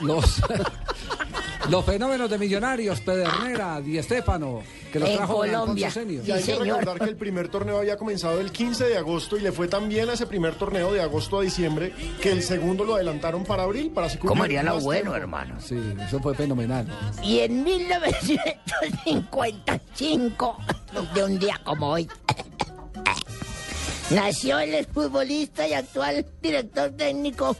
los 0.01 0.41
los 1.69 1.85
fenómenos 1.85 2.29
de 2.29 2.37
millonarios, 2.37 2.99
Pedernera, 3.01 3.81
Di 3.81 3.97
Estefano, 3.97 4.61
que 4.91 4.99
los 4.99 5.09
En 5.09 5.15
trajo 5.17 5.37
Colombia. 5.37 5.87
Alfonso. 5.87 6.23
Y 6.25 6.31
hay 6.31 6.43
que 6.43 6.55
recordar 6.55 6.99
que 6.99 7.05
el 7.05 7.15
primer 7.15 7.47
torneo 7.49 7.77
había 7.79 7.97
comenzado 7.97 8.39
el 8.41 8.51
15 8.51 8.85
de 8.85 8.97
agosto 8.97 9.37
y 9.37 9.41
le 9.41 9.51
fue 9.51 9.67
tan 9.67 9.87
bien 9.87 10.09
a 10.09 10.13
ese 10.13 10.25
primer 10.27 10.55
torneo 10.55 10.91
de 10.91 11.01
agosto 11.01 11.39
a 11.39 11.43
diciembre 11.43 11.93
que 12.21 12.31
el 12.31 12.41
segundo 12.43 12.83
lo 12.83 12.95
adelantaron 12.95 13.43
para 13.43 13.63
abril 13.63 13.91
para 13.91 14.07
así 14.07 14.17
¿Cómo 14.17 14.43
haría 14.43 14.63
lo 14.63 14.79
bueno, 14.81 15.11
tiempo. 15.11 15.15
hermano? 15.17 15.55
Sí, 15.61 15.79
eso 16.05 16.19
fue 16.19 16.33
fenomenal. 16.35 16.87
Y 17.23 17.39
en 17.39 17.63
1955, 17.63 20.57
de 21.13 21.23
un 21.23 21.39
día 21.39 21.59
como 21.63 21.89
hoy, 21.91 22.09
nació 24.09 24.59
el 24.59 24.73
exfutbolista 24.75 25.65
y 25.67 25.73
actual 25.73 26.25
director 26.41 26.89
técnico 26.91 27.55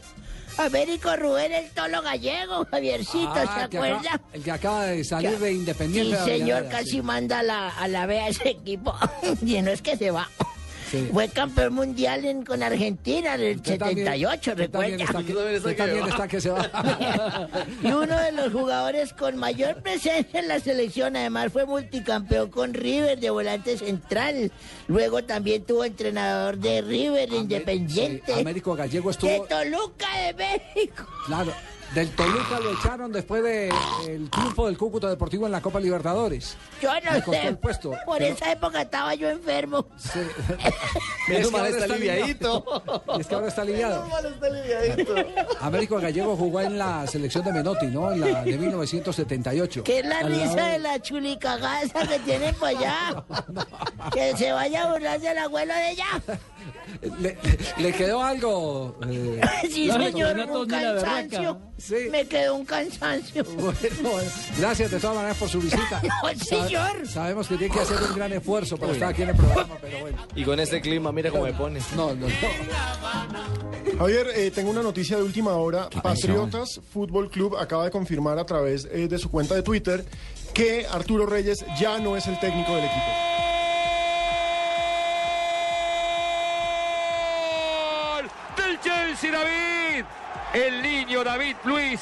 Américo 0.58 1.16
Rubén 1.16 1.52
el 1.52 1.70
Tolo 1.70 2.02
Gallego, 2.02 2.66
Javiercito, 2.70 3.32
Ah, 3.34 3.66
¿se 3.70 3.76
acuerda? 3.76 3.98
acaba- 3.98 4.20
el 4.32 4.42
que 4.42 4.50
acaba 4.50 4.84
de 4.86 5.04
salir 5.04 5.38
de 5.38 5.52
Independiente. 5.52 6.16
Sí, 6.18 6.24
señor, 6.38 6.68
casi 6.68 6.90
sí. 6.90 7.02
manda 7.02 7.40
a 7.40 7.42
la, 7.42 7.68
a 7.70 7.88
la 7.88 8.06
B 8.06 8.20
a 8.20 8.28
ese 8.28 8.50
equipo. 8.50 8.94
y 9.44 9.60
no 9.62 9.70
es 9.70 9.82
que 9.82 9.96
se 9.96 10.10
va. 10.10 10.28
Sí. 10.92 11.08
Fue 11.10 11.26
campeón 11.28 11.72
mundial 11.72 12.24
en- 12.26 12.44
con 12.44 12.62
Argentina 12.62 13.34
en 13.36 13.40
el 13.40 13.56
Usted 13.56 13.78
también- 13.78 13.98
78, 14.06 14.50
usted 14.52 14.70
también 14.70 14.98
recuerda. 15.00 15.20
está 15.20 15.32
que- 15.32 15.56
usted 15.56 15.76
también 15.76 16.06
está 16.08 16.28
que 16.28 16.40
se 16.40 16.50
va. 16.50 16.70
y 17.82 17.86
uno 17.86 18.20
de 18.20 18.32
los 18.32 18.52
jugadores 18.52 19.12
con 19.14 19.36
mayor 19.38 19.82
presencia 19.82 20.40
en 20.40 20.48
la 20.48 20.60
selección, 20.60 21.16
además 21.16 21.50
fue 21.50 21.64
multicampeón 21.64 22.50
con 22.50 22.74
River 22.74 23.18
de 23.18 23.30
volante 23.30 23.78
central. 23.78 24.52
Luego 24.86 25.24
también 25.24 25.64
tuvo 25.64 25.84
entrenador 25.84 26.58
de 26.58 26.82
River 26.82 27.30
de 27.30 27.36
Independiente. 27.38 28.34
Sí, 28.34 28.40
Américo 28.40 28.74
Gallego 28.74 29.08
de 29.08 29.12
estuvo. 29.12 29.44
Toluca 29.46 30.06
de 30.26 30.34
México. 30.34 31.06
Claro, 31.26 31.52
del 31.94 32.10
Toluca 32.10 32.58
lo 32.60 32.72
echaron 32.72 33.12
después 33.12 33.42
del 33.42 34.30
triunfo 34.30 34.66
del 34.66 34.78
Cúcuta 34.78 35.08
Deportivo 35.10 35.46
en 35.46 35.52
la 35.52 35.60
Copa 35.60 35.78
Libertadores. 35.80 36.56
Yo 36.80 36.90
no 37.00 37.10
costó 37.16 37.32
sé. 37.32 37.46
el 37.48 37.58
puesto, 37.58 37.90
Por 38.06 38.18
pero- 38.18 38.34
esa 38.34 38.50
época 38.52 38.82
estaba 38.82 39.14
yo 39.14 39.28
enfermo. 39.28 39.86
Es 41.28 41.46
que 41.46 41.52
mal 41.52 41.66
está 41.66 41.84
aliviadito. 41.84 42.64
Es 43.18 43.26
que 43.28 43.34
ahora 43.34 43.46
está 43.48 43.62
aliviado. 43.62 44.04
Américo 45.60 46.00
Gallego 46.00 46.36
jugó 46.36 46.60
en 46.60 46.76
la 46.78 47.06
selección 47.06 47.44
de 47.44 47.52
Menotti, 47.52 47.86
¿no? 47.86 48.10
En 48.12 48.20
la 48.20 48.42
de 48.42 48.58
1978. 48.58 49.84
Que 49.84 50.00
es 50.00 50.06
la 50.06 50.22
lado 50.22 50.28
risa 50.28 50.66
de- 50.66 50.72
de 50.72 50.78
la 50.80 51.00
chulicagaza 51.00 52.06
que 52.08 52.18
tienen 52.20 52.54
por 52.56 52.68
allá. 52.68 53.24
Que 54.12 54.36
se 54.36 54.52
vaya 54.52 54.82
a 54.84 54.92
burlar 54.92 55.20
del 55.20 55.38
abuelo 55.38 55.74
de 55.74 55.90
ella. 55.92 56.06
Le, 57.20 57.36
le 57.78 57.92
quedó 57.92 58.22
algo. 58.22 58.96
eh, 59.08 59.40
Sí, 59.62 59.90
señor, 59.90 60.38
un 60.38 60.68
ni 60.68 61.56
Me 62.10 62.26
quedó 62.26 62.54
un 62.54 62.64
cansancio. 62.64 63.44
Bueno, 64.02 64.30
gracias 64.58 64.90
de 64.90 64.98
todas 64.98 65.16
maneras 65.16 65.36
por 65.36 65.48
su 65.48 65.60
visita. 65.60 66.00
No, 66.22 66.44
señor. 66.44 67.08
sabemos 67.08 67.48
que 67.48 67.56
tiene 67.56 67.74
que 67.74 67.80
hacer 67.80 67.98
un 68.02 68.14
gran 68.14 68.32
esfuerzo 68.32 68.76
para 68.76 68.92
estar 68.92 69.08
aquí 69.10 69.22
en 69.22 69.30
el 69.30 69.36
programa, 69.36 69.76
pero 69.80 70.00
bueno. 70.00 70.18
Y 70.34 70.44
con 70.44 70.58
este 70.60 70.80
clima, 70.80 71.10
mira 71.12 71.30
cómo 71.30 71.44
me 71.44 71.52
pone. 71.52 71.80
No, 71.96 72.14
no, 72.14 72.26
no. 72.28 73.98
Javier, 73.98 74.28
eh, 74.34 74.50
tengo 74.50 74.70
una 74.70 74.82
noticia 74.82 75.16
de 75.16 75.22
última 75.22 75.52
hora. 75.52 75.88
Patriotas 76.02 76.80
Fútbol 76.92 77.30
Club 77.30 77.56
acaba 77.56 77.84
de 77.84 77.90
confirmar 77.90 78.38
a 78.38 78.46
través 78.46 78.86
eh, 78.90 79.08
de 79.08 79.18
su 79.18 79.30
cuenta 79.30 79.54
de 79.54 79.62
Twitter 79.62 80.04
que 80.54 80.86
Arturo 80.90 81.26
Reyes 81.26 81.64
ya 81.80 81.98
no 81.98 82.16
es 82.16 82.26
el 82.26 82.38
técnico 82.38 82.74
del 82.76 82.84
equipo. 82.84 83.06
Gol 88.14 88.30
del 88.56 88.80
Chelsea, 88.80 89.30
David. 89.30 90.04
El 90.54 90.82
niño 90.82 91.24
David 91.24 91.56
Luis 91.64 92.00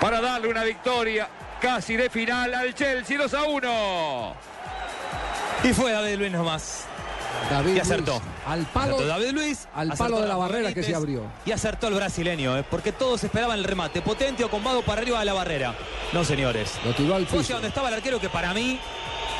para 0.00 0.20
darle 0.20 0.48
una 0.48 0.64
victoria 0.64 1.28
casi 1.60 1.96
de 1.96 2.10
final 2.10 2.52
al 2.54 2.74
Chelsea 2.74 3.16
2 3.18 3.34
a 3.34 3.42
1. 3.44 4.34
Y 5.64 5.72
fue 5.72 5.92
David 5.92 6.16
Luis 6.18 6.32
nomás. 6.32 6.84
David 7.50 7.76
y 7.76 7.80
acertó. 7.80 8.20
Al 8.46 8.64
palo- 8.66 8.94
Acertó 8.96 9.06
David 9.06 9.30
Luis. 9.32 9.68
al 9.74 9.92
palo 9.92 10.20
de 10.20 10.26
la 10.28 10.36
barrera 10.36 10.72
que 10.72 10.82
se 10.82 10.94
abrió. 10.94 11.22
Y 11.44 11.52
acertó 11.52 11.88
el 11.88 11.94
brasileño, 11.94 12.56
¿eh? 12.58 12.64
porque 12.68 12.92
todos 12.92 13.22
esperaban 13.22 13.58
el 13.58 13.64
remate. 13.64 14.02
Potente 14.02 14.42
o 14.44 14.50
combado 14.50 14.82
para 14.82 15.02
arriba 15.02 15.18
de 15.20 15.24
la 15.26 15.32
barrera. 15.34 15.74
No, 16.12 16.24
señores. 16.24 16.72
Lo 16.84 16.92
tiró 16.94 17.14
al 17.14 17.26
donde 17.26 17.68
estaba 17.68 17.88
el 17.88 17.94
arquero 17.94 18.20
que 18.20 18.28
para 18.28 18.52
mí 18.52 18.80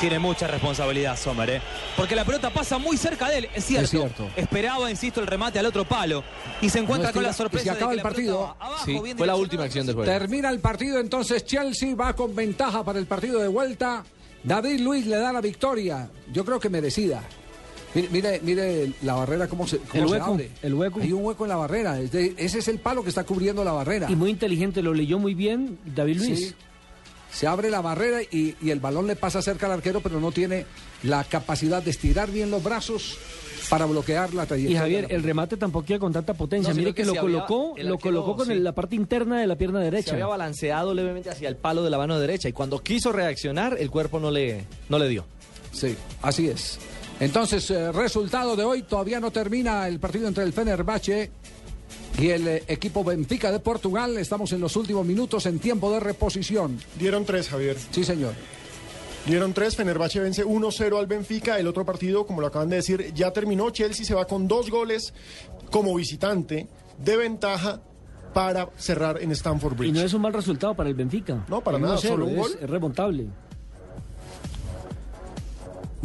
tiene 0.01 0.19
mucha 0.19 0.47
responsabilidad, 0.47 1.17
Sommer. 1.19 1.51
¿eh? 1.51 1.61
Porque 1.97 2.15
la 2.15 2.25
pelota 2.25 2.51
pasa 2.51 2.79
muy 2.79 2.97
cerca 2.97 3.29
de 3.29 3.39
él. 3.39 3.49
Es 3.55 3.65
cierto. 3.65 3.85
Es 3.85 3.91
cierto. 3.91 4.29
Esperaba, 4.37 4.91
insisto, 4.91 5.21
el 5.21 5.27
remate 5.27 5.59
al 5.59 5.67
otro 5.67 5.85
palo. 5.85 6.23
Y 6.61 6.69
se 6.71 6.79
encuentra 6.81 7.11
No, 7.11 7.15
con 7.15 7.23
la 7.23 7.33
sorpresa 7.33 7.65
se 7.65 7.71
acaba 7.71 7.93
de 7.93 7.99
el 7.99 8.03
que 8.03 8.09
pelota 8.15 8.15
partido. 8.15 8.57
abajo, 8.61 8.85
Sí, 8.85 8.99
bien 9.03 9.17
fue 9.17 9.27
la 9.27 9.37
última 9.37 9.65
acción 9.65 9.87
del 9.87 9.95
juego. 9.95 10.11
Termina 10.11 10.51
el 10.51 10.61
partido, 10.61 11.01
entonces 11.01 11.45
Chelsea 11.45 11.95
va 11.95 12.15
con 12.15 12.35
ventaja 12.35 12.85
para 12.85 12.99
el 12.99 13.07
partido 13.07 13.41
de 13.41 13.49
vuelta. 13.49 14.05
David 14.45 14.81
Luis 14.81 15.07
le 15.07 15.17
da 15.17 15.33
la 15.33 15.41
victoria. 15.41 16.09
Yo 16.33 16.45
creo 16.45 16.61
que 16.61 16.69
merecida. 16.69 17.23
Mire, 17.95 18.09
mire, 18.11 18.41
mire 18.45 18.93
la 19.03 19.15
barrera 19.15 19.49
cómo 19.49 19.67
se, 19.67 19.79
cómo 19.79 20.03
El 20.03 20.09
se 20.09 20.15
hueco, 20.15 20.33
abre. 20.35 20.51
el 20.63 20.75
hueco. 20.75 21.01
Hay 21.01 21.13
un 21.13 21.25
hueco 21.25 21.45
en 21.45 21.49
la 21.49 21.57
barrera. 21.57 21.99
Ese 21.99 22.35
es 22.59 22.69
el 22.69 22.79
palo 22.79 23.03
que 23.03 23.09
está 23.09 23.25
cubriendo 23.25 23.65
la 23.65 23.73
barrera. 23.73 24.11
Y 24.11 24.17
muy 24.17 24.29
inteligente, 24.31 24.83
lo 24.83 24.93
leyó 24.93 25.19
muy 25.19 25.33
bien 25.35 25.79
David 25.87 26.17
Luis. 26.19 26.39
Sí. 26.49 26.55
Se 27.37 27.47
abre 27.47 27.69
la 27.71 27.83
barrera 27.83 28.23
y, 28.23 28.57
y 28.63 28.71
el 28.71 28.81
balón 28.81 29.07
le 29.07 29.15
pasa 29.15 29.43
cerca 29.43 29.67
al 29.67 29.73
arquero, 29.73 30.01
pero 30.01 30.19
no 30.21 30.33
tiene 30.33 30.65
la 31.03 31.23
capacidad 31.25 31.83
de 31.83 31.91
estirar 31.91 32.31
bien 32.31 32.51
los 32.51 32.63
brazos 32.63 33.19
para 33.69 33.85
bloquear 33.85 34.33
la 34.33 34.45
Y 34.45 34.47
trayectoria. 34.47 34.81
Javier, 34.81 35.07
el 35.11 35.23
remate 35.23 35.59
tampoco 35.59 35.85
iba 35.91 35.99
con 35.99 36.15
tanta 36.15 36.33
potencia. 36.33 36.71
No, 36.73 36.77
Mire 36.79 36.95
que, 36.95 37.03
que 37.03 37.07
lo 37.07 37.13
se 37.13 37.19
había- 37.19 37.45
colocó, 37.47 37.75
lo 37.77 37.95
arquero, 37.95 37.99
colocó 37.99 38.37
con 38.37 38.47
sí. 38.47 38.53
el- 38.53 38.65
la 38.65 38.73
parte 38.73 38.97
interna 38.97 39.39
de 39.39 39.47
la 39.47 39.57
pierna 39.57 39.81
Se 39.81 39.85
derecha. 39.85 40.13
había 40.13 40.27
balanceado 40.27 40.95
levemente 40.95 41.29
hacia 41.29 41.49
el 41.51 41.57
palo 41.57 41.83
de 41.85 41.91
la 41.91 41.99
mano 41.99 42.19
derecha 42.19 42.49
y 42.49 42.53
cuando 42.55 42.79
quiso 42.83 43.13
reaccionar, 43.13 43.77
el 43.79 43.91
cuerpo 43.91 44.19
no 44.19 44.31
le, 44.31 44.65
no 44.89 44.99
le 44.99 45.09
dio. 45.09 45.27
Sí, 45.73 45.95
así 46.23 46.49
es. 46.49 46.79
Entonces, 47.21 47.71
eh, 47.71 47.93
resultado 47.93 48.57
de 48.57 48.65
hoy, 48.65 48.83
todavía 48.83 49.21
no 49.21 49.31
termina 49.31 49.87
el 49.89 49.99
partido 50.01 50.27
entre 50.29 50.45
el 50.45 50.53
Fenerbahce 50.55 51.31
y 52.19 52.31
el 52.31 52.49
eh, 52.49 52.63
equipo 52.69 53.05
Benfica 53.05 53.53
de 53.53 53.61
Portugal. 53.61 54.17
Estamos 54.19 54.53
en 54.53 54.61
los 54.61 54.77
últimos 54.77 55.05
minutos 55.07 55.47
en 55.47 55.59
tiempo 55.59 55.91
de 55.93 56.01
reposición. 56.01 56.79
Dieron 56.99 57.25
tres, 57.25 57.49
Javier. 57.49 57.77
Sí, 57.91 58.05
señor. 58.05 58.33
Dieron 59.27 59.53
tres, 59.53 59.75
Fenerbahce 59.77 60.21
vence 60.21 60.45
1-0 60.45 60.99
al 60.99 61.07
Benfica. 61.07 61.59
El 61.59 61.67
otro 61.67 61.85
partido, 61.85 62.27
como 62.27 62.41
lo 62.41 62.47
acaban 62.47 62.69
de 62.69 62.77
decir, 62.77 63.13
ya 63.13 63.33
terminó. 63.33 63.71
Chelsea 63.71 64.07
se 64.07 64.15
va 64.15 64.25
con 64.27 64.47
dos 64.47 64.71
goles 64.71 65.13
como 65.71 65.95
visitante 65.95 66.69
de 66.99 67.17
ventaja 67.17 67.81
para 68.33 68.69
cerrar 68.77 69.21
en 69.21 69.33
Stamford 69.33 69.73
Y 69.73 69.77
Bridge. 69.77 69.95
no 69.95 70.03
es 70.03 70.15
un 70.15 70.23
mal 70.23 70.33
resultado 70.33 70.75
para 70.75 70.89
el 70.89 70.95
Benfica. 70.95 71.45
No, 71.49 71.61
para 71.61 71.79
nada, 71.79 71.97
1-0 71.97 72.09
solo 72.09 72.27
un 72.27 72.37
gol. 72.37 72.51
Es 72.61 72.71
remontable. 72.71 73.27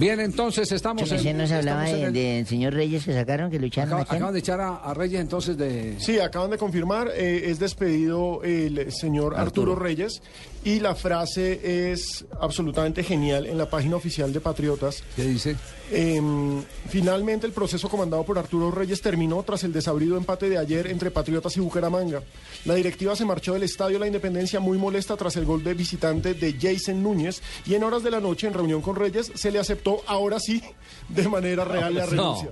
Bien, 0.02 0.20
entonces 0.20 0.72
estamos 0.72 1.04
en... 1.12 1.38
nos 1.38 1.52
hablaba 1.52 1.86
estamos 1.88 2.06
en 2.08 2.14
de- 2.14 2.30
el- 2.30 2.38
del 2.38 2.48
señor 2.48 2.74
Reyes 2.74 3.06
que 3.06 3.14
sacaron, 3.14 3.52
que 3.52 3.60
quién? 4.08 4.18
acaban 4.18 4.34
de 4.34 4.40
echar 4.40 4.60
a, 4.60 4.76
a 4.78 4.94
Reyes 4.96 5.22
entonces 5.22 5.56
de... 5.58 5.96
Sí, 6.00 6.20
acaban 6.20 6.50
de 6.50 6.58
confirmar, 6.58 7.10
eh, 7.16 7.44
es 7.52 7.60
despedido 7.60 8.42
el 8.44 8.92
señor 8.92 9.36
Arturo. 9.36 9.74
Arturo. 9.74 9.76
Reyes 9.76 10.22
y 10.64 10.80
la 10.80 10.94
frase 10.96 11.92
es 11.92 12.26
absolutamente 12.40 13.04
genial 13.04 13.46
en 13.48 13.58
la 13.58 13.70
página 13.70 13.96
oficial 13.96 14.32
de 14.32 14.40
Patriotas. 14.40 15.04
¿Qué 15.16 15.24
dice? 15.24 15.56
Em, 15.92 16.64
finalmente 16.88 17.46
el 17.48 17.52
proceso 17.52 17.90
comandado 17.90 18.24
por 18.24 18.38
Arturo 18.38 18.72
Reyes 18.72 19.02
terminó 19.02 19.42
tras 19.44 19.64
el 19.64 19.74
desabrido 19.74 20.18
empate 20.18 20.50
de 20.50 20.58
ayer 20.58 20.88
entre 20.88 21.12
Patriotas 21.12 21.58
y 21.58 21.60
Bucaramanga. 21.60 22.22
La 22.66 22.76
directiva 22.76 23.16
se 23.16 23.26
marchó 23.26 23.54
del 23.54 23.64
Estadio 23.64 24.00
La 24.00 24.08
Independencia 24.08 24.60
muy 24.60 24.78
molesta 24.78 25.18
tras 25.18 25.36
el 25.36 25.46
gol 25.46 25.64
de 25.64 25.74
visitante 25.74 26.34
de 26.34 26.56
Jason 26.60 27.02
Núñez 27.04 27.42
y 27.66 27.74
en 27.76 27.84
horas 27.84 28.04
de 28.04 28.12
la 28.12 28.20
noche 28.20 28.48
en 28.48 28.54
reunión 28.54 28.82
con 28.82 28.96
Reyes 28.96 29.32
se 29.36 29.52
le 29.52 29.60
aceptó 29.60 30.02
ahora 30.08 30.40
sí 30.40 30.62
de 31.10 31.28
manera 31.28 31.66
real 31.66 31.94
la 31.96 32.06
renuncia. 32.06 32.52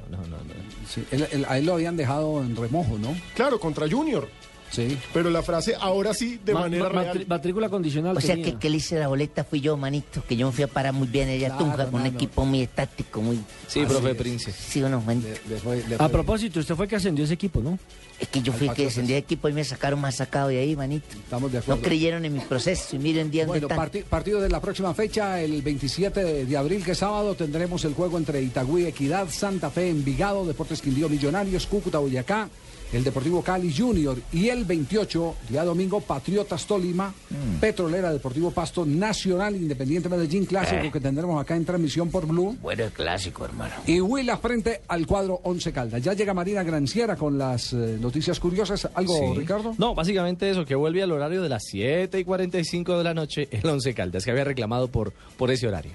Sí, 0.94 1.03
él- 1.11 1.27
él- 1.31 1.45
a 1.48 1.57
él 1.60 1.65
lo 1.65 1.73
habían 1.76 1.95
dejado 1.95 2.41
en 2.41 2.56
remojo, 2.56 2.98
¿no? 2.98 3.15
Claro, 3.36 3.60
contra 3.60 3.88
Junior. 3.90 4.27
Sí. 4.72 4.98
Pero 5.14 5.30
la 5.30 5.41
frase 5.41 5.76
ahora 5.80 6.14
sí 6.14 6.40
de 6.46 6.54
Ma- 6.54 6.62
manera 6.62 6.90
ma- 6.90 7.02
real. 7.04 7.18
matri- 7.18 7.28
matrícula 7.28 7.70
condicional. 7.70 8.16
O 8.16 8.22
sea, 8.22 8.36
tenía. 8.36 8.54
que, 8.54 8.60
que 8.60 8.70
le 8.70 8.78
hice 8.78 9.00
la 9.00 9.08
boleta 9.08 9.44
fui 9.44 9.62
yo, 9.62 9.76
manito, 9.78 10.24
que 10.28 10.36
yo 10.36 10.48
me 10.48 10.54
fui 10.54 10.64
a 10.64 10.68
parar 10.68 10.94
muy 10.94 11.08
bien 11.08 11.28
allá 11.30 11.48
a 11.48 11.58
Claro, 11.58 11.66
Tunja 11.66 11.86
con 11.91 12.02
un 12.02 12.08
equipo 12.08 12.46
muy 12.46 12.62
estático, 12.62 13.22
muy... 13.22 13.40
Sí, 13.68 13.84
profe 13.88 14.14
Prince. 14.16 14.52
Sí 14.52 14.82
o 14.84 14.90
no, 14.90 15.02
manito. 15.02 15.28
A 15.98 16.10
propósito, 16.10 16.60
usted 16.60 16.76
fue 16.76 16.88
que 16.88 16.96
ascendió 16.98 17.26
ese 17.26 17.34
equipo, 17.34 17.62
¿no? 17.62 17.80
Es 18.20 18.28
que 18.28 18.41
yo 18.41 18.52
fui 18.52 18.68
el 18.68 18.74
que 18.74 18.84
descendí 18.84 19.14
de 19.14 19.20
equipo 19.20 19.48
y 19.50 19.54
me 19.54 19.64
sacaron 19.64 20.02
más 20.02 20.16
sacado 20.16 20.50
de 20.50 20.60
ahí, 20.60 20.76
manito. 20.76 21.06
Estamos 21.18 21.52
de 21.52 21.58
No 21.60 21.62
acuerdo. 21.64 21.82
creyeron 21.84 22.26
en 22.26 22.34
mi 22.34 22.40
proceso 22.41 22.96
y 22.96 23.00
miren 23.00 23.32
día 23.32 23.46
Bueno, 23.48 23.68
partido 24.10 24.41
de 24.41 24.50
la 24.50 24.60
próxima 24.60 24.94
fecha, 24.94 25.41
el 25.41 25.62
27 25.62 26.24
de, 26.24 26.46
de 26.46 26.58
abril, 26.58 26.84
que 26.84 26.91
es 26.91 26.98
sábado, 26.98 27.34
tendremos 27.36 27.86
el 27.86 27.94
juego 27.94 28.18
entre 28.18 28.41
Itagüí, 28.41 28.86
Equidad, 28.86 29.30
Santa 29.30 29.70
Fe, 29.72 29.90
Envigado, 29.90 30.46
Deportes 30.46 30.82
Quindío 30.82 31.08
Millonarios, 31.08 31.66
Cúcuta, 31.66 31.98
Boyacá, 32.00 32.50
el 32.91 33.03
Deportivo 33.03 33.41
Cali 33.44 33.74
Junior 33.76 34.18
y 34.32 34.49
el 34.49 34.66
28, 34.66 35.36
día 35.49 35.64
domingo, 35.64 36.02
Patriotas 36.02 36.66
Tolima, 36.66 37.14
Mm. 37.30 37.60
Petrolera, 37.60 38.11
Deportivo 38.11 38.49
Pasto, 38.52 38.86
Nacional, 38.86 39.56
Independiente 39.56 40.10
Medellín, 40.10 40.45
clásico 40.45 40.84
Eh. 40.86 40.91
que 40.91 40.99
tendremos 40.99 41.40
acá 41.41 41.56
en 41.56 41.66
transmisión 41.66 42.10
por 42.10 42.26
Blue. 42.26 42.57
Bueno, 42.61 42.84
el 42.86 42.91
clásico, 42.91 43.45
hermano. 43.45 43.74
Y 43.86 44.02
Huila 44.02 44.38
frente 44.38 44.82
al 44.88 45.06
cuadro 45.06 45.40
11 45.44 45.72
Caldas. 45.72 46.02
Ya 46.02 46.14
llega 46.14 46.34
Marina 46.34 46.64
Granciera 46.64 47.16
con 47.16 47.38
las 47.38 47.74
eh, 47.74 47.98
noticias 47.99 48.40
curiosas. 48.40 48.90
¿Algo, 48.95 49.14
Sí. 49.16 49.40
Ricardo? 49.40 49.76
No, 49.78 49.94
básicamente 49.94 50.49
eso, 50.49 50.66
que 50.66 50.76
vuelve 50.76 51.03
al 51.03 51.11
horario 51.11 51.41
de 51.41 51.49
las 51.49 51.64
7 51.66 52.20
y 52.20 52.24
45 52.24 52.98
de 52.98 53.03
la 53.03 53.14
noche 53.14 53.48
el 53.52 53.66
11 53.70 53.94
Caldas, 53.94 54.26
que 54.26 54.32
había 54.32 54.44
reclamado 54.45 54.88
por, 54.88 55.14
por 55.38 55.52
ese 55.52 55.68
horario. 55.68 55.91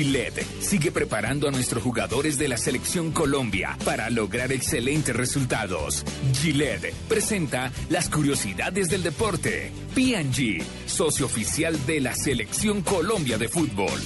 Gillette 0.00 0.46
sigue 0.60 0.92
preparando 0.92 1.46
a 1.46 1.50
nuestros 1.50 1.82
jugadores 1.82 2.38
de 2.38 2.48
la 2.48 2.56
selección 2.56 3.12
Colombia 3.12 3.76
para 3.84 4.08
lograr 4.08 4.50
excelentes 4.50 5.14
resultados. 5.14 6.06
Gillette 6.32 6.94
presenta 7.06 7.70
las 7.90 8.08
curiosidades 8.08 8.88
del 8.88 9.02
deporte. 9.02 9.70
P&G, 9.94 10.62
socio 10.86 11.26
oficial 11.26 11.76
de 11.84 12.00
la 12.00 12.14
selección 12.14 12.80
Colombia 12.80 13.36
de 13.36 13.50
fútbol. 13.50 14.00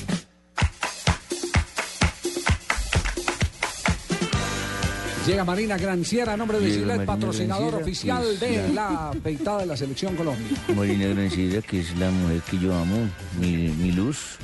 Llega 5.28 5.44
Marina 5.44 5.78
Granciera 5.78 6.32
a 6.32 6.36
nombre 6.36 6.58
de 6.58 6.64
Llega 6.64 6.74
Gillette, 6.74 6.88
Marina 6.96 7.06
patrocinador 7.06 7.70
Granciera, 7.70 8.18
oficial 8.18 8.40
de 8.40 8.54
ya. 8.54 8.68
la 8.72 9.12
peitada 9.22 9.60
de 9.60 9.66
la 9.66 9.76
selección 9.76 10.16
Colombia. 10.16 10.58
Marina 10.74 11.06
Granciera, 11.06 11.62
que 11.62 11.78
es 11.78 11.96
la 11.96 12.10
mujer 12.10 12.40
que 12.50 12.58
yo 12.58 12.74
amo, 12.74 13.08
mi, 13.38 13.68
mi 13.68 13.92
luz. 13.92 14.38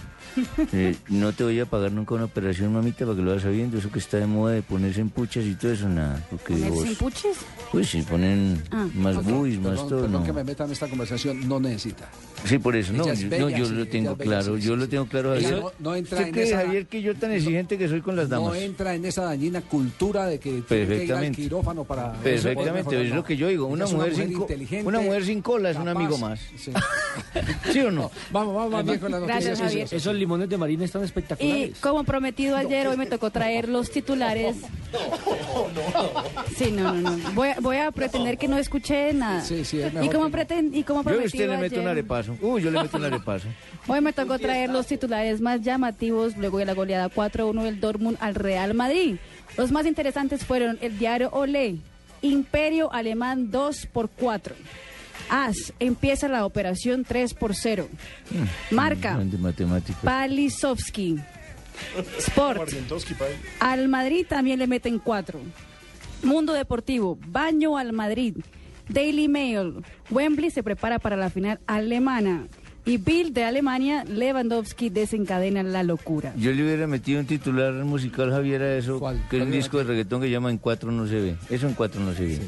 Eh, 0.73 0.97
no 1.09 1.33
te 1.33 1.45
voy 1.45 1.59
a 1.61 1.67
pagar 1.67 1.93
nunca 1.93 2.15
una 2.15 2.25
operación, 2.25 2.73
mamita, 2.73 3.05
para 3.05 3.17
que 3.17 3.23
lo 3.23 3.33
vas 3.35 3.43
sabiendo. 3.43 3.79
Eso 3.79 3.91
que 3.91 3.99
está 3.99 4.19
de 4.19 4.27
moda 4.27 4.53
de 4.55 4.63
ponerse 4.63 5.01
en 5.01 5.11
puchas 5.11 5.45
y 5.45 5.55
todo 5.55 5.73
eso, 5.73 5.89
nada. 5.89 6.25
Porque 6.31 6.53
¿Ponerse 6.55 6.71
vos, 6.71 6.85
en 6.89 6.95
puches? 6.97 7.37
pues 7.73 7.89
si 7.91 8.03
ponen 8.03 8.63
Ah, 8.71 8.87
más 8.95 9.17
Ok, 9.17 9.25
buis, 9.25 9.59
más 9.59 9.77
todo, 9.77 10.03
perdón 10.03 10.13
no. 10.13 10.25
que 10.25 10.33
me 10.33 10.45
meta 10.45 10.65
en 10.65 10.73
esta 10.73 10.89
conversación, 10.89 11.49
no 11.49 11.59
necesita. 11.61 12.09
Sí, 12.47 12.59
por 12.59 12.75
eso, 12.75 12.93
no, 12.93 13.05
yo, 13.13 13.29
no, 13.39 13.49
yo 13.51 13.67
sí, 13.67 13.73
lo 13.75 13.87
tengo 13.87 14.17
claro, 14.17 14.57
sí, 14.57 14.63
yo 14.63 14.75
sí, 14.75 14.81
lo 14.81 14.89
tengo 14.89 15.07
claro. 15.07 15.31
Javier. 15.35 15.61
no- 15.61 15.73
no 15.79 15.95
entra 15.95 16.17
¿Usted 16.19 16.27
en 16.29 16.33
cree, 16.33 16.45
esa- 16.47 16.57
Javier, 16.63 16.87
que 16.87 17.03
yo 17.03 17.15
tan 17.15 17.33
exigente 17.33 17.79
que 17.79 17.89
soy 17.89 18.01
con 18.01 18.17
las 18.17 18.29
damas? 18.29 18.49
No 18.49 18.55
entra 18.55 18.95
en 18.95 19.05
esa 19.05 19.23
dañina 19.25 19.61
cultura 19.61 20.27
de 20.27 20.39
que 20.41 20.63
tiene 20.63 20.87
que 20.87 21.05
ir 21.05 21.13
al 21.13 21.31
quirófano 21.33 21.85
para... 21.85 22.13
Perfectamente, 22.15 23.03
es 23.09 23.15
lo 23.15 23.23
que 23.25 23.37
yo 23.37 23.49
digo. 23.49 23.67
Una, 23.67 23.87
mujer, 23.87 24.15
sin 24.15 24.33
co- 24.33 24.41
inteligente, 24.43 24.87
una 24.89 25.01
mujer 25.01 25.25
sin 25.25 25.43
cola 25.43 25.71
es 25.71 25.77
un 25.77 25.89
amigo 25.89 26.17
más. 26.19 26.41
Sí. 26.57 26.73
¿Sí 27.73 27.81
o 27.81 27.91
no? 27.91 28.11
Vamos, 28.33 28.55
vamos 28.71 28.99
con 28.99 29.11
las 29.13 29.23
Gracias. 29.23 29.61
Javier. 29.61 29.89
Esos 29.91 30.15
limones 30.15 30.49
de 30.49 30.57
Marina 30.57 30.85
están 30.85 31.03
Y 31.03 31.05
espectaculares. 31.07 31.79
como 31.81 32.05
prometido 32.05 32.57
ayer, 32.57 32.87
hoy 32.89 32.97
me 32.97 33.07
tocó 33.07 33.31
traer 33.31 33.69
los 33.69 33.91
titulares. 33.91 34.57
Sí, 36.57 36.71
no, 36.73 36.93
no, 36.95 37.17
no. 37.17 37.31
Voy, 37.33 37.49
a- 37.49 37.61
voy 37.61 37.77
a 37.77 37.91
pretender 37.91 38.37
que 38.39 38.49
no 38.49 38.59
escuché 38.59 39.13
nada. 39.15 39.43
Sí, 39.45 39.65
sí, 39.65 39.81
es 39.81 39.93
y 39.93 39.97
mejor 39.97 40.13
como 40.15 40.25
que 40.31 40.31
no. 40.31 40.39
preten- 40.45 40.71
y 40.75 40.83
como 40.85 41.03
Yo 41.05 41.11
a 41.11 41.13
usted 41.13 41.21
prometido 41.47 41.47
le 41.53 41.57
meto 41.59 41.75
un 41.81 41.87
ayer, 41.89 41.97
Uy, 42.41 42.63
yo 42.63 42.71
le 42.71 42.83
meto 42.83 42.97
un 42.97 43.23
hoy 43.89 44.01
me 44.01 44.13
tocó 44.13 44.39
traer 44.39 44.71
los 44.71 44.87
titulares 44.87 45.41
más 45.41 45.61
llamativos 45.63 46.37
luego 46.37 46.59
de 46.59 46.65
la 46.65 46.75
goleada 46.75 47.11
4-1 47.11 47.63
del 47.63 47.81
Dortmund 47.81 48.17
al 48.21 48.35
Real 48.35 48.75
Madrid. 48.75 49.17
Los 49.57 49.73
más 49.73 49.87
interesantes 49.87 50.45
fueron 50.45 50.79
el 50.81 50.99
diario 50.99 51.31
Olé, 51.33 51.77
Imperio 52.23 52.93
Alemán 52.93 53.51
2 53.51 53.87
por 53.87 54.11
4. 54.11 54.55
AS, 55.29 55.73
empieza 55.79 56.29
la 56.29 56.45
operación 56.45 57.05
3 57.05 57.35
por 57.35 57.55
0. 57.55 57.89
Marca, 58.71 59.17
De 59.17 59.39
matemáticas. 59.39 60.03
Palisovsky. 60.03 61.19
Sport. 62.19 62.71
Al 63.59 63.89
Madrid 63.89 64.27
también 64.29 64.59
le 64.59 64.67
meten 64.67 64.99
cuatro. 64.99 65.41
Mundo 66.23 66.53
Deportivo, 66.53 67.19
baño 67.27 67.79
al 67.79 67.93
Madrid. 67.93 68.37
Daily 68.91 69.29
Mail, 69.29 69.85
Wembley 70.11 70.51
se 70.51 70.63
prepara 70.63 70.99
para 70.99 71.17
la 71.17 71.31
final 71.31 71.61
alemana. 71.67 72.49
Y 72.87 72.97
Bill 72.97 73.35
de 73.35 73.45
Alemania, 73.45 74.05
Lewandowski 74.05 74.89
desencadena 74.89 75.63
la 75.63 75.83
locura. 75.83 76.33
Yo 76.37 76.51
le 76.53 76.65
hubiera 76.65 76.87
metido 76.87 77.21
un 77.21 77.27
titular 77.27 77.73
musical, 77.85 78.31
Javier, 78.31 78.63
a 78.63 78.77
eso, 78.79 79.01
que 79.29 79.37
es 79.37 79.43
un 79.43 79.51
disco 79.51 79.79
de 79.79 79.85
reggaetón 79.85 80.23
que 80.23 80.31
llama 80.31 80.51
En 80.51 80.57
Cuatro 80.57 80.91
No 80.91 81.07
Se 81.07 81.21
Ve. 81.21 81.37
Eso 81.51 81.69
en 81.69 81.75
Cuatro 81.75 82.01
No 82.01 82.15
Se 82.15 82.25
Ve. 82.25 82.41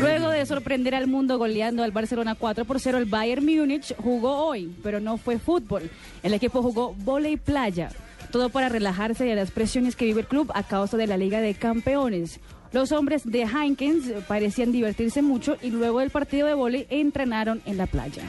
Luego 0.00 0.30
de 0.30 0.44
sorprender 0.46 0.94
al 0.94 1.06
mundo 1.06 1.38
goleando 1.38 1.84
al 1.84 1.92
Barcelona 1.92 2.34
4 2.34 2.64
por 2.64 2.80
0, 2.80 2.98
el 2.98 3.04
Bayern 3.04 3.44
Múnich 3.44 3.94
jugó 3.96 4.46
hoy, 4.46 4.74
pero 4.82 4.98
no 4.98 5.18
fue 5.18 5.38
fútbol. 5.38 5.90
El 6.22 6.32
equipo 6.32 6.62
jugó 6.62 6.94
volei 6.94 7.36
playa. 7.36 7.90
Todo 8.32 8.48
para 8.48 8.68
relajarse 8.68 9.24
de 9.24 9.36
las 9.36 9.50
presiones 9.50 9.94
que 9.94 10.06
vive 10.06 10.22
el 10.22 10.26
club 10.26 10.50
a 10.54 10.62
causa 10.62 10.96
de 10.96 11.06
la 11.06 11.16
Liga 11.16 11.40
de 11.40 11.54
Campeones. 11.54 12.40
Los 12.72 12.92
hombres 12.92 13.22
de 13.24 13.42
Heinkens 13.42 14.04
parecían 14.28 14.72
divertirse 14.72 15.22
mucho 15.22 15.56
y 15.62 15.70
luego 15.70 16.00
del 16.00 16.10
partido 16.10 16.46
de 16.46 16.54
volei 16.54 16.86
entrenaron 16.90 17.62
en 17.66 17.76
la 17.78 17.86
playa. 17.86 18.22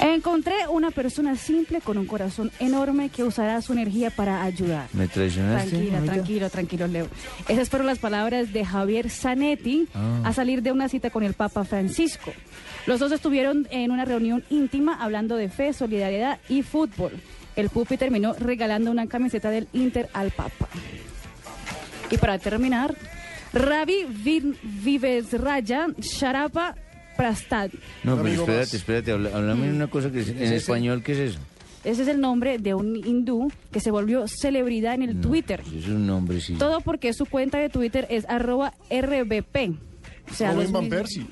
Encontré 0.00 0.54
una 0.70 0.92
persona 0.92 1.34
simple 1.34 1.80
con 1.80 1.98
un 1.98 2.06
corazón 2.06 2.52
enorme 2.60 3.08
que 3.08 3.24
usará 3.24 3.60
su 3.62 3.72
energía 3.72 4.10
para 4.10 4.44
ayudar. 4.44 4.86
¿Me 4.92 5.08
traicionaste? 5.08 5.70
Tranquila, 5.70 5.94
mamita? 5.96 6.12
tranquilo, 6.14 6.50
tranquilo, 6.50 6.86
Leo. 6.86 7.08
Esas 7.48 7.68
fueron 7.68 7.88
las 7.88 7.98
palabras 7.98 8.52
de 8.52 8.64
Javier 8.64 9.10
Zanetti 9.10 9.88
Ah. 9.94 10.20
a 10.26 10.32
salir 10.32 10.62
de 10.62 10.70
una 10.70 10.88
cita 10.88 11.10
con 11.10 11.24
el 11.24 11.34
Papa 11.34 11.64
Francisco. 11.64 12.32
Los 12.86 13.00
dos 13.00 13.10
estuvieron 13.10 13.66
en 13.72 13.90
una 13.90 14.04
reunión 14.04 14.44
íntima 14.50 14.94
hablando 15.02 15.34
de 15.34 15.48
fe, 15.48 15.72
solidaridad 15.72 16.38
y 16.48 16.62
fútbol. 16.62 17.12
El 17.56 17.68
Pupi 17.68 17.96
terminó 17.96 18.34
regalando 18.34 18.92
una 18.92 19.08
camiseta 19.08 19.50
del 19.50 19.66
Inter 19.72 20.08
al 20.12 20.30
Papa. 20.30 20.68
Y 22.10 22.16
para 22.18 22.38
terminar, 22.38 22.94
Ravi 23.52 24.06
Vi- 24.08 24.54
Vives 24.62 25.32
Raya 25.32 25.86
Sharapa 25.98 26.74
Prastad. 27.16 27.70
No, 28.04 28.16
pero 28.16 28.28
espérate, 28.28 28.76
espérate, 28.76 29.12
háblame 29.12 29.66
Mm. 29.66 29.70
de 29.70 29.76
una 29.76 29.86
cosa 29.88 30.10
que 30.10 30.20
es, 30.20 30.28
en 30.28 30.52
español, 30.52 31.02
¿qué 31.02 31.12
es 31.12 31.18
eso? 31.30 31.38
Ese 31.84 32.02
es 32.02 32.08
el 32.08 32.20
nombre 32.20 32.58
de 32.58 32.74
un 32.74 32.96
hindú 32.96 33.50
que 33.72 33.80
se 33.80 33.90
volvió 33.90 34.26
celebridad 34.28 34.94
en 34.94 35.02
el 35.02 35.20
Twitter. 35.20 35.60
Eso 35.66 35.78
es 35.78 35.88
un 35.88 36.06
nombre, 36.06 36.40
sí. 36.40 36.54
Todo 36.54 36.80
porque 36.80 37.12
su 37.12 37.24
cuenta 37.26 37.58
de 37.58 37.68
Twitter 37.68 38.06
es 38.10 38.24
arroba 38.28 38.74
RBP. 38.90 39.74
O 40.30 40.34
sea, 40.34 40.52
Robin 40.52 40.72
Van 40.72 40.88
Persie. 40.88 41.26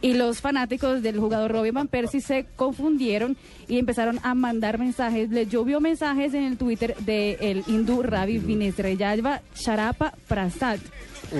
Y 0.00 0.14
los 0.14 0.40
fanáticos 0.40 1.02
del 1.02 1.18
jugador 1.18 1.50
Robin 1.52 1.74
Van 1.74 1.88
Persie 1.88 2.20
se 2.20 2.46
confundieron 2.56 3.36
y 3.66 3.78
empezaron 3.78 4.20
a 4.22 4.34
mandar 4.34 4.78
mensajes. 4.78 5.30
Le 5.30 5.46
llovió 5.46 5.80
mensajes 5.80 6.34
en 6.34 6.44
el 6.44 6.56
Twitter 6.56 6.94
del 6.98 7.64
hindú 7.66 8.02
Ravi 8.02 8.38
Vinesreyalva 8.38 9.42
Sharapa 9.56 10.14
Prasad. 10.28 10.78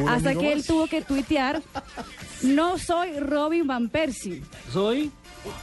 Hasta 0.07 0.35
que 0.35 0.53
él 0.53 0.67
tuvo 0.67 0.87
que 0.87 1.03
tuitear, 1.03 1.63
no 2.43 2.79
soy 2.79 3.19
Robin 3.19 3.67
Van 3.67 3.89
Persie. 3.89 4.43
¿Soy? 4.73 5.11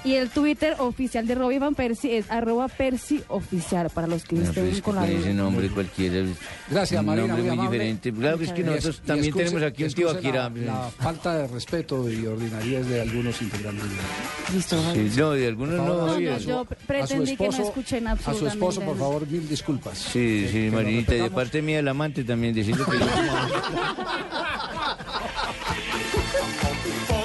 Y 0.03 0.13
el 0.13 0.29
Twitter 0.29 0.75
oficial 0.79 1.27
de 1.27 1.35
Robin 1.35 1.59
Van 1.59 1.75
Persie 1.75 2.17
es 2.17 2.29
arroba 2.31 2.67
Percy 2.67 3.21
oficial, 3.27 3.89
para 3.93 4.07
los 4.07 4.23
que 4.23 4.35
No, 4.35 4.43
estén 4.43 4.69
pues, 4.69 4.81
con 4.81 4.95
la 4.95 5.07
ese 5.07 5.33
nombre 5.33 5.69
cualquiera. 5.69 6.25
Gracias, 6.69 6.99
un 6.99 7.05
Marina, 7.05 7.27
nombre 7.27 7.43
muy 7.43 7.51
amable. 7.59 7.77
diferente. 7.77 8.13
Claro 8.13 8.37
que 8.37 8.43
es 8.45 8.51
que 8.53 8.61
Y 8.61 8.63
es- 8.63 8.69
nosotros 8.69 9.01
y 9.03 9.07
también 9.07 9.33
excuse- 9.33 9.37
tenemos 9.45 9.63
aquí 9.63 9.83
un 9.83 9.89
excuse 9.89 10.07
Tibaquirá. 10.09 10.49
La, 10.49 10.65
la 10.73 10.89
falta 10.89 11.37
de 11.37 11.47
respeto 11.47 12.09
y 12.09 12.25
ordinariedad 12.25 12.81
de 12.81 13.01
algunos 13.01 13.41
integrantes. 13.41 13.83
de- 13.83 14.53
Listo, 14.55 14.77
Sí, 14.93 15.11
no, 15.17 15.31
de 15.31 15.47
algunos 15.47 15.77
favor, 15.77 15.97
no. 15.97 16.05
a 16.05 16.09
su- 16.09 16.15
oye. 16.15 16.31
No, 16.31 16.37
yo 16.39 16.65
pretendí 16.87 17.35
que 17.37 17.43
no 17.45 17.49
esposo- 17.51 17.67
escuchen 17.69 18.07
A 18.07 18.11
su 18.15 18.19
esposo, 18.19 18.31
absolutamente 18.45 18.85
por 18.85 18.97
favor, 18.97 19.27
mil 19.27 19.49
disculpas. 19.49 19.97
Sí, 19.97 20.47
sí, 20.51 20.69
Marinita, 20.71 21.11
de 21.11 21.17
respetamos. 21.19 21.31
parte 21.43 21.61
mía 21.61 21.79
el 21.79 21.87
amante 21.87 22.23
también, 22.23 22.53
decirle 22.55 22.83
que 22.85 22.99
yo... 22.99 23.05